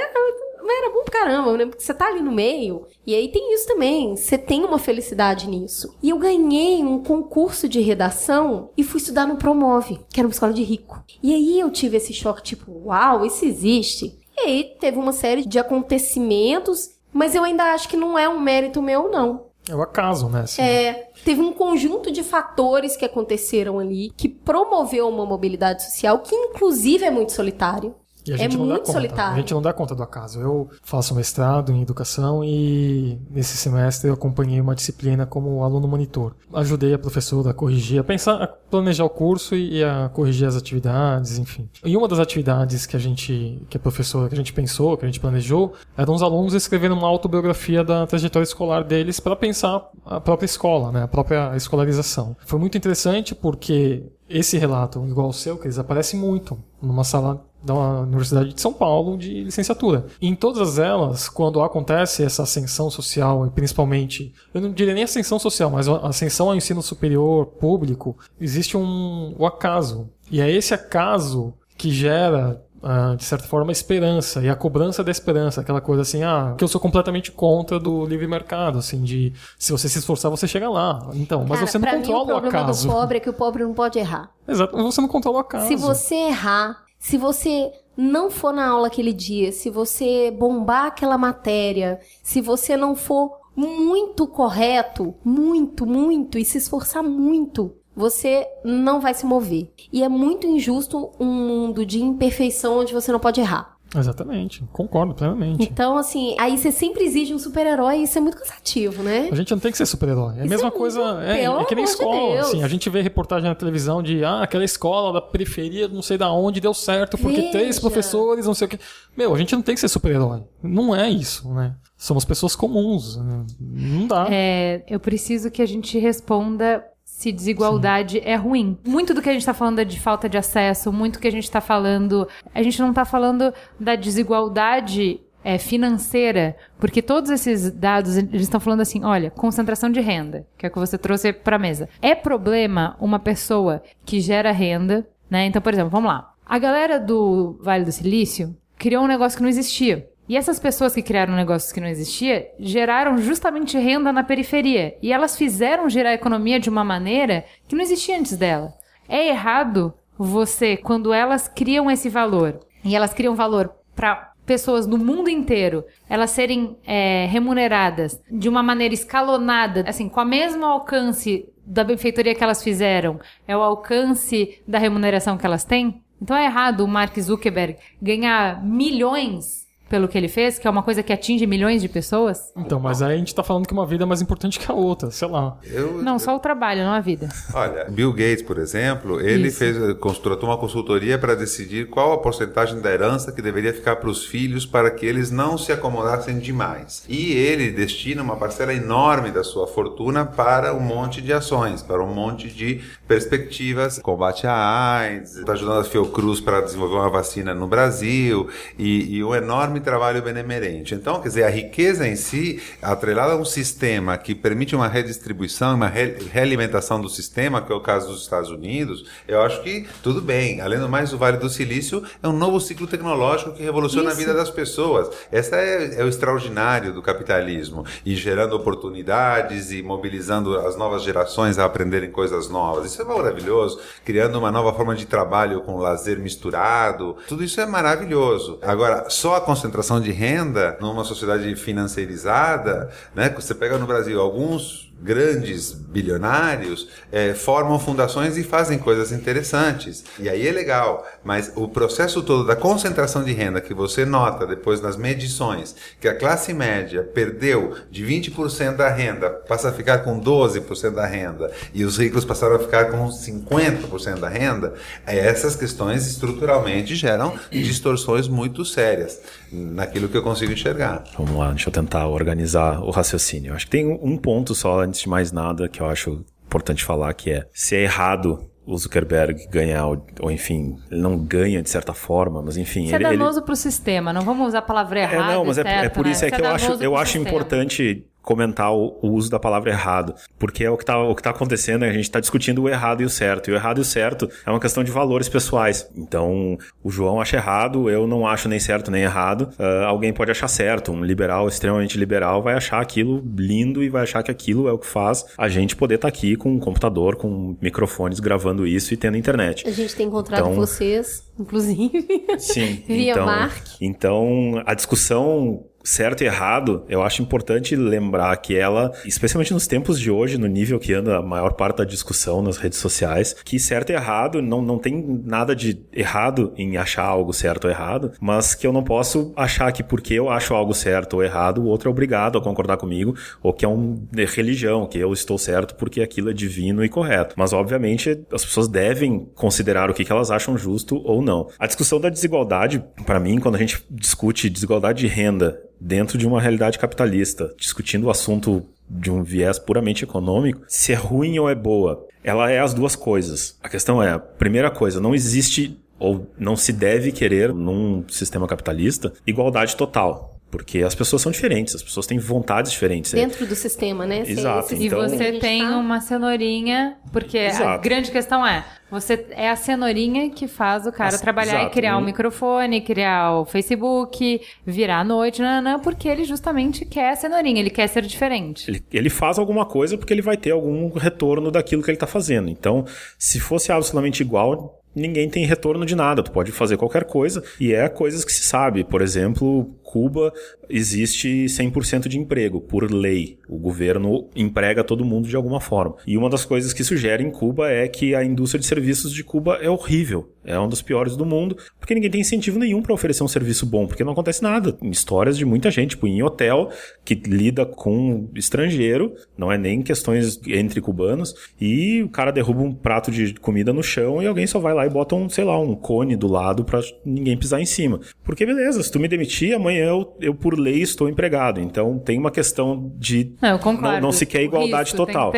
Mas 0.61 0.77
era 0.77 0.93
bom 0.93 1.03
pra 1.03 1.19
caramba, 1.19 1.57
né? 1.57 1.65
Porque 1.65 1.83
você 1.83 1.93
tá 1.93 2.07
ali 2.07 2.21
no 2.21 2.31
meio. 2.31 2.85
E 3.05 3.15
aí 3.15 3.31
tem 3.31 3.53
isso 3.53 3.67
também. 3.67 4.15
Você 4.15 4.37
tem 4.37 4.63
uma 4.63 4.77
felicidade 4.77 5.47
nisso. 5.47 5.95
E 6.01 6.09
eu 6.09 6.17
ganhei 6.17 6.83
um 6.83 7.03
concurso 7.03 7.67
de 7.67 7.81
redação 7.81 8.69
e 8.77 8.83
fui 8.83 8.99
estudar 8.99 9.25
no 9.25 9.37
Promove, 9.37 9.99
que 10.09 10.19
era 10.19 10.27
uma 10.27 10.33
escola 10.33 10.53
de 10.53 10.63
rico. 10.63 11.03
E 11.21 11.33
aí 11.33 11.59
eu 11.59 11.69
tive 11.71 11.97
esse 11.97 12.13
choque, 12.13 12.43
tipo, 12.43 12.71
uau, 12.85 13.25
isso 13.25 13.45
existe. 13.45 14.17
E 14.37 14.41
aí 14.41 14.75
teve 14.79 14.97
uma 14.97 15.11
série 15.11 15.45
de 15.45 15.59
acontecimentos, 15.59 16.91
mas 17.11 17.35
eu 17.35 17.43
ainda 17.43 17.73
acho 17.73 17.89
que 17.89 17.97
não 17.97 18.17
é 18.17 18.29
um 18.29 18.39
mérito 18.39 18.81
meu, 18.81 19.09
não. 19.09 19.49
É 19.67 19.75
o 19.75 19.81
acaso, 19.81 20.29
né? 20.29 20.41
assim. 20.41 20.61
É, 20.61 21.09
teve 21.23 21.41
um 21.41 21.53
conjunto 21.53 22.11
de 22.11 22.23
fatores 22.23 22.95
que 22.97 23.05
aconteceram 23.05 23.77
ali 23.77 24.11
que 24.17 24.27
promoveu 24.27 25.07
uma 25.07 25.25
mobilidade 25.25 25.83
social 25.83 26.19
que, 26.19 26.33
inclusive, 26.33 27.05
é 27.05 27.11
muito 27.11 27.33
solitário. 27.33 27.93
E 28.29 28.33
a 28.33 28.35
é 28.35 28.37
gente 28.39 28.57
não 28.57 28.67
dá 28.67 28.73
muito 28.73 28.85
conta. 28.85 28.93
solitário. 28.93 29.33
A 29.33 29.37
gente 29.37 29.53
não 29.53 29.61
dá 29.61 29.73
conta 29.73 29.95
do 29.95 30.03
acaso. 30.03 30.39
Eu 30.39 30.69
faço 30.83 31.15
mestrado 31.15 31.71
em 31.71 31.81
educação 31.81 32.43
e 32.43 33.19
nesse 33.29 33.57
semestre 33.57 34.09
eu 34.09 34.13
acompanhei 34.13 34.61
uma 34.61 34.75
disciplina 34.75 35.25
como 35.25 35.63
aluno 35.63 35.87
monitor. 35.87 36.35
Ajudei 36.53 36.93
a 36.93 36.99
professora 36.99 37.49
a 37.49 37.53
corrigir, 37.53 37.99
a 37.99 38.03
pensar, 38.03 38.41
a 38.41 38.47
planejar 38.47 39.05
o 39.05 39.09
curso 39.09 39.55
e 39.55 39.83
a 39.83 40.09
corrigir 40.09 40.47
as 40.47 40.55
atividades, 40.55 41.39
enfim. 41.39 41.67
E 41.83 41.97
uma 41.97 42.07
das 42.07 42.19
atividades 42.19 42.85
que 42.85 42.95
a 42.95 42.99
gente, 42.99 43.65
que 43.69 43.77
a 43.77 43.79
professora, 43.79 44.29
que 44.29 44.35
a 44.35 44.37
gente 44.37 44.53
pensou, 44.53 44.95
que 44.95 45.05
a 45.05 45.07
gente 45.07 45.19
planejou, 45.19 45.73
eram 45.97 46.13
os 46.13 46.21
alunos 46.21 46.53
escrevendo 46.53 46.93
uma 46.93 47.07
autobiografia 47.07 47.83
da 47.83 48.05
trajetória 48.05 48.43
escolar 48.43 48.83
deles 48.83 49.19
para 49.19 49.35
pensar 49.35 49.89
a 50.05 50.21
própria 50.21 50.45
escola, 50.45 50.91
né, 50.91 51.03
a 51.03 51.07
própria 51.07 51.55
escolarização. 51.55 52.35
Foi 52.45 52.59
muito 52.59 52.77
interessante 52.77 53.33
porque 53.33 54.03
esse 54.29 54.57
relato, 54.57 55.03
igual 55.07 55.29
o 55.29 55.33
seu, 55.33 55.57
Cris, 55.57 55.79
aparece 55.79 56.15
muito 56.15 56.59
numa 56.81 57.03
sala 57.03 57.43
da 57.61 57.73
Universidade 58.01 58.53
de 58.53 58.61
São 58.61 58.73
Paulo 58.73 59.17
de 59.17 59.43
licenciatura. 59.43 60.05
E 60.21 60.27
em 60.27 60.35
todas 60.35 60.79
elas, 60.79 61.27
quando 61.27 61.61
acontece 61.61 62.23
essa 62.23 62.43
ascensão 62.43 62.89
social, 62.89 63.45
e 63.45 63.49
principalmente, 63.49 64.33
eu 64.53 64.61
não 64.61 64.71
diria 64.71 64.93
nem 64.93 65.03
ascensão 65.03 65.37
social, 65.37 65.69
mas 65.69 65.87
ascensão 65.87 66.49
ao 66.49 66.55
ensino 66.55 66.81
superior 66.81 67.45
público, 67.45 68.17
existe 68.39 68.77
um 68.77 69.35
o 69.37 69.45
acaso. 69.45 70.09
E 70.31 70.41
é 70.41 70.49
esse 70.49 70.73
acaso 70.73 71.53
que 71.77 71.91
gera 71.91 72.63
ah, 72.81 73.13
de 73.17 73.23
certa 73.25 73.45
forma, 73.45 73.71
a 73.71 73.73
esperança 73.73 74.41
e 74.41 74.49
a 74.49 74.55
cobrança 74.55 75.03
da 75.03 75.11
esperança, 75.11 75.61
aquela 75.61 75.81
coisa 75.81 76.01
assim, 76.01 76.23
ah, 76.23 76.55
que 76.57 76.63
eu 76.63 76.67
sou 76.67 76.79
completamente 76.79 77.31
contra 77.31 77.79
do 77.79 78.05
livre 78.05 78.25
mercado, 78.25 78.77
assim, 78.77 79.03
de 79.03 79.33
se 79.57 79.71
você 79.71 79.89
se 79.89 79.99
esforçar, 79.99 80.31
você 80.31 80.47
chega 80.47 80.69
lá. 80.69 81.09
Então, 81.13 81.41
mas 81.41 81.59
Cara, 81.59 81.67
você 81.71 81.77
não 81.77 81.87
controla 81.89 82.25
mim, 82.25 82.31
o 82.31 82.37
o 82.37 82.41
problema 82.41 82.59
acaso. 82.61 82.87
do 82.87 82.93
pobre 82.93 83.17
é 83.17 83.19
que 83.19 83.29
o 83.29 83.33
pobre 83.33 83.63
não 83.63 83.73
pode 83.73 83.99
errar. 83.99 84.31
Exato, 84.47 84.77
você 84.77 85.01
não 85.01 85.07
controla 85.09 85.37
o 85.37 85.41
acaso. 85.41 85.67
Se 85.67 85.75
você 85.75 86.15
errar, 86.15 86.85
se 86.99 87.17
você 87.17 87.71
não 87.97 88.29
for 88.29 88.53
na 88.53 88.67
aula 88.67 88.87
aquele 88.87 89.13
dia, 89.13 89.51
se 89.51 89.69
você 89.69 90.29
bombar 90.29 90.87
aquela 90.87 91.17
matéria, 91.17 91.99
se 92.21 92.41
você 92.41 92.75
não 92.77 92.95
for 92.95 93.39
muito 93.55 94.27
correto, 94.27 95.15
muito, 95.23 95.85
muito, 95.85 96.37
e 96.37 96.45
se 96.45 96.57
esforçar 96.57 97.01
muito, 97.01 97.73
você 97.95 98.47
não 98.63 98.99
vai 98.99 99.13
se 99.13 99.25
mover. 99.25 99.71
E 99.91 100.03
é 100.03 100.09
muito 100.09 100.45
injusto 100.45 101.11
um 101.19 101.25
mundo 101.25 101.85
de 101.85 102.01
imperfeição 102.01 102.79
onde 102.79 102.93
você 102.93 103.11
não 103.11 103.19
pode 103.19 103.41
errar. 103.41 103.78
Exatamente, 103.95 104.63
concordo 104.71 105.15
plenamente. 105.15 105.63
Então, 105.63 105.97
assim, 105.97 106.35
aí 106.39 106.57
você 106.57 106.71
sempre 106.71 107.03
exige 107.03 107.33
um 107.33 107.39
super-herói 107.39 107.97
e 107.97 108.03
isso 108.03 108.17
é 108.17 108.21
muito 108.21 108.37
cansativo, 108.37 109.01
né? 109.01 109.29
A 109.31 109.35
gente 109.35 109.51
não 109.51 109.59
tem 109.59 109.71
que 109.71 109.77
ser 109.77 109.85
super-herói. 109.85 110.37
É 110.37 110.43
a 110.43 110.45
mesma 110.45 110.67
é 110.67 110.71
coisa. 110.71 111.23
É, 111.23 111.45
é 111.45 111.65
que 111.65 111.75
nem 111.75 111.85
de 111.85 111.91
escola. 111.91 112.35
Deus. 112.35 112.47
assim, 112.47 112.63
a 112.63 112.67
gente 112.67 112.89
vê 112.89 113.01
reportagem 113.01 113.49
na 113.49 113.55
televisão 113.55 114.03
de 114.03 114.23
ah, 114.23 114.43
aquela 114.43 114.63
escola 114.63 115.13
da 115.13 115.21
periferia, 115.21 115.87
não 115.87 116.01
sei 116.01 116.17
da 116.17 116.31
onde, 116.31 116.61
deu 116.61 116.73
certo, 116.73 117.17
porque 117.17 117.41
Veja. 117.41 117.51
três 117.51 117.79
professores, 117.79 118.45
não 118.45 118.53
sei 118.53 118.67
o 118.67 118.69
quê. 118.69 118.79
Meu, 119.17 119.33
a 119.33 119.37
gente 119.37 119.55
não 119.55 119.61
tem 119.61 119.73
que 119.73 119.81
ser 119.81 119.89
super-herói. 119.89 120.43
Não 120.61 120.95
é 120.95 121.09
isso, 121.09 121.51
né? 121.51 121.75
Somos 121.97 122.23
pessoas 122.23 122.55
comuns. 122.55 123.17
né? 123.17 123.45
Não 123.59 124.07
dá. 124.07 124.27
É, 124.29 124.83
eu 124.87 124.99
preciso 124.99 125.49
que 125.49 125.61
a 125.61 125.65
gente 125.65 125.97
responda 125.97 126.83
se 127.19 127.33
desigualdade 127.33 128.21
é 128.23 128.35
ruim. 128.35 128.77
Muito 128.87 129.13
do 129.13 129.21
que 129.21 129.27
a 129.27 129.33
gente 129.33 129.41
está 129.41 129.53
falando 129.53 129.79
é 129.79 129.83
de 129.83 129.99
falta 129.99 130.29
de 130.29 130.37
acesso, 130.37 130.89
muito 130.89 131.19
que 131.19 131.27
a 131.27 131.31
gente 131.31 131.43
está 131.43 131.59
falando. 131.59 132.25
A 132.55 132.63
gente 132.63 132.79
não 132.79 132.91
está 132.91 133.03
falando 133.03 133.53
da 133.77 133.97
desigualdade 133.97 135.19
é, 135.43 135.57
financeira, 135.57 136.55
porque 136.79 137.01
todos 137.01 137.29
esses 137.29 137.71
dados 137.71 138.15
eles 138.15 138.43
estão 138.43 138.61
falando 138.61 138.79
assim: 138.79 139.03
olha, 139.03 139.29
concentração 139.31 139.91
de 139.91 139.99
renda, 139.99 140.47
que 140.57 140.65
é 140.65 140.69
o 140.69 140.71
que 140.71 140.79
você 140.79 140.97
trouxe 140.97 141.33
para 141.33 141.57
a 141.57 141.59
mesa. 141.59 141.89
É 142.01 142.15
problema 142.15 142.95
uma 143.01 143.19
pessoa 143.19 143.83
que 144.05 144.21
gera 144.21 144.53
renda, 144.53 145.05
né? 145.29 145.45
Então, 145.45 145.61
por 145.61 145.73
exemplo, 145.73 145.89
vamos 145.89 146.09
lá. 146.09 146.33
A 146.45 146.57
galera 146.57 146.97
do 146.97 147.59
Vale 147.61 147.83
do 147.83 147.91
Silício 147.91 148.55
criou 148.77 149.03
um 149.03 149.07
negócio 149.07 149.35
que 149.35 149.43
não 149.43 149.49
existia. 149.49 150.08
E 150.29 150.37
essas 150.37 150.59
pessoas 150.59 150.93
que 150.93 151.01
criaram 151.01 151.33
um 151.33 151.37
negócio 151.37 151.73
que 151.73 151.81
não 151.81 151.87
existia 151.87 152.51
geraram 152.59 153.17
justamente 153.17 153.79
renda 153.79 154.13
na 154.13 154.23
periferia. 154.23 154.95
E 155.01 155.11
elas 155.11 155.35
fizeram 155.35 155.89
gerar 155.89 156.11
a 156.11 156.13
economia 156.13 156.59
de 156.59 156.69
uma 156.69 156.83
maneira 156.83 157.43
que 157.67 157.75
não 157.75 157.81
existia 157.81 158.15
antes 158.15 158.37
dela. 158.37 158.71
É 159.07 159.27
errado 159.27 159.91
você, 160.15 160.77
quando 160.77 161.11
elas 161.11 161.47
criam 161.47 161.89
esse 161.89 162.09
valor, 162.09 162.59
e 162.85 162.95
elas 162.95 163.11
criam 163.11 163.33
valor 163.33 163.73
para 163.95 164.33
pessoas 164.45 164.85
do 164.85 164.99
mundo 164.99 165.29
inteiro, 165.29 165.83
elas 166.07 166.29
serem 166.29 166.77
é, 166.85 167.25
remuneradas 167.25 168.21
de 168.29 168.47
uma 168.47 168.61
maneira 168.61 168.93
escalonada, 168.93 169.83
assim, 169.87 170.07
com 170.07 170.19
a 170.19 170.25
mesma 170.25 170.67
alcance 170.67 171.49
da 171.65 171.83
benfeitoria 171.83 172.35
que 172.35 172.43
elas 172.43 172.63
fizeram, 172.63 173.19
é 173.47 173.57
o 173.57 173.61
alcance 173.61 174.61
da 174.67 174.77
remuneração 174.77 175.37
que 175.37 175.45
elas 175.45 175.63
têm? 175.63 176.03
Então 176.21 176.35
é 176.35 176.45
errado 176.45 176.81
o 176.81 176.87
Mark 176.87 177.17
Zuckerberg 177.17 177.77
ganhar 178.01 178.63
milhões 178.63 179.58
pelo 179.89 180.07
que 180.07 180.17
ele 180.17 180.27
fez, 180.27 180.59
que 180.59 180.67
é 180.67 180.69
uma 180.69 180.83
coisa 180.83 181.01
que 181.01 181.11
atinge 181.11 181.45
milhões 181.47 181.81
de 181.81 181.89
pessoas? 181.89 182.53
Então, 182.55 182.79
mas 182.79 183.01
aí 183.01 183.15
a 183.15 183.17
gente 183.17 183.33
tá 183.33 183.43
falando 183.43 183.67
que 183.67 183.73
uma 183.73 183.85
vida 183.85 184.03
é 184.03 184.05
mais 184.05 184.21
importante 184.21 184.59
que 184.59 184.71
a 184.71 184.75
outra, 184.75 185.09
sei 185.11 185.27
lá. 185.27 185.57
Eu, 185.63 186.01
Não, 186.01 186.19
só 186.19 186.35
o 186.35 186.39
trabalho, 186.39 186.83
não 186.83 186.91
a 186.91 186.99
vida. 186.99 187.29
Olha, 187.53 187.85
Bill 187.89 188.13
Gates, 188.13 188.43
por 188.43 188.57
exemplo, 188.57 189.19
ele 189.19 189.47
Isso. 189.47 189.57
fez, 189.57 189.77
contratou 189.99 190.49
uma 190.49 190.57
consultoria 190.57 191.17
para 191.17 191.35
decidir 191.35 191.89
qual 191.89 192.13
a 192.13 192.17
porcentagem 192.19 192.79
da 192.79 192.91
herança 192.91 193.31
que 193.31 193.41
deveria 193.41 193.73
ficar 193.73 193.95
para 193.95 194.09
os 194.09 194.25
filhos 194.25 194.65
para 194.65 194.91
que 194.91 195.05
eles 195.05 195.31
não 195.31 195.57
se 195.57 195.71
acomodassem 195.71 196.37
demais. 196.37 197.03
E 197.09 197.33
ele 197.33 197.71
destina 197.71 198.21
uma 198.21 198.35
parcela 198.35 198.73
enorme 198.73 199.31
da 199.31 199.43
sua 199.43 199.67
fortuna 199.67 200.25
para 200.25 200.73
um 200.73 200.79
monte 200.79 201.21
de 201.21 201.33
ações, 201.33 201.81
para 201.81 202.03
um 202.03 202.13
monte 202.13 202.49
de 202.49 202.81
perspectivas, 203.07 203.99
combate 203.99 204.45
à 204.45 204.97
AIDS, 204.99 205.37
está 205.37 205.53
ajudando 205.53 205.79
a 205.79 205.83
Fiocruz 205.83 206.39
para 206.39 206.61
desenvolver 206.61 206.95
uma 206.95 207.09
vacina 207.09 207.53
no 207.53 207.67
Brasil 207.67 208.49
e, 208.77 209.17
e 209.17 209.23
um 209.23 209.33
enorme 209.33 209.78
de 209.79 209.85
trabalho 209.85 210.21
benemerente. 210.21 210.93
Então, 210.93 211.19
quer 211.21 211.29
dizer, 211.29 211.43
a 211.43 211.49
riqueza 211.49 212.07
em 212.07 212.15
si, 212.15 212.61
atrelada 212.81 213.33
a 213.33 213.37
um 213.37 213.45
sistema 213.45 214.17
que 214.17 214.35
permite 214.35 214.75
uma 214.75 214.87
redistribuição, 214.87 215.75
uma 215.75 215.87
re 215.87 216.15
realimentação 216.31 216.99
do 216.99 217.09
sistema, 217.09 217.61
que 217.61 217.71
é 217.71 217.75
o 217.75 217.81
caso 217.81 218.07
dos 218.07 218.21
Estados 218.21 218.49
Unidos, 218.49 219.05
eu 219.27 219.41
acho 219.41 219.61
que 219.63 219.87
tudo 220.03 220.21
bem. 220.21 220.61
Além 220.61 220.79
do 220.79 220.89
mais, 220.89 221.13
o 221.13 221.17
Vale 221.17 221.37
do 221.37 221.49
Silício 221.49 222.03
é 222.21 222.27
um 222.27 222.33
novo 222.33 222.59
ciclo 222.59 222.87
tecnológico 222.87 223.53
que 223.53 223.63
revoluciona 223.63 224.09
Isso. 224.09 224.17
a 224.17 224.19
vida 224.19 224.33
das 224.33 224.49
pessoas. 224.49 225.09
Essa 225.31 225.55
é, 225.55 226.01
é 226.01 226.03
o 226.03 226.07
extraordinário 226.07 226.93
do 226.93 227.01
capitalismo 227.01 227.85
e 228.05 228.15
gerando 228.15 228.55
oportunidades 228.55 229.71
e 229.71 229.81
mobilizando 229.81 230.57
as 230.57 230.75
novas 230.75 231.03
gerações 231.03 231.57
a 231.57 231.65
aprenderem 231.65 232.11
coisas 232.11 232.49
novas. 232.49 232.91
Isso 232.91 233.01
é 233.01 233.05
maravilhoso, 233.05 233.79
criando 234.03 234.37
uma 234.37 234.51
nova 234.51 234.73
forma 234.73 234.95
de 234.95 235.05
trabalho 235.05 235.61
com 235.61 235.77
lazer 235.77 236.19
misturado. 236.19 237.17
Tudo 237.27 237.43
isso 237.43 237.59
é 237.61 237.65
maravilhoso. 237.65 238.59
Agora, 238.61 239.09
só 239.09 239.35
a 239.35 239.41
concentração 239.41 239.68
de 239.99 240.11
renda 240.11 240.77
numa 240.79 241.03
sociedade 241.03 241.55
financeirizada, 241.55 242.89
né? 243.15 243.29
Você 243.29 243.53
pega 243.53 243.77
no 243.77 243.85
Brasil 243.87 244.19
alguns 244.19 244.88
grandes 245.01 245.71
bilionários 245.71 246.87
é, 247.11 247.33
formam 247.33 247.79
fundações 247.79 248.37
e 248.37 248.43
fazem 248.43 248.77
coisas 248.77 249.11
interessantes. 249.11 250.03
E 250.19 250.29
aí 250.29 250.47
é 250.47 250.51
legal, 250.51 251.07
mas 251.23 251.51
o 251.55 251.67
processo 251.67 252.21
todo 252.21 252.45
da 252.45 252.55
concentração 252.55 253.23
de 253.23 253.31
renda 253.31 253.61
que 253.61 253.73
você 253.73 254.05
nota 254.05 254.45
depois 254.45 254.81
nas 254.81 254.97
medições, 254.97 255.75
que 255.99 256.07
a 256.07 256.15
classe 256.15 256.53
média 256.53 257.03
perdeu 257.03 257.75
de 257.89 258.05
20% 258.05 258.75
da 258.75 258.89
renda, 258.89 259.29
passa 259.29 259.69
a 259.69 259.71
ficar 259.71 259.99
com 259.99 260.19
12% 260.19 260.91
da 260.91 261.05
renda, 261.05 261.51
e 261.73 261.83
os 261.83 261.97
ricos 261.97 262.25
passaram 262.25 262.55
a 262.55 262.59
ficar 262.59 262.91
com 262.91 263.07
50% 263.07 264.19
da 264.19 264.29
renda, 264.29 264.73
é, 265.05 265.17
essas 265.17 265.55
questões 265.55 266.05
estruturalmente 266.07 266.95
geram 266.95 267.33
distorções 267.51 268.27
muito 268.27 268.65
sérias 268.65 269.19
naquilo 269.51 270.07
que 270.07 270.17
eu 270.17 270.23
consigo 270.23 270.51
enxergar. 270.51 271.03
Vamos 271.17 271.35
lá, 271.35 271.49
deixa 271.49 271.69
eu 271.69 271.73
tentar 271.73 272.07
organizar 272.07 272.81
o 272.81 272.89
raciocínio. 272.89 273.53
Acho 273.53 273.65
que 273.65 273.71
tem 273.71 273.87
um 273.87 274.17
ponto 274.17 274.53
só 274.53 274.88
antes 274.89 275.01
de 275.01 275.09
mais 275.09 275.31
nada, 275.31 275.69
que 275.69 275.81
eu 275.81 275.87
acho 275.87 276.25
importante 276.45 276.83
falar, 276.83 277.13
que 277.13 277.31
é 277.31 277.47
se 277.53 277.75
é 277.75 277.83
errado 277.83 278.49
o 278.65 278.77
Zuckerberg 278.77 279.47
ganhar, 279.47 279.87
ou, 279.87 280.29
enfim, 280.29 280.77
ele 280.91 281.01
não 281.01 281.17
ganha 281.17 281.61
de 281.61 281.69
certa 281.69 281.91
forma, 281.91 282.41
mas 282.41 282.55
enfim. 282.55 282.83
Isso 282.83 282.93
é 282.93 282.97
ele, 282.97 283.05
é 283.05 283.09
danoso 283.11 283.39
ele... 283.39 283.45
para 283.45 283.53
o 283.53 283.55
sistema, 283.55 284.13
não 284.13 284.21
vamos 284.21 284.49
usar 284.49 284.59
a 284.59 284.61
palavra 284.61 284.99
errada. 284.99 285.31
É, 285.31 285.35
não, 285.35 285.45
mas 285.45 285.55
certo, 285.55 285.67
é, 285.67 285.85
é, 285.85 285.89
por 285.89 286.05
isso 286.05 286.21
né? 286.21 286.27
é 286.27 286.31
que 286.31 286.41
é 286.41 286.45
eu 286.45 286.51
acho, 286.51 286.71
eu 286.83 286.95
acho 286.95 287.11
sistema. 287.13 287.29
importante 287.29 288.05
comentar 288.29 288.71
o, 288.71 288.95
o, 289.01 289.09
uso 289.09 289.27
da 289.27 289.39
palavra 289.39 289.71
errado, 289.71 290.13
porque 290.37 290.63
é 290.63 290.69
o 290.69 290.77
que 290.77 290.83
está 290.83 290.99
o 290.99 291.15
que 291.15 291.23
tá 291.23 291.31
acontecendo, 291.31 291.83
é 291.83 291.89
a 291.89 291.91
gente 291.91 292.03
está 292.03 292.19
discutindo 292.19 292.61
o 292.61 292.69
errado 292.69 293.01
e 293.01 293.05
o 293.05 293.09
certo, 293.09 293.49
e 293.49 293.53
o 293.53 293.55
errado 293.55 293.79
e 293.79 293.81
o 293.81 293.83
certo 293.83 294.29
é 294.45 294.51
uma 294.51 294.59
questão 294.59 294.83
de 294.83 294.91
valores 294.91 295.27
pessoais. 295.27 295.89
Então, 295.97 296.55
o 296.83 296.91
João 296.91 297.19
acha 297.19 297.37
errado, 297.37 297.89
eu 297.89 298.05
não 298.05 298.27
acho 298.27 298.47
nem 298.47 298.59
certo 298.59 298.91
nem 298.91 299.01
errado, 299.01 299.49
uh, 299.57 299.85
alguém 299.85 300.13
pode 300.13 300.29
achar 300.29 300.47
certo, 300.47 300.91
um 300.91 301.03
liberal 301.03 301.47
extremamente 301.47 301.97
liberal 301.97 302.43
vai 302.43 302.53
achar 302.53 302.79
aquilo 302.79 303.23
lindo 303.35 303.81
e 303.81 303.89
vai 303.89 304.03
achar 304.03 304.21
que 304.21 304.29
aquilo 304.29 304.67
é 304.67 304.71
o 304.71 304.77
que 304.77 304.85
faz 304.85 305.25
a 305.35 305.49
gente 305.49 305.75
poder 305.75 305.95
estar 305.95 306.11
tá 306.11 306.15
aqui 306.15 306.35
com 306.35 306.51
um 306.51 306.59
computador, 306.59 307.15
com 307.15 307.57
microfones 307.59 308.19
gravando 308.19 308.67
isso 308.67 308.93
e 308.93 308.97
tendo 308.97 309.17
internet. 309.17 309.67
A 309.67 309.71
gente 309.71 309.95
tem 309.95 310.05
encontrado 310.05 310.41
então, 310.41 310.53
vocês, 310.53 311.23
inclusive, 311.39 312.05
sim, 312.37 312.83
via 312.87 313.13
então, 313.13 313.25
Mark. 313.25 313.65
Então, 313.81 314.61
a 314.67 314.75
discussão 314.75 315.65
certo 315.83 316.23
e 316.23 316.25
errado, 316.25 316.83
eu 316.89 317.01
acho 317.01 317.21
importante 317.21 317.75
lembrar 317.75 318.35
que 318.37 318.55
ela, 318.55 318.91
especialmente 319.05 319.53
nos 319.53 319.67
tempos 319.67 319.99
de 319.99 320.11
hoje, 320.11 320.37
no 320.37 320.47
nível 320.47 320.79
que 320.79 320.93
anda 320.93 321.17
a 321.17 321.21
maior 321.21 321.53
parte 321.53 321.77
da 321.77 321.85
discussão 321.85 322.41
nas 322.41 322.57
redes 322.57 322.79
sociais, 322.79 323.35
que 323.43 323.59
certo 323.59 323.91
e 323.91 323.93
errado 323.93 324.41
não, 324.41 324.61
não 324.61 324.77
tem 324.77 325.21
nada 325.23 325.55
de 325.55 325.81
errado 325.91 326.53
em 326.57 326.77
achar 326.77 327.05
algo 327.05 327.33
certo 327.33 327.65
ou 327.65 327.71
errado, 327.71 328.11
mas 328.19 328.55
que 328.55 328.65
eu 328.65 328.73
não 328.73 328.83
posso 328.83 329.33
achar 329.35 329.71
que 329.71 329.83
porque 329.83 330.13
eu 330.13 330.29
acho 330.29 330.53
algo 330.53 330.73
certo 330.73 331.15
ou 331.15 331.23
errado, 331.23 331.61
o 331.61 331.65
outro 331.65 331.89
é 331.89 331.91
obrigado 331.91 332.37
a 332.37 332.41
concordar 332.41 332.77
comigo, 332.77 333.15
ou 333.41 333.53
que 333.53 333.65
é 333.65 333.67
uma 333.67 333.97
religião, 334.35 334.85
que 334.85 334.97
eu 334.97 335.11
estou 335.13 335.37
certo 335.37 335.75
porque 335.75 336.01
aquilo 336.01 336.29
é 336.29 336.33
divino 336.33 336.83
e 336.83 336.89
correto. 336.89 337.35
Mas, 337.37 337.53
obviamente, 337.53 338.21
as 338.31 338.45
pessoas 338.45 338.67
devem 338.67 339.27
considerar 339.35 339.89
o 339.89 339.93
que 339.93 340.09
elas 340.11 340.31
acham 340.31 340.57
justo 340.57 341.01
ou 341.03 341.21
não. 341.21 341.49
A 341.57 341.67
discussão 341.67 341.99
da 341.99 342.09
desigualdade, 342.09 342.83
para 343.05 343.19
mim, 343.19 343.39
quando 343.39 343.55
a 343.55 343.59
gente 343.59 343.83
discute 343.89 344.49
desigualdade 344.49 344.99
de 344.99 345.07
renda 345.07 345.59
dentro 345.79 346.17
de 346.17 346.27
uma 346.27 346.41
realidade 346.41 346.79
capitalista, 346.79 347.53
discutindo 347.57 348.05
o 348.05 348.09
assunto 348.09 348.65
de 348.89 349.11
um 349.11 349.23
viés 349.23 349.59
puramente 349.59 350.03
econômico, 350.03 350.63
se 350.67 350.91
é 350.91 350.95
ruim 350.95 351.37
ou 351.37 351.49
é 351.49 351.55
boa. 351.55 352.07
Ela 352.23 352.51
é 352.51 352.59
as 352.59 352.73
duas 352.73 352.95
coisas. 352.95 353.57
A 353.61 353.69
questão 353.69 354.01
é, 354.01 354.17
primeira 354.17 354.69
coisa, 354.71 354.99
não 354.99 355.13
existe 355.13 355.79
ou 355.99 356.27
não 356.37 356.55
se 356.55 356.71
deve 356.71 357.11
querer 357.11 357.53
num 357.53 358.03
sistema 358.07 358.47
capitalista 358.47 359.13
igualdade 359.27 359.75
total. 359.75 360.38
Porque 360.51 360.79
as 360.79 360.95
pessoas 360.95 361.21
são 361.21 361.31
diferentes, 361.31 361.75
as 361.75 361.83
pessoas 361.83 362.07
têm 362.07 362.17
vontades 362.17 362.71
diferentes. 362.71 363.13
Dentro 363.13 363.45
do 363.45 363.55
sistema, 363.55 364.05
né? 364.05 364.23
Exato. 364.25 364.73
E 364.73 364.87
então... 364.87 365.07
você 365.07 365.33
tem 365.33 365.61
tá 365.61 365.77
uma 365.77 366.01
cenourinha, 366.01 366.97
porque 367.11 367.37
Exato. 367.37 367.69
a 367.69 367.77
grande 367.77 368.09
questão 368.09 368.45
é, 368.45 368.65
você 368.89 369.27
é 369.31 369.49
a 369.49 369.55
cenourinha 369.55 370.29
que 370.31 370.47
faz 370.47 370.87
o 370.87 370.91
cara 370.91 371.15
As, 371.15 371.21
trabalhar 371.21 371.59
exato. 371.59 371.67
e 371.67 371.69
criar 371.69 371.97
um 371.97 372.01
microfone, 372.01 372.81
criar 372.81 373.39
o 373.39 373.45
Facebook, 373.45 374.41
virar 374.65 375.01
à 375.01 375.03
noite, 375.03 375.41
nanã, 375.41 375.79
porque 375.79 376.07
ele 376.07 376.23
justamente 376.23 376.83
quer 376.85 377.11
a 377.11 377.15
cenourinha, 377.15 377.59
ele 377.59 377.69
quer 377.69 377.87
ser 377.87 378.03
diferente. 378.03 378.69
Ele, 378.69 378.83
ele 378.91 379.09
faz 379.09 379.37
alguma 379.37 379.65
coisa 379.65 379.97
porque 379.97 380.11
ele 380.11 380.21
vai 380.21 380.37
ter 380.37 380.51
algum 380.51 380.89
retorno 380.89 381.51
daquilo 381.51 381.83
que 381.83 381.91
ele 381.91 381.97
está 381.97 382.07
fazendo. 382.07 382.49
Então, 382.49 382.85
se 383.17 383.39
fosse 383.39 383.71
absolutamente 383.71 384.23
igual, 384.23 384.81
ninguém 384.95 385.29
tem 385.29 385.45
retorno 385.45 385.85
de 385.85 385.95
nada. 385.95 386.23
Tu 386.23 386.31
pode 386.31 386.51
fazer 386.51 386.77
qualquer 386.77 387.05
coisa 387.05 387.43
e 387.59 387.73
é 387.73 387.87
coisas 387.87 388.25
que 388.25 388.31
se 388.31 388.43
sabe. 388.43 388.83
Por 388.83 389.01
exemplo, 389.01 389.69
Cuba 389.89 390.31
existe 390.69 391.45
100% 391.45 392.07
de 392.07 392.19
emprego 392.19 392.61
por 392.61 392.91
lei. 392.91 393.39
O 393.49 393.57
governo 393.57 394.29
emprega 394.35 394.83
todo 394.83 395.03
mundo 395.03 395.27
de 395.27 395.35
alguma 395.35 395.59
forma. 395.59 395.95
E 396.05 396.15
uma 396.15 396.29
das 396.29 396.45
coisas 396.45 396.73
que 396.73 396.83
sugere 396.83 397.23
em 397.23 397.31
Cuba 397.31 397.71
é 397.71 397.87
que 397.87 398.13
a 398.13 398.23
indústria 398.23 398.59
de 398.59 398.67
serviços 398.67 399.11
de 399.11 399.23
Cuba 399.23 399.57
é 399.59 399.67
horrível. 399.67 400.31
É 400.45 400.59
um 400.59 400.69
dos 400.69 400.81
piores 400.81 401.15
do 401.15 401.25
mundo, 401.25 401.57
porque 401.79 401.93
ninguém 401.93 402.09
tem 402.09 402.21
incentivo 402.21 402.59
nenhum 402.59 402.81
para 402.81 402.93
oferecer 402.93 403.23
um 403.23 403.27
serviço 403.27 403.65
bom, 403.65 403.87
porque 403.87 404.03
não 404.03 404.13
acontece 404.13 404.41
nada. 404.41 404.77
Histórias 404.83 405.37
de 405.37 405.45
muita 405.45 405.69
gente, 405.69 405.91
tipo, 405.91 406.07
em 406.07 406.23
hotel 406.23 406.69
que 407.03 407.13
lida 407.13 407.65
com 407.65 408.29
estrangeiro, 408.35 409.13
não 409.37 409.51
é 409.51 409.57
nem 409.57 409.81
questões 409.81 410.39
entre 410.47 410.81
cubanos, 410.81 411.33
e 411.59 412.01
o 412.03 412.09
cara 412.09 412.31
derruba 412.31 412.61
um 412.61 412.73
prato 412.73 413.11
de 413.11 413.33
comida 413.35 413.73
no 413.73 413.83
chão 413.83 414.21
e 414.21 414.27
alguém 414.27 414.47
só 414.47 414.59
vai 414.59 414.73
lá 414.73 414.85
e 414.85 414.89
bota 414.89 415.15
um, 415.15 415.27
sei 415.27 415.43
lá, 415.43 415.59
um 415.59 415.75
cone 415.75 416.15
do 416.15 416.27
lado 416.27 416.63
para 416.63 416.79
ninguém 417.05 417.37
pisar 417.37 417.59
em 417.59 417.65
cima. 417.65 417.99
Porque 418.23 418.45
beleza, 418.45 418.81
se 418.81 418.91
tu 418.91 418.99
me 418.99 419.07
demitir, 419.07 419.53
amanhã 419.53 419.78
eu, 419.79 420.15
eu 420.19 420.33
por 420.33 420.57
lei 420.57 420.81
estou 420.81 421.09
empregado. 421.09 421.59
Então 421.59 421.97
tem 421.99 422.17
uma 422.17 422.31
questão 422.31 422.91
de 422.97 423.33
não, 423.41 423.57
não, 423.57 424.01
não 424.01 424.11
se 424.11 424.25
quer 424.25 424.43
igualdade 424.43 424.91
risco, 424.91 425.05
total. 425.05 425.31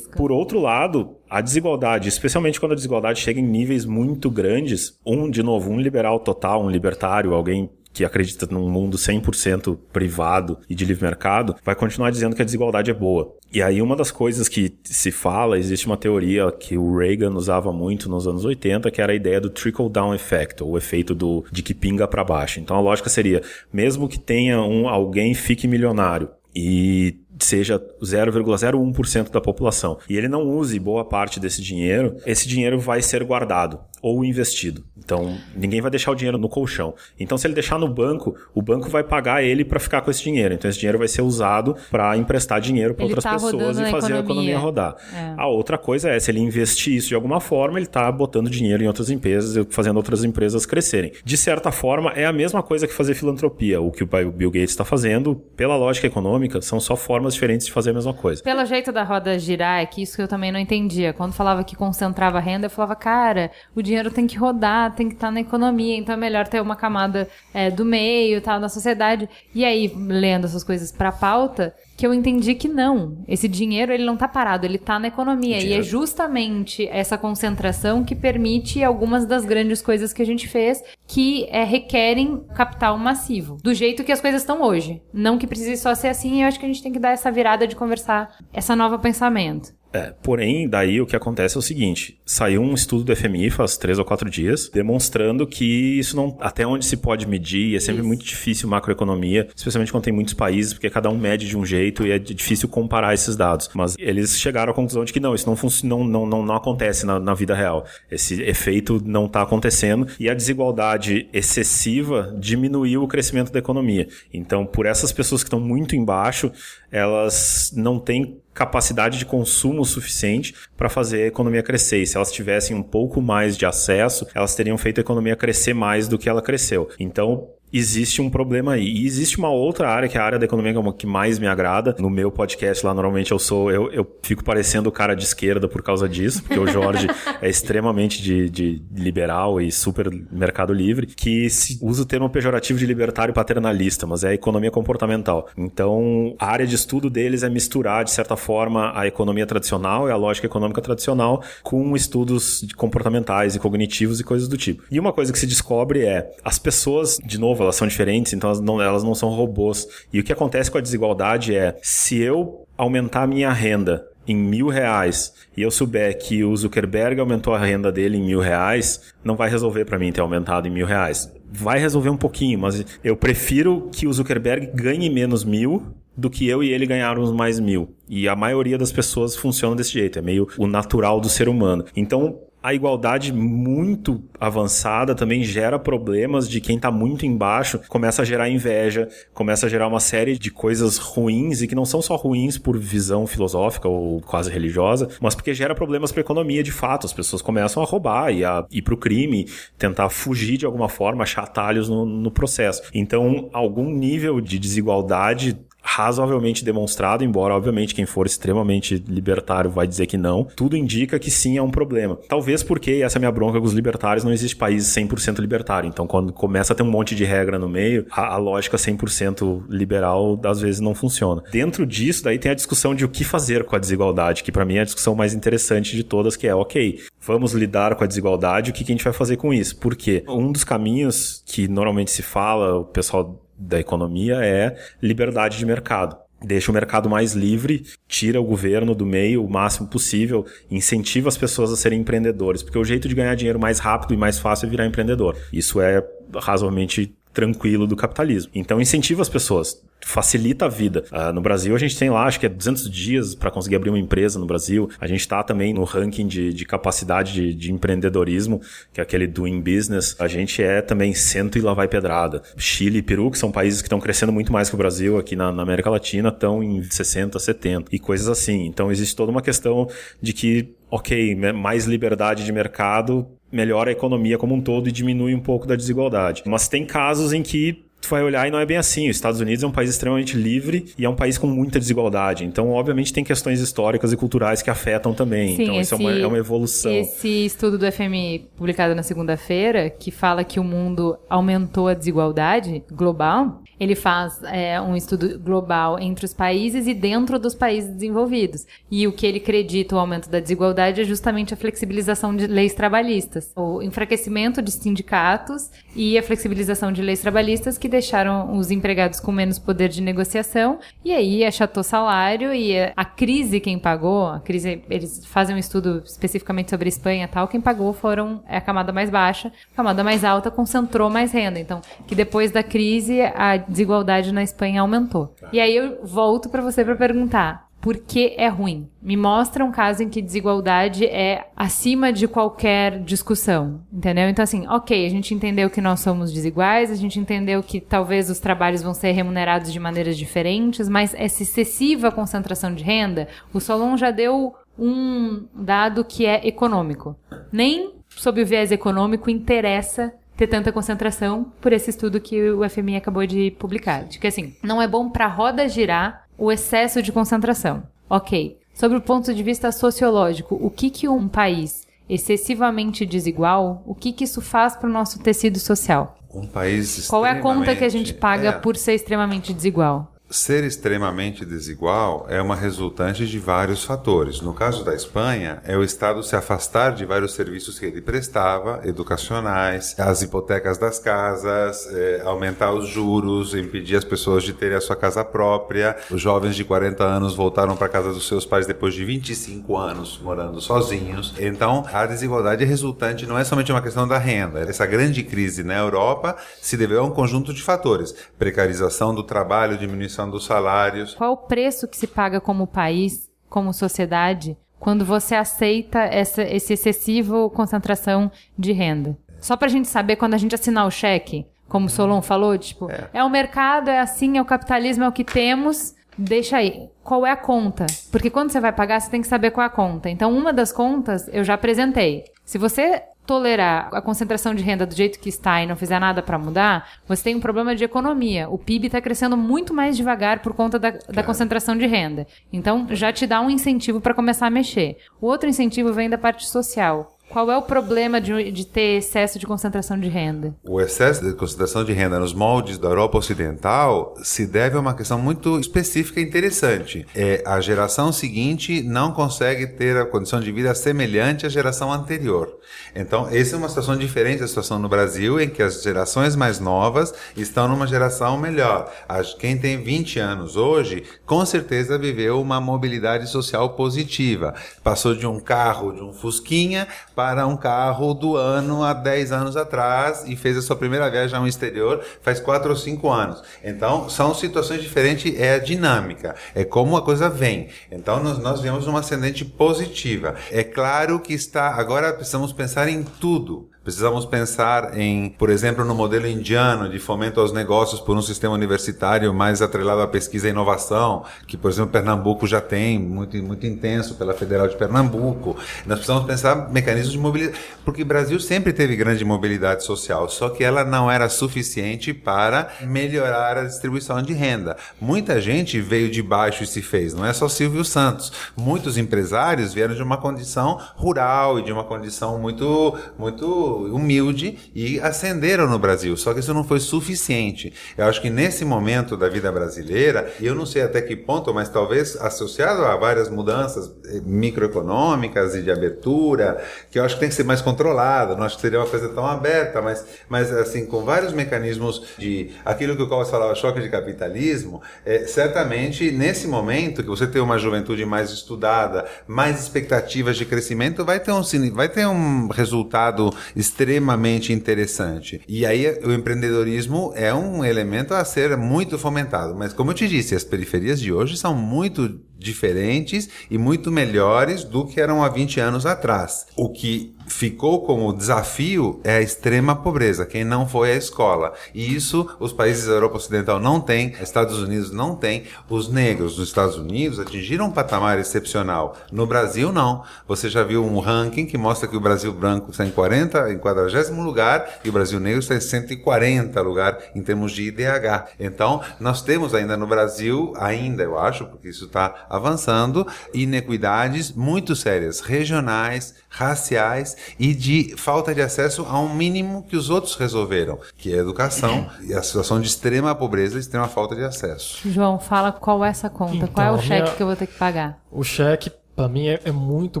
Por 0.16 0.30
outro 0.32 0.60
lado, 0.60 1.16
a 1.28 1.40
desigualdade, 1.40 2.08
especialmente 2.08 2.58
quando 2.58 2.72
a 2.72 2.74
desigualdade 2.74 3.20
chega 3.20 3.40
em 3.40 3.46
níveis 3.46 3.84
muito 3.84 4.30
grandes, 4.30 4.98
um, 5.06 5.30
de 5.30 5.42
novo, 5.42 5.70
um 5.70 5.80
liberal 5.80 6.20
total, 6.20 6.64
um 6.64 6.70
libertário, 6.70 7.34
alguém 7.34 7.70
que 7.92 8.04
acredita 8.04 8.46
num 8.50 8.68
mundo 8.68 8.96
100% 8.96 9.78
privado 9.92 10.58
e 10.68 10.74
de 10.74 10.84
livre 10.84 11.04
mercado, 11.04 11.56
vai 11.64 11.74
continuar 11.74 12.10
dizendo 12.10 12.36
que 12.36 12.42
a 12.42 12.44
desigualdade 12.44 12.90
é 12.90 12.94
boa. 12.94 13.34
E 13.52 13.60
aí 13.60 13.82
uma 13.82 13.96
das 13.96 14.10
coisas 14.10 14.48
que 14.48 14.72
se 14.84 15.10
fala, 15.10 15.58
existe 15.58 15.86
uma 15.86 15.96
teoria 15.96 16.50
que 16.52 16.78
o 16.78 16.96
Reagan 16.96 17.34
usava 17.34 17.72
muito 17.72 18.08
nos 18.08 18.26
anos 18.26 18.44
80, 18.44 18.90
que 18.90 19.02
era 19.02 19.12
a 19.12 19.16
ideia 19.16 19.40
do 19.40 19.50
trickle 19.50 19.88
down 19.88 20.14
effect, 20.14 20.62
ou 20.62 20.70
o 20.70 20.78
efeito 20.78 21.14
do 21.14 21.44
de 21.50 21.62
que 21.62 21.74
pinga 21.74 22.06
para 22.06 22.22
baixo. 22.22 22.60
Então 22.60 22.76
a 22.76 22.80
lógica 22.80 23.08
seria, 23.08 23.42
mesmo 23.72 24.08
que 24.08 24.18
tenha 24.18 24.60
um 24.60 24.88
alguém 24.88 25.34
fique 25.34 25.66
milionário 25.66 26.28
e 26.54 27.16
seja 27.38 27.80
0,01% 28.02 29.30
da 29.30 29.40
população 29.40 29.98
e 30.08 30.16
ele 30.16 30.28
não 30.28 30.42
use 30.42 30.78
boa 30.78 31.04
parte 31.04 31.40
desse 31.40 31.62
dinheiro, 31.62 32.16
esse 32.26 32.46
dinheiro 32.46 32.78
vai 32.78 33.00
ser 33.02 33.24
guardado 33.24 33.80
ou 34.02 34.24
investido. 34.24 34.84
Então, 34.96 35.36
ninguém 35.54 35.80
vai 35.80 35.90
deixar 35.90 36.12
o 36.12 36.14
dinheiro 36.14 36.38
no 36.38 36.48
colchão. 36.48 36.94
Então, 37.18 37.36
se 37.36 37.46
ele 37.46 37.54
deixar 37.54 37.78
no 37.78 37.88
banco, 37.88 38.34
o 38.54 38.62
banco 38.62 38.88
vai 38.88 39.02
pagar 39.02 39.42
ele 39.42 39.64
para 39.64 39.80
ficar 39.80 40.02
com 40.02 40.10
esse 40.10 40.22
dinheiro. 40.22 40.54
Então, 40.54 40.70
esse 40.70 40.78
dinheiro 40.78 40.98
vai 40.98 41.08
ser 41.08 41.22
usado 41.22 41.76
para 41.90 42.16
emprestar 42.16 42.60
dinheiro 42.60 42.94
para 42.94 43.04
outras 43.04 43.24
tá 43.24 43.32
pessoas 43.32 43.78
e 43.78 43.90
fazer 43.90 44.14
a 44.14 44.18
economia 44.20 44.58
rodar. 44.58 44.96
É. 45.12 45.34
A 45.36 45.46
outra 45.46 45.76
coisa 45.76 46.10
é, 46.10 46.18
se 46.18 46.30
ele 46.30 46.40
investir 46.40 46.94
isso 46.94 47.08
de 47.08 47.14
alguma 47.14 47.40
forma, 47.40 47.78
ele 47.78 47.86
está 47.86 48.10
botando 48.12 48.48
dinheiro 48.48 48.82
em 48.82 48.86
outras 48.86 49.10
empresas 49.10 49.56
e 49.56 49.66
fazendo 49.72 49.96
outras 49.96 50.24
empresas 50.24 50.64
crescerem. 50.64 51.12
De 51.24 51.36
certa 51.36 51.72
forma, 51.72 52.12
é 52.12 52.24
a 52.24 52.32
mesma 52.32 52.62
coisa 52.62 52.86
que 52.86 52.92
fazer 52.92 53.14
filantropia. 53.14 53.80
O 53.80 53.90
que 53.90 54.04
o 54.04 54.32
Bill 54.32 54.50
Gates 54.50 54.70
está 54.70 54.84
fazendo, 54.84 55.36
pela 55.56 55.76
lógica 55.76 56.06
econômica, 56.06 56.60
são 56.62 56.78
só 56.80 56.96
formas 56.96 57.34
diferentes 57.34 57.66
de 57.66 57.72
fazer 57.72 57.90
a 57.90 57.94
mesma 57.94 58.14
coisa. 58.14 58.42
Pelo 58.42 58.64
jeito 58.64 58.92
da 58.92 59.02
roda 59.02 59.38
girar, 59.38 59.80
é 59.80 59.86
que 59.86 60.02
isso 60.02 60.16
que 60.16 60.22
eu 60.22 60.28
também 60.28 60.52
não 60.52 60.60
entendia. 60.60 61.12
Quando 61.12 61.32
falava 61.32 61.64
que 61.64 61.74
concentrava 61.74 62.38
renda, 62.38 62.66
eu 62.66 62.70
falava, 62.70 62.94
cara, 62.94 63.50
o 63.74 63.82
dinheiro 63.82 63.89
tem 64.10 64.26
que 64.26 64.36
rodar, 64.36 64.94
tem 64.94 65.08
que 65.08 65.14
estar 65.14 65.30
na 65.30 65.40
economia, 65.40 65.96
então 65.96 66.14
é 66.14 66.18
melhor 66.18 66.46
ter 66.46 66.60
uma 66.60 66.76
camada 66.76 67.28
é, 67.52 67.70
do 67.70 67.84
meio, 67.84 68.40
tal, 68.40 68.60
da 68.60 68.68
sociedade. 68.68 69.28
E 69.54 69.64
aí, 69.64 69.92
lendo 69.96 70.46
essas 70.46 70.64
coisas 70.64 70.92
pra 70.92 71.12
pauta, 71.12 71.74
que 71.96 72.06
eu 72.06 72.14
entendi 72.14 72.54
que 72.54 72.66
não. 72.66 73.18
Esse 73.28 73.46
dinheiro, 73.46 73.92
ele 73.92 74.04
não 74.04 74.16
tá 74.16 74.26
parado, 74.26 74.64
ele 74.64 74.78
tá 74.78 74.98
na 74.98 75.08
economia. 75.08 75.60
E 75.62 75.74
é 75.74 75.82
justamente 75.82 76.88
essa 76.88 77.18
concentração 77.18 78.02
que 78.02 78.14
permite 78.14 78.82
algumas 78.82 79.26
das 79.26 79.44
grandes 79.44 79.82
coisas 79.82 80.12
que 80.12 80.22
a 80.22 80.26
gente 80.26 80.48
fez, 80.48 80.82
que 81.06 81.46
é, 81.50 81.62
requerem 81.62 82.42
capital 82.54 82.96
massivo. 82.96 83.58
Do 83.62 83.74
jeito 83.74 84.02
que 84.02 84.12
as 84.12 84.20
coisas 84.20 84.40
estão 84.40 84.62
hoje. 84.62 85.02
Não 85.12 85.36
que 85.36 85.46
precise 85.46 85.76
só 85.76 85.94
ser 85.94 86.08
assim, 86.08 86.40
eu 86.40 86.48
acho 86.48 86.58
que 86.58 86.64
a 86.64 86.68
gente 86.68 86.82
tem 86.82 86.92
que 86.92 86.98
dar 86.98 87.10
essa 87.10 87.30
virada 87.30 87.66
de 87.66 87.76
conversar, 87.76 88.34
essa 88.52 88.74
nova 88.74 88.98
pensamento. 88.98 89.72
É, 89.92 90.12
porém, 90.22 90.68
daí 90.68 91.00
o 91.00 91.06
que 91.06 91.16
acontece 91.16 91.56
é 91.56 91.58
o 91.58 91.62
seguinte: 91.62 92.18
saiu 92.24 92.62
um 92.62 92.74
estudo 92.74 93.04
do 93.04 93.16
FMI 93.16 93.50
faz 93.50 93.76
três 93.76 93.98
ou 93.98 94.04
quatro 94.04 94.30
dias, 94.30 94.68
demonstrando 94.68 95.46
que 95.46 95.98
isso 95.98 96.14
não. 96.14 96.36
Até 96.40 96.66
onde 96.66 96.86
se 96.86 96.96
pode 96.96 97.26
medir, 97.26 97.76
é 97.76 97.80
sempre 97.80 98.00
isso. 98.00 98.08
muito 98.08 98.24
difícil 98.24 98.68
macroeconomia, 98.68 99.48
especialmente 99.54 99.90
quando 99.90 100.04
tem 100.04 100.12
muitos 100.12 100.34
países, 100.34 100.72
porque 100.72 100.88
cada 100.88 101.10
um 101.10 101.18
mede 101.18 101.48
de 101.48 101.56
um 101.56 101.64
jeito 101.64 102.06
e 102.06 102.12
é 102.12 102.18
difícil 102.18 102.68
comparar 102.68 103.14
esses 103.14 103.36
dados. 103.36 103.68
Mas 103.74 103.96
eles 103.98 104.38
chegaram 104.38 104.72
à 104.72 104.74
conclusão 104.74 105.04
de 105.04 105.12
que 105.12 105.18
não, 105.18 105.34
isso 105.34 105.46
não, 105.48 105.56
não, 105.84 106.04
não, 106.04 106.26
não, 106.26 106.46
não 106.46 106.54
acontece 106.54 107.04
na, 107.04 107.18
na 107.18 107.34
vida 107.34 107.54
real. 107.54 107.84
Esse 108.10 108.40
efeito 108.42 109.02
não 109.04 109.26
está 109.26 109.42
acontecendo 109.42 110.06
e 110.20 110.30
a 110.30 110.34
desigualdade 110.34 111.28
excessiva 111.32 112.34
diminuiu 112.38 113.02
o 113.02 113.08
crescimento 113.08 113.50
da 113.50 113.58
economia. 113.58 114.06
Então, 114.32 114.64
por 114.64 114.86
essas 114.86 115.10
pessoas 115.10 115.42
que 115.42 115.48
estão 115.48 115.60
muito 115.60 115.96
embaixo, 115.96 116.52
elas 116.92 117.72
não 117.74 117.98
têm 117.98 118.38
capacidade 118.60 119.18
de 119.18 119.24
consumo 119.24 119.86
suficiente 119.86 120.54
para 120.76 120.90
fazer 120.90 121.22
a 121.22 121.26
economia 121.28 121.62
crescer. 121.62 122.02
E 122.02 122.06
se 122.06 122.16
elas 122.16 122.30
tivessem 122.30 122.76
um 122.76 122.82
pouco 122.82 123.22
mais 123.22 123.56
de 123.56 123.64
acesso, 123.64 124.26
elas 124.34 124.54
teriam 124.54 124.76
feito 124.76 124.98
a 124.98 125.00
economia 125.00 125.34
crescer 125.34 125.72
mais 125.72 126.06
do 126.06 126.18
que 126.18 126.28
ela 126.28 126.42
cresceu. 126.42 126.90
Então, 126.98 127.48
existe 127.72 128.20
um 128.20 128.30
problema 128.30 128.72
aí. 128.72 128.86
E 128.86 129.06
existe 129.06 129.38
uma 129.38 129.50
outra 129.50 129.88
área, 129.88 130.08
que 130.08 130.16
é 130.16 130.20
a 130.20 130.24
área 130.24 130.38
da 130.38 130.44
economia 130.44 130.74
que 130.96 131.06
mais 131.06 131.38
me 131.38 131.46
agrada. 131.46 131.94
No 131.98 132.10
meu 132.10 132.30
podcast 132.30 132.84
lá, 132.84 132.94
normalmente 132.94 133.32
eu 133.32 133.38
sou, 133.38 133.70
eu, 133.70 133.90
eu 133.92 134.06
fico 134.22 134.44
parecendo 134.44 134.88
o 134.88 134.92
cara 134.92 135.14
de 135.14 135.24
esquerda 135.24 135.68
por 135.68 135.82
causa 135.82 136.08
disso, 136.08 136.42
porque 136.42 136.58
o 136.58 136.66
Jorge 136.66 137.06
é 137.40 137.48
extremamente 137.48 138.22
de, 138.22 138.48
de 138.48 138.82
liberal 138.94 139.60
e 139.60 139.70
super 139.70 140.10
mercado 140.30 140.72
livre, 140.72 141.06
que 141.06 141.48
se 141.50 141.78
usa 141.82 142.02
o 142.02 142.06
termo 142.06 142.28
pejorativo 142.28 142.78
de 142.78 142.86
libertário 142.86 143.32
paternalista, 143.32 144.06
mas 144.06 144.24
é 144.24 144.28
a 144.28 144.34
economia 144.34 144.70
comportamental. 144.70 145.48
Então, 145.56 146.34
a 146.38 146.46
área 146.46 146.66
de 146.66 146.74
estudo 146.74 147.08
deles 147.08 147.42
é 147.42 147.48
misturar, 147.48 148.04
de 148.04 148.10
certa 148.10 148.36
forma, 148.36 148.92
a 148.98 149.06
economia 149.06 149.46
tradicional 149.46 150.08
e 150.08 150.12
a 150.12 150.16
lógica 150.16 150.46
econômica 150.46 150.80
tradicional 150.80 151.42
com 151.62 151.94
estudos 151.94 152.66
comportamentais 152.76 153.54
e 153.54 153.58
cognitivos 153.58 154.20
e 154.20 154.24
coisas 154.24 154.48
do 154.48 154.56
tipo. 154.56 154.82
E 154.90 154.98
uma 154.98 155.12
coisa 155.12 155.32
que 155.32 155.38
se 155.38 155.46
descobre 155.46 156.04
é, 156.04 156.30
as 156.44 156.58
pessoas, 156.58 157.18
de 157.24 157.38
novo, 157.38 157.59
novo, 157.60 157.64
elas 157.64 157.76
são 157.76 157.86
diferentes, 157.86 158.32
então 158.32 158.48
elas 158.48 158.60
não, 158.60 158.80
elas 158.80 159.04
não 159.04 159.14
são 159.14 159.28
robôs. 159.28 159.86
E 160.12 160.18
o 160.18 160.24
que 160.24 160.32
acontece 160.32 160.70
com 160.70 160.78
a 160.78 160.80
desigualdade 160.80 161.54
é, 161.54 161.76
se 161.82 162.18
eu 162.18 162.66
aumentar 162.76 163.22
a 163.22 163.26
minha 163.26 163.52
renda 163.52 164.06
em 164.26 164.36
mil 164.36 164.68
reais 164.68 165.34
e 165.56 165.62
eu 165.62 165.70
souber 165.70 166.16
que 166.18 166.44
o 166.44 166.56
Zuckerberg 166.56 167.20
aumentou 167.20 167.54
a 167.54 167.58
renda 167.58 167.90
dele 167.90 168.16
em 168.16 168.24
mil 168.24 168.40
reais, 168.40 169.12
não 169.24 169.36
vai 169.36 169.50
resolver 169.50 169.84
para 169.84 169.98
mim 169.98 170.12
ter 170.12 170.20
aumentado 170.20 170.68
em 170.68 170.70
mil 170.70 170.86
reais. 170.86 171.32
Vai 171.50 171.78
resolver 171.78 172.10
um 172.10 172.16
pouquinho, 172.16 172.58
mas 172.58 172.84
eu 173.02 173.16
prefiro 173.16 173.88
que 173.92 174.06
o 174.06 174.12
Zuckerberg 174.12 174.70
ganhe 174.74 175.10
menos 175.10 175.44
mil 175.44 175.94
do 176.16 176.28
que 176.28 176.46
eu 176.46 176.62
e 176.62 176.70
ele 176.70 176.86
ganharmos 176.86 177.32
mais 177.32 177.58
mil. 177.58 177.94
E 178.08 178.28
a 178.28 178.36
maioria 178.36 178.76
das 178.76 178.92
pessoas 178.92 179.34
funciona 179.34 179.74
desse 179.74 179.92
jeito, 179.92 180.18
é 180.18 180.22
meio 180.22 180.46
o 180.58 180.66
natural 180.66 181.20
do 181.20 181.28
ser 181.28 181.48
humano. 181.48 181.84
Então, 181.96 182.38
a 182.62 182.74
igualdade 182.74 183.32
muito 183.32 184.22
avançada 184.38 185.14
também 185.14 185.42
gera 185.42 185.78
problemas 185.78 186.48
de 186.48 186.60
quem 186.60 186.76
está 186.76 186.90
muito 186.90 187.24
embaixo, 187.24 187.80
começa 187.88 188.22
a 188.22 188.24
gerar 188.24 188.48
inveja, 188.48 189.08
começa 189.32 189.66
a 189.66 189.68
gerar 189.68 189.88
uma 189.88 190.00
série 190.00 190.38
de 190.38 190.50
coisas 190.50 190.98
ruins 190.98 191.62
e 191.62 191.66
que 191.66 191.74
não 191.74 191.84
são 191.84 192.02
só 192.02 192.16
ruins 192.16 192.58
por 192.58 192.78
visão 192.78 193.26
filosófica 193.26 193.88
ou 193.88 194.20
quase 194.20 194.50
religiosa, 194.50 195.08
mas 195.20 195.34
porque 195.34 195.54
gera 195.54 195.74
problemas 195.74 196.12
para 196.12 196.20
a 196.20 196.24
economia 196.24 196.62
de 196.62 196.72
fato. 196.72 197.06
As 197.06 197.12
pessoas 197.12 197.42
começam 197.42 197.82
a 197.82 197.86
roubar 197.86 198.32
e 198.32 198.44
a 198.44 198.64
ir 198.70 198.82
para 198.82 198.94
o 198.94 198.96
crime, 198.96 199.48
tentar 199.78 200.08
fugir 200.10 200.56
de 200.56 200.66
alguma 200.66 200.88
forma, 200.88 201.22
achar 201.22 201.44
atalhos 201.44 201.88
no, 201.88 202.04
no 202.04 202.30
processo. 202.30 202.82
Então, 202.92 203.48
algum 203.52 203.90
nível 203.90 204.40
de 204.40 204.58
desigualdade 204.58 205.58
razoavelmente 205.82 206.64
demonstrado, 206.64 207.24
embora 207.24 207.54
obviamente 207.54 207.94
quem 207.94 208.06
for 208.06 208.26
extremamente 208.26 209.02
libertário 209.08 209.70
vai 209.70 209.86
dizer 209.86 210.06
que 210.06 210.16
não, 210.16 210.44
tudo 210.44 210.76
indica 210.76 211.18
que 211.18 211.30
sim 211.30 211.56
é 211.56 211.62
um 211.62 211.70
problema. 211.70 212.18
Talvez 212.28 212.62
porque, 212.62 213.02
essa 213.02 213.16
é 213.16 213.18
a 213.18 213.20
minha 213.20 213.32
bronca 213.32 213.58
com 213.58 213.66
os 213.66 213.72
libertários, 213.72 214.24
não 214.24 214.32
existe 214.32 214.56
país 214.56 214.84
100% 214.84 215.38
libertário. 215.38 215.88
Então, 215.88 216.06
quando 216.06 216.32
começa 216.32 216.72
a 216.72 216.76
ter 216.76 216.82
um 216.82 216.90
monte 216.90 217.14
de 217.14 217.24
regra 217.24 217.58
no 217.58 217.68
meio, 217.68 218.06
a, 218.10 218.34
a 218.34 218.36
lógica 218.36 218.76
100% 218.76 219.64
liberal 219.68 220.40
às 220.44 220.60
vezes 220.60 220.80
não 220.80 220.94
funciona. 220.94 221.42
Dentro 221.50 221.86
disso, 221.86 222.24
daí 222.24 222.38
tem 222.38 222.52
a 222.52 222.54
discussão 222.54 222.94
de 222.94 223.04
o 223.04 223.08
que 223.08 223.24
fazer 223.24 223.64
com 223.64 223.76
a 223.76 223.78
desigualdade, 223.78 224.42
que 224.42 224.52
para 224.52 224.64
mim 224.64 224.76
é 224.76 224.80
a 224.80 224.84
discussão 224.84 225.14
mais 225.14 225.34
interessante 225.34 225.96
de 225.96 226.04
todas, 226.04 226.36
que 226.36 226.46
é, 226.46 226.54
ok, 226.54 227.00
vamos 227.20 227.52
lidar 227.52 227.94
com 227.94 228.04
a 228.04 228.06
desigualdade, 228.06 228.70
o 228.70 228.74
que, 228.74 228.84
que 228.84 228.92
a 228.92 228.94
gente 228.94 229.04
vai 229.04 229.12
fazer 229.12 229.36
com 229.36 229.52
isso? 229.52 229.76
Por 229.76 229.96
quê? 229.96 230.24
Um 230.28 230.52
dos 230.52 230.64
caminhos 230.64 231.42
que 231.46 231.68
normalmente 231.68 232.10
se 232.10 232.22
fala, 232.22 232.78
o 232.78 232.84
pessoal 232.84 233.40
da 233.60 233.78
economia 233.78 234.36
é 234.44 234.76
liberdade 235.02 235.58
de 235.58 235.66
mercado. 235.66 236.16
Deixa 236.42 236.70
o 236.70 236.74
mercado 236.74 237.08
mais 237.10 237.34
livre, 237.34 237.84
tira 238.08 238.40
o 238.40 238.44
governo 238.44 238.94
do 238.94 239.04
meio 239.04 239.44
o 239.44 239.50
máximo 239.50 239.86
possível, 239.88 240.46
incentiva 240.70 241.28
as 241.28 241.36
pessoas 241.36 241.70
a 241.70 241.76
serem 241.76 242.00
empreendedores, 242.00 242.62
porque 242.62 242.78
o 242.78 242.84
jeito 242.84 243.06
de 243.06 243.14
ganhar 243.14 243.34
dinheiro 243.34 243.60
mais 243.60 243.78
rápido 243.78 244.14
e 244.14 244.16
mais 244.16 244.38
fácil 244.38 244.66
é 244.66 244.70
virar 244.70 244.86
empreendedor. 244.86 245.36
Isso 245.52 245.82
é 245.82 246.02
razoavelmente 246.34 247.14
tranquilo 247.32 247.86
do 247.86 247.96
capitalismo. 247.96 248.50
Então 248.54 248.80
incentiva 248.80 249.22
as 249.22 249.28
pessoas, 249.28 249.82
facilita 250.00 250.64
a 250.64 250.68
vida. 250.68 251.04
Uh, 251.12 251.32
no 251.32 251.40
Brasil 251.40 251.74
a 251.74 251.78
gente 251.78 251.96
tem 251.96 252.10
lá, 252.10 252.24
acho 252.24 252.40
que 252.40 252.46
é 252.46 252.48
200 252.48 252.90
dias 252.90 253.34
para 253.34 253.50
conseguir 253.50 253.76
abrir 253.76 253.90
uma 253.90 253.98
empresa 253.98 254.38
no 254.38 254.46
Brasil. 254.46 254.88
A 255.00 255.06
gente 255.06 255.20
está 255.20 255.42
também 255.42 255.72
no 255.72 255.84
ranking 255.84 256.26
de, 256.26 256.52
de 256.52 256.64
capacidade 256.64 257.32
de, 257.32 257.54
de, 257.54 257.72
empreendedorismo, 257.72 258.60
que 258.92 259.00
é 259.00 259.02
aquele 259.02 259.26
doing 259.26 259.60
business. 259.60 260.16
A 260.18 260.26
gente 260.26 260.62
é 260.62 260.82
também 260.82 261.14
cento 261.14 261.58
e 261.58 261.60
lá 261.60 261.74
vai 261.74 261.88
pedrada. 261.88 262.42
Chile 262.56 262.98
e 262.98 263.02
Peru, 263.02 263.30
que 263.30 263.38
são 263.38 263.52
países 263.52 263.80
que 263.80 263.86
estão 263.86 264.00
crescendo 264.00 264.32
muito 264.32 264.52
mais 264.52 264.68
que 264.68 264.74
o 264.74 264.78
Brasil 264.78 265.18
aqui 265.18 265.36
na, 265.36 265.52
na 265.52 265.62
América 265.62 265.90
Latina, 265.90 266.28
estão 266.30 266.62
em 266.62 266.82
60, 266.82 267.38
70 267.38 267.88
e 267.92 267.98
coisas 267.98 268.28
assim. 268.28 268.66
Então 268.66 268.90
existe 268.90 269.14
toda 269.14 269.30
uma 269.30 269.42
questão 269.42 269.88
de 270.20 270.32
que 270.32 270.74
ok, 270.90 271.36
mais 271.52 271.86
liberdade 271.86 272.44
de 272.44 272.52
mercado 272.52 273.26
melhora 273.50 273.90
a 273.90 273.92
economia 273.92 274.38
como 274.38 274.54
um 274.54 274.60
todo 274.60 274.88
e 274.88 274.92
diminui 274.92 275.34
um 275.34 275.40
pouco 275.40 275.66
da 275.66 275.76
desigualdade. 275.76 276.42
Mas 276.46 276.68
tem 276.68 276.84
casos 276.84 277.32
em 277.32 277.42
que 277.42 277.84
tu 278.00 278.08
vai 278.08 278.22
olhar 278.22 278.48
e 278.48 278.50
não 278.50 278.58
é 278.58 278.66
bem 278.66 278.76
assim. 278.76 279.08
Os 279.08 279.16
Estados 279.16 279.40
Unidos 279.40 279.62
é 279.62 279.66
um 279.66 279.72
país 279.72 279.90
extremamente 279.90 280.36
livre 280.36 280.86
e 280.98 281.04
é 281.04 281.08
um 281.08 281.14
país 281.14 281.36
com 281.36 281.46
muita 281.46 281.78
desigualdade. 281.78 282.44
Então, 282.44 282.70
obviamente, 282.70 283.12
tem 283.12 283.22
questões 283.22 283.60
históricas 283.60 284.12
e 284.12 284.16
culturais 284.16 284.62
que 284.62 284.70
afetam 284.70 285.12
também. 285.12 285.56
Sim, 285.56 285.62
então, 285.62 285.74
esse, 285.80 285.82
isso 285.82 285.94
é 285.94 285.98
uma, 285.98 286.18
é 286.18 286.26
uma 286.26 286.38
evolução. 286.38 286.92
Esse 286.92 287.46
estudo 287.46 287.78
do 287.78 287.90
FMI, 287.90 288.48
publicado 288.56 288.94
na 288.94 289.02
segunda-feira, 289.02 289.90
que 289.90 290.10
fala 290.10 290.42
que 290.42 290.58
o 290.58 290.64
mundo 290.64 291.18
aumentou 291.28 291.88
a 291.88 291.94
desigualdade 291.94 292.82
global, 292.90 293.62
ele 293.80 293.94
faz 293.94 294.42
é, 294.44 294.78
um 294.78 294.94
estudo 294.94 295.38
global 295.38 295.98
entre 295.98 296.26
os 296.26 296.34
países 296.34 296.86
e 296.86 296.92
dentro 296.92 297.38
dos 297.38 297.54
países 297.54 297.90
desenvolvidos. 297.90 298.66
E 298.90 299.06
o 299.06 299.12
que 299.12 299.26
ele 299.26 299.38
acredita 299.38 299.96
o 299.96 299.98
aumento 299.98 300.28
da 300.28 300.38
desigualdade 300.38 301.00
é 301.00 301.04
justamente 301.04 301.54
a 301.54 301.56
flexibilização 301.56 302.36
de 302.36 302.46
leis 302.46 302.74
trabalhistas, 302.74 303.50
o 303.56 303.80
enfraquecimento 303.80 304.60
de 304.60 304.70
sindicatos 304.70 305.70
e 305.96 306.18
a 306.18 306.22
flexibilização 306.22 306.92
de 306.92 307.00
leis 307.00 307.20
trabalhistas 307.20 307.78
que 307.78 307.88
deixaram 307.88 308.58
os 308.58 308.70
empregados 308.70 309.18
com 309.18 309.32
menos 309.32 309.58
poder 309.58 309.88
de 309.88 310.02
negociação 310.02 310.78
e 311.02 311.12
aí 311.12 311.42
achatou 311.42 311.82
salário 311.82 312.52
e 312.52 312.76
a 312.78 313.04
crise 313.04 313.60
quem 313.60 313.78
pagou, 313.78 314.26
a 314.26 314.40
crise 314.40 314.82
eles 314.90 315.24
fazem 315.24 315.56
um 315.56 315.58
estudo 315.58 316.02
especificamente 316.04 316.68
sobre 316.68 316.86
a 316.86 316.90
Espanha 316.90 317.28
tal, 317.28 317.48
quem 317.48 317.60
pagou 317.60 317.94
foram 317.94 318.42
a 318.46 318.60
camada 318.60 318.92
mais 318.92 319.08
baixa, 319.08 319.50
a 319.72 319.76
camada 319.76 320.04
mais 320.04 320.22
alta 320.22 320.50
concentrou 320.50 321.08
mais 321.08 321.32
renda. 321.32 321.58
Então, 321.58 321.80
que 322.06 322.14
depois 322.14 322.50
da 322.50 322.62
crise 322.62 323.22
a 323.22 323.56
desigualdade 323.70 324.32
na 324.32 324.42
Espanha 324.42 324.82
aumentou. 324.82 325.28
Tá. 325.40 325.48
E 325.52 325.60
aí 325.60 325.74
eu 325.74 326.04
volto 326.04 326.48
para 326.48 326.60
você 326.60 326.84
para 326.84 326.96
perguntar: 326.96 327.70
por 327.80 327.96
que 327.96 328.34
é 328.36 328.48
ruim? 328.48 328.90
Me 329.00 329.16
mostra 329.16 329.64
um 329.64 329.72
caso 329.72 330.02
em 330.02 330.08
que 330.08 330.20
desigualdade 330.20 331.06
é 331.06 331.46
acima 331.56 332.12
de 332.12 332.28
qualquer 332.28 333.00
discussão, 333.00 333.80
entendeu? 333.90 334.28
Então, 334.28 334.42
assim, 334.42 334.66
ok, 334.68 335.06
a 335.06 335.08
gente 335.08 335.32
entendeu 335.32 335.70
que 335.70 335.80
nós 335.80 336.00
somos 336.00 336.30
desiguais, 336.30 336.90
a 336.90 336.94
gente 336.94 337.18
entendeu 337.18 337.62
que 337.62 337.80
talvez 337.80 338.28
os 338.28 338.38
trabalhos 338.38 338.82
vão 338.82 338.92
ser 338.92 339.12
remunerados 339.12 339.72
de 339.72 339.80
maneiras 339.80 340.18
diferentes, 340.18 340.88
mas 340.88 341.14
essa 341.14 341.42
excessiva 341.42 342.12
concentração 342.12 342.74
de 342.74 342.84
renda, 342.84 343.28
o 343.52 343.60
Solon 343.60 343.96
já 343.96 344.10
deu 344.10 344.54
um 344.78 345.46
dado 345.54 346.04
que 346.04 346.26
é 346.26 346.46
econômico. 346.46 347.16
Nem 347.50 347.94
sob 348.10 348.42
o 348.42 348.46
viés 348.46 348.70
econômico 348.70 349.30
interessa 349.30 350.12
ter 350.40 350.46
tanta 350.46 350.72
concentração 350.72 351.52
por 351.60 351.70
esse 351.70 351.90
estudo 351.90 352.18
que 352.18 352.50
o 352.50 352.66
FMI 352.66 352.96
acabou 352.96 353.26
de 353.26 353.50
publicar. 353.58 354.04
De 354.04 354.18
que 354.18 354.26
assim, 354.26 354.54
não 354.62 354.80
é 354.80 354.88
bom 354.88 355.10
para 355.10 355.26
a 355.26 355.28
roda 355.28 355.68
girar 355.68 356.24
o 356.38 356.50
excesso 356.50 357.02
de 357.02 357.12
concentração. 357.12 357.82
Ok. 358.08 358.56
Sobre 358.72 358.96
o 358.96 359.02
ponto 359.02 359.34
de 359.34 359.42
vista 359.42 359.70
sociológico, 359.70 360.58
o 360.58 360.70
que, 360.70 360.88
que 360.88 361.06
um 361.06 361.28
país 361.28 361.86
excessivamente 362.08 363.04
desigual, 363.04 363.82
o 363.84 363.94
que, 363.94 364.14
que 364.14 364.24
isso 364.24 364.40
faz 364.40 364.74
para 364.74 364.88
o 364.88 364.92
nosso 364.92 365.18
tecido 365.18 365.58
social? 365.58 366.16
Um 366.32 366.46
país 366.46 367.06
Qual 367.06 367.26
é 367.26 367.32
a 367.32 367.40
conta 367.40 367.76
que 367.76 367.84
a 367.84 367.88
gente 367.90 368.14
paga 368.14 368.48
é, 368.48 368.52
por 368.52 368.76
ser 368.76 368.94
extremamente 368.94 369.52
desigual? 369.52 370.09
Ser 370.32 370.62
extremamente 370.62 371.44
desigual 371.44 372.24
é 372.28 372.40
uma 372.40 372.54
resultante 372.54 373.26
de 373.26 373.36
vários 373.40 373.82
fatores. 373.82 374.40
No 374.40 374.54
caso 374.54 374.84
da 374.84 374.94
Espanha, 374.94 375.60
é 375.64 375.76
o 375.76 375.82
Estado 375.82 376.22
se 376.22 376.36
afastar 376.36 376.94
de 376.94 377.04
vários 377.04 377.34
serviços 377.34 377.80
que 377.80 377.86
ele 377.86 378.00
prestava, 378.00 378.80
educacionais, 378.84 379.98
as 379.98 380.22
hipotecas 380.22 380.78
das 380.78 381.00
casas, 381.00 381.84
é, 381.92 382.22
aumentar 382.24 382.72
os 382.72 382.88
juros, 382.88 383.56
impedir 383.56 383.96
as 383.96 384.04
pessoas 384.04 384.44
de 384.44 384.52
terem 384.52 384.76
a 384.76 384.80
sua 384.80 384.94
casa 384.94 385.24
própria. 385.24 385.96
Os 386.08 386.20
jovens 386.20 386.54
de 386.54 386.62
40 386.62 387.02
anos 387.02 387.34
voltaram 387.34 387.76
para 387.76 387.88
casa 387.88 388.12
dos 388.12 388.28
seus 388.28 388.46
pais 388.46 388.68
depois 388.68 388.94
de 388.94 389.04
25 389.04 389.76
anos 389.76 390.20
morando 390.22 390.60
sozinhos. 390.60 391.34
Então, 391.40 391.84
a 391.92 392.06
desigualdade 392.06 392.62
é 392.62 392.66
resultante 392.66 393.26
não 393.26 393.36
é 393.36 393.42
somente 393.42 393.72
uma 393.72 393.82
questão 393.82 394.06
da 394.06 394.16
renda. 394.16 394.60
Essa 394.60 394.86
grande 394.86 395.24
crise 395.24 395.64
na 395.64 395.76
Europa 395.76 396.36
se 396.62 396.76
deveu 396.76 397.00
a 397.00 397.04
um 397.04 397.10
conjunto 397.10 397.52
de 397.52 397.64
fatores: 397.64 398.14
precarização 398.38 399.12
do 399.12 399.24
trabalho, 399.24 399.76
diminuição 399.76 400.19
dos 400.28 400.44
salários. 400.44 401.14
Qual 401.14 401.32
o 401.32 401.36
preço 401.36 401.88
que 401.88 401.96
se 401.96 402.06
paga 402.06 402.40
como 402.40 402.66
país, 402.66 403.30
como 403.48 403.72
sociedade, 403.72 404.56
quando 404.78 405.04
você 405.04 405.34
aceita 405.34 406.00
essa 406.00 406.42
esse 406.42 406.72
excessivo 406.72 407.50
concentração 407.50 408.30
de 408.58 408.72
renda? 408.72 409.16
Só 409.40 409.56
para 409.56 409.66
a 409.66 409.70
gente 409.70 409.88
saber 409.88 410.16
quando 410.16 410.34
a 410.34 410.38
gente 410.38 410.54
assinar 410.54 410.86
o 410.86 410.90
cheque, 410.90 411.46
como 411.68 411.86
o 411.86 411.90
Solon 411.90 412.20
falou, 412.20 412.58
tipo, 412.58 412.90
é. 412.90 413.08
é 413.14 413.24
o 413.24 413.30
mercado, 413.30 413.88
é 413.88 414.00
assim, 414.00 414.36
é 414.36 414.42
o 414.42 414.44
capitalismo, 414.44 415.04
é 415.04 415.08
o 415.08 415.12
que 415.12 415.24
temos. 415.24 415.94
Deixa 416.18 416.58
aí. 416.58 416.90
Qual 417.02 417.24
é 417.24 417.30
a 417.30 417.36
conta? 417.36 417.86
Porque 418.10 418.28
quando 418.28 418.50
você 418.50 418.60
vai 418.60 418.72
pagar, 418.72 419.00
você 419.00 419.10
tem 419.10 419.22
que 419.22 419.28
saber 419.28 419.52
qual 419.52 419.64
é 419.64 419.66
a 419.68 419.70
conta. 419.70 420.10
Então, 420.10 420.36
uma 420.36 420.52
das 420.52 420.72
contas 420.72 421.28
eu 421.32 421.42
já 421.44 421.54
apresentei. 421.54 422.24
Se 422.44 422.58
você 422.58 423.02
tolerar 423.30 423.88
a 423.92 424.02
concentração 424.02 424.52
de 424.52 424.60
renda 424.60 424.84
do 424.84 424.92
jeito 424.92 425.20
que 425.20 425.28
está 425.28 425.62
e 425.62 425.66
não 425.66 425.76
fizer 425.76 426.00
nada 426.00 426.20
para 426.20 426.36
mudar, 426.36 426.88
você 427.06 427.22
tem 427.22 427.36
um 427.36 427.40
problema 427.40 427.76
de 427.76 427.84
economia. 427.84 428.48
O 428.50 428.58
PIB 428.58 428.88
está 428.88 429.00
crescendo 429.00 429.36
muito 429.36 429.72
mais 429.72 429.96
devagar 429.96 430.42
por 430.42 430.52
conta 430.52 430.80
da, 430.80 430.90
da 430.90 431.22
concentração 431.22 431.78
de 431.78 431.86
renda. 431.86 432.26
Então, 432.52 432.88
já 432.90 433.12
te 433.12 433.28
dá 433.28 433.40
um 433.40 433.48
incentivo 433.48 434.00
para 434.00 434.14
começar 434.14 434.48
a 434.48 434.50
mexer. 434.50 434.96
O 435.20 435.28
outro 435.28 435.48
incentivo 435.48 435.92
vem 435.92 436.10
da 436.10 436.18
parte 436.18 436.44
social. 436.44 437.19
Qual 437.30 437.48
é 437.48 437.56
o 437.56 437.62
problema 437.62 438.20
de, 438.20 438.50
de, 438.50 438.66
ter 438.66 438.98
excesso 438.98 439.38
de 439.38 439.46
concentração 439.46 439.98
de 439.98 440.08
renda? 440.08 440.52
O 440.64 440.80
excesso 440.80 441.24
de 441.24 441.32
concentração 441.34 441.84
de 441.84 441.92
renda 441.92 442.18
nos 442.18 442.34
moldes 442.34 442.76
da 442.76 442.88
Europa 442.88 443.18
Ocidental 443.18 444.14
se 444.20 444.48
deve 444.48 444.76
a 444.76 444.80
uma 444.80 444.94
questão 444.94 445.16
muito 445.16 445.56
específica 445.60 446.18
e 446.18 446.24
interessante. 446.24 447.06
É, 447.14 447.40
a 447.46 447.60
geração 447.60 448.10
seguinte 448.10 448.82
não 448.82 449.12
consegue 449.12 449.68
ter 449.68 449.96
a 449.96 450.04
condição 450.04 450.40
de 450.40 450.50
vida 450.50 450.74
semelhante 450.74 451.46
à 451.46 451.48
geração 451.48 451.92
anterior. 451.92 452.52
Então, 452.96 453.28
essa 453.30 453.54
é 453.54 453.58
uma 453.58 453.68
situação 453.68 453.96
diferente 453.96 454.40
da 454.40 454.48
situação 454.48 454.80
no 454.80 454.88
Brasil, 454.88 455.40
em 455.40 455.48
que 455.48 455.62
as 455.62 455.84
gerações 455.84 456.34
mais 456.34 456.58
novas 456.58 457.14
estão 457.36 457.68
numa 457.68 457.86
geração 457.86 458.36
melhor. 458.36 458.92
Quem 459.38 459.56
tem 459.56 459.80
20 459.80 460.18
anos 460.18 460.56
hoje, 460.56 461.04
com 461.24 461.46
certeza 461.46 461.96
viveu 461.96 462.40
uma 462.40 462.60
mobilidade 462.60 463.28
social 463.28 463.70
positiva. 463.70 464.52
Passou 464.82 465.14
de 465.14 465.28
um 465.28 465.38
carro, 465.38 465.92
de 465.92 466.02
um 466.02 466.12
Fusquinha, 466.12 466.88
para 467.20 467.46
um 467.46 467.54
carro 467.54 468.14
do 468.14 468.34
ano 468.34 468.82
há 468.82 468.94
10 468.94 469.30
anos 469.30 469.54
atrás 469.54 470.24
e 470.26 470.34
fez 470.34 470.56
a 470.56 470.62
sua 470.62 470.74
primeira 470.74 471.10
viagem 471.10 471.36
ao 471.36 471.46
exterior 471.46 472.02
faz 472.22 472.40
4 472.40 472.70
ou 472.70 472.74
5 472.74 473.10
anos. 473.10 473.42
Então, 473.62 474.08
são 474.08 474.34
situações 474.34 474.80
diferentes, 474.80 475.38
é 475.38 475.56
a 475.56 475.58
dinâmica, 475.58 476.34
é 476.54 476.64
como 476.64 476.96
a 476.96 477.02
coisa 477.02 477.28
vem. 477.28 477.68
Então, 477.92 478.22
nós, 478.22 478.38
nós 478.38 478.62
vemos 478.62 478.86
uma 478.86 479.00
ascendente 479.00 479.44
positiva. 479.44 480.34
É 480.50 480.64
claro 480.64 481.20
que 481.20 481.34
está, 481.34 481.74
agora 481.74 482.10
precisamos 482.14 482.54
pensar 482.54 482.88
em 482.88 483.02
tudo. 483.02 483.69
Precisamos 483.82 484.26
pensar 484.26 484.98
em, 484.98 485.30
por 485.30 485.48
exemplo, 485.48 485.86
no 485.86 485.94
modelo 485.94 486.26
indiano 486.26 486.86
de 486.86 486.98
fomento 486.98 487.40
aos 487.40 487.50
negócios 487.50 487.98
por 487.98 488.14
um 488.14 488.20
sistema 488.20 488.52
universitário 488.52 489.32
mais 489.32 489.62
atrelado 489.62 490.02
à 490.02 490.06
pesquisa 490.06 490.48
e 490.48 490.50
inovação, 490.50 491.24
que, 491.46 491.56
por 491.56 491.70
exemplo, 491.70 491.90
Pernambuco 491.90 492.46
já 492.46 492.60
tem, 492.60 492.98
muito, 492.98 493.38
muito 493.38 493.66
intenso 493.66 494.16
pela 494.16 494.34
Federal 494.34 494.68
de 494.68 494.76
Pernambuco. 494.76 495.56
Nós 495.86 495.96
precisamos 495.96 496.26
pensar 496.26 496.70
mecanismos 496.70 497.12
de 497.12 497.18
mobilidade, 497.18 497.58
porque 497.82 498.02
o 498.02 498.06
Brasil 498.06 498.38
sempre 498.38 498.74
teve 498.74 498.94
grande 498.96 499.24
mobilidade 499.24 499.82
social, 499.82 500.28
só 500.28 500.50
que 500.50 500.62
ela 500.62 500.84
não 500.84 501.10
era 501.10 501.30
suficiente 501.30 502.12
para 502.12 502.68
melhorar 502.82 503.56
a 503.56 503.64
distribuição 503.64 504.20
de 504.20 504.34
renda. 504.34 504.76
Muita 505.00 505.40
gente 505.40 505.80
veio 505.80 506.10
de 506.10 506.22
baixo 506.22 506.62
e 506.62 506.66
se 506.66 506.82
fez, 506.82 507.14
não 507.14 507.24
é 507.24 507.32
só 507.32 507.48
Silvio 507.48 507.82
Santos. 507.82 508.30
Muitos 508.54 508.98
empresários 508.98 509.72
vieram 509.72 509.94
de 509.94 510.02
uma 510.02 510.18
condição 510.18 510.78
rural 510.96 511.58
e 511.58 511.62
de 511.62 511.72
uma 511.72 511.84
condição 511.84 512.38
muito, 512.38 512.94
muito 513.18 513.69
humilde 513.70 514.58
e 514.74 515.00
ascenderam 515.00 515.68
no 515.68 515.78
Brasil. 515.78 516.16
Só 516.16 516.32
que 516.32 516.40
isso 516.40 516.54
não 516.54 516.64
foi 516.64 516.80
suficiente. 516.80 517.72
Eu 517.96 518.06
acho 518.06 518.20
que 518.20 518.30
nesse 518.30 518.64
momento 518.64 519.16
da 519.16 519.28
vida 519.28 519.50
brasileira, 519.50 520.32
eu 520.40 520.54
não 520.54 520.66
sei 520.66 520.82
até 520.82 521.00
que 521.00 521.16
ponto, 521.16 521.52
mas 521.54 521.68
talvez 521.68 522.16
associado 522.16 522.84
a 522.84 522.96
várias 522.96 523.28
mudanças 523.28 523.90
eh, 524.06 524.20
microeconômicas 524.24 525.54
e 525.54 525.62
de 525.62 525.70
abertura, 525.70 526.62
que 526.90 526.98
eu 526.98 527.04
acho 527.04 527.14
que 527.14 527.20
tem 527.20 527.28
que 527.28 527.34
ser 527.34 527.44
mais 527.44 527.60
controlado. 527.60 528.36
Não 528.36 528.44
acho 528.44 528.56
que 528.56 528.62
seria 528.62 528.78
uma 528.78 528.86
coisa 528.86 529.08
tão 529.08 529.26
aberta, 529.26 529.80
mas, 529.80 530.04
mas 530.28 530.52
assim, 530.52 530.86
com 530.86 531.04
vários 531.04 531.32
mecanismos 531.32 532.02
de 532.18 532.50
aquilo 532.64 532.96
que 532.96 533.02
o 533.02 533.08
Covas 533.08 533.30
falava, 533.30 533.54
choque 533.54 533.80
de 533.80 533.88
capitalismo, 533.88 534.82
é, 535.04 535.26
certamente 535.26 536.10
nesse 536.10 536.46
momento 536.46 537.02
que 537.02 537.08
você 537.08 537.26
tem 537.26 537.40
uma 537.40 537.58
juventude 537.58 538.04
mais 538.04 538.30
estudada, 538.30 539.06
mais 539.26 539.60
expectativas 539.60 540.36
de 540.36 540.44
crescimento, 540.44 541.04
vai 541.04 541.20
ter 541.20 541.32
um, 541.32 541.42
vai 541.72 541.88
ter 541.88 542.06
um 542.06 542.48
resultado 542.48 543.32
extremamente 543.60 544.52
interessante. 544.52 545.40
E 545.48 545.64
aí 545.66 545.86
o 546.04 546.12
empreendedorismo 546.12 547.12
é 547.14 547.32
um 547.32 547.64
elemento 547.64 548.14
a 548.14 548.24
ser 548.24 548.56
muito 548.56 548.98
fomentado. 548.98 549.54
Mas 549.54 549.72
como 549.72 549.90
eu 549.90 549.94
te 549.94 550.08
disse, 550.08 550.34
as 550.34 550.44
periferias 550.44 551.00
de 551.00 551.12
hoje 551.12 551.36
são 551.36 551.54
muito 551.54 552.20
diferentes 552.40 553.28
e 553.50 553.58
muito 553.58 553.92
melhores 553.92 554.64
do 554.64 554.86
que 554.86 555.00
eram 555.00 555.22
há 555.22 555.28
20 555.28 555.60
anos 555.60 555.86
atrás. 555.86 556.46
O 556.56 556.70
que 556.70 557.14
ficou 557.28 557.84
como 557.84 558.12
desafio 558.12 559.00
é 559.04 559.16
a 559.16 559.20
extrema 559.20 559.76
pobreza, 559.76 560.26
quem 560.26 560.44
não 560.44 560.66
foi 560.66 560.92
à 560.92 560.96
escola. 560.96 561.52
E 561.72 561.94
isso 561.94 562.28
os 562.40 562.52
países 562.52 562.86
da 562.86 562.92
Europa 562.92 563.16
Ocidental 563.16 563.60
não 563.60 563.80
têm, 563.80 564.14
Estados 564.20 564.58
Unidos 564.58 564.90
não 564.90 565.14
têm. 565.14 565.44
Os 565.68 565.88
negros 565.88 566.38
nos 566.38 566.48
Estados 566.48 566.76
Unidos 566.76 567.20
atingiram 567.20 567.66
um 567.66 567.70
patamar 567.70 568.18
excepcional. 568.18 568.96
No 569.12 569.26
Brasil, 569.26 569.70
não. 569.70 570.02
Você 570.26 570.48
já 570.48 570.64
viu 570.64 570.84
um 570.84 570.98
ranking 570.98 571.46
que 571.46 571.56
mostra 571.56 571.88
que 571.88 571.96
o 571.96 572.00
Brasil 572.00 572.32
branco 572.32 572.70
está 572.70 572.84
em 572.84 572.90
40, 572.90 573.52
em 573.52 573.58
40 573.58 574.12
lugar 574.22 574.80
e 574.84 574.88
o 574.88 574.92
Brasil 574.92 575.20
negro 575.20 575.40
está 575.40 575.54
em 575.54 575.60
140 575.60 576.60
lugar 576.62 576.98
em 577.14 577.22
termos 577.22 577.52
de 577.52 577.64
IDH. 577.64 578.30
Então, 578.38 578.80
nós 578.98 579.22
temos 579.22 579.54
ainda 579.54 579.76
no 579.76 579.86
Brasil, 579.86 580.52
ainda 580.56 581.02
eu 581.02 581.18
acho, 581.18 581.46
porque 581.46 581.68
isso 581.68 581.86
está 581.86 582.26
avançando, 582.30 583.06
inequidades 583.34 584.32
muito 584.32 584.76
sérias, 584.76 585.20
regionais, 585.20 586.14
raciais 586.28 587.16
e 587.38 587.52
de 587.52 587.94
falta 587.96 588.32
de 588.34 588.40
acesso 588.40 588.86
a 588.88 588.98
um 589.00 589.12
mínimo 589.12 589.64
que 589.64 589.76
os 589.76 589.90
outros 589.90 590.14
resolveram, 590.14 590.78
que 590.96 591.12
é 591.12 591.16
a 591.16 591.20
educação 591.20 591.90
e 592.06 592.14
a 592.14 592.22
situação 592.22 592.60
de 592.60 592.68
extrema 592.68 593.14
pobreza 593.14 593.56
e 593.56 593.60
extrema 593.60 593.88
falta 593.88 594.14
de 594.14 594.22
acesso. 594.22 594.88
João, 594.88 595.18
fala 595.18 595.50
qual 595.50 595.84
é 595.84 595.88
essa 595.88 596.08
conta, 596.08 596.36
então, 596.36 596.48
qual 596.48 596.66
é 596.66 596.70
o 596.70 596.80
cheque 596.80 597.02
minha... 597.02 597.16
que 597.16 597.22
eu 597.22 597.26
vou 597.26 597.36
ter 597.36 597.48
que 597.48 597.58
pagar? 597.58 597.98
O 598.10 598.22
cheque 598.22 598.70
para 598.94 599.08
mim 599.08 599.28
é, 599.28 599.40
é, 599.44 599.52
muito, 599.52 600.00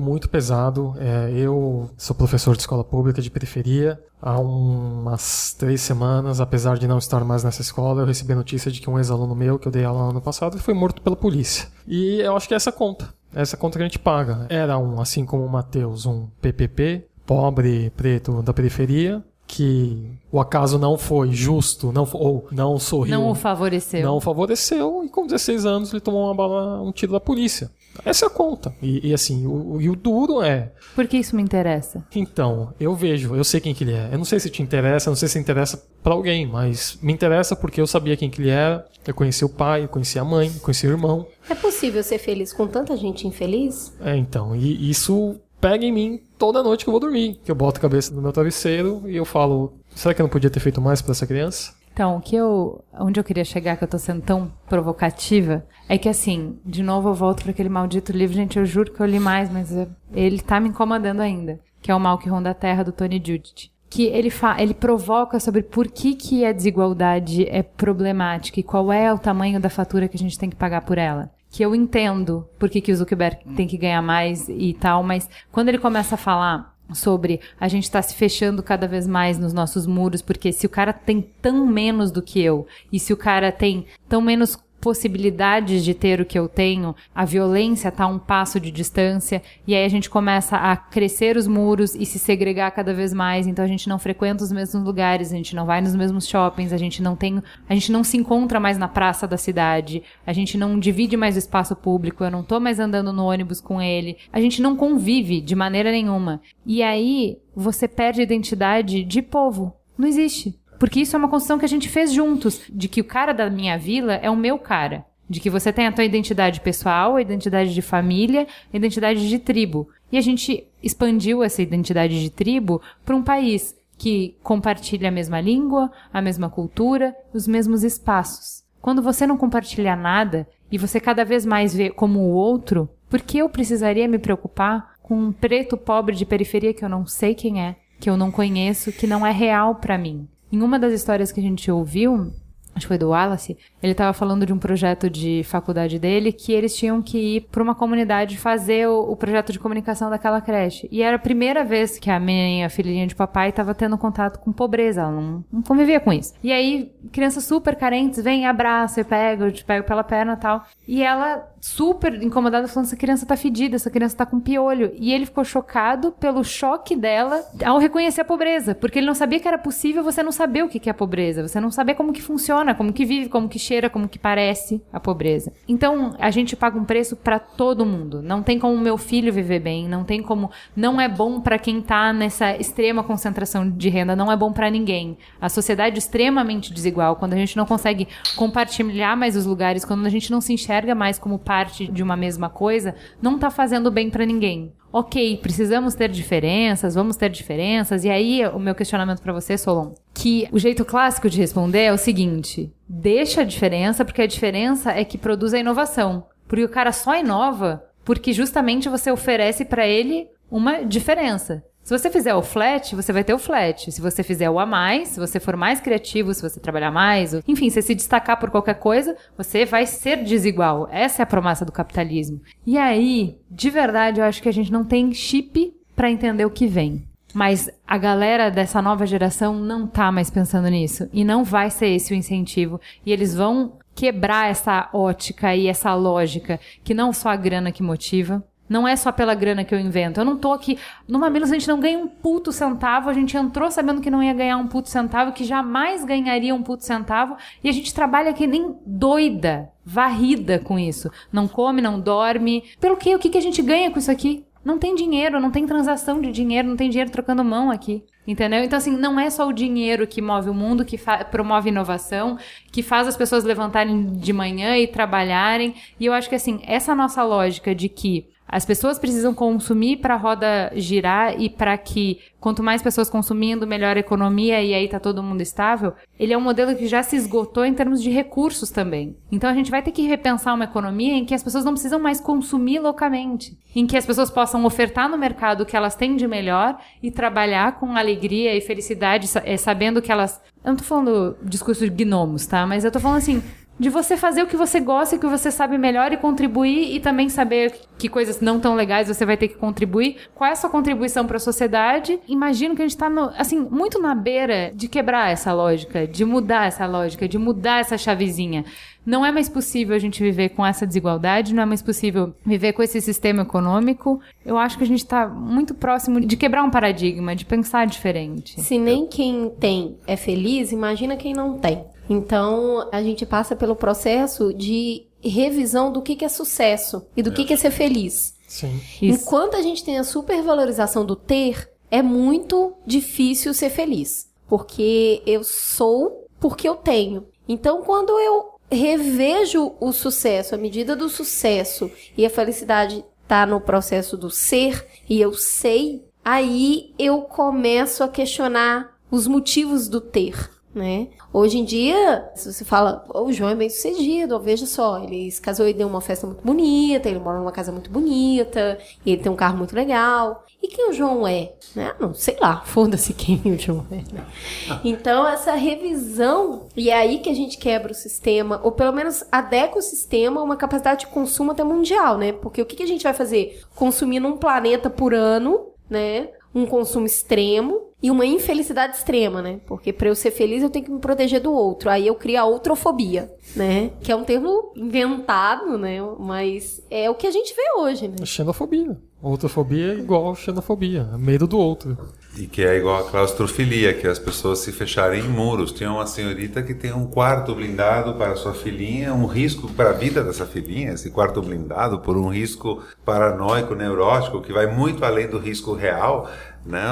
muito 0.00 0.28
pesado. 0.28 0.94
É, 0.98 1.30
eu 1.34 1.90
sou 1.96 2.14
professor 2.14 2.54
de 2.54 2.62
escola 2.62 2.84
pública 2.84 3.22
de 3.22 3.30
periferia. 3.30 4.00
Há 4.20 4.38
umas 4.38 5.54
três 5.58 5.80
semanas, 5.80 6.40
apesar 6.40 6.78
de 6.78 6.86
não 6.86 6.98
estar 6.98 7.24
mais 7.24 7.42
nessa 7.42 7.62
escola, 7.62 8.02
eu 8.02 8.06
recebi 8.06 8.32
a 8.32 8.36
notícia 8.36 8.70
de 8.70 8.80
que 8.80 8.90
um 8.90 8.98
ex-aluno 8.98 9.34
meu, 9.34 9.58
que 9.58 9.66
eu 9.66 9.72
dei 9.72 9.84
aula 9.84 10.04
no 10.04 10.10
ano 10.10 10.20
passado, 10.20 10.58
foi 10.58 10.74
morto 10.74 11.00
pela 11.00 11.16
polícia. 11.16 11.68
E 11.86 12.20
eu 12.20 12.36
acho 12.36 12.46
que 12.46 12.54
é 12.54 12.56
essa 12.56 12.70
conta. 12.70 13.14
Essa 13.34 13.56
conta 13.56 13.78
que 13.78 13.82
a 13.82 13.86
gente 13.86 13.98
paga. 13.98 14.46
Era 14.50 14.78
um, 14.78 15.00
assim 15.00 15.24
como 15.24 15.44
o 15.44 15.48
Matheus, 15.48 16.04
um 16.04 16.26
PPP, 16.40 17.06
pobre 17.24 17.90
preto 17.96 18.42
da 18.42 18.52
periferia, 18.52 19.22
que 19.46 20.12
o 20.30 20.40
acaso 20.40 20.78
não 20.78 20.96
foi 20.96 21.32
justo, 21.32 21.90
não 21.92 22.06
ou 22.12 22.46
não 22.52 22.78
sorriu. 22.78 23.18
Não 23.18 23.30
o 23.30 23.34
favoreceu. 23.34 24.02
Não 24.02 24.16
o 24.16 24.20
favoreceu, 24.20 25.02
e 25.04 25.08
com 25.08 25.26
16 25.26 25.66
anos 25.66 25.92
ele 25.92 26.00
tomou 26.00 26.24
uma 26.24 26.34
bala, 26.34 26.80
um 26.80 26.92
tiro 26.92 27.12
da 27.12 27.20
polícia. 27.20 27.70
Essa 28.04 28.26
é 28.26 28.28
a 28.28 28.30
conta. 28.30 28.74
E, 28.82 29.08
e 29.08 29.14
assim, 29.14 29.46
o, 29.46 29.80
e 29.80 29.88
o 29.88 29.96
duro 29.96 30.42
é. 30.42 30.72
Por 30.94 31.06
que 31.06 31.16
isso 31.16 31.36
me 31.36 31.42
interessa? 31.42 32.04
Então, 32.14 32.72
eu 32.78 32.94
vejo, 32.94 33.34
eu 33.34 33.44
sei 33.44 33.60
quem 33.60 33.74
que 33.74 33.84
ele 33.84 33.94
é. 33.94 34.08
Eu 34.12 34.18
não 34.18 34.24
sei 34.24 34.40
se 34.40 34.50
te 34.50 34.62
interessa, 34.62 35.10
não 35.10 35.16
sei 35.16 35.28
se 35.28 35.38
interessa 35.38 35.82
para 36.02 36.14
alguém, 36.14 36.46
mas 36.46 36.98
me 37.02 37.12
interessa 37.12 37.54
porque 37.54 37.80
eu 37.80 37.86
sabia 37.86 38.16
quem 38.16 38.30
que 38.30 38.40
ele 38.40 38.50
era. 38.50 38.86
Eu 39.06 39.14
conheci 39.14 39.44
o 39.44 39.48
pai, 39.48 39.84
eu 39.84 39.88
conheci 39.88 40.18
a 40.18 40.24
mãe, 40.24 40.50
eu 40.54 40.60
conheci 40.60 40.86
o 40.86 40.90
irmão. 40.90 41.26
É 41.48 41.54
possível 41.54 42.02
ser 42.02 42.18
feliz 42.18 42.52
com 42.52 42.66
tanta 42.66 42.96
gente 42.96 43.26
infeliz? 43.26 43.92
É, 44.00 44.16
então. 44.16 44.54
E 44.54 44.90
isso 44.90 45.36
pega 45.60 45.84
em 45.84 45.92
mim 45.92 46.20
toda 46.38 46.62
noite 46.62 46.84
que 46.84 46.88
eu 46.88 46.92
vou 46.92 47.00
dormir. 47.00 47.38
Que 47.44 47.50
eu 47.50 47.54
boto 47.54 47.78
a 47.78 47.82
cabeça 47.82 48.14
no 48.14 48.22
meu 48.22 48.32
travesseiro 48.32 49.02
e 49.06 49.16
eu 49.16 49.24
falo: 49.24 49.74
será 49.94 50.14
que 50.14 50.20
eu 50.20 50.24
não 50.24 50.30
podia 50.30 50.50
ter 50.50 50.60
feito 50.60 50.80
mais 50.80 51.02
para 51.02 51.12
essa 51.12 51.26
criança? 51.26 51.74
Então, 52.00 52.16
o 52.16 52.20
que 52.22 52.34
eu, 52.34 52.82
onde 52.98 53.20
eu 53.20 53.24
queria 53.24 53.44
chegar, 53.44 53.76
que 53.76 53.84
eu 53.84 53.88
tô 53.88 53.98
sendo 53.98 54.22
tão 54.22 54.50
provocativa, 54.66 55.66
é 55.86 55.98
que 55.98 56.08
assim, 56.08 56.58
de 56.64 56.82
novo 56.82 57.10
eu 57.10 57.14
volto 57.14 57.42
para 57.42 57.50
aquele 57.50 57.68
maldito 57.68 58.10
livro, 58.10 58.34
gente, 58.34 58.58
eu 58.58 58.64
juro 58.64 58.90
que 58.90 59.00
eu 59.00 59.04
li 59.04 59.20
mais, 59.20 59.52
mas 59.52 59.70
ele 60.14 60.40
tá 60.40 60.58
me 60.58 60.70
incomodando 60.70 61.20
ainda. 61.20 61.60
que 61.82 61.90
é 61.90 61.94
O 61.94 62.00
Mal 62.00 62.16
que 62.16 62.26
Ronda 62.26 62.52
a 62.52 62.54
Terra, 62.54 62.82
do 62.82 62.90
Tony 62.90 63.22
Judith. 63.22 63.70
Que 63.90 64.04
ele, 64.04 64.30
fa 64.30 64.56
ele 64.58 64.72
provoca 64.72 65.38
sobre 65.38 65.62
por 65.62 65.88
que, 65.88 66.14
que 66.14 66.42
a 66.42 66.52
desigualdade 66.52 67.46
é 67.50 67.62
problemática 67.62 68.58
e 68.58 68.62
qual 68.62 68.90
é 68.90 69.12
o 69.12 69.18
tamanho 69.18 69.60
da 69.60 69.68
fatura 69.68 70.08
que 70.08 70.16
a 70.16 70.18
gente 70.18 70.38
tem 70.38 70.48
que 70.48 70.56
pagar 70.56 70.80
por 70.80 70.96
ela 70.96 71.30
que 71.52 71.64
eu 71.64 71.74
entendo 71.74 72.48
por 72.58 72.70
que, 72.70 72.80
que 72.80 72.92
o 72.92 72.96
Zuckerberg 72.96 73.38
tem 73.56 73.66
que 73.66 73.76
ganhar 73.76 74.00
mais 74.00 74.48
e 74.48 74.72
tal, 74.74 75.02
mas 75.02 75.28
quando 75.50 75.68
ele 75.68 75.78
começa 75.78 76.14
a 76.14 76.18
falar 76.18 76.69
sobre 76.94 77.40
a 77.58 77.68
gente 77.68 77.84
estar 77.84 78.02
tá 78.02 78.08
se 78.08 78.14
fechando 78.14 78.62
cada 78.62 78.86
vez 78.86 79.06
mais 79.06 79.38
nos 79.38 79.52
nossos 79.52 79.86
muros, 79.86 80.22
porque 80.22 80.52
se 80.52 80.66
o 80.66 80.70
cara 80.70 80.92
tem 80.92 81.20
tão 81.40 81.66
menos 81.66 82.10
do 82.10 82.22
que 82.22 82.40
eu, 82.40 82.66
e 82.92 82.98
se 82.98 83.12
o 83.12 83.16
cara 83.16 83.52
tem 83.52 83.86
tão 84.08 84.20
menos 84.20 84.58
possibilidades 84.80 85.84
de 85.84 85.94
ter 85.94 86.20
o 86.20 86.24
que 86.24 86.38
eu 86.38 86.48
tenho, 86.48 86.94
a 87.14 87.24
violência 87.24 87.88
está 87.88 88.04
a 88.04 88.08
um 88.08 88.18
passo 88.18 88.58
de 88.58 88.70
distância, 88.70 89.42
e 89.66 89.74
aí 89.74 89.84
a 89.84 89.88
gente 89.88 90.08
começa 90.08 90.56
a 90.56 90.76
crescer 90.76 91.36
os 91.36 91.46
muros 91.46 91.94
e 91.94 92.06
se 92.06 92.18
segregar 92.18 92.70
cada 92.70 92.94
vez 92.94 93.12
mais, 93.12 93.46
então 93.46 93.64
a 93.64 93.68
gente 93.68 93.88
não 93.88 93.98
frequenta 93.98 94.42
os 94.42 94.50
mesmos 94.50 94.82
lugares, 94.82 95.32
a 95.32 95.36
gente 95.36 95.54
não 95.54 95.66
vai 95.66 95.80
nos 95.80 95.94
mesmos 95.94 96.26
shoppings, 96.26 96.72
a 96.72 96.76
gente 96.76 97.02
não 97.02 97.14
tem, 97.14 97.42
a 97.68 97.74
gente 97.74 97.92
não 97.92 98.02
se 98.02 98.16
encontra 98.16 98.58
mais 98.58 98.78
na 98.78 98.88
praça 98.88 99.26
da 99.26 99.36
cidade, 99.36 100.02
a 100.26 100.32
gente 100.32 100.56
não 100.56 100.78
divide 100.78 101.16
mais 101.16 101.36
o 101.36 101.38
espaço 101.38 101.76
público, 101.76 102.24
eu 102.24 102.30
não 102.30 102.42
tô 102.42 102.58
mais 102.58 102.80
andando 102.80 103.12
no 103.12 103.24
ônibus 103.24 103.60
com 103.60 103.80
ele, 103.80 104.16
a 104.32 104.40
gente 104.40 104.62
não 104.62 104.76
convive 104.76 105.40
de 105.40 105.54
maneira 105.54 105.90
nenhuma. 105.90 106.40
E 106.64 106.82
aí 106.82 107.38
você 107.54 107.86
perde 107.86 108.20
a 108.20 108.24
identidade 108.24 109.04
de 109.04 109.20
povo. 109.20 109.74
Não 109.98 110.08
existe. 110.08 110.58
Porque 110.80 111.00
isso 111.00 111.14
é 111.14 111.18
uma 111.18 111.28
construção 111.28 111.58
que 111.58 111.66
a 111.66 111.68
gente 111.68 111.90
fez 111.90 112.10
juntos, 112.10 112.62
de 112.70 112.88
que 112.88 113.02
o 113.02 113.04
cara 113.04 113.34
da 113.34 113.50
minha 113.50 113.76
vila 113.76 114.14
é 114.14 114.30
o 114.30 114.34
meu 114.34 114.58
cara. 114.58 115.04
De 115.28 115.38
que 115.38 115.50
você 115.50 115.70
tem 115.70 115.86
a 115.86 115.92
tua 115.92 116.04
identidade 116.04 116.62
pessoal, 116.62 117.16
a 117.16 117.20
identidade 117.20 117.74
de 117.74 117.82
família, 117.82 118.46
a 118.72 118.76
identidade 118.78 119.28
de 119.28 119.38
tribo. 119.38 119.90
E 120.10 120.16
a 120.16 120.22
gente 120.22 120.66
expandiu 120.82 121.42
essa 121.42 121.60
identidade 121.60 122.18
de 122.18 122.30
tribo 122.30 122.80
para 123.04 123.14
um 123.14 123.22
país 123.22 123.76
que 123.98 124.34
compartilha 124.42 125.08
a 125.08 125.12
mesma 125.12 125.38
língua, 125.38 125.92
a 126.10 126.22
mesma 126.22 126.48
cultura, 126.48 127.14
os 127.34 127.46
mesmos 127.46 127.84
espaços. 127.84 128.64
Quando 128.80 129.02
você 129.02 129.26
não 129.26 129.36
compartilha 129.36 129.94
nada 129.94 130.48
e 130.72 130.78
você 130.78 130.98
cada 130.98 131.26
vez 131.26 131.44
mais 131.44 131.74
vê 131.74 131.90
como 131.90 132.20
o 132.20 132.32
outro, 132.32 132.88
por 133.10 133.20
que 133.20 133.36
eu 133.36 133.50
precisaria 133.50 134.08
me 134.08 134.18
preocupar 134.18 134.94
com 135.02 135.14
um 135.14 135.30
preto 135.30 135.76
pobre 135.76 136.16
de 136.16 136.24
periferia 136.24 136.72
que 136.72 136.82
eu 136.82 136.88
não 136.88 137.06
sei 137.06 137.34
quem 137.34 137.62
é, 137.62 137.76
que 138.00 138.08
eu 138.08 138.16
não 138.16 138.30
conheço, 138.30 138.90
que 138.90 139.06
não 139.06 139.26
é 139.26 139.30
real 139.30 139.74
para 139.74 139.98
mim? 139.98 140.26
Em 140.52 140.62
uma 140.62 140.78
das 140.78 140.92
histórias 140.92 141.30
que 141.30 141.38
a 141.38 141.42
gente 141.42 141.70
ouviu, 141.70 142.32
acho 142.80 142.86
que 142.86 142.88
foi 142.88 142.98
do 142.98 143.10
Wallace, 143.10 143.56
ele 143.82 143.92
estava 143.92 144.12
falando 144.12 144.44
de 144.44 144.52
um 144.52 144.58
projeto 144.58 145.08
de 145.08 145.42
faculdade 145.44 145.98
dele 145.98 146.32
que 146.32 146.52
eles 146.52 146.74
tinham 146.74 147.00
que 147.00 147.36
ir 147.36 147.40
para 147.52 147.62
uma 147.62 147.74
comunidade 147.74 148.36
fazer 148.36 148.88
o, 148.88 149.12
o, 149.12 149.16
projeto 149.16 149.52
de 149.52 149.58
comunicação 149.58 150.10
daquela 150.10 150.40
creche. 150.40 150.88
E 150.90 151.02
era 151.02 151.16
a 151.16 151.18
primeira 151.18 151.64
vez 151.64 151.98
que 151.98 152.10
a 152.10 152.18
minha 152.18 152.68
filhinha 152.68 153.06
de 153.06 153.14
papai 153.14 153.50
estava 153.50 153.74
tendo 153.74 153.96
contato 153.98 154.38
com 154.38 154.52
pobreza, 154.52 155.02
ela 155.02 155.12
não, 155.12 155.44
não, 155.52 155.62
convivia 155.62 156.00
com 156.00 156.12
isso. 156.12 156.34
E 156.42 156.52
aí, 156.52 156.92
crianças 157.12 157.44
super 157.44 157.76
carentes 157.76 158.22
vem, 158.22 158.46
abraça, 158.46 159.00
e 159.00 159.04
pega, 159.04 159.46
eu 159.46 159.52
te 159.52 159.64
pego 159.64 159.86
pela 159.86 160.02
perna 160.02 160.32
e 160.32 160.36
tal. 160.36 160.64
E 160.88 161.02
ela, 161.02 161.48
super 161.60 162.22
incomodada, 162.22 162.66
falando: 162.66 162.86
essa 162.86 162.96
criança 162.96 163.26
tá 163.26 163.36
fedida, 163.36 163.76
essa 163.76 163.90
criança 163.90 164.16
tá 164.16 164.26
com 164.26 164.40
piolho. 164.40 164.92
E 164.96 165.12
ele 165.12 165.26
ficou 165.26 165.44
chocado 165.44 166.12
pelo 166.12 166.42
choque 166.42 166.96
dela 166.96 167.44
ao 167.64 167.78
reconhecer 167.78 168.22
a 168.22 168.24
pobreza, 168.24 168.74
porque 168.74 168.98
ele 168.98 169.06
não 169.06 169.14
sabia 169.14 169.38
que 169.38 169.48
era 169.48 169.58
possível 169.58 170.02
você 170.02 170.22
não 170.22 170.32
saber 170.32 170.64
o 170.64 170.68
que 170.68 170.88
é 170.88 170.92
pobreza, 170.92 171.46
você 171.46 171.60
não 171.60 171.70
saber 171.70 171.94
como 171.94 172.12
que 172.12 172.22
funciona, 172.22 172.69
como 172.74 172.92
que 172.92 173.04
vive, 173.04 173.28
como 173.28 173.48
que 173.48 173.58
cheira, 173.58 173.90
como 173.90 174.08
que 174.08 174.18
parece 174.18 174.82
a 174.92 175.00
pobreza. 175.00 175.52
Então, 175.68 176.14
a 176.18 176.30
gente 176.30 176.56
paga 176.56 176.78
um 176.78 176.84
preço 176.84 177.16
para 177.16 177.38
todo 177.38 177.86
mundo. 177.86 178.22
Não 178.22 178.42
tem 178.42 178.58
como 178.58 178.76
meu 178.78 178.96
filho 178.96 179.32
viver 179.32 179.60
bem, 179.60 179.88
não 179.88 180.04
tem 180.04 180.22
como 180.22 180.50
não 180.74 181.00
é 181.00 181.08
bom 181.08 181.40
para 181.40 181.58
quem 181.58 181.80
tá 181.80 182.12
nessa 182.12 182.56
extrema 182.56 183.02
concentração 183.02 183.68
de 183.68 183.88
renda, 183.88 184.16
não 184.16 184.30
é 184.30 184.36
bom 184.36 184.52
para 184.52 184.70
ninguém. 184.70 185.16
A 185.40 185.48
sociedade 185.48 185.96
é 185.96 185.98
extremamente 185.98 186.72
desigual, 186.72 187.16
quando 187.16 187.34
a 187.34 187.36
gente 187.36 187.56
não 187.56 187.66
consegue 187.66 188.08
compartilhar 188.36 189.16
mais 189.16 189.36
os 189.36 189.46
lugares, 189.46 189.84
quando 189.84 190.06
a 190.06 190.10
gente 190.10 190.30
não 190.30 190.40
se 190.40 190.52
enxerga 190.52 190.94
mais 190.94 191.18
como 191.18 191.38
parte 191.38 191.86
de 191.90 192.02
uma 192.02 192.16
mesma 192.16 192.48
coisa, 192.48 192.94
não 193.20 193.38
tá 193.38 193.50
fazendo 193.50 193.90
bem 193.90 194.10
para 194.10 194.24
ninguém 194.26 194.72
ok, 194.92 195.38
precisamos 195.38 195.94
ter 195.94 196.08
diferenças, 196.08 196.94
vamos 196.94 197.16
ter 197.16 197.30
diferenças. 197.30 198.04
E 198.04 198.10
aí, 198.10 198.46
o 198.46 198.58
meu 198.58 198.74
questionamento 198.74 199.22
para 199.22 199.32
você, 199.32 199.56
Solon, 199.56 199.92
que 200.14 200.48
o 200.52 200.58
jeito 200.58 200.84
clássico 200.84 201.30
de 201.30 201.38
responder 201.38 201.84
é 201.84 201.92
o 201.92 201.98
seguinte: 201.98 202.72
deixa 202.88 203.42
a 203.42 203.44
diferença, 203.44 204.04
porque 204.04 204.22
a 204.22 204.26
diferença 204.26 204.92
é 204.92 205.04
que 205.04 205.18
produz 205.18 205.54
a 205.54 205.58
inovação. 205.58 206.26
Porque 206.46 206.64
o 206.64 206.68
cara 206.68 206.92
só 206.92 207.16
inova 207.16 207.84
porque 208.04 208.32
justamente 208.32 208.88
você 208.88 209.10
oferece 209.10 209.64
para 209.64 209.86
ele 209.86 210.28
uma 210.50 210.82
diferença. 210.82 211.62
Se 211.82 211.98
você 211.98 212.10
fizer 212.10 212.34
o 212.34 212.42
flat, 212.42 212.94
você 212.94 213.12
vai 213.12 213.24
ter 213.24 213.34
o 213.34 213.38
flat. 213.38 213.90
Se 213.90 214.00
você 214.00 214.22
fizer 214.22 214.48
o 214.48 214.58
a 214.58 214.66
mais, 214.66 215.08
se 215.08 215.20
você 215.20 215.40
for 215.40 215.56
mais 215.56 215.80
criativo, 215.80 216.32
se 216.32 216.42
você 216.42 216.60
trabalhar 216.60 216.90
mais, 216.90 217.34
enfim, 217.48 217.68
se 217.70 217.82
se 217.82 217.94
destacar 217.94 218.38
por 218.38 218.50
qualquer 218.50 218.74
coisa, 218.74 219.16
você 219.36 219.64
vai 219.64 219.86
ser 219.86 220.22
desigual. 220.22 220.88
Essa 220.92 221.22
é 221.22 221.24
a 221.24 221.26
promessa 221.26 221.64
do 221.64 221.72
capitalismo. 221.72 222.40
E 222.66 222.78
aí, 222.78 223.38
de 223.50 223.70
verdade, 223.70 224.20
eu 224.20 224.24
acho 224.24 224.42
que 224.42 224.48
a 224.48 224.52
gente 224.52 224.70
não 224.70 224.84
tem 224.84 225.12
chip 225.12 225.74
para 225.96 226.10
entender 226.10 226.44
o 226.44 226.50
que 226.50 226.66
vem. 226.66 227.04
Mas 227.32 227.70
a 227.86 227.96
galera 227.96 228.50
dessa 228.50 228.82
nova 228.82 229.06
geração 229.06 229.54
não 229.54 229.86
tá 229.86 230.10
mais 230.10 230.30
pensando 230.30 230.68
nisso. 230.68 231.08
E 231.12 231.24
não 231.24 231.44
vai 231.44 231.70
ser 231.70 231.88
esse 231.88 232.12
o 232.12 232.16
incentivo. 232.16 232.80
E 233.04 233.12
eles 233.12 233.34
vão 233.34 233.78
quebrar 233.94 234.50
essa 234.50 234.88
ótica 234.92 235.54
e 235.54 235.66
essa 235.66 235.94
lógica 235.94 236.58
que 236.82 236.94
não 236.94 237.12
só 237.12 237.28
a 237.28 237.36
grana 237.36 237.72
que 237.72 237.82
motiva, 237.82 238.42
não 238.70 238.86
é 238.86 238.94
só 238.94 239.10
pela 239.10 239.34
grana 239.34 239.64
que 239.64 239.74
eu 239.74 239.80
invento. 239.80 240.20
Eu 240.20 240.24
não 240.24 240.36
tô 240.36 240.52
aqui. 240.52 240.78
No 241.08 241.18
Mamilos 241.18 241.50
a 241.50 241.54
gente 241.54 241.66
não 241.66 241.80
ganha 241.80 241.98
um 241.98 242.06
puto 242.06 242.52
centavo. 242.52 243.10
A 243.10 243.12
gente 243.12 243.36
entrou 243.36 243.68
sabendo 243.68 244.00
que 244.00 244.08
não 244.08 244.22
ia 244.22 244.32
ganhar 244.32 244.56
um 244.58 244.68
puto 244.68 244.88
centavo, 244.88 245.32
que 245.32 245.42
jamais 245.42 246.04
ganharia 246.04 246.54
um 246.54 246.62
puto 246.62 246.84
centavo. 246.84 247.36
E 247.64 247.68
a 247.68 247.72
gente 247.72 247.92
trabalha 247.92 248.32
que 248.32 248.46
nem 248.46 248.76
doida, 248.86 249.72
varrida 249.84 250.60
com 250.60 250.78
isso. 250.78 251.10
Não 251.32 251.48
come, 251.48 251.82
não 251.82 251.98
dorme. 251.98 252.62
Pelo 252.80 252.96
quê? 252.96 253.12
O 253.12 253.18
que, 253.18 253.28
que 253.28 253.38
a 253.38 253.42
gente 253.42 253.60
ganha 253.60 253.90
com 253.90 253.98
isso 253.98 254.10
aqui? 254.10 254.46
Não 254.64 254.78
tem 254.78 254.94
dinheiro, 254.94 255.40
não 255.40 255.50
tem 255.50 255.66
transação 255.66 256.20
de 256.20 256.30
dinheiro, 256.30 256.68
não 256.68 256.76
tem 256.76 256.90
dinheiro 256.90 257.10
trocando 257.10 257.42
mão 257.42 257.72
aqui. 257.72 258.04
Entendeu? 258.24 258.62
Então, 258.62 258.76
assim, 258.76 258.96
não 258.96 259.18
é 259.18 259.30
só 259.30 259.48
o 259.48 259.52
dinheiro 259.52 260.06
que 260.06 260.22
move 260.22 260.48
o 260.48 260.54
mundo, 260.54 260.84
que 260.84 260.96
promove 261.30 261.70
inovação, 261.70 262.38
que 262.70 262.84
faz 262.84 263.08
as 263.08 263.16
pessoas 263.16 263.42
levantarem 263.42 264.12
de 264.12 264.32
manhã 264.32 264.76
e 264.76 264.86
trabalharem. 264.86 265.74
E 265.98 266.06
eu 266.06 266.12
acho 266.12 266.28
que, 266.28 266.36
assim, 266.36 266.60
essa 266.64 266.94
nossa 266.94 267.24
lógica 267.24 267.74
de 267.74 267.88
que 267.88 268.28
as 268.50 268.64
pessoas 268.64 268.98
precisam 268.98 269.32
consumir 269.32 269.98
para 269.98 270.14
a 270.14 270.16
roda 270.16 270.72
girar 270.74 271.40
e 271.40 271.48
para 271.48 271.78
que 271.78 272.18
quanto 272.40 272.64
mais 272.64 272.82
pessoas 272.82 273.08
consumindo, 273.08 273.64
melhor 273.64 273.96
a 273.96 274.00
economia 274.00 274.60
e 274.60 274.74
aí 274.74 274.88
tá 274.88 274.98
todo 274.98 275.22
mundo 275.22 275.40
estável. 275.40 275.92
Ele 276.18 276.32
é 276.32 276.38
um 276.38 276.40
modelo 276.40 276.74
que 276.74 276.88
já 276.88 277.00
se 277.00 277.14
esgotou 277.14 277.64
em 277.64 277.72
termos 277.72 278.02
de 278.02 278.10
recursos 278.10 278.70
também. 278.70 279.16
Então 279.30 279.48
a 279.48 279.54
gente 279.54 279.70
vai 279.70 279.82
ter 279.82 279.92
que 279.92 280.02
repensar 280.02 280.54
uma 280.54 280.64
economia 280.64 281.14
em 281.14 281.24
que 281.24 281.34
as 281.34 281.44
pessoas 281.44 281.64
não 281.64 281.74
precisam 281.74 282.00
mais 282.00 282.20
consumir 282.20 282.80
loucamente, 282.80 283.56
em 283.76 283.86
que 283.86 283.96
as 283.96 284.04
pessoas 284.04 284.30
possam 284.30 284.64
ofertar 284.64 285.08
no 285.08 285.16
mercado 285.16 285.60
o 285.60 285.66
que 285.66 285.76
elas 285.76 285.94
têm 285.94 286.16
de 286.16 286.26
melhor 286.26 286.76
e 287.00 287.10
trabalhar 287.10 287.78
com 287.78 287.96
alegria 287.96 288.56
e 288.56 288.60
felicidade, 288.60 289.28
eh, 289.44 289.56
sabendo 289.56 290.02
que 290.02 290.10
elas 290.10 290.40
eu 290.62 290.70
não 290.70 290.76
tô 290.76 290.84
falando 290.84 291.38
discurso 291.42 291.88
de 291.88 292.04
gnomos, 292.04 292.46
tá? 292.46 292.66
Mas 292.66 292.84
eu 292.84 292.92
tô 292.92 293.00
falando 293.00 293.16
assim, 293.16 293.42
de 293.80 293.88
você 293.88 294.14
fazer 294.14 294.42
o 294.42 294.46
que 294.46 294.58
você 294.58 294.78
gosta 294.78 295.16
e 295.16 295.18
que 295.18 295.26
você 295.26 295.50
sabe 295.50 295.78
melhor 295.78 296.12
e 296.12 296.18
contribuir 296.18 296.94
e 296.94 297.00
também 297.00 297.30
saber 297.30 297.72
que 297.96 298.10
coisas 298.10 298.38
não 298.38 298.60
tão 298.60 298.74
legais 298.74 299.08
você 299.08 299.24
vai 299.24 299.38
ter 299.38 299.48
que 299.48 299.54
contribuir. 299.54 300.18
Qual 300.34 300.46
é 300.46 300.52
a 300.52 300.56
sua 300.56 300.68
contribuição 300.68 301.26
para 301.26 301.38
a 301.38 301.40
sociedade? 301.40 302.20
Imagino 302.28 302.76
que 302.76 302.82
a 302.82 302.84
gente 302.84 302.94
está 302.94 303.10
assim 303.38 303.58
muito 303.58 303.98
na 303.98 304.14
beira 304.14 304.70
de 304.74 304.86
quebrar 304.86 305.32
essa 305.32 305.50
lógica, 305.54 306.06
de 306.06 306.26
mudar 306.26 306.66
essa 306.66 306.86
lógica, 306.86 307.26
de 307.26 307.38
mudar 307.38 307.80
essa 307.80 307.96
chavezinha. 307.96 308.66
Não 309.06 309.24
é 309.24 309.32
mais 309.32 309.48
possível 309.48 309.96
a 309.96 309.98
gente 309.98 310.22
viver 310.22 310.50
com 310.50 310.64
essa 310.64 310.86
desigualdade, 310.86 311.54
não 311.54 311.62
é 311.62 311.66
mais 311.66 311.80
possível 311.80 312.34
viver 312.44 312.74
com 312.74 312.82
esse 312.82 313.00
sistema 313.00 313.42
econômico. 313.42 314.20
Eu 314.44 314.58
acho 314.58 314.76
que 314.76 314.84
a 314.84 314.86
gente 314.86 315.00
está 315.00 315.26
muito 315.26 315.72
próximo 315.72 316.20
de 316.20 316.36
quebrar 316.36 316.62
um 316.62 316.70
paradigma, 316.70 317.34
de 317.34 317.46
pensar 317.46 317.86
diferente. 317.86 318.60
Se 318.60 318.78
nem 318.78 319.06
quem 319.06 319.48
tem 319.58 319.96
é 320.06 320.16
feliz, 320.16 320.70
imagina 320.70 321.16
quem 321.16 321.32
não 321.32 321.58
tem. 321.58 321.82
Então, 322.10 322.88
a 322.90 323.00
gente 323.00 323.24
passa 323.24 323.54
pelo 323.54 323.76
processo 323.76 324.52
de 324.52 325.06
revisão 325.22 325.92
do 325.92 326.02
que, 326.02 326.16
que 326.16 326.24
é 326.24 326.28
sucesso 326.28 327.06
e 327.16 327.22
do 327.22 327.30
que, 327.32 327.44
que 327.44 327.52
é 327.52 327.56
ser 327.56 327.70
feliz. 327.70 328.36
Sim. 328.48 328.80
Enquanto 329.00 329.54
a 329.54 329.62
gente 329.62 329.84
tem 329.84 329.96
a 329.96 330.02
supervalorização 330.02 331.06
do 331.06 331.14
ter, 331.14 331.70
é 331.88 332.02
muito 332.02 332.72
difícil 332.84 333.54
ser 333.54 333.70
feliz. 333.70 334.28
Porque 334.48 335.22
eu 335.24 335.44
sou 335.44 336.26
porque 336.40 336.68
eu 336.68 336.74
tenho. 336.74 337.26
Então, 337.46 337.82
quando 337.82 338.18
eu 338.18 338.54
revejo 338.70 339.74
o 339.78 339.92
sucesso, 339.92 340.54
a 340.54 340.58
medida 340.58 340.96
do 340.96 341.08
sucesso 341.08 341.90
e 342.16 342.26
a 342.26 342.30
felicidade 342.30 343.04
está 343.22 343.46
no 343.46 343.60
processo 343.60 344.16
do 344.16 344.30
ser 344.30 344.84
e 345.08 345.20
eu 345.20 345.32
sei, 345.32 346.04
aí 346.24 346.92
eu 346.98 347.22
começo 347.22 348.02
a 348.02 348.08
questionar 348.08 348.98
os 349.10 349.26
motivos 349.26 349.88
do 349.88 350.00
ter. 350.00 350.50
Né? 350.74 351.08
Hoje 351.32 351.58
em 351.58 351.64
dia, 351.64 352.30
se 352.34 352.52
você 352.52 352.64
fala, 352.64 353.04
"Oh, 353.08 353.24
o 353.24 353.32
João 353.32 353.50
é 353.50 353.54
bem 353.54 353.68
sucedido, 353.68 354.38
veja 354.38 354.66
só, 354.66 355.02
ele 355.02 355.30
se 355.30 355.40
casou 355.40 355.68
e 355.68 355.74
deu 355.74 355.88
uma 355.88 356.00
festa 356.00 356.26
muito 356.26 356.42
bonita, 356.44 357.08
ele 357.08 357.18
mora 357.18 357.38
numa 357.38 357.52
casa 357.52 357.72
muito 357.72 357.90
bonita, 357.90 358.78
e 359.04 359.12
ele 359.12 359.22
tem 359.22 359.30
um 359.32 359.36
carro 359.36 359.58
muito 359.58 359.74
legal. 359.74 360.44
E 360.62 360.68
quem 360.68 360.90
o 360.90 360.92
João 360.92 361.26
é? 361.26 361.52
Né? 361.74 361.92
Não, 361.98 362.12
sei 362.14 362.36
lá, 362.38 362.62
foda-se 362.66 363.14
quem 363.14 363.40
o 363.44 363.58
João 363.58 363.86
é. 363.90 363.96
né? 364.14 364.26
Então, 364.84 365.26
essa 365.26 365.52
revisão, 365.54 366.66
e 366.76 366.90
é 366.90 366.94
aí 366.94 367.18
que 367.18 367.30
a 367.30 367.34
gente 367.34 367.58
quebra 367.58 367.92
o 367.92 367.94
sistema, 367.94 368.60
ou 368.62 368.72
pelo 368.72 368.92
menos 368.92 369.24
adequa 369.32 369.78
o 369.78 369.82
sistema 369.82 370.40
a 370.40 370.44
uma 370.44 370.56
capacidade 370.56 371.00
de 371.00 371.06
consumo 371.08 371.52
até 371.52 371.64
mundial, 371.64 372.18
né? 372.18 372.32
Porque 372.32 372.60
o 372.62 372.66
que, 372.66 372.76
que 372.76 372.82
a 372.82 372.86
gente 372.86 373.02
vai 373.02 373.14
fazer? 373.14 373.62
Consumir 373.74 374.20
num 374.20 374.36
planeta 374.36 374.90
por 374.90 375.14
ano, 375.14 375.68
né? 375.88 376.28
Um 376.54 376.66
consumo 376.66 377.06
extremo 377.06 377.90
e 378.02 378.10
uma 378.10 378.24
infelicidade 378.24 378.96
extrema, 378.96 379.42
né? 379.42 379.60
Porque 379.66 379.92
para 379.92 380.08
eu 380.08 380.14
ser 380.14 380.30
feliz 380.30 380.62
eu 380.62 380.70
tenho 380.70 380.84
que 380.84 380.90
me 380.90 380.98
proteger 380.98 381.40
do 381.40 381.52
outro. 381.52 381.90
Aí 381.90 382.06
eu 382.06 382.14
crio 382.14 382.40
a 382.40 382.44
outrofobia, 382.44 383.32
né? 383.54 383.90
Que 384.00 384.10
é 384.10 384.16
um 384.16 384.24
termo 384.24 384.72
inventado, 384.74 385.76
né? 385.76 385.98
Mas 386.18 386.82
é 386.90 387.10
o 387.10 387.14
que 387.14 387.26
a 387.26 387.30
gente 387.30 387.54
vê 387.54 387.62
hoje, 387.78 388.08
né? 388.08 388.16
Xenofobia. 388.24 388.96
Outrofobia 389.22 389.92
é 389.92 389.98
igual 389.98 390.34
xenofobia. 390.34 391.08
é 391.12 391.18
Medo 391.18 391.46
do 391.46 391.58
outro. 391.58 391.96
E 392.36 392.46
que 392.46 392.62
é 392.62 392.76
igual 392.76 393.00
a 393.00 393.10
claustrofilia, 393.10 393.92
que 393.92 394.06
as 394.06 394.18
pessoas 394.18 394.60
se 394.60 394.70
fecharem 394.70 395.24
em 395.24 395.28
muros. 395.28 395.72
Tinha 395.72 395.90
uma 395.90 396.06
senhorita 396.06 396.62
que 396.62 396.74
tem 396.74 396.92
um 396.92 397.06
quarto 397.06 397.54
blindado 397.54 398.14
para 398.14 398.36
sua 398.36 398.54
filhinha, 398.54 399.12
um 399.12 399.26
risco 399.26 399.68
para 399.72 399.90
a 399.90 399.92
vida 399.92 400.22
dessa 400.22 400.46
filhinha, 400.46 400.92
esse 400.92 401.10
quarto 401.10 401.42
blindado, 401.42 401.98
por 402.00 402.16
um 402.16 402.28
risco 402.28 402.82
paranoico, 403.04 403.74
neurótico, 403.74 404.40
que 404.40 404.52
vai 404.52 404.66
muito 404.66 405.04
além 405.04 405.26
do 405.26 405.38
risco 405.38 405.74
real. 405.74 406.30
Né? 406.64 406.82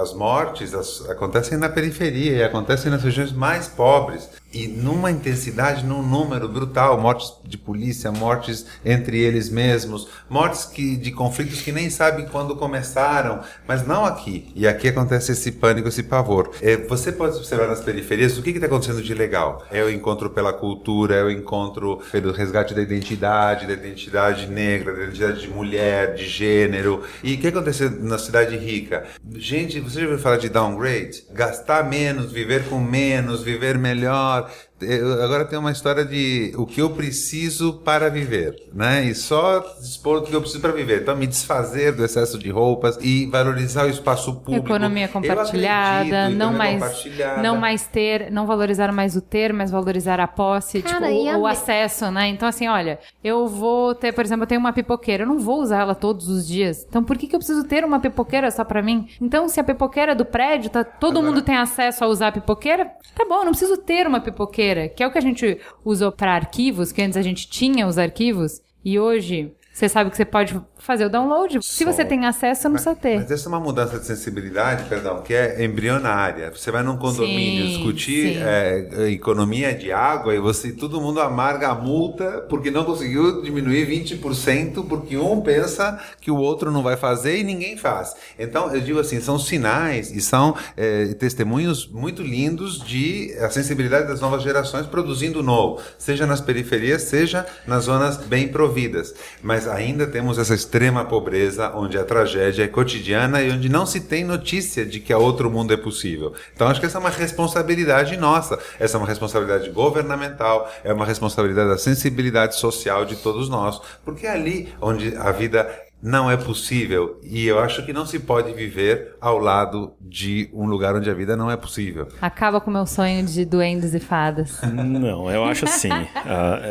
As 0.00 0.14
mortes 0.14 0.72
as- 0.74 1.08
acontecem 1.10 1.58
na 1.58 1.68
periferia 1.68 2.36
e 2.38 2.42
acontecem 2.42 2.90
nas 2.90 3.02
regiões 3.02 3.30
mais 3.32 3.68
pobres. 3.68 4.30
E 4.54 4.66
numa 4.66 5.10
intensidade, 5.10 5.84
num 5.84 6.02
número 6.02 6.46
brutal, 6.46 7.00
mortes 7.00 7.32
de 7.42 7.56
polícia, 7.56 8.12
mortes 8.12 8.66
entre 8.84 9.18
eles 9.18 9.48
mesmos, 9.48 10.08
mortes 10.28 10.66
que, 10.66 10.94
de 10.96 11.10
conflitos 11.10 11.62
que 11.62 11.72
nem 11.72 11.88
sabem 11.88 12.26
quando 12.26 12.54
começaram, 12.56 13.40
mas 13.66 13.86
não 13.86 14.04
aqui. 14.04 14.52
E 14.54 14.68
aqui 14.68 14.88
acontece 14.88 15.32
esse 15.32 15.52
pânico, 15.52 15.88
esse 15.88 16.02
pavor. 16.02 16.50
É, 16.60 16.76
você 16.76 17.10
pode 17.10 17.36
observar 17.36 17.66
nas 17.66 17.80
periferias 17.80 18.36
o 18.36 18.42
que 18.42 18.50
está 18.50 18.66
acontecendo 18.66 19.02
de 19.02 19.14
legal. 19.14 19.64
É 19.70 19.82
o 19.82 19.90
encontro 19.90 20.28
pela 20.28 20.52
cultura, 20.52 21.14
é 21.14 21.22
o 21.22 21.30
encontro 21.30 22.00
pelo 22.10 22.30
resgate 22.30 22.74
da 22.74 22.82
identidade, 22.82 23.66
da 23.66 23.72
identidade 23.72 24.46
negra, 24.48 24.94
da 24.94 25.04
identidade 25.04 25.40
de 25.40 25.48
mulher, 25.48 26.14
de 26.14 26.28
gênero. 26.28 27.02
E 27.22 27.34
o 27.34 27.38
que 27.38 27.46
acontece 27.48 27.88
na 27.88 28.18
cidade 28.18 28.54
rica? 28.58 29.01
Gente, 29.34 29.80
você 29.80 30.00
já 30.00 30.06
ouviu 30.06 30.18
falar 30.18 30.36
de 30.36 30.48
downgrade? 30.48 31.24
Gastar 31.32 31.88
menos, 31.88 32.32
viver 32.32 32.68
com 32.68 32.78
menos, 32.78 33.42
viver 33.42 33.78
melhor. 33.78 34.50
Eu- 34.82 35.22
agora 35.22 35.44
tem 35.44 35.58
uma 35.58 35.70
história 35.72 36.04
de 36.04 36.52
o 36.56 36.66
que 36.66 36.80
eu 36.80 36.90
preciso 36.90 37.74
para 37.84 38.08
viver, 38.08 38.54
né? 38.72 39.04
E 39.04 39.14
só 39.14 39.60
dispor 39.80 40.20
do 40.20 40.26
que 40.26 40.34
eu 40.34 40.40
preciso 40.40 40.60
para 40.60 40.72
viver. 40.72 41.02
Então, 41.02 41.16
me 41.16 41.26
desfazer 41.26 41.92
do 41.92 42.04
excesso 42.04 42.38
de 42.38 42.50
roupas 42.50 42.98
e 43.00 43.26
valorizar 43.26 43.86
o 43.86 43.90
espaço 43.90 44.34
público. 44.36 44.66
Economia 44.66 45.08
compartilhada, 45.08 46.00
acredito, 46.00 46.38
não 46.38 46.46
economia 46.52 46.58
mais, 46.58 46.74
compartilhada. 46.82 47.42
não 47.42 47.56
mais 47.56 47.86
ter, 47.86 48.30
não 48.30 48.46
valorizar 48.46 48.92
mais 48.92 49.16
o 49.16 49.20
ter, 49.20 49.52
mas 49.52 49.70
valorizar 49.70 50.20
a 50.20 50.26
posse, 50.26 50.82
Cara, 50.82 51.06
tipo, 51.08 51.18
o, 51.36 51.40
o 51.42 51.46
acesso, 51.46 52.10
né? 52.10 52.28
Então, 52.28 52.48
assim, 52.48 52.68
olha, 52.68 52.98
eu 53.22 53.46
vou 53.46 53.94
ter, 53.94 54.12
por 54.12 54.24
exemplo, 54.24 54.44
eu 54.44 54.46
tenho 54.48 54.60
uma 54.60 54.72
pipoqueira, 54.72 55.22
eu 55.24 55.26
não 55.26 55.38
vou 55.38 55.60
usar 55.60 55.80
ela 55.80 55.94
todos 55.94 56.28
os 56.28 56.46
dias. 56.46 56.84
Então, 56.88 57.02
por 57.04 57.16
que, 57.16 57.26
que 57.26 57.34
eu 57.34 57.38
preciso 57.38 57.64
ter 57.64 57.84
uma 57.84 58.00
pipoqueira 58.00 58.50
só 58.50 58.64
pra 58.64 58.82
mim? 58.82 59.08
Então, 59.20 59.48
se 59.48 59.60
a 59.60 59.64
pipoqueira 59.64 60.14
do 60.14 60.24
prédio, 60.24 60.70
tá, 60.70 60.82
todo 60.84 61.22
mundo 61.22 61.42
tem 61.42 61.56
acesso 61.56 62.04
a 62.04 62.06
usar 62.08 62.28
a 62.28 62.32
pipoqueira, 62.32 62.86
tá 63.14 63.24
bom, 63.28 63.36
eu 63.36 63.44
não 63.44 63.52
preciso 63.52 63.76
ter 63.76 64.06
uma 64.06 64.20
pipoqueira, 64.20 64.71
que 64.88 65.02
é 65.02 65.06
o 65.06 65.10
que 65.10 65.18
a 65.18 65.22
gente 65.22 65.58
usou 65.84 66.12
pra 66.12 66.34
arquivos, 66.34 66.92
que 66.92 67.02
antes 67.02 67.16
a 67.16 67.22
gente 67.22 67.48
tinha 67.48 67.86
os 67.86 67.98
arquivos, 67.98 68.60
e 68.84 68.98
hoje. 68.98 69.52
Você 69.72 69.88
sabe 69.88 70.10
que 70.10 70.16
você 70.16 70.24
pode 70.26 70.60
fazer 70.78 71.06
o 71.06 71.08
download. 71.08 71.58
Se 71.62 71.84
você 71.84 72.04
tem 72.04 72.26
acesso, 72.26 72.64
não 72.64 72.72
precisa 72.72 72.94
ter. 72.94 73.20
Mas 73.20 73.30
essa 73.30 73.46
é 73.46 73.48
uma 73.48 73.60
mudança 73.60 73.98
de 73.98 74.04
sensibilidade, 74.04 74.84
perdão, 74.84 75.22
que 75.22 75.32
é 75.32 75.64
embrionária. 75.64 76.50
Você 76.50 76.70
vai 76.70 76.82
num 76.82 76.96
condomínio 76.98 77.64
Sim, 77.64 77.70
discutir 77.70 78.34
sim. 78.34 78.42
é, 78.42 79.10
economia 79.10 79.74
de 79.74 79.90
água 79.90 80.34
e 80.34 80.38
você 80.38 80.72
todo 80.72 81.00
mundo 81.00 81.20
amarga 81.20 81.68
a 81.68 81.74
multa 81.74 82.44
porque 82.50 82.70
não 82.70 82.84
conseguiu 82.84 83.40
diminuir 83.42 83.88
20% 83.88 84.86
porque 84.86 85.16
um 85.16 85.40
pensa 85.40 85.98
que 86.20 86.30
o 86.30 86.36
outro 86.36 86.70
não 86.70 86.82
vai 86.82 86.96
fazer 86.96 87.38
e 87.38 87.42
ninguém 87.42 87.76
faz. 87.76 88.14
Então 88.38 88.74
eu 88.74 88.80
digo 88.80 88.98
assim, 88.98 89.20
são 89.20 89.38
sinais 89.38 90.10
e 90.10 90.20
são 90.20 90.54
é, 90.76 91.14
testemunhos 91.14 91.86
muito 91.86 92.22
lindos 92.22 92.82
de 92.84 93.34
a 93.40 93.48
sensibilidade 93.48 94.06
das 94.06 94.20
novas 94.20 94.42
gerações 94.42 94.86
produzindo 94.86 95.42
novo, 95.42 95.80
seja 95.96 96.26
nas 96.26 96.40
periferias, 96.42 97.02
seja 97.02 97.46
nas 97.66 97.84
zonas 97.84 98.18
bem 98.18 98.48
providas. 98.48 99.14
Mas 99.42 99.61
ainda 99.66 100.06
temos 100.06 100.38
essa 100.38 100.54
extrema 100.54 101.04
pobreza 101.04 101.72
onde 101.74 101.98
a 101.98 102.04
tragédia 102.04 102.64
é 102.64 102.68
cotidiana 102.68 103.42
e 103.42 103.50
onde 103.50 103.68
não 103.68 103.86
se 103.86 104.00
tem 104.00 104.24
notícia 104.24 104.84
de 104.84 105.00
que 105.00 105.12
a 105.12 105.18
outro 105.18 105.50
mundo 105.50 105.72
é 105.72 105.76
possível. 105.76 106.32
Então 106.54 106.68
acho 106.68 106.80
que 106.80 106.86
essa 106.86 106.98
é 106.98 107.00
uma 107.00 107.10
responsabilidade 107.10 108.16
nossa, 108.16 108.58
essa 108.78 108.96
é 108.96 108.98
uma 108.98 109.06
responsabilidade 109.06 109.70
governamental, 109.70 110.70
é 110.84 110.92
uma 110.92 111.06
responsabilidade 111.06 111.68
da 111.68 111.78
sensibilidade 111.78 112.56
social 112.56 113.04
de 113.04 113.16
todos 113.16 113.48
nós, 113.48 113.80
porque 114.04 114.26
é 114.26 114.32
ali 114.32 114.72
onde 114.80 115.16
a 115.16 115.32
vida 115.32 115.68
não 116.02 116.28
é 116.28 116.36
possível 116.36 117.20
e 117.22 117.46
eu 117.46 117.60
acho 117.60 117.86
que 117.86 117.92
não 117.92 118.04
se 118.04 118.18
pode 118.18 118.52
viver 118.52 119.14
ao 119.20 119.38
lado 119.38 119.92
de 120.00 120.50
um 120.52 120.66
lugar 120.66 120.96
onde 120.96 121.08
a 121.08 121.14
vida 121.14 121.36
não 121.36 121.48
é 121.48 121.56
possível. 121.56 122.08
Acaba 122.20 122.60
com 122.60 122.70
o 122.70 122.72
meu 122.72 122.86
sonho 122.86 123.24
de 123.24 123.44
duendes 123.44 123.94
e 123.94 124.00
fadas. 124.00 124.60
Não, 124.62 125.30
eu 125.30 125.44
acho 125.44 125.64
assim. 125.64 125.90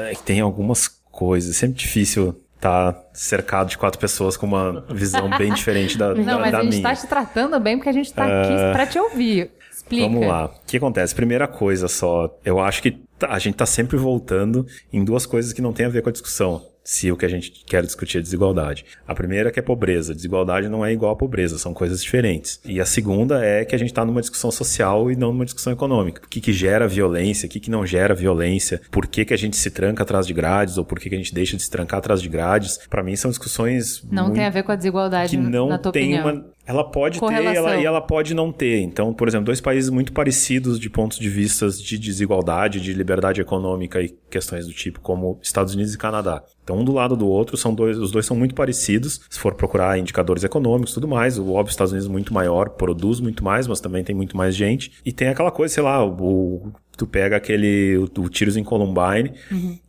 é 0.10 0.14
que 0.14 0.24
tem 0.24 0.42
algumas 0.42 0.90
coisas. 1.12 1.56
Sempre 1.56 1.78
difícil 1.78 2.36
estar 2.62 2.96
cercado 3.12 3.70
de 3.70 3.78
quatro 3.78 4.00
pessoas 4.00 4.38
com 4.38 4.46
uma 4.46 4.86
visão 4.90 5.28
bem 5.36 5.52
diferente 5.52 5.98
da, 5.98 6.14
Não, 6.16 6.24
da, 6.24 6.38
mas 6.40 6.52
da 6.52 6.60
a 6.60 6.64
gente 6.64 6.74
minha. 6.74 6.84
tá 6.84 6.96
te 6.96 7.08
tratando 7.08 7.60
bem 7.60 7.76
porque 7.78 7.90
a 7.90 7.94
gente 7.94 8.14
tá 8.14 8.24
aqui 8.24 8.54
Ah, 8.54 8.70
pra 8.72 8.86
te 8.86 9.00
ouvir. 9.00 9.52
Explica. 9.72 10.08
Vamos 10.08 10.28
lá. 10.28 10.46
O 10.46 10.52
que 10.68 10.78
acontece? 10.78 11.16
Primeira 11.16 11.48
coisa 11.48 11.88
só, 11.88 12.38
eu 12.46 12.60
acho 12.60 12.84
que 12.84 12.92
tá- 13.18 13.30
a 13.32 13.40
gente 13.40 13.56
tá 13.56 13.66
sempre 13.66 13.98
voltando 13.98 14.66
em 14.94 15.04
duas 15.04 15.26
coisas 15.26 15.52
que 15.54 15.62
não 15.62 15.74
tem 15.74 15.88
a 15.88 15.90
ver 15.90 16.04
com 16.04 16.10
a 16.10 16.12
discussão. 16.12 16.62
Se 16.84 17.12
o 17.12 17.18
que 17.18 17.26
a 17.26 17.30
gente 17.30 17.52
quer 17.66 17.84
discutir 17.84 18.18
é 18.18 18.22
desigualdade. 18.22 18.86
A 19.08 19.14
primeira 19.14 19.50
é 19.50 19.52
que 19.52 19.60
é 19.60 19.62
pobreza. 19.62 20.16
Desigualdade 20.16 20.68
não 20.68 20.86
é 20.86 20.92
igual 20.92 21.12
a 21.12 21.16
pobreza, 21.16 21.58
são 21.58 21.74
coisas 21.74 22.02
diferentes. 22.02 22.60
E 22.66 22.82
a 22.82 22.86
segunda 22.86 23.44
é 23.46 23.64
que 23.64 23.76
a 23.76 23.78
gente 23.78 23.90
está 23.92 24.04
numa 24.04 24.22
discussão 24.22 24.52
social 24.52 25.12
e 25.12 25.16
não 25.16 25.32
numa 25.32 25.46
discussão 25.46 25.72
econômica. 25.72 26.24
O 26.26 26.28
que, 26.28 26.42
que 26.42 26.52
gera 26.52 26.88
violência, 26.88 27.46
o 27.46 27.50
que, 27.50 27.60
que 27.60 27.70
não 27.70 27.86
gera 27.86 28.16
violência, 28.16 28.82
por 28.90 29.06
que, 29.08 29.26
que 29.26 29.34
a 29.34 29.38
gente 29.38 29.56
se 29.58 29.70
tranca 29.70 30.04
atrás 30.04 30.26
de 30.26 30.34
grades 30.34 30.78
ou 30.78 30.86
por 30.86 31.00
que, 31.00 31.10
que 31.10 31.16
a 31.16 31.18
gente 31.18 31.34
deixa 31.34 31.56
de 31.56 31.64
se 31.64 31.70
trancar 31.70 32.00
atrás 32.00 32.22
de 32.22 32.28
grades. 32.30 32.80
Para 32.90 33.04
mim 33.04 33.16
são 33.16 33.30
discussões 33.30 34.04
Não 34.12 34.24
muito 34.24 34.36
tem 34.36 34.46
a 34.46 34.50
ver 34.50 34.64
com 34.64 34.72
a 34.72 34.76
desigualdade, 34.76 35.38
que 35.38 35.38
não 35.38 35.70
na 35.70 35.78
tua 35.78 35.92
tem 35.92 36.16
opinião. 36.16 36.34
uma. 36.34 36.46
Ela 36.66 36.84
pode 36.84 37.20
ter 37.20 37.34
ela, 37.34 37.76
e 37.78 37.86
ela 37.86 38.00
pode 38.00 38.34
não 38.34 38.52
ter. 38.52 38.82
Então, 38.82 39.14
por 39.14 39.28
exemplo, 39.28 39.46
dois 39.46 39.60
países 39.60 39.90
muito 39.90 40.14
parecidos 40.14 40.80
de 40.80 40.90
pontos 40.90 41.18
de 41.18 41.28
vista 41.28 41.68
de 41.70 41.98
desigualdade, 41.98 42.80
de 42.80 42.94
liberdade 42.94 43.42
econômica 43.42 44.02
e 44.02 44.16
questões 44.30 44.68
do 44.68 44.74
tipo, 44.74 45.00
como 45.00 45.40
Estados 45.42 45.74
Unidos 45.74 45.94
e 45.94 45.98
Canadá. 45.98 46.44
Então, 46.64 46.78
um 46.78 46.86
do 46.86 46.94
lado 46.94 47.18
do 47.18 47.28
outro, 47.28 47.58
são 47.58 47.74
dois, 47.74 47.98
os 47.98 48.12
dois 48.12 48.26
são 48.26 48.38
muito 48.38 48.54
parecidos. 48.54 49.22
Se 49.30 49.40
for 49.40 49.56
procurar 49.56 49.98
indicadores 49.98 50.44
econômicos 50.44 50.92
e 50.92 50.94
tudo 50.94 51.08
mais, 51.08 51.38
o 51.38 51.52
óbvio, 51.52 51.72
Estados 51.72 51.92
Unidos 51.92 52.08
é 52.08 52.12
muito 52.12 52.34
maior, 52.34 52.70
produz 52.70 53.20
muito 53.20 53.44
mais, 53.44 53.68
mas 53.68 53.82
também 53.82 54.04
tem 54.04 54.16
muito 54.16 54.38
mais 54.38 54.56
gente. 54.56 54.92
E 55.04 55.12
tem 55.12 55.30
aquela 55.30 55.52
coisa, 55.52 55.74
sei 55.74 55.84
lá, 55.84 56.06
o, 56.06 56.72
tu 56.96 57.08
pega 57.08 57.36
aquele, 57.36 57.98
o, 57.98 58.04
o 58.04 58.30
Tiros 58.30 58.56
em 58.56 58.64
Columbine, 58.64 59.34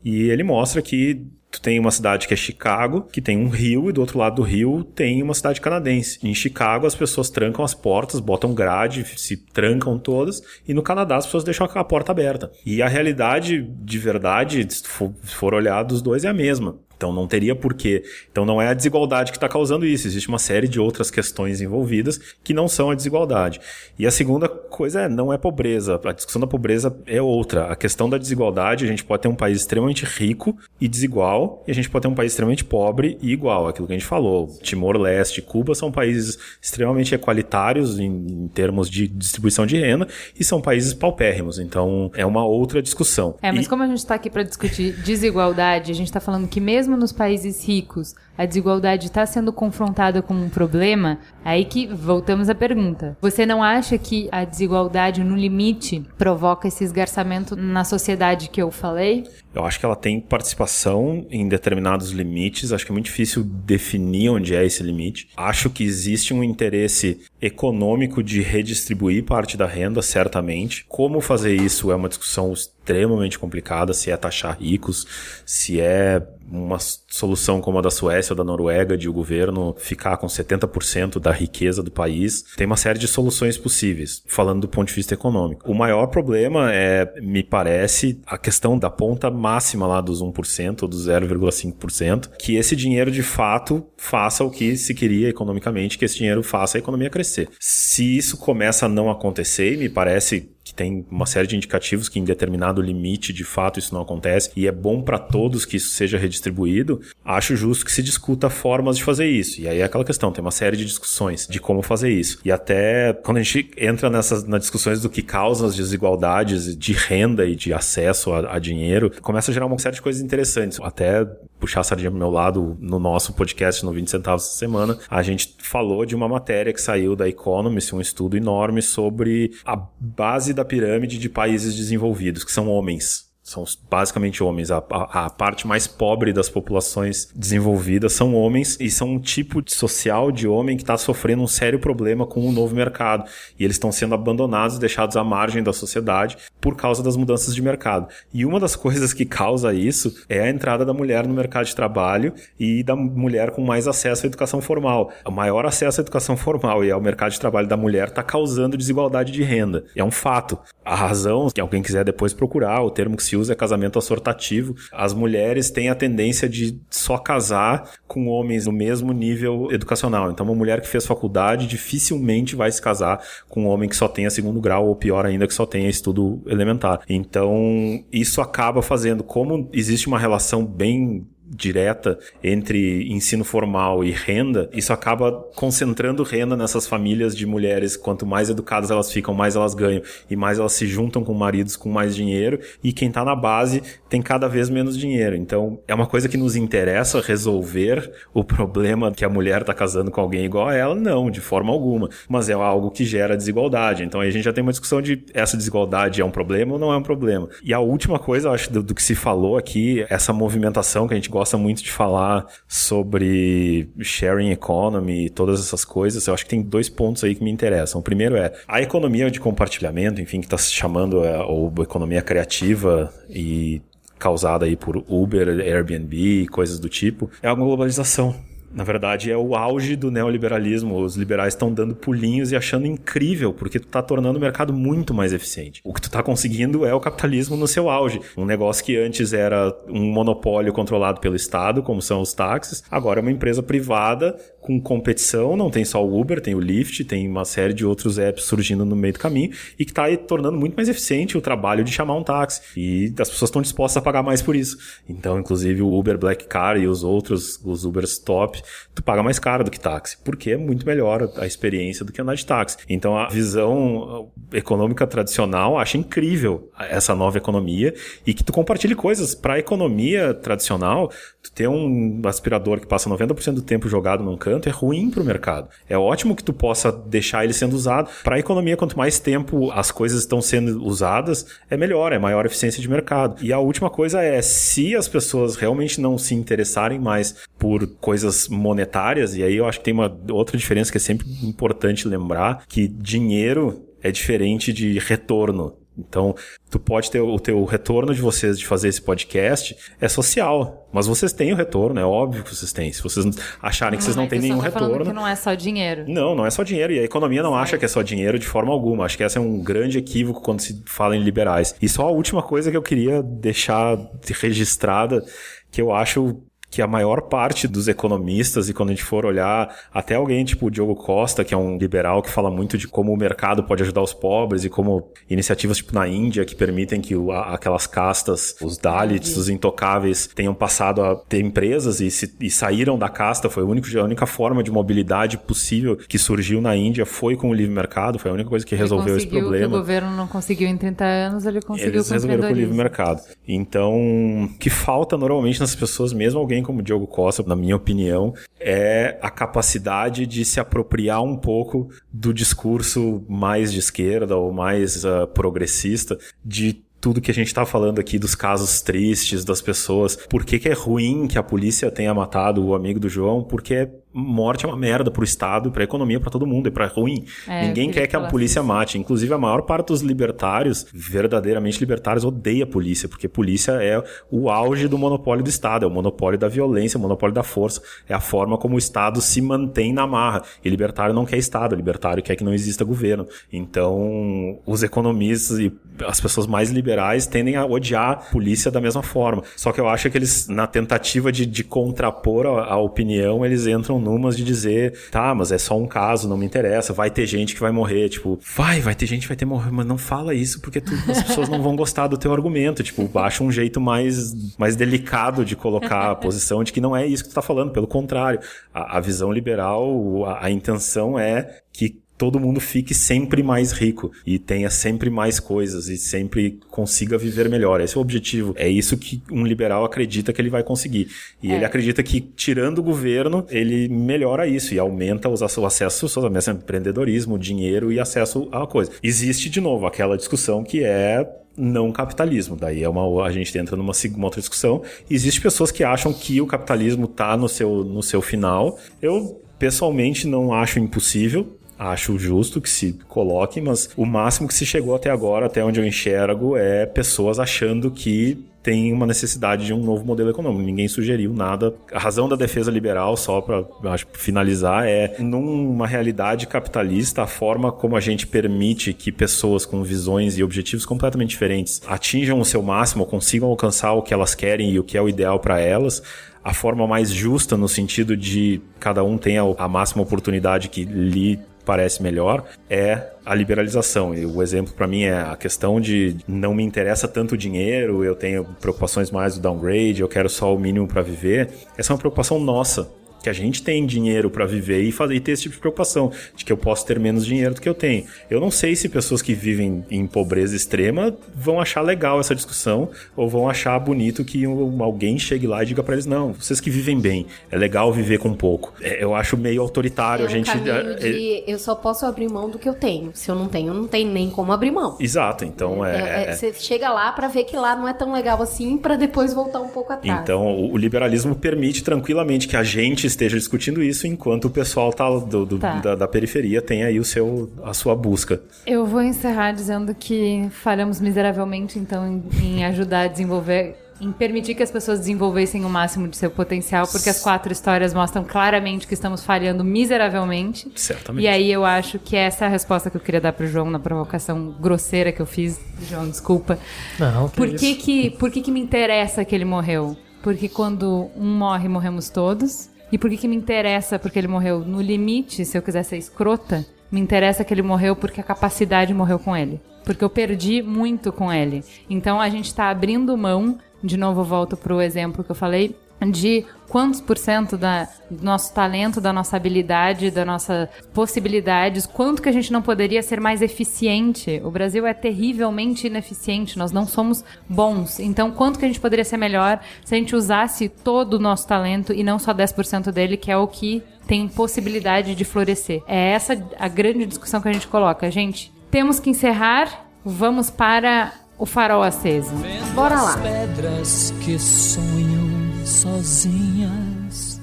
e 0.03 0.23
ele 0.31 0.43
mostra 0.43 0.81
que 0.81 1.23
Tu 1.53 1.61
tem 1.61 1.79
uma 1.79 1.91
cidade 1.91 2.27
que 2.27 2.33
é 2.33 2.37
Chicago, 2.37 3.03
que 3.13 3.21
tem 3.21 3.37
um 3.37 3.51
rio, 3.51 3.91
e 3.91 3.93
do 3.93 4.01
outro 4.01 4.19
lado 4.19 4.37
do 4.37 4.43
rio 4.43 4.83
tem 4.83 5.23
uma 5.23 5.35
cidade 5.35 5.61
canadense. 5.61 6.19
Em 6.27 6.35
Chicago, 6.35 6.87
as 6.87 6.95
pessoas 6.95 7.29
trancam 7.29 7.63
as 7.63 7.75
portas, 7.75 8.21
botam 8.21 8.55
grade, 8.55 9.05
se 9.19 9.37
trancam 9.37 9.99
todas, 9.99 10.43
e 10.67 10.73
no 10.73 10.83
Canadá 10.83 11.19
as 11.19 11.27
pessoas 11.27 11.45
deixam 11.45 11.69
a 11.73 11.85
porta 11.85 12.11
aberta. 12.11 12.51
E 12.65 12.81
a 12.81 12.89
realidade, 12.89 13.63
de 13.63 13.99
verdade, 13.99 14.67
se 14.67 14.83
for, 14.89 15.53
olhar 15.53 15.83
dos 15.83 16.01
dois, 16.01 16.25
é 16.25 16.29
a 16.29 16.35
mesma. 16.35 16.79
Então 17.03 17.13
não 17.13 17.27
teria 17.27 17.57
porquê. 17.57 18.05
Então 18.31 18.45
não 18.45 18.63
é 18.63 18.69
a 18.69 18.75
desigualdade 18.75 19.33
que 19.33 19.37
está 19.37 19.49
causando 19.49 19.85
isso. 19.85 20.07
Existe 20.07 20.29
uma 20.29 20.39
série 20.39 20.69
de 20.69 20.79
outras 20.79 21.11
questões 21.11 21.61
envolvidas 21.61 22.21
que 22.45 22.55
não 22.55 22.69
são 22.69 22.91
a 22.91 22.95
desigualdade. 22.95 23.61
E 23.99 24.07
a 24.07 24.11
segunda 24.13 24.49
coisa 24.49 25.01
é, 25.03 25.09
não 25.09 25.33
é 25.33 25.37
pobreza. 25.37 26.01
A 26.05 26.13
discussão 26.13 26.41
da 26.41 26.47
pobreza 26.47 26.97
é 27.05 27.21
outra. 27.21 27.67
A 27.67 27.75
questão 27.75 28.09
da 28.09 28.17
desigualdade, 28.19 28.85
a 28.85 28.89
gente 28.89 29.03
pode 29.03 29.23
ter 29.23 29.29
um 29.29 29.35
país 29.35 29.59
extremamente 29.59 30.05
rico 30.05 30.57
e 30.81 30.87
desigual, 30.87 31.65
e 31.67 31.73
a 31.73 31.75
gente 31.75 31.91
pode 31.91 32.03
ter 32.03 32.09
um 32.09 32.15
país 32.15 32.31
extremamente 32.33 32.65
pobre 32.65 33.19
e 33.21 33.33
igual. 33.33 33.67
Aquilo 33.67 33.89
que 33.89 33.93
a 33.95 33.99
gente 33.99 34.07
falou. 34.07 34.47
Timor-Leste, 34.63 35.43
Cuba 35.43 35.75
são 35.75 35.91
países 35.91 36.39
extremamente 36.63 37.13
equalitários 37.17 37.99
em, 37.99 38.07
em 38.07 38.49
termos 38.55 38.89
de 38.89 39.09
distribuição 39.09 39.67
de 39.67 39.77
renda 39.77 40.07
e 40.39 40.45
são 40.45 40.61
países 40.61 40.95
paupérrimos. 40.95 41.59
Então 41.59 42.13
é 42.15 42.25
uma 42.25 42.45
outra 42.45 42.81
discussão. 42.81 43.35
É, 43.43 43.51
mas 43.51 43.67
E- 43.67 43.69
como 43.69 43.83
a 43.83 43.87
gente 43.89 44.07
tá 44.07 44.15
aqui 44.15 44.31
pra 44.31 44.45
discutir 44.45 44.93
desigualdade, 45.03 45.91
a 45.91 45.95
gente 45.95 46.13
tá 46.13 46.21
falando 46.21 46.47
que 46.47 46.61
mesmo 46.61 46.92
mesmo 46.93 46.97
nos 46.97 47.13
países 47.13 47.65
ricos, 47.67 48.15
a 48.37 48.47
desigualdade 48.47 49.07
está 49.07 49.25
sendo 49.27 49.53
confrontada 49.53 50.23
com 50.23 50.35
um 50.35 50.49
problema, 50.49 51.19
aí 51.45 51.65
que 51.65 51.87
voltamos 51.87 52.49
à 52.49 52.55
pergunta. 52.55 53.17
Você 53.21 53.45
não 53.45 53.63
acha 53.63 53.99
que 53.99 54.29
a 54.33 54.45
desigualdade 54.45 55.23
no 55.23 55.37
limite 55.37 56.03
provoca 56.17 56.69
esse 56.69 56.85
esgarçamento 56.85 57.57
na 57.57 57.85
sociedade 57.85 58.49
que 58.49 58.61
eu 58.61 58.71
falei? 58.71 59.25
Eu 59.55 59.65
acho 59.65 59.79
que 59.79 59.85
ela 59.85 59.97
tem 59.97 60.19
participação 60.19 61.27
em 61.31 61.47
determinados 61.47 62.11
limites. 62.11 62.73
Acho 62.73 62.87
que 62.87 62.93
é 62.93 62.95
muito 62.95 63.07
difícil 63.07 63.45
definir 63.45 64.31
onde 64.31 64.55
é 64.55 64.65
esse 64.65 64.83
limite. 64.83 65.29
Acho 65.37 65.69
que 65.69 65.85
existe 65.85 66.33
um 66.33 66.43
interesse 66.43 67.21
econômico 67.41 68.23
de 68.23 68.41
redistribuir 68.41 69.25
parte 69.25 69.57
da 69.57 69.67
renda, 69.67 70.01
certamente. 70.01 70.87
Como 70.89 71.21
fazer 71.21 71.55
isso 71.55 71.93
é 71.93 71.95
uma 71.95 72.09
discussão 72.09 72.53
extremamente 72.53 73.39
complicada, 73.39 73.93
se 73.93 74.11
é 74.11 74.17
taxar 74.17 74.57
ricos, 74.59 75.07
se 75.45 75.81
é 75.81 76.27
uma 76.53 76.79
solução 76.79 77.61
como 77.61 77.79
a 77.79 77.83
da 77.83 77.91
Suécia 77.91 78.35
ou 78.35 78.37
da 78.37 78.45
Noruega, 78.45 78.97
de 78.97 79.09
o 79.09 79.13
governo 79.13 79.75
ficar 79.79 80.19
com 80.19 80.27
70% 80.27 81.19
da 81.19 81.33
riqueza 81.33 81.83
do 81.83 81.91
país. 81.91 82.45
Tem 82.57 82.67
uma 82.67 82.77
série 82.77 82.99
de 82.99 83.09
soluções 83.09 83.57
possíveis, 83.57 84.23
falando 84.27 84.61
do 84.61 84.69
ponto 84.69 84.89
de 84.89 84.95
vista 84.95 85.15
econômico. 85.15 85.71
O 85.71 85.75
maior 85.75 86.09
problema 86.09 86.73
é, 86.73 87.11
me 87.21 87.43
parece, 87.43 88.21
a 88.27 88.37
questão 88.37 88.79
da 88.79 88.91
ponta 88.91 89.31
máxima 89.31 89.87
lá 89.87 90.01
dos 90.01 90.23
1% 90.23 90.83
ou 90.83 90.89
dos 90.89 91.09
0,5%, 91.09 92.31
que 92.39 92.57
esse 92.57 92.77
dinheiro 92.77 93.11
de 93.11 93.23
fato 93.23 93.87
faça 93.97 94.45
o 94.45 94.51
que 94.51 94.77
se 94.77 94.95
queria 94.95 95.31
economicamente, 95.31 95.97
que 95.97 96.05
esse 96.05 96.19
dinheiro 96.19 96.43
faça 96.43 96.77
a 96.77 96.81
economia 96.81 97.09
crescer. 97.09 97.49
Se 97.59 98.17
isso 98.17 98.37
começa 98.37 98.87
a 98.87 98.89
não 98.89 99.11
acontecer, 99.11 99.73
e 99.73 99.77
me 99.79 99.89
parece 99.89 100.51
que 100.73 100.75
tem 100.75 101.05
uma 101.11 101.27
série 101.27 101.47
de 101.47 101.55
indicativos 101.55 102.09
que 102.09 102.19
em 102.19 102.25
determinado 102.25 102.81
limite 102.81 103.33
de 103.33 103.45
fato 103.45 103.79
isso 103.79 103.95
não 103.95 104.01
acontece 104.01 104.51
e 104.57 104.67
é 104.67 104.73
bom 104.73 105.03
para 105.03 105.19
todos 105.19 105.65
que 105.65 105.77
isso 105.77 105.91
seja 105.91 106.19
redistribuído, 106.19 107.01
acho 107.25 107.55
justo 107.55 107.85
que 107.85 107.93
se 107.93 108.03
discuta 108.03 108.49
formas 108.49 108.97
de 108.97 109.05
fazer 109.05 109.27
isso. 109.27 109.61
E 109.61 109.69
aí 109.69 109.81
é 109.81 109.85
aquela 109.85 110.05
questão, 110.05 110.33
tem 110.33 110.43
uma 110.43 110.51
série 110.51 110.77
de 110.77 110.85
discussões 110.85 111.47
de 111.47 111.61
como 111.61 111.83
fazer 111.83 112.11
isso. 112.11 112.39
E 112.45 112.51
até 112.51 113.13
quando 113.13 113.37
a 113.37 113.43
gente 113.43 113.71
entra 113.77 114.09
nessas 114.09 114.45
nas 114.45 114.63
discussões 114.63 115.01
do 115.01 115.11
que 115.11 115.23
causa 115.23 115.67
as 115.67 115.77
desigualdades 115.77 116.77
de 116.77 116.93
renda 116.93 117.45
e 117.45 117.55
de 117.55 117.73
acesso 117.73 118.33
a, 118.33 118.57
a 118.57 118.59
dinheiro, 118.59 119.13
começa 119.21 119.51
a 119.51 119.55
gerar 119.55 119.67
uma 119.67 119.79
série 119.79 119.97
de 119.97 120.03
coisas 120.03 120.23
interessantes. 120.23 120.79
Até 120.81 121.27
puxar 121.63 121.81
a 121.81 121.85
sardinha 121.85 122.11
pro 122.11 122.19
meu 122.19 122.29
lado, 122.29 122.77
no 122.81 122.99
nosso 122.99 123.33
podcast 123.33 123.85
no 123.85 123.93
20 123.93 124.11
centavos 124.11 124.45
essa 124.45 124.59
semana, 124.59 124.99
a 125.09 125.23
gente 125.23 125.55
falou 125.59 126.05
de 126.05 126.17
uma 126.17 126.29
matéria 126.29 126.73
que 126.73 126.81
saiu 126.81 127.15
da 127.15 127.29
Economist, 127.29 127.95
um 127.95 128.01
estudo 128.01 128.37
enorme 128.37 128.83
sobre 128.83 129.53
a 129.65 129.77
base 130.01 130.53
da 130.53 130.65
pirâmide 130.65 131.19
de 131.19 131.29
países 131.29 131.77
desenvolvidos, 131.77 132.43
que 132.43 132.51
são 132.51 132.69
homens 132.69 133.32
são 133.53 133.65
basicamente 133.91 134.43
homens. 134.43 134.71
A, 134.71 134.83
a, 134.91 135.27
a, 135.27 135.31
parte 135.31 135.67
mais 135.67 135.87
pobre 135.87 136.33
das 136.33 136.49
populações 136.49 137.29
desenvolvidas 137.35 138.13
são 138.13 138.35
homens 138.35 138.77
e 138.81 138.91
são 138.91 139.11
um 139.11 139.19
tipo 139.19 139.61
de 139.61 139.73
social 139.73 140.33
de 140.33 140.49
homem 140.49 140.77
que 140.77 140.83
está 140.83 140.97
sofrendo 140.97 141.43
um 141.43 141.47
sério 141.47 141.79
problema 141.79 142.27
com 142.27 142.47
o 142.47 142.53
novo 142.53 142.75
mercado. 142.75 143.29
E 143.59 143.65
eles 143.65 143.77
estão 143.77 143.93
sendo 143.93 144.15
abandonados, 144.15 144.79
deixados 144.79 145.17
à 145.17 145.23
margem 145.23 145.63
da 145.63 145.73
sociedade 145.73 146.37
por 146.61 146.77
causa 146.77 147.03
das 147.03 147.17
mudanças 147.17 147.55
de 147.55 147.61
mercado. 147.61 148.09
E 148.33 148.45
uma 148.47 148.59
das 148.59 148.75
coisas 148.77 149.13
que 149.13 149.25
causa 149.25 149.75
isso 149.75 150.15
é 150.29 150.41
a 150.41 150.49
entrada 150.49 150.85
da 150.85 150.95
mulher 150.95 151.27
no 151.27 151.35
mercado 151.35 151.67
de 151.67 151.77
trabalho 151.77 152.33
e 152.59 152.83
da 152.83 152.97
mulher 152.97 153.51
com 153.51 153.63
mais 153.63 153.87
acesso 153.87 154.25
à 154.25 154.29
educação 154.29 154.61
formal. 154.61 155.13
O 155.27 155.31
maior 155.31 155.67
acesso 155.67 156.01
à 156.01 156.03
educação 156.03 156.37
formal 156.37 156.85
e 156.85 156.91
ao 156.91 157.01
mercado 157.01 157.33
de 157.33 157.41
trabalho 157.41 157.69
da 157.69 157.77
mulher 157.77 158.09
está 158.09 158.23
causando 158.23 158.77
desigualdade 158.77 159.33
de 159.33 159.43
renda. 159.43 159.85
É 159.95 160.03
um 160.03 160.11
fato. 160.11 160.59
A 160.85 160.95
razão, 160.95 161.49
que 161.49 161.61
alguém 161.61 161.83
quiser 161.83 162.05
depois 162.05 162.33
procurar, 162.33 162.83
o 162.83 162.91
termo 162.91 163.17
que 163.17 163.23
se 163.23 163.37
usa 163.37 163.42
é 163.51 163.55
casamento 163.55 163.99
assortativo. 163.99 164.75
As 164.93 165.13
mulheres 165.15 165.71
têm 165.71 165.89
a 165.89 165.95
tendência 165.95 166.49
de 166.49 166.79
só 166.91 167.19
casar 167.19 167.91
com 168.07 168.29
homens 168.29 168.67
no 168.67 168.73
mesmo 168.73 169.13
nível 169.13 169.69
educacional. 169.71 170.31
Então, 170.31 170.45
uma 170.47 170.55
mulher 170.55 170.81
que 170.81 170.89
fez 170.89 171.07
faculdade 171.07 171.67
dificilmente 171.67 172.55
vai 172.57 172.71
se 172.71 172.81
casar 172.81 173.23
com 173.49 173.65
um 173.65 173.67
homem 173.67 173.89
que 173.89 173.97
só 173.97 174.09
tenha 174.09 174.31
segundo 174.31 174.61
grau, 174.61 174.87
ou 174.87 174.97
pior 174.97 175.27
ainda, 175.27 175.47
que 175.47 175.55
só 175.55 175.67
tenha 175.67 175.89
estudo 175.89 176.43
elementar. 176.47 177.01
Então, 177.09 178.05
isso 178.13 178.41
acaba 178.41 178.83
fazendo, 178.83 179.23
como 179.23 179.69
existe 179.73 180.07
uma 180.07 180.19
relação 180.19 180.65
bem 180.65 181.27
direta 181.53 182.19
entre 182.43 183.13
ensino 183.13 183.45
formal 183.45 184.03
e 184.03 184.11
renda, 184.11 184.71
isso 184.73 184.93
acaba 184.93 185.33
concentrando 185.55 186.23
renda 186.23 186.57
nessas 186.57 186.87
famílias 186.87 187.37
de 187.37 187.47
mulheres. 187.47 187.97
Quanto 187.97 188.25
mais 188.25 188.49
educadas 188.49 188.91
elas 188.91 189.13
ficam, 189.13 189.35
mais 189.35 189.55
elas 189.55 189.75
ganham 189.75 190.03
e 190.31 190.37
mais 190.37 190.59
elas 190.59 190.73
se 190.73 190.87
juntam 190.87 191.23
com 191.23 191.35
maridos 191.35 191.77
com 191.77 191.91
mais 191.91 192.17
dinheiro. 192.17 192.59
E 192.83 192.93
quem 192.93 193.09
está 193.09 193.25
na 193.25 193.37
base 193.37 193.83
tem 194.09 194.23
cada 194.23 194.49
vez 194.49 194.71
menos 194.71 194.97
dinheiro. 194.97 195.37
Então 195.37 195.79
é 195.87 195.95
uma 195.95 196.07
coisa 196.07 196.29
que 196.29 196.37
nos 196.37 196.57
interessa 196.57 197.21
resolver 197.21 198.11
o 198.33 198.43
problema 198.43 199.13
que 199.13 199.25
a 199.25 199.29
mulher 199.29 199.61
está 199.61 199.75
casando 199.75 200.11
com 200.11 200.21
alguém 200.21 200.45
igual 200.45 200.69
a 200.69 200.75
ela? 200.75 200.95
Não, 200.95 201.31
de 201.31 201.41
forma 201.41 201.73
alguma. 201.73 202.09
Mas 202.29 202.49
é 202.49 202.55
algo 202.55 202.91
que 202.91 203.05
gera 203.05 203.37
desigualdade. 203.37 204.05
Então 204.05 204.21
aí 204.21 204.29
a 204.29 204.33
gente 204.33 204.45
já 204.45 204.53
tem 204.53 204.63
uma 204.63 204.73
discussão 204.73 205.03
de 205.03 205.25
essa 205.35 205.57
desigualdade 205.57 206.21
é 206.21 206.25
um 206.25 206.31
problema 206.31 206.75
ou 206.75 206.79
não 206.79 206.93
é 206.93 206.97
um 206.97 207.03
problema. 207.03 207.49
E 207.63 207.75
a 207.75 207.81
última 207.81 208.19
coisa, 208.19 208.49
eu 208.49 208.53
acho, 208.53 208.73
do, 208.73 208.83
do 208.83 208.95
que 208.95 209.03
se 209.03 209.15
falou 209.15 209.57
aqui, 209.57 210.05
essa 210.09 210.33
movimentação 210.33 211.07
que 211.07 211.15
a 211.15 211.17
gente 211.17 211.29
gosta 211.29 211.42
gosta 211.43 211.59
muito 211.59 211.83
de 211.83 211.91
falar 211.91 212.47
sobre 212.69 213.91
sharing 214.01 214.51
economy 214.51 215.27
e 215.27 215.31
todas 215.31 215.59
essas 215.59 215.85
coisas, 215.85 216.27
eu 216.27 216.35
acho 216.35 216.45
que 216.45 216.51
tem 216.51 216.63
dois 216.63 216.89
pontos 216.89 217.25
aí 217.25 217.35
que 217.35 217.43
me 217.43 217.51
interessam. 217.51 218.01
O 218.01 218.05
primeiro 218.05 218.37
é 218.37 218.53
a 218.69 218.81
economia 218.81 219.29
de 219.29 219.41
compartilhamento, 219.41 220.21
enfim, 220.21 220.39
que 220.39 220.47
está 220.47 220.57
se 220.57 220.73
chamando 220.73 221.25
é, 221.25 221.37
ou 221.39 221.73
economia 221.83 222.23
criativa 222.23 223.13
e 223.29 223.83
causada 224.21 224.67
aí 224.67 224.77
por 224.77 224.97
Uber, 225.09 225.49
Airbnb, 225.49 226.47
coisas 226.47 226.79
do 226.79 226.89
tipo, 226.89 227.29
é 227.43 227.49
uma 227.49 227.65
globalização. 227.65 228.37
Na 228.75 228.85
verdade, 228.85 229.31
é 229.31 229.37
o 229.37 229.55
auge 229.55 229.97
do 229.97 230.11
neoliberalismo. 230.11 230.97
Os 230.97 231.17
liberais 231.17 231.55
estão 231.55 231.73
dando 231.73 231.95
pulinhos 231.95 232.53
e 232.53 232.57
achando 232.57 232.87
incrível, 232.87 233.53
porque 233.53 233.79
tu 233.79 233.87
tá 233.87 234.03
tornando 234.03 234.39
o 234.39 234.41
mercado 234.41 234.73
muito 234.73 235.13
mais 235.13 235.33
eficiente. 235.33 235.81
O 235.85 235.93
que 235.93 236.01
tu 236.01 236.11
tá 236.11 236.23
conseguindo 236.23 236.87
é 236.87 236.95
o 236.95 237.01
capitalismo 237.01 237.57
no 237.57 237.67
seu 237.67 237.91
auge. 237.91 238.21
Um 238.37 238.45
negócio 238.45 238.85
que 238.85 238.97
antes 238.97 239.33
era 239.33 239.77
um 239.89 240.13
monopólio 240.13 240.73
controlado 240.73 241.21
pelo 241.21 241.37
Estado, 241.37 241.83
como 241.83 242.01
são 242.01 242.21
os 242.21 242.33
táxis, 242.33 242.83
agora 242.91 243.21
é 243.21 243.23
uma 243.23 243.31
empresa 243.31 243.63
privada 243.63 244.37
com 244.63 244.81
competição. 244.81 245.57
Não 245.57 245.71
tem 245.71 245.85
só 245.85 246.03
o 246.03 246.19
Uber, 246.19 246.41
tem 246.41 246.55
o 246.55 246.61
Lyft, 246.61 247.05
tem 247.05 247.29
uma 247.29 247.45
série 247.45 247.75
de 247.75 247.85
outros 247.85 248.17
apps 248.19 248.45
surgindo 248.45 248.85
no 248.85 248.97
meio 248.97 249.13
do 249.13 249.19
caminho 249.19 249.51
e 249.79 249.85
que 249.85 249.93
tá 249.93 250.05
aí 250.05 250.17
tornando 250.17 250.57
muito 250.57 250.75
mais 250.77 250.89
eficiente 250.89 251.37
o 251.37 251.41
trabalho 251.41 251.85
de 251.85 251.91
chamar 251.91 252.15
um 252.15 252.23
táxi. 252.23 252.63
E 252.77 253.13
as 253.19 253.29
pessoas 253.29 253.51
estão 253.51 253.61
dispostas 253.61 253.99
a 253.99 254.01
pagar 254.01 254.23
mais 254.23 254.41
por 254.41 254.55
isso. 254.55 254.79
Então, 255.09 255.39
inclusive, 255.39 255.83
o 255.83 255.93
Uber 255.93 256.17
Black 256.17 256.47
Car 256.47 256.77
e 256.77 256.87
os 256.87 257.03
outros, 257.03 257.61
os 257.65 257.85
Ubers 257.85 258.19
Top, 258.19 258.63
tu 258.95 259.03
paga 259.03 259.23
mais 259.23 259.39
caro 259.39 259.65
do 259.65 259.71
que 259.71 259.81
táxi, 259.81 260.17
porque 260.25 260.53
é 260.53 260.57
muito 260.57 260.87
melhor 260.87 261.29
a 261.37 261.47
experiência 261.47 262.05
do 262.05 262.13
que 262.13 262.23
andar 262.23 262.37
de 262.37 262.47
táxi. 262.47 262.79
Então 262.89 263.19
a 263.19 263.29
visão 263.29 264.31
econômica 264.53 265.07
tradicional 265.07 265.77
acha 265.77 265.99
incrível 265.99 266.71
essa 266.79 267.15
nova 267.15 267.37
economia 267.37 267.93
e 268.25 268.33
que 268.33 268.45
tu 268.45 268.53
compartilhe 268.53 268.95
coisas. 268.95 269.35
Para 269.35 269.55
a 269.55 269.59
economia 269.59 270.33
tradicional, 270.33 271.11
tu 271.43 271.51
ter 271.51 271.69
um 271.69 272.23
aspirador 272.27 272.79
que 272.79 272.87
passa 272.87 273.11
90% 273.11 273.55
do 273.55 273.63
tempo 273.63 273.89
jogado 273.89 274.23
num 274.23 274.37
canto 274.37 274.52
é 274.69 274.71
ruim 274.71 275.11
para 275.11 275.23
o 275.23 275.27
mercado. 275.27 275.69
É 275.89 275.97
ótimo 275.97 276.35
que 276.35 276.45
tu 276.45 276.53
possa 276.53 276.91
deixar 276.91 277.45
ele 277.45 277.53
sendo 277.53 277.75
usado. 277.75 278.11
Para 278.23 278.37
a 278.37 278.39
economia, 278.39 278.77
quanto 278.77 278.97
mais 278.97 279.19
tempo 279.19 279.71
as 279.71 279.91
coisas 279.91 280.21
estão 280.21 280.41
sendo 280.41 280.83
usadas, 280.85 281.47
é 281.71 281.77
melhor, 281.77 282.13
é 282.13 282.19
maior 282.19 282.47
eficiência 282.47 282.81
de 282.81 282.89
mercado. 282.89 283.43
E 283.45 283.53
a 283.53 283.59
última 283.59 283.91
coisa 283.91 284.23
é, 284.23 284.41
se 284.43 284.95
as 284.97 285.09
pessoas 285.09 285.57
realmente 285.57 286.01
não 286.01 286.19
se 286.19 286.35
interessarem 286.35 286.99
mais 286.99 287.37
por 287.59 287.87
coisas 288.01 288.49
monetárias, 288.49 289.37
e 289.37 289.43
aí 289.43 289.57
eu 289.57 289.67
acho 289.67 289.79
que 289.79 289.85
tem 289.85 289.95
uma 289.95 290.15
outra 290.31 290.57
diferença 290.57 290.91
que 290.91 290.99
é 290.99 291.01
sempre 291.01 291.27
importante 291.43 292.09
lembrar, 292.09 292.65
que 292.67 292.89
dinheiro 292.89 293.87
é 294.03 294.11
diferente 294.11 294.73
de 294.73 294.99
retorno. 294.99 295.82
Então, 295.97 296.35
tu 296.71 296.79
pode 296.79 297.11
ter 297.11 297.21
o 297.21 297.39
teu 297.39 297.65
retorno 297.65 298.15
de 298.15 298.21
vocês 298.21 298.59
de 298.59 298.67
fazer 298.67 298.89
esse 298.89 299.03
podcast 299.03 299.77
é 300.01 300.09
social, 300.09 300.89
mas 300.93 301.07
vocês 301.07 301.33
têm 301.33 301.53
o 301.53 301.57
retorno, 301.57 302.01
é 302.01 302.05
óbvio 302.05 302.43
que 302.43 302.55
vocês 302.55 302.73
têm. 302.73 302.93
Se 302.93 303.03
vocês 303.03 303.27
acharem 303.61 303.99
que 303.99 304.05
vocês 304.05 304.17
não 304.17 304.27
têm 304.27 304.41
nenhum 304.41 304.59
tá 304.59 304.65
retorno, 304.65 305.05
que 305.05 305.13
não 305.13 305.27
é 305.27 305.37
só 305.37 305.55
dinheiro. 305.55 306.05
Não, 306.09 306.35
não 306.35 306.47
é 306.47 306.51
só 306.51 306.63
dinheiro 306.63 306.93
e 306.93 306.99
a 306.99 307.03
economia 307.03 307.43
não 307.43 307.55
acha 307.55 307.77
que 307.77 307.85
é 307.85 307.89
só 307.89 308.03
dinheiro 308.03 308.39
de 308.39 308.47
forma 308.47 308.73
alguma. 308.73 309.05
Acho 309.05 309.17
que 309.17 309.23
esse 309.23 309.37
é 309.37 309.41
um 309.41 309.63
grande 309.63 309.99
equívoco 309.99 310.41
quando 310.41 310.61
se 310.61 310.83
fala 310.87 311.17
em 311.17 311.23
liberais. 311.23 311.75
E 311.81 311.89
só 311.89 312.09
a 312.09 312.11
última 312.11 312.43
coisa 312.43 312.71
que 312.71 312.77
eu 312.77 312.83
queria 312.83 313.23
deixar 313.23 313.99
registrada 314.41 315.23
que 315.71 315.81
eu 315.81 315.93
acho 315.93 316.43
que 316.73 316.81
a 316.81 316.87
maior 316.87 317.21
parte 317.21 317.69
dos 317.69 317.87
economistas, 317.87 318.71
e 318.71 318.73
quando 318.73 318.89
a 318.89 318.93
gente 318.93 319.05
for 319.05 319.27
olhar 319.27 319.69
até 319.93 320.15
alguém 320.15 320.43
tipo 320.43 320.67
o 320.67 320.71
Diogo 320.71 320.95
Costa, 320.97 321.45
que 321.45 321.53
é 321.53 321.57
um 321.57 321.77
liberal 321.77 322.23
que 322.23 322.31
fala 322.31 322.51
muito 322.51 322.79
de 322.79 322.89
como 322.89 323.13
o 323.13 323.17
mercado 323.17 323.63
pode 323.63 323.83
ajudar 323.83 324.01
os 324.01 324.15
pobres 324.15 324.65
e 324.65 324.71
como 324.71 325.13
iniciativas 325.29 325.77
tipo 325.77 325.95
na 325.95 326.09
Índia 326.09 326.47
que 326.47 326.57
permitem 326.57 327.03
que 327.03 327.15
o, 327.15 327.31
aquelas 327.31 327.87
castas, 327.87 328.57
os 328.63 328.79
Dalits, 328.79 329.37
os 329.37 329.51
intocáveis, 329.51 330.27
tenham 330.27 330.55
passado 330.55 331.03
a 331.03 331.15
ter 331.15 331.41
empresas 331.41 332.01
e, 332.01 332.11
se, 332.11 332.35
e 332.41 332.51
saíram 332.51 332.99
da 332.99 333.11
casta, 333.11 333.51
foi 333.51 333.63
a 333.63 333.67
única, 333.67 334.01
a 334.01 334.05
única 334.05 334.25
forma 334.25 334.63
de 334.63 334.71
mobilidade 334.71 335.37
possível 335.37 335.95
que 335.97 336.17
surgiu 336.17 336.63
na 336.63 336.75
Índia 336.75 337.05
foi 337.05 337.37
com 337.37 337.51
o 337.51 337.55
livre 337.55 337.75
mercado, 337.75 338.19
foi 338.19 338.31
a 338.31 338.35
única 338.35 338.49
coisa 338.49 338.65
que 338.65 338.75
resolveu 338.75 339.19
esse 339.19 339.27
problema. 339.27 339.69
Que 339.69 339.75
o 339.75 339.79
governo 339.79 340.17
não 340.17 340.27
conseguiu 340.27 340.69
em 340.69 340.77
30 340.79 341.05
anos, 341.05 341.45
ele 341.45 341.61
conseguiu 341.61 341.93
Eles 341.93 342.11
resolveram 342.11 342.45
com 342.45 342.55
o 342.55 342.57
livre 342.57 342.75
mercado. 342.75 343.21
Então, 343.47 344.49
que 344.59 344.71
falta 344.71 345.19
normalmente 345.19 345.61
nas 345.61 345.75
pessoas 345.75 346.15
mesmo 346.15 346.41
alguém 346.41 346.62
como 346.63 346.83
Diogo 346.83 347.07
Costa, 347.07 347.43
na 347.47 347.57
minha 347.57 347.77
opinião, 347.77 348.35
é 348.59 349.19
a 349.21 349.31
capacidade 349.31 350.27
de 350.27 350.45
se 350.45 350.61
apropriar 350.61 351.23
um 351.23 351.37
pouco 351.37 351.91
do 352.13 352.33
discurso 352.33 353.25
mais 353.29 353.73
de 353.73 353.79
esquerda 353.79 354.37
ou 354.37 354.53
mais 354.53 355.05
uh, 355.05 355.27
progressista, 355.33 356.19
de 356.45 356.83
tudo 357.03 357.21
que 357.21 357.33
a 357.33 357.35
gente 357.35 357.53
tá 357.53 357.67
falando 357.67 357.99
aqui 357.99 358.17
dos 358.17 358.37
casos 358.37 358.81
tristes 358.81 359.45
das 359.45 359.61
pessoas. 359.61 360.15
Por 360.15 360.45
que, 360.45 360.61
que 360.61 360.69
é 360.69 360.73
ruim 360.73 361.27
que 361.27 361.37
a 361.37 361.43
polícia 361.43 361.91
tenha 361.91 362.15
matado 362.15 362.65
o 362.65 362.77
amigo 362.77 363.01
do 363.01 363.09
João? 363.09 363.43
Porque 363.43 363.89
morte 364.13 364.65
é 364.65 364.69
uma 364.69 364.77
merda 364.77 365.11
pro 365.11 365.25
Estado, 365.25 365.71
pra 365.71 365.85
economia, 365.85 366.21
para 366.21 366.31
todo 366.31 366.47
mundo, 366.47 366.69
é 366.69 366.71
pra 366.71 366.87
ruim. 366.87 367.25
É, 367.47 367.67
Ninguém 367.67 367.91
quer 367.91 368.07
que 368.07 368.17
a 368.17 368.21
polícia 368.21 368.61
isso. 368.61 368.69
mate. 368.69 368.99
Inclusive, 368.99 369.33
a 369.33 369.39
maior 369.39 369.63
parte 369.63 369.89
dos 369.89 370.03
libertários, 370.03 370.87
verdadeiramente 370.93 371.81
libertários, 371.81 372.25
odeia 372.25 372.65
a 372.65 372.67
polícia, 372.67 373.09
porque 373.09 373.29
polícia 373.29 373.73
é 373.73 374.03
o 374.31 374.51
auge 374.51 374.89
do 374.89 374.99
monopólio 374.99 375.43
do 375.43 375.49
Estado, 375.49 375.85
é 375.85 375.89
o 375.89 375.91
monopólio 375.91 376.39
da 376.39 376.49
violência, 376.49 376.99
o 376.99 377.01
monopólio 377.01 377.35
da 377.35 377.43
força, 377.43 377.83
é 378.09 378.15
a 378.15 378.21
forma 378.21 378.59
como 378.59 378.75
o 378.75 378.79
Estado 378.79 379.21
se 379.21 379.41
mantém 379.41 379.93
na 379.93 380.07
marra. 380.07 380.43
E 380.65 380.69
libertário 380.69 381.15
não 381.15 381.25
quer 381.25 381.37
Estado, 381.37 381.75
libertário 381.75 382.23
quer 382.23 382.37
que 382.37 382.45
não 382.45 382.53
exista 382.53 382.85
governo. 382.85 383.27
Então, 383.53 384.59
os 384.67 384.83
economistas 384.83 385.59
e 385.59 385.73
as 386.07 386.21
pessoas 386.21 386.47
mais 386.47 386.71
liberais 386.71 387.27
tendem 387.27 387.57
a 387.57 387.65
odiar 387.65 388.11
a 388.11 388.17
polícia 388.17 388.71
da 388.71 388.81
mesma 388.81 389.03
forma. 389.03 389.43
Só 389.57 389.73
que 389.73 389.81
eu 389.81 389.89
acho 389.89 390.11
que 390.11 390.19
eles, 390.19 390.49
na 390.49 390.67
tentativa 390.67 391.31
de, 391.31 391.47
de 391.47 391.65
contrapor 391.65 392.47
a, 392.47 392.65
a 392.65 392.77
opinião, 392.77 393.45
eles 393.45 393.67
entram 393.67 394.01
numas 394.03 394.37
de 394.37 394.45
dizer, 394.45 394.99
tá, 395.11 395.35
mas 395.35 395.53
é 395.53 395.59
só 395.59 395.79
um 395.79 395.87
caso, 395.87 396.29
não 396.29 396.37
me 396.37 396.45
interessa, 396.45 396.93
vai 396.93 397.11
ter 397.11 397.27
gente 397.27 397.55
que 397.55 397.61
vai 397.61 397.73
morrer, 397.73 398.09
tipo, 398.09 398.39
vai, 398.55 398.81
vai 398.81 398.95
ter 398.95 399.07
gente 399.07 399.23
que 399.23 399.29
vai 399.29 399.37
ter 399.37 399.45
morrer, 399.45 399.71
mas 399.71 399.87
não 399.87 399.97
fala 399.97 400.35
isso 400.35 400.61
porque 400.61 400.81
tu, 400.81 400.93
as 401.09 401.23
pessoas 401.23 401.49
não 401.49 401.63
vão 401.63 401.77
gostar 401.77 402.09
do 402.09 402.19
teu 402.19 402.33
argumento, 402.33 402.83
tipo, 402.83 403.09
acha 403.19 403.43
um 403.43 403.51
jeito 403.51 403.81
mais, 403.81 404.35
mais 404.59 404.77
delicado 404.77 405.45
de 405.45 405.57
colocar 405.57 406.11
a 406.11 406.15
posição 406.15 406.65
de 406.65 406.73
que 406.73 406.81
não 406.81 406.97
é 406.97 407.07
isso 407.07 407.25
que 407.25 407.31
tu 407.31 407.35
tá 407.35 407.43
falando, 407.43 407.71
pelo 407.71 407.87
contrário, 407.87 408.41
a, 408.75 408.99
a 408.99 409.01
visão 409.01 409.33
liberal, 409.33 410.27
a, 410.27 410.47
a 410.47 410.51
intenção 410.51 411.19
é 411.19 411.63
que 411.73 412.02
todo 412.23 412.39
mundo 412.39 412.61
fique 412.61 412.95
sempre 412.95 413.43
mais 413.43 413.73
rico 413.73 414.13
e 414.25 414.39
tenha 414.39 414.71
sempre 414.71 415.11
mais 415.11 415.41
coisas 415.41 415.89
e 415.89 415.97
sempre 415.97 416.61
consiga 416.71 417.19
viver 417.19 417.49
melhor. 417.49 417.81
Esse 417.81 417.97
é 417.97 417.99
o 417.99 418.01
objetivo. 418.01 418.55
É 418.57 418.69
isso 418.69 418.97
que 418.97 419.21
um 419.29 419.45
liberal 419.45 419.85
acredita 419.85 420.33
que 420.33 420.41
ele 420.41 420.49
vai 420.49 420.63
conseguir. 420.63 421.09
E 421.43 421.51
é. 421.51 421.57
ele 421.57 421.65
acredita 421.65 422.01
que, 422.01 422.21
tirando 422.21 422.79
o 422.79 422.83
governo, 422.83 423.45
ele 423.51 423.89
melhora 423.89 424.47
isso 424.47 424.73
e 424.73 424.79
aumenta 424.79 425.29
os, 425.29 425.41
o 425.41 425.67
acesso 425.67 426.07
pessoas, 426.07 426.47
empreendedorismo, 426.47 427.37
dinheiro 427.37 427.91
e 427.91 427.99
acesso 427.99 428.49
à 428.53 428.65
coisa. 428.69 428.93
Existe, 429.03 429.51
de 429.51 429.61
novo, 429.61 429.85
aquela 429.85 430.17
discussão 430.17 430.63
que 430.63 430.85
é 430.85 431.29
não 431.57 431.91
capitalismo. 431.91 432.55
Daí 432.55 432.85
é 432.85 432.89
uma, 432.89 433.27
a 433.27 433.33
gente 433.33 433.59
entra 433.59 433.75
numa 433.75 433.95
uma 434.15 434.27
outra 434.27 434.41
discussão. 434.41 434.81
Existem 435.11 435.43
pessoas 435.43 435.73
que 435.73 435.83
acham 435.83 436.13
que 436.13 436.41
o 436.41 436.47
capitalismo 436.47 437.07
está 437.07 437.37
no 437.37 437.49
seu, 437.49 437.83
no 437.83 438.01
seu 438.01 438.23
final. 438.23 438.79
Eu 439.03 439.43
pessoalmente 439.59 440.29
não 440.29 440.55
acho 440.55 440.79
impossível 440.79 441.59
acho 441.91 442.19
justo 442.19 442.61
que 442.61 442.71
se 442.71 442.99
coloque, 443.09 443.61
mas 443.61 443.91
o 443.97 444.05
máximo 444.05 444.49
que 444.49 444.55
se 444.55 444.65
chegou 444.65 444.95
até 444.95 445.11
agora, 445.11 445.47
até 445.47 445.65
onde 445.65 445.81
eu 445.81 445.87
enxergo, 445.87 446.57
é 446.57 446.87
pessoas 446.87 447.39
achando 447.39 447.91
que 447.91 448.39
tem 448.63 448.93
uma 448.93 449.07
necessidade 449.07 449.67
de 449.67 449.75
um 449.75 449.83
novo 449.83 450.05
modelo 450.05 450.31
econômico. 450.31 450.63
Ninguém 450.63 450.87
sugeriu 450.87 451.33
nada. 451.33 451.75
A 451.93 451.99
razão 451.99 452.29
da 452.29 452.37
defesa 452.37 452.71
liberal, 452.71 453.17
só 453.17 453.41
para 453.41 453.65
finalizar, 454.13 454.87
é 454.87 455.17
numa 455.19 455.87
realidade 455.87 456.47
capitalista, 456.47 457.23
a 457.23 457.27
forma 457.27 457.73
como 457.73 457.97
a 457.97 458.01
gente 458.01 458.27
permite 458.27 458.93
que 458.93 459.11
pessoas 459.11 459.67
com 459.67 459.83
visões 459.83 460.39
e 460.39 460.45
objetivos 460.45 460.87
completamente 460.87 461.31
diferentes 461.31 461.83
atinjam 461.89 462.39
o 462.39 462.45
seu 462.45 462.63
máximo, 462.63 463.05
consigam 463.05 463.49
alcançar 463.49 463.93
o 463.95 464.03
que 464.03 464.15
elas 464.15 464.35
querem 464.35 464.71
e 464.71 464.79
o 464.79 464.85
que 464.85 464.97
é 464.97 465.03
o 465.03 465.09
ideal 465.09 465.41
para 465.41 465.59
elas, 465.59 466.01
a 466.45 466.55
forma 466.55 466.87
mais 466.87 467.11
justa 467.11 467.57
no 467.57 467.69
sentido 467.69 468.17
de 468.17 468.61
cada 468.79 469.03
um 469.03 469.19
tenha 469.19 469.43
a 469.59 469.69
máxima 469.69 470.03
oportunidade 470.03 470.69
que 470.69 470.85
lhe 470.85 471.39
parece 471.65 472.03
melhor 472.03 472.45
é 472.69 473.13
a 473.25 473.35
liberalização. 473.35 474.15
E 474.15 474.25
o 474.27 474.43
exemplo 474.43 474.73
para 474.75 474.87
mim 474.87 475.03
é 475.03 475.21
a 475.21 475.37
questão 475.37 475.81
de 475.81 476.17
não 476.27 476.55
me 476.55 476.63
interessa 476.63 477.07
tanto 477.07 477.35
o 477.35 477.39
dinheiro, 477.39 478.05
eu 478.05 478.15
tenho 478.15 478.45
preocupações 478.61 479.11
mais 479.11 479.35
do 479.35 479.41
downgrade, 479.41 480.01
eu 480.01 480.09
quero 480.09 480.29
só 480.29 480.55
o 480.55 480.59
mínimo 480.59 480.87
para 480.87 481.03
viver. 481.03 481.49
Essa 481.77 481.93
é 481.93 481.95
uma 481.95 481.99
preocupação 481.99 482.39
nossa 482.41 483.02
que 483.23 483.31
a 483.31 483.33
gente 483.33 483.63
tem 483.63 483.87
dinheiro 483.87 484.31
para 484.31 484.45
viver 484.45 484.83
e 484.83 484.93
fazer 484.93 485.15
e 485.15 485.21
ter 485.21 485.33
esse 485.33 485.43
tipo 485.43 485.55
de 485.55 485.61
preocupação 485.61 486.11
de 486.37 486.45
que 486.45 486.53
eu 486.53 486.57
posso 486.57 486.85
ter 486.85 486.99
menos 486.99 487.25
dinheiro 487.25 487.55
do 487.55 487.61
que 487.61 487.69
eu 487.69 487.75
tenho. 487.75 488.05
Eu 488.31 488.41
não 488.41 488.51
sei 488.51 488.75
se 488.75 488.89
pessoas 488.89 489.23
que 489.23 489.35
vivem 489.35 489.85
em 489.91 490.07
pobreza 490.07 490.57
extrema 490.57 491.17
vão 491.35 491.61
achar 491.61 491.83
legal 491.83 492.21
essa 492.21 492.35
discussão 492.35 492.91
ou 493.17 493.29
vão 493.29 493.49
achar 493.49 493.79
bonito 493.79 494.25
que 494.25 494.45
alguém 494.81 495.19
chegue 495.19 495.47
lá 495.47 495.63
e 495.63 495.67
diga 495.67 495.83
para 495.83 495.95
eles 495.95 496.07
não, 496.07 496.33
vocês 496.33 496.61
que 496.61 496.71
vivem 496.71 496.99
bem, 496.99 497.27
é 497.51 497.57
legal 497.57 497.93
viver 497.93 498.19
com 498.19 498.35
pouco. 498.35 498.73
É, 498.81 499.03
eu 499.03 499.15
acho 499.15 499.37
meio 499.37 499.63
autoritário 499.63 500.25
é 500.25 500.25
um 500.25 500.29
a 500.29 500.31
gente 500.31 500.51
é, 500.51 500.95
de, 500.95 501.45
eu 501.47 501.59
só 501.59 501.75
posso 501.75 502.05
abrir 502.05 502.29
mão 502.31 502.51
do 502.51 502.59
que 502.59 502.69
eu 502.69 502.75
tenho. 502.75 503.11
Se 503.15 503.31
eu 503.31 503.35
não 503.35 503.49
tenho, 503.49 503.73
não 503.73 503.87
tem 503.87 504.05
nem 504.05 504.31
como 504.31 504.53
abrir 504.53 504.71
mão. 504.71 504.97
Exato. 504.99 505.45
Então 505.45 505.85
é, 505.85 505.97
é, 505.97 506.31
é 506.31 506.33
você 506.33 506.53
chega 506.55 506.91
lá 506.91 507.13
para 507.13 507.29
ver 507.29 507.45
que 507.45 507.57
lá 507.57 507.77
não 507.77 507.87
é 507.87 507.93
tão 507.93 508.13
legal 508.13 508.41
assim 508.43 508.77
para 508.77 508.97
depois 508.97 509.33
voltar 509.33 509.61
um 509.61 509.69
pouco 509.69 509.93
atrás. 509.93 510.23
Então 510.23 510.47
o, 510.47 510.73
o 510.73 510.77
liberalismo 510.77 511.35
permite 511.35 511.83
tranquilamente 511.85 512.49
que 512.49 512.57
a 512.57 512.63
gente 512.63 513.07
esteja 513.13 513.37
discutindo 513.37 513.83
isso 513.83 514.07
enquanto 514.07 514.47
o 514.47 514.51
pessoal 514.51 514.93
tá 514.93 515.09
do, 515.09 515.47
do 515.47 515.59
tá. 515.59 515.77
Da, 515.77 515.95
da, 515.95 516.09
periferia 516.09 516.61
tem 516.61 516.85
aí 516.85 516.99
o 516.99 517.05
seu, 517.05 517.51
a 517.63 517.73
sua 517.73 517.95
busca. 517.95 518.43
Eu 518.67 518.85
vou 518.85 519.03
encerrar 519.03 519.53
dizendo 519.53 519.95
que 519.95 520.49
falhamos 520.51 521.01
miseravelmente, 521.01 521.79
então, 521.79 522.07
em, 522.07 522.59
em 522.59 522.65
ajudar 522.65 523.03
a 523.03 523.07
desenvolver 523.07 523.77
em 524.03 524.11
permitir 524.11 524.57
que 524.57 524.63
as 524.65 524.71
pessoas 524.71 524.99
desenvolvessem 524.99 525.65
o 525.65 525.69
máximo 525.69 526.09
de 526.09 526.17
seu 526.17 526.29
potencial, 526.29 526.89
porque 526.89 527.09
as 527.09 527.21
quatro 527.21 527.53
histórias 527.53 527.95
mostram 527.95 528.25
claramente 528.25 528.85
que 528.85 528.95
estamos 528.95 529.25
falhando 529.25 529.63
miseravelmente. 529.63 530.69
Certamente. 530.75 531.23
E 531.23 531.29
aí 531.29 531.53
eu 531.53 531.65
acho 531.65 532.01
que 532.01 532.17
essa 532.17 532.45
é 532.45 532.49
a 532.49 532.51
resposta 532.51 532.91
que 532.91 532.97
eu 532.97 533.01
queria 533.01 533.21
dar 533.21 533.33
pro 533.33 533.47
João 533.47 533.71
na 533.71 533.79
provocação 533.79 534.57
grosseira 534.61 535.13
que 535.13 535.23
eu 535.23 535.27
fiz. 535.27 535.61
João, 535.89 536.09
desculpa. 536.09 536.59
Não, 536.99 537.29
que 537.29 537.37
por 537.37 537.49
que, 537.51 537.67
isso. 537.67 537.81
que 537.81 538.11
por 538.11 538.31
que 538.31 538.41
que 538.41 538.51
me 538.51 538.61
interessa 538.61 539.25
que 539.25 539.37
ele 539.37 539.45
morreu? 539.45 539.97
Porque 540.21 540.49
quando 540.49 541.09
um 541.17 541.37
morre, 541.37 541.69
morremos 541.69 542.11
todos. 542.11 542.72
E 542.93 542.99
por 542.99 543.09
que, 543.09 543.17
que 543.17 543.27
me 543.27 543.35
interessa 543.35 543.99
porque 543.99 544.19
ele 544.19 544.29
morreu? 544.29 544.61
No 544.61 544.83
limite, 544.83 545.47
se 545.47 545.57
eu 545.57 545.63
quiser 545.63 545.83
ser 545.83 545.97
escrota, 545.97 546.67
me 546.91 547.01
interessa 547.01 547.43
que 547.43 547.55
ele 547.55 547.63
morreu 547.63 547.97
porque 547.97 548.21
a 548.21 548.25
capacidade 548.25 548.93
morreu 548.93 549.19
com 549.19 549.35
ele. 549.35 549.59
Porque 549.83 550.05
eu 550.05 550.11
perdi 550.11 550.61
muito 550.61 551.11
com 551.11 551.33
ele. 551.33 551.65
Então 551.89 552.21
a 552.21 552.29
gente 552.29 552.45
está 552.47 552.69
abrindo 552.69 553.17
mão, 553.17 553.59
de 553.83 553.97
novo 553.97 554.23
volto 554.23 554.59
para 554.59 554.75
o 554.75 554.81
exemplo 554.83 555.25
que 555.25 555.31
eu 555.31 555.35
falei, 555.35 555.75
de 556.11 556.45
quantos 556.69 557.03
por 557.03 557.19
cento 557.19 557.59
da, 557.59 557.87
do 558.11 558.25
nosso 558.25 558.55
talento, 558.55 558.99
da 558.99 559.13
nossa 559.13 559.37
habilidade, 559.37 560.11
da 560.11 560.25
nossa 560.25 560.71
possibilidades, 560.95 561.85
quanto 561.85 562.23
que 562.23 562.29
a 562.31 562.33
gente 562.33 562.51
não 562.51 562.63
poderia 562.63 563.03
ser 563.03 563.21
mais 563.21 563.43
eficiente. 563.43 564.41
O 564.43 564.51
Brasil 564.51 564.87
é 564.87 564.95
terrivelmente 564.95 565.87
ineficiente, 565.87 566.59
nós 566.59 566.73
não 566.73 566.87
somos 566.87 567.23
bons. 567.47 568.01
Então, 568.01 568.31
quanto 568.31 568.59
que 568.59 568.65
a 568.65 568.69
gente 568.69 568.81
poderia 568.81 569.05
ser 569.05 569.19
melhor 569.19 569.61
se 569.85 569.95
a 569.95 569.99
gente 569.99 570.17
usasse 570.17 570.69
todo 570.69 571.15
o 571.15 571.19
nosso 571.19 571.47
talento 571.47 571.93
e 571.93 572.03
não 572.03 572.19
só 572.19 572.33
10% 572.33 572.91
dele, 572.91 573.19
que 573.19 573.31
é 573.31 573.37
o 573.37 573.47
que 573.47 573.83
tem 574.07 574.27
possibilidade 574.27 575.15
de 575.15 575.25
florescer. 575.25 575.83
É 575.87 576.13
essa 576.13 576.43
a 576.59 576.69
grande 576.69 577.05
discussão 577.05 577.41
que 577.41 577.49
a 577.49 577.53
gente 577.53 577.69
coloca. 577.69 578.11
Gente, 578.11 578.51
temos 578.71 578.99
que 578.99 579.11
encerrar, 579.11 579.87
vamos 580.03 580.49
para 580.49 581.13
o 581.39 581.45
farol 581.45 581.83
aceso. 581.83 582.33
Bora 582.75 583.01
lá. 583.03 583.19
pedras 583.19 584.13
que 584.25 584.39
sonham 584.39 585.32
sozinhas 585.67 587.41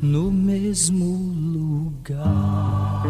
no 0.00 0.30
mesmo 0.30 1.04
lugar. 1.52 3.06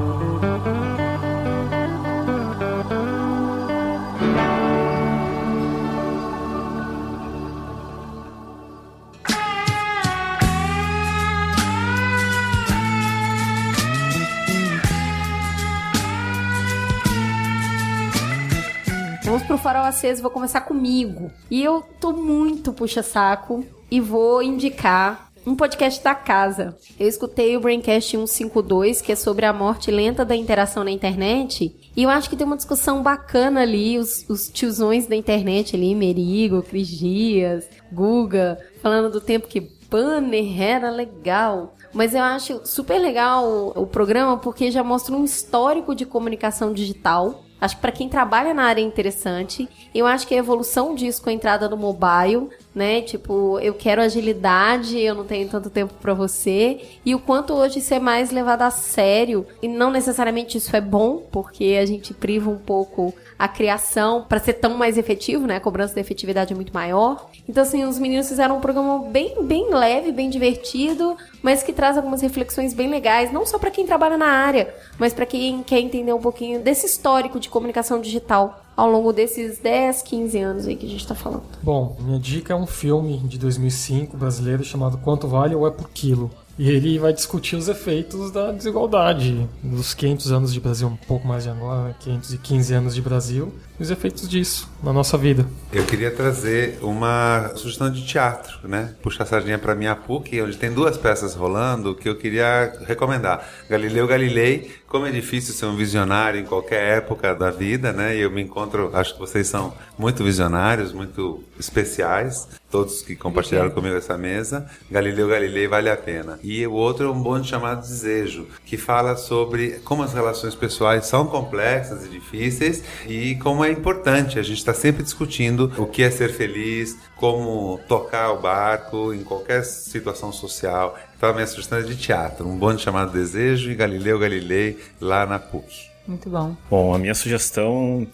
Farol 19.67 19.83
aceso, 19.83 20.23
vou 20.23 20.31
começar 20.31 20.61
comigo. 20.61 21.29
E 21.51 21.61
eu 21.61 21.83
tô 22.01 22.13
muito 22.13 22.73
puxa-saco 22.73 23.67
e 23.91 24.01
vou 24.01 24.41
indicar 24.41 25.33
um 25.45 25.57
podcast 25.57 26.05
da 26.05 26.15
casa. 26.15 26.77
Eu 26.97 27.09
escutei 27.09 27.57
o 27.57 27.61
Braincast 27.61 28.13
152, 28.13 29.03
que 29.03 29.11
é 29.11 29.17
sobre 29.17 29.45
a 29.45 29.53
morte 29.53 29.91
lenta 29.91 30.25
da 30.25 30.37
interação 30.37 30.85
na 30.85 30.93
internet. 30.93 31.75
E 31.97 32.03
eu 32.05 32.09
acho 32.09 32.31
que 32.31 32.37
tem 32.37 32.47
uma 32.47 32.57
discussão 32.57 33.03
bacana 33.03 33.63
ali, 33.63 33.99
os, 33.99 34.25
os 34.29 34.49
tiozões 34.49 35.09
da 35.09 35.17
internet 35.17 35.75
ali, 35.75 35.97
Merigo, 35.97 36.63
Cris 36.63 36.87
Dias, 36.87 37.69
Guga, 37.93 38.61
falando 38.81 39.11
do 39.11 39.21
tempo 39.21 39.49
que 39.49 39.69
banner 39.91 40.63
era 40.63 40.91
legal. 40.91 41.75
Mas 41.93 42.15
eu 42.15 42.23
acho 42.23 42.61
super 42.65 43.01
legal 43.01 43.73
o 43.75 43.85
programa 43.85 44.37
porque 44.37 44.71
já 44.71 44.85
mostra 44.85 45.17
um 45.17 45.25
histórico 45.25 45.93
de 45.93 46.07
comunicação 46.07 46.73
digital 46.73 47.46
Acho 47.61 47.77
que 47.77 47.81
para 47.81 47.93
quem 47.93 48.09
trabalha 48.09 48.53
na 48.53 48.65
área 48.65 48.83
é 48.83 48.85
interessante. 48.85 49.69
Eu 49.95 50.07
acho 50.07 50.27
que 50.27 50.35
a 50.35 50.39
evolução 50.39 50.95
disso 50.95 51.23
com 51.23 51.31
a 51.31 51.33
entrada 51.33 51.69
do 51.69 51.77
mobile, 51.77 52.49
né? 52.75 53.01
Tipo, 53.01 53.59
eu 53.61 53.73
quero 53.73 54.03
agilidade, 54.03 54.99
eu 54.99 55.15
não 55.15 55.25
tenho 55.25 55.49
tanto 55.49 55.71
tempo 55.71 55.95
para 55.95 56.13
você. 56.13 56.81
E 57.05 57.15
o 57.15 57.19
quanto 57.19 57.55
hoje 57.55 57.79
isso 57.79 57.95
é 57.95 57.99
mais 57.99 58.31
levado 58.31 58.63
a 58.63 58.71
sério. 58.71 59.47
E 59.63 59.69
não 59.69 59.91
necessariamente 59.91 60.59
isso 60.59 60.77
é 60.77 60.81
bom, 60.81 61.23
porque 61.33 61.79
a 61.81 61.87
gente 61.87 62.13
priva 62.13 62.51
um 62.51 62.59
pouco 62.59 63.15
a 63.39 63.49
criação 63.49 64.25
para 64.29 64.39
ser 64.39 64.55
tão 64.55 64.77
mais 64.77 64.97
efetivo, 64.97 65.47
né? 65.47 65.57
A 65.57 65.61
cobrança 65.61 65.95
de 65.95 66.01
efetividade 66.01 66.53
é 66.53 66.57
muito 66.57 66.73
maior. 66.73 67.29
Então, 67.49 67.63
assim, 67.63 67.85
os 67.85 67.99
meninos 67.99 68.29
fizeram 68.29 68.57
um 68.59 68.61
programa 68.61 68.99
bem, 69.11 69.45
bem 69.45 69.73
leve, 69.73 70.13
bem 70.13 70.31
divertido, 70.31 71.17
mas 71.43 71.63
que 71.63 71.73
traz 71.73 71.97
algumas 71.97 72.21
reflexões 72.21 72.73
bem 72.73 72.89
legais, 72.89 73.33
não 73.33 73.45
só 73.45 73.59
para 73.59 73.71
quem 73.71 73.87
trabalha 73.87 74.17
na 74.17 74.27
área, 74.27 74.75
mas 74.99 75.13
para 75.13 75.27
quem 75.27 75.63
quer 75.63 75.81
entender 75.81 76.13
um 76.13 76.21
pouquinho 76.21 76.61
desse 76.61 76.87
histórico 76.87 77.39
de 77.39 77.49
comunicação 77.49 78.01
digital 78.01 78.63
ao 78.77 78.91
longo 78.91 79.13
desses 79.13 79.59
10, 79.59 80.03
15 80.03 80.39
anos 80.39 80.67
aí 80.67 80.77
que 80.77 80.87
a 80.87 80.89
gente 80.89 81.07
tá 81.07 81.15
falando. 81.15 81.45
Bom, 81.63 81.97
minha 82.01 82.19
dica 82.19 82.53
é 82.53 82.57
um 82.57 82.67
filme 82.67 83.19
de 83.19 83.39
2005 83.39 84.17
brasileiro 84.17 84.63
chamado 84.63 84.99
Quanto 84.99 85.27
Vale 85.27 85.55
ou 85.55 85.67
É 85.67 85.71
por 85.71 85.89
Quilo. 85.91 86.31
E 86.59 86.71
ele 86.71 86.99
vai 86.99 87.13
discutir 87.13 87.57
os 87.57 87.69
efeitos 87.69 88.31
da 88.31 88.51
desigualdade. 88.51 89.47
Dos 89.63 89.93
500 89.93 90.33
anos 90.33 90.53
de 90.53 90.61
Brasil, 90.61 90.89
um 90.89 90.97
pouco 90.97 91.27
mais 91.27 91.45
de 91.45 91.51
agora, 91.51 91.95
515 92.01 92.75
anos 92.75 92.95
de 92.95 93.03
Brasil, 93.03 93.53
e 93.79 93.83
os 93.83 93.91
efeitos 93.91 94.29
disso 94.29 94.71
na 94.83 94.93
nossa 94.93 95.19
vida. 95.19 95.47
Eu 95.73 95.85
queria 95.85 96.11
trazer 96.11 96.79
uma 96.81 97.53
sugestão 97.57 97.91
de 97.91 98.07
teatro, 98.07 98.67
né? 98.69 98.95
Puxar 99.03 99.25
a 99.25 99.27
sardinha 99.27 99.59
para 99.59 99.75
minha 99.75 99.95
PUC, 99.95 100.41
onde 100.41 100.57
tem 100.57 100.73
duas 100.73 100.97
peças 100.97 101.35
rolando 101.35 101.95
que 101.95 102.09
eu 102.09 102.17
queria 102.17 102.73
recomendar. 102.87 103.47
Galileu 103.69 104.07
Galilei, 104.07 104.71
como 104.87 105.07
é 105.07 105.11
difícil 105.11 105.53
ser 105.55 105.67
um 105.67 105.77
visionário 105.77 106.41
em 106.41 106.45
qualquer 106.45 106.99
época 106.99 107.35
da 107.35 107.51
vida, 107.51 107.93
né? 107.93 108.17
E 108.17 108.21
eu 108.21 108.31
me 108.31 108.43
encontro, 108.43 108.91
acho 108.95 109.15
que 109.15 109.21
vocês 109.21 109.47
são 109.47 109.75
muito 109.99 110.23
visionários, 110.25 110.93
muito 110.93 111.43
especiais, 111.59 112.49
todos 112.71 113.03
que 113.03 113.17
compartilharam 113.17 113.71
comigo 113.71 113.97
essa 113.97 114.17
mesa. 114.17 114.67
Galileu 114.91 115.29
Galilei 115.29 115.67
vale 115.67 115.91
a 115.91 115.97
pena. 115.97 116.39
E 116.43 116.67
o 116.67 116.73
outro 116.73 117.09
é 117.09 117.11
um 117.11 117.21
bonde 117.21 117.49
chamado 117.49 117.81
Desejo, 117.81 118.47
que 118.65 118.77
fala 118.77 119.17
sobre 119.17 119.81
como 119.85 120.03
as 120.03 120.15
relações 120.15 120.55
pessoais 120.55 121.07
são 121.07 121.27
complexas 121.27 122.05
e 122.05 122.09
difíceis 122.09 122.83
e 123.07 123.35
como 123.37 123.65
é 123.67 123.73
importante. 123.73 124.39
A 124.39 124.43
gente 124.43 124.59
está 124.59 124.73
sempre 124.73 125.03
discutindo 125.03 125.73
o 125.77 125.87
que 125.87 126.03
é 126.03 126.11
ser 126.11 126.33
feliz, 126.33 126.97
como 127.17 127.81
tocar 127.89 128.33
o 128.33 128.41
barco 128.41 129.13
em 129.13 129.23
qualquer 129.23 129.65
situação 129.65 130.33
social. 130.33 130.99
Então 131.17 131.31
a 131.31 131.33
minha 131.33 131.47
sugestão 131.47 131.79
é 131.79 131.83
de 131.83 131.97
teatro, 131.97 132.47
um 132.47 132.57
bonde 132.57 132.83
chamado 132.83 133.13
Desejo 133.13 133.71
e 133.71 133.75
Galileu 133.75 134.19
Galilei 134.19 134.79
lá 135.01 135.27
na 135.27 135.39
PUC. 135.39 135.91
Muito 136.07 136.31
bom. 136.31 136.57
Bom, 136.71 136.95
a 136.95 136.99
minha 136.99 137.15
sugestão 137.15 138.07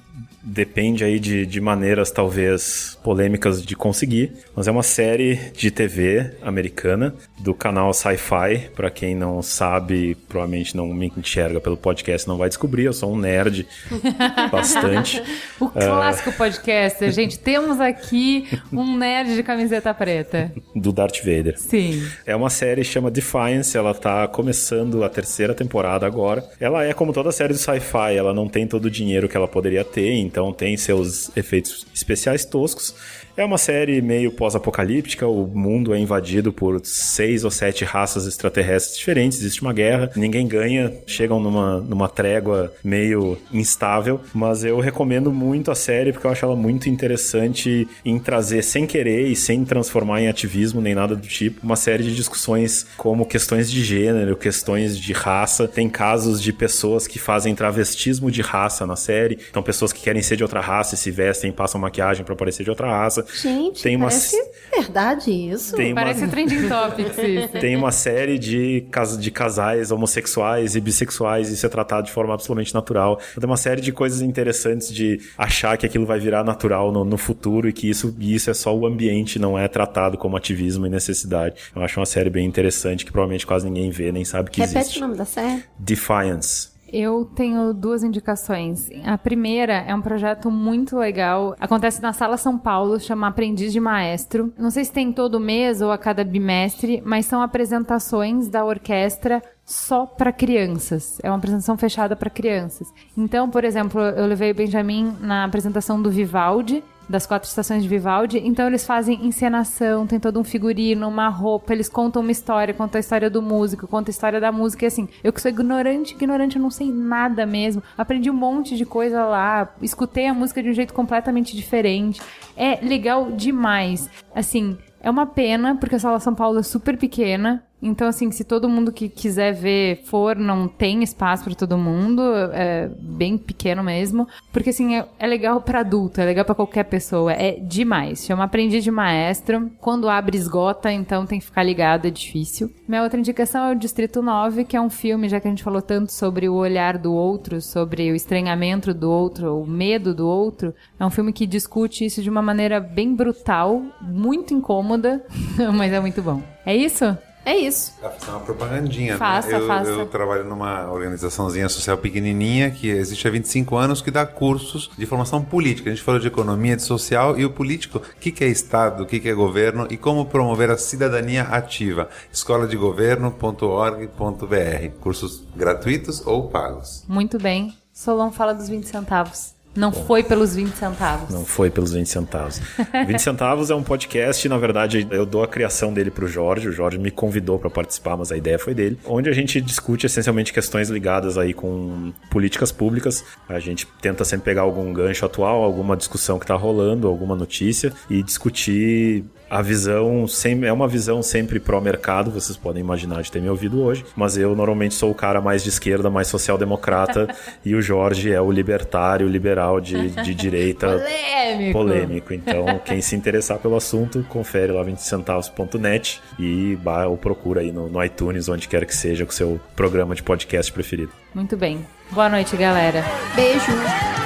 depende 0.42 1.04
aí 1.04 1.18
de, 1.20 1.46
de 1.46 1.60
maneiras 1.60 2.10
talvez 2.10 2.98
polêmicas 3.02 3.64
de 3.64 3.76
conseguir, 3.76 4.32
mas 4.54 4.66
é 4.66 4.70
uma 4.70 4.82
série 4.82 5.36
de 5.56 5.70
TV 5.70 6.32
americana 6.42 7.14
do 7.38 7.54
canal 7.54 7.92
Sci-Fi. 7.92 8.70
Para 8.74 8.90
quem 8.90 9.14
não 9.14 9.42
sabe, 9.42 10.16
provavelmente 10.28 10.76
não 10.76 10.88
me 10.88 11.12
enxerga 11.16 11.60
pelo 11.60 11.76
podcast, 11.76 12.26
não 12.26 12.36
vai 12.36 12.48
descobrir. 12.48 12.84
Eu 12.84 12.92
sou 12.92 13.12
um 13.12 13.18
nerd 13.18 13.66
bastante. 14.50 15.22
o 15.60 15.68
clássico 15.68 16.30
uh... 16.30 16.32
podcast, 16.34 17.10
gente. 17.10 17.38
Temos 17.38 17.80
aqui 17.80 18.48
um 18.72 18.96
nerd 18.96 19.34
de 19.34 19.42
camiseta 19.42 19.92
preta 19.94 20.52
do 20.74 20.92
Darth 20.92 21.18
Vader. 21.18 21.58
Sim. 21.58 22.04
É 22.26 22.34
uma 22.34 22.50
série 22.50 22.84
chama 22.84 23.10
Defiance. 23.10 23.76
Ela 23.76 23.94
tá 23.94 24.26
começando 24.28 25.04
a 25.04 25.08
terceira 25.08 25.54
temporada 25.54 26.06
agora. 26.06 26.44
Ela 26.60 26.84
é 26.84 26.92
como 26.92 27.12
toda 27.12 27.32
série 27.32 27.52
do 27.52 27.58
Sci-Fi. 27.58 28.16
Ela 28.16 28.34
não 28.34 28.48
tem 28.48 28.66
todo 28.66 28.86
o 28.86 28.90
dinheiro 28.90 29.28
que 29.28 29.36
ela 29.36 29.48
poderia 29.48 29.84
ter, 29.84 30.01
então 30.10 30.52
tem 30.52 30.76
seus 30.76 31.34
efeitos 31.36 31.86
especiais 31.94 32.44
toscos. 32.44 32.94
É 33.34 33.44
uma 33.44 33.56
série 33.56 34.02
meio 34.02 34.30
pós-apocalíptica, 34.30 35.26
o 35.26 35.46
mundo 35.46 35.94
é 35.94 35.98
invadido 35.98 36.52
por 36.52 36.78
seis 36.84 37.44
ou 37.44 37.50
sete 37.50 37.82
raças 37.82 38.26
extraterrestres 38.26 38.98
diferentes, 38.98 39.38
existe 39.38 39.62
uma 39.62 39.72
guerra, 39.72 40.10
ninguém 40.14 40.46
ganha, 40.46 40.92
chegam 41.06 41.40
numa, 41.40 41.80
numa 41.80 42.10
trégua 42.10 42.74
meio 42.84 43.38
instável, 43.50 44.20
mas 44.34 44.64
eu 44.64 44.78
recomendo 44.80 45.32
muito 45.32 45.70
a 45.70 45.74
série 45.74 46.12
porque 46.12 46.26
eu 46.26 46.30
acho 46.30 46.44
ela 46.44 46.54
muito 46.54 46.90
interessante 46.90 47.88
em 48.04 48.18
trazer, 48.18 48.62
sem 48.62 48.86
querer 48.86 49.26
e 49.28 49.34
sem 49.34 49.64
transformar 49.64 50.20
em 50.20 50.28
ativismo 50.28 50.82
nem 50.82 50.94
nada 50.94 51.16
do 51.16 51.26
tipo, 51.26 51.60
uma 51.62 51.76
série 51.76 52.04
de 52.04 52.14
discussões 52.14 52.86
como 52.98 53.24
questões 53.24 53.70
de 53.70 53.82
gênero, 53.82 54.36
questões 54.36 54.98
de 54.98 55.12
raça. 55.14 55.66
Tem 55.66 55.88
casos 55.88 56.42
de 56.42 56.52
pessoas 56.52 57.06
que 57.06 57.18
fazem 57.18 57.54
travestismo 57.54 58.30
de 58.30 58.42
raça 58.42 58.86
na 58.86 58.96
série, 58.96 59.38
então 59.48 59.62
pessoas 59.62 59.90
que 59.90 60.02
querem 60.02 60.20
ser 60.20 60.36
de 60.36 60.42
outra 60.42 60.60
raça 60.60 60.94
e 60.94 60.98
se 60.98 61.10
vestem, 61.10 61.50
passam 61.50 61.80
maquiagem 61.80 62.24
para 62.26 62.36
parecer 62.36 62.62
de 62.62 62.70
outra 62.70 62.90
raça. 62.90 63.21
Gente, 63.34 63.82
tem 63.82 63.96
uma... 63.96 64.08
parece 64.08 64.36
verdade 64.74 65.30
isso. 65.30 65.76
Tem 65.76 65.94
parece 65.94 66.20
uma... 66.20 66.28
trending 66.32 66.68
topics 66.68 67.18
isso. 67.18 67.48
Tem 67.60 67.76
uma 67.76 67.92
série 67.92 68.38
de, 68.38 68.86
cas... 68.90 69.18
de 69.18 69.30
casais 69.30 69.90
homossexuais 69.90 70.74
e 70.76 70.80
bissexuais 70.80 71.50
e 71.50 71.54
isso 71.54 71.66
é 71.66 71.68
tratado 71.68 72.06
de 72.06 72.12
forma 72.12 72.34
absolutamente 72.34 72.74
natural. 72.74 73.18
Tem 73.38 73.46
uma 73.46 73.56
série 73.56 73.80
de 73.80 73.92
coisas 73.92 74.20
interessantes 74.20 74.92
de 74.92 75.20
achar 75.36 75.76
que 75.76 75.86
aquilo 75.86 76.06
vai 76.06 76.18
virar 76.18 76.44
natural 76.44 76.92
no, 76.92 77.04
no 77.04 77.18
futuro 77.18 77.68
e 77.68 77.72
que 77.72 77.88
isso, 77.88 78.14
isso 78.18 78.50
é 78.50 78.54
só 78.54 78.74
o 78.74 78.86
ambiente, 78.86 79.38
não 79.38 79.58
é 79.58 79.68
tratado 79.68 80.16
como 80.16 80.36
ativismo 80.36 80.86
e 80.86 80.90
necessidade. 80.90 81.56
Eu 81.74 81.82
acho 81.82 82.00
uma 82.00 82.06
série 82.06 82.30
bem 82.30 82.46
interessante 82.46 83.04
que 83.04 83.12
provavelmente 83.12 83.46
quase 83.46 83.64
ninguém 83.66 83.90
vê, 83.90 84.10
nem 84.12 84.24
sabe 84.24 84.50
que 84.50 84.60
Repete 84.60 84.78
existe. 84.78 84.94
Repete 84.94 85.04
o 85.04 85.08
nome 85.08 85.18
da 85.18 85.24
série? 85.24 85.64
Defiance. 85.78 86.71
Eu 86.92 87.24
tenho 87.24 87.72
duas 87.72 88.04
indicações. 88.04 88.90
A 89.04 89.16
primeira 89.16 89.72
é 89.72 89.94
um 89.94 90.02
projeto 90.02 90.50
muito 90.50 90.98
legal. 90.98 91.56
Acontece 91.58 92.02
na 92.02 92.12
Sala 92.12 92.36
São 92.36 92.58
Paulo, 92.58 93.00
chama 93.00 93.28
Aprendiz 93.28 93.72
de 93.72 93.80
Maestro. 93.80 94.52
Não 94.58 94.70
sei 94.70 94.84
se 94.84 94.92
tem 94.92 95.10
todo 95.10 95.40
mês 95.40 95.80
ou 95.80 95.90
a 95.90 95.96
cada 95.96 96.22
bimestre, 96.22 97.02
mas 97.04 97.24
são 97.24 97.40
apresentações 97.40 98.48
da 98.48 98.62
orquestra 98.62 99.42
só 99.64 100.04
para 100.04 100.32
crianças. 100.32 101.18
É 101.22 101.30
uma 101.30 101.38
apresentação 101.38 101.78
fechada 101.78 102.14
para 102.14 102.28
crianças. 102.28 102.92
Então, 103.16 103.48
por 103.48 103.64
exemplo, 103.64 104.00
eu 104.00 104.26
levei 104.26 104.50
o 104.50 104.54
Benjamin 104.54 105.16
na 105.20 105.44
apresentação 105.44 106.00
do 106.00 106.10
Vivaldi, 106.10 106.84
das 107.08 107.26
quatro 107.26 107.48
estações 107.48 107.82
de 107.82 107.88
Vivaldi. 107.88 108.38
Então 108.38 108.66
eles 108.66 108.86
fazem 108.86 109.26
encenação, 109.26 110.06
tem 110.06 110.18
todo 110.18 110.38
um 110.38 110.44
figurino, 110.44 111.08
uma 111.08 111.28
roupa, 111.28 111.72
eles 111.72 111.88
contam 111.88 112.22
uma 112.22 112.32
história, 112.32 112.74
contam 112.74 112.98
a 112.98 113.00
história 113.00 113.28
do 113.28 113.42
músico, 113.42 113.86
contam 113.86 114.10
a 114.10 114.14
história 114.14 114.40
da 114.40 114.52
música. 114.52 114.84
E 114.84 114.88
assim, 114.88 115.08
eu 115.22 115.32
que 115.32 115.40
sou 115.40 115.50
ignorante, 115.50 116.14
ignorante, 116.14 116.56
eu 116.56 116.62
não 116.62 116.70
sei 116.70 116.92
nada 116.92 117.44
mesmo. 117.44 117.82
Aprendi 117.96 118.30
um 118.30 118.34
monte 118.34 118.76
de 118.76 118.84
coisa 118.84 119.24
lá, 119.24 119.74
escutei 119.80 120.26
a 120.26 120.34
música 120.34 120.62
de 120.62 120.70
um 120.70 120.74
jeito 120.74 120.94
completamente 120.94 121.56
diferente. 121.56 122.20
É 122.56 122.78
legal 122.84 123.32
demais. 123.32 124.08
Assim, 124.34 124.76
é 125.00 125.10
uma 125.10 125.26
pena, 125.26 125.76
porque 125.76 125.96
a 125.96 125.98
Sala 125.98 126.20
São 126.20 126.34
Paulo 126.34 126.58
é 126.58 126.62
super 126.62 126.96
pequena. 126.96 127.64
Então, 127.82 128.06
assim, 128.06 128.30
se 128.30 128.44
todo 128.44 128.68
mundo 128.68 128.92
que 128.92 129.08
quiser 129.08 129.52
ver 129.52 130.02
for, 130.04 130.36
não 130.36 130.68
tem 130.68 131.02
espaço 131.02 131.42
para 131.42 131.54
todo 131.54 131.76
mundo, 131.76 132.22
é 132.52 132.88
bem 132.96 133.36
pequeno 133.36 133.82
mesmo. 133.82 134.28
Porque, 134.52 134.70
assim, 134.70 134.96
é, 134.96 135.08
é 135.18 135.26
legal 135.26 135.60
para 135.60 135.80
adulto, 135.80 136.20
é 136.20 136.24
legal 136.24 136.44
para 136.44 136.54
qualquer 136.54 136.84
pessoa, 136.84 137.32
é 137.32 137.52
demais. 137.58 138.24
Chama 138.24 138.44
Aprendiz 138.44 138.84
de 138.84 138.90
Maestro. 138.90 139.68
Quando 139.80 140.08
abre, 140.08 140.36
esgota, 140.36 140.92
então 140.92 141.26
tem 141.26 141.40
que 141.40 141.44
ficar 141.44 141.64
ligado, 141.64 142.06
é 142.06 142.10
difícil. 142.10 142.72
Minha 142.86 143.02
outra 143.02 143.18
indicação 143.18 143.64
é 143.64 143.72
o 143.72 143.78
Distrito 143.78 144.22
9, 144.22 144.64
que 144.64 144.76
é 144.76 144.80
um 144.80 144.90
filme, 144.90 145.28
já 145.28 145.40
que 145.40 145.48
a 145.48 145.50
gente 145.50 145.64
falou 145.64 145.82
tanto 145.82 146.12
sobre 146.12 146.48
o 146.48 146.54
olhar 146.54 146.96
do 146.96 147.12
outro, 147.12 147.60
sobre 147.60 148.12
o 148.12 148.14
estranhamento 148.14 148.94
do 148.94 149.10
outro, 149.10 149.60
o 149.60 149.66
medo 149.66 150.14
do 150.14 150.26
outro. 150.26 150.72
É 151.00 151.04
um 151.04 151.10
filme 151.10 151.32
que 151.32 151.46
discute 151.46 152.04
isso 152.04 152.22
de 152.22 152.30
uma 152.30 152.42
maneira 152.42 152.78
bem 152.78 153.12
brutal, 153.12 153.82
muito 154.00 154.54
incômoda, 154.54 155.24
mas 155.74 155.92
é 155.92 155.98
muito 155.98 156.22
bom. 156.22 156.40
É 156.64 156.76
isso? 156.76 157.16
É 157.44 157.56
isso. 157.56 157.94
Pra 157.98 158.10
fazer 158.10 158.30
uma 158.30 158.40
propagandinha, 158.40 159.18
faça, 159.18 159.48
né? 159.48 159.58
Eu, 159.58 159.66
faça. 159.66 159.90
eu 159.90 160.06
trabalho 160.06 160.44
numa 160.44 160.90
organizaçãozinha 160.90 161.68
social 161.68 161.98
pequenininha 161.98 162.70
que 162.70 162.88
existe 162.88 163.26
há 163.26 163.30
25 163.30 163.76
anos 163.76 164.00
que 164.00 164.10
dá 164.10 164.24
cursos 164.24 164.90
de 164.96 165.06
formação 165.06 165.42
política. 165.42 165.90
A 165.90 165.94
gente 165.94 166.04
falou 166.04 166.20
de 166.20 166.28
economia, 166.28 166.76
de 166.76 166.82
social 166.82 167.38
e 167.38 167.44
o 167.44 167.50
político, 167.50 167.98
o 167.98 168.20
que, 168.20 168.30
que 168.30 168.44
é 168.44 168.48
Estado, 168.48 169.02
o 169.02 169.06
que, 169.06 169.18
que 169.18 169.28
é 169.28 169.34
governo 169.34 169.86
e 169.90 169.96
como 169.96 170.26
promover 170.26 170.70
a 170.70 170.76
cidadania 170.76 171.42
ativa. 171.42 172.08
Escola 172.32 172.66
de 172.66 172.76
Governo.org.br. 172.76 174.90
Cursos 175.00 175.42
gratuitos 175.56 176.24
ou 176.26 176.48
pagos. 176.48 177.04
Muito 177.08 177.38
bem. 177.38 177.76
Solon 177.92 178.30
fala 178.30 178.54
dos 178.54 178.68
20 178.68 178.84
centavos. 178.84 179.54
Não 179.74 179.90
Bom, 179.90 180.04
foi 180.04 180.22
pelos 180.22 180.54
20 180.54 180.74
centavos. 180.74 181.30
Não 181.34 181.44
foi 181.44 181.70
pelos 181.70 181.92
20 181.92 182.06
centavos. 182.06 182.60
20 183.06 183.18
centavos 183.18 183.70
é 183.70 183.74
um 183.74 183.82
podcast, 183.82 184.46
na 184.48 184.58
verdade, 184.58 185.06
eu 185.10 185.24
dou 185.24 185.42
a 185.42 185.48
criação 185.48 185.92
dele 185.92 186.10
pro 186.10 186.26
Jorge. 186.26 186.68
O 186.68 186.72
Jorge 186.72 186.98
me 186.98 187.10
convidou 187.10 187.58
para 187.58 187.70
participar, 187.70 188.16
mas 188.16 188.30
a 188.30 188.36
ideia 188.36 188.58
foi 188.58 188.74
dele. 188.74 188.98
Onde 189.06 189.30
a 189.30 189.32
gente 189.32 189.60
discute 189.60 190.06
essencialmente 190.06 190.52
questões 190.52 190.90
ligadas 190.90 191.38
aí 191.38 191.54
com 191.54 192.12
políticas 192.30 192.70
públicas. 192.70 193.24
A 193.48 193.58
gente 193.58 193.86
tenta 194.00 194.24
sempre 194.24 194.44
pegar 194.44 194.62
algum 194.62 194.92
gancho 194.92 195.24
atual, 195.24 195.62
alguma 195.62 195.96
discussão 195.96 196.38
que 196.38 196.46
tá 196.46 196.54
rolando, 196.54 197.08
alguma 197.08 197.34
notícia 197.34 197.92
e 198.10 198.22
discutir 198.22 199.24
A 199.52 199.60
visão 199.60 200.26
sempre, 200.26 200.66
é 200.66 200.72
uma 200.72 200.88
visão 200.88 201.22
sempre 201.22 201.60
pró-mercado, 201.60 202.30
vocês 202.30 202.56
podem 202.56 202.80
imaginar 202.80 203.20
de 203.20 203.30
ter 203.30 203.38
me 203.38 203.50
ouvido 203.50 203.82
hoje, 203.82 204.02
mas 204.16 204.38
eu 204.38 204.56
normalmente 204.56 204.94
sou 204.94 205.10
o 205.10 205.14
cara 205.14 205.42
mais 205.42 205.62
de 205.62 205.68
esquerda, 205.68 206.08
mais 206.08 206.26
social-democrata, 206.28 207.28
e 207.62 207.74
o 207.74 207.82
Jorge 207.82 208.32
é 208.32 208.40
o 208.40 208.50
libertário, 208.50 209.28
liberal 209.28 209.78
de, 209.78 210.08
de 210.08 210.34
direita. 210.34 210.88
Polêmico. 210.88 211.72
Polêmico. 211.72 212.32
Então, 212.32 212.80
quem 212.82 213.02
se 213.02 213.14
interessar 213.14 213.58
pelo 213.58 213.76
assunto, 213.76 214.24
confere 214.26 214.72
lá 214.72 214.82
20centavos.net 214.82 216.22
e 216.38 216.78
ou 217.06 217.18
procura 217.18 217.60
aí 217.60 217.70
no, 217.70 217.90
no 217.90 218.02
iTunes, 218.02 218.48
onde 218.48 218.66
quer 218.66 218.86
que 218.86 218.96
seja, 218.96 219.26
com 219.26 219.32
o 219.32 219.34
seu 219.34 219.60
programa 219.76 220.14
de 220.14 220.22
podcast 220.22 220.72
preferido. 220.72 221.12
Muito 221.34 221.58
bem. 221.58 221.86
Boa 222.10 222.30
noite, 222.30 222.56
galera. 222.56 223.04
Beijo. 223.36 224.21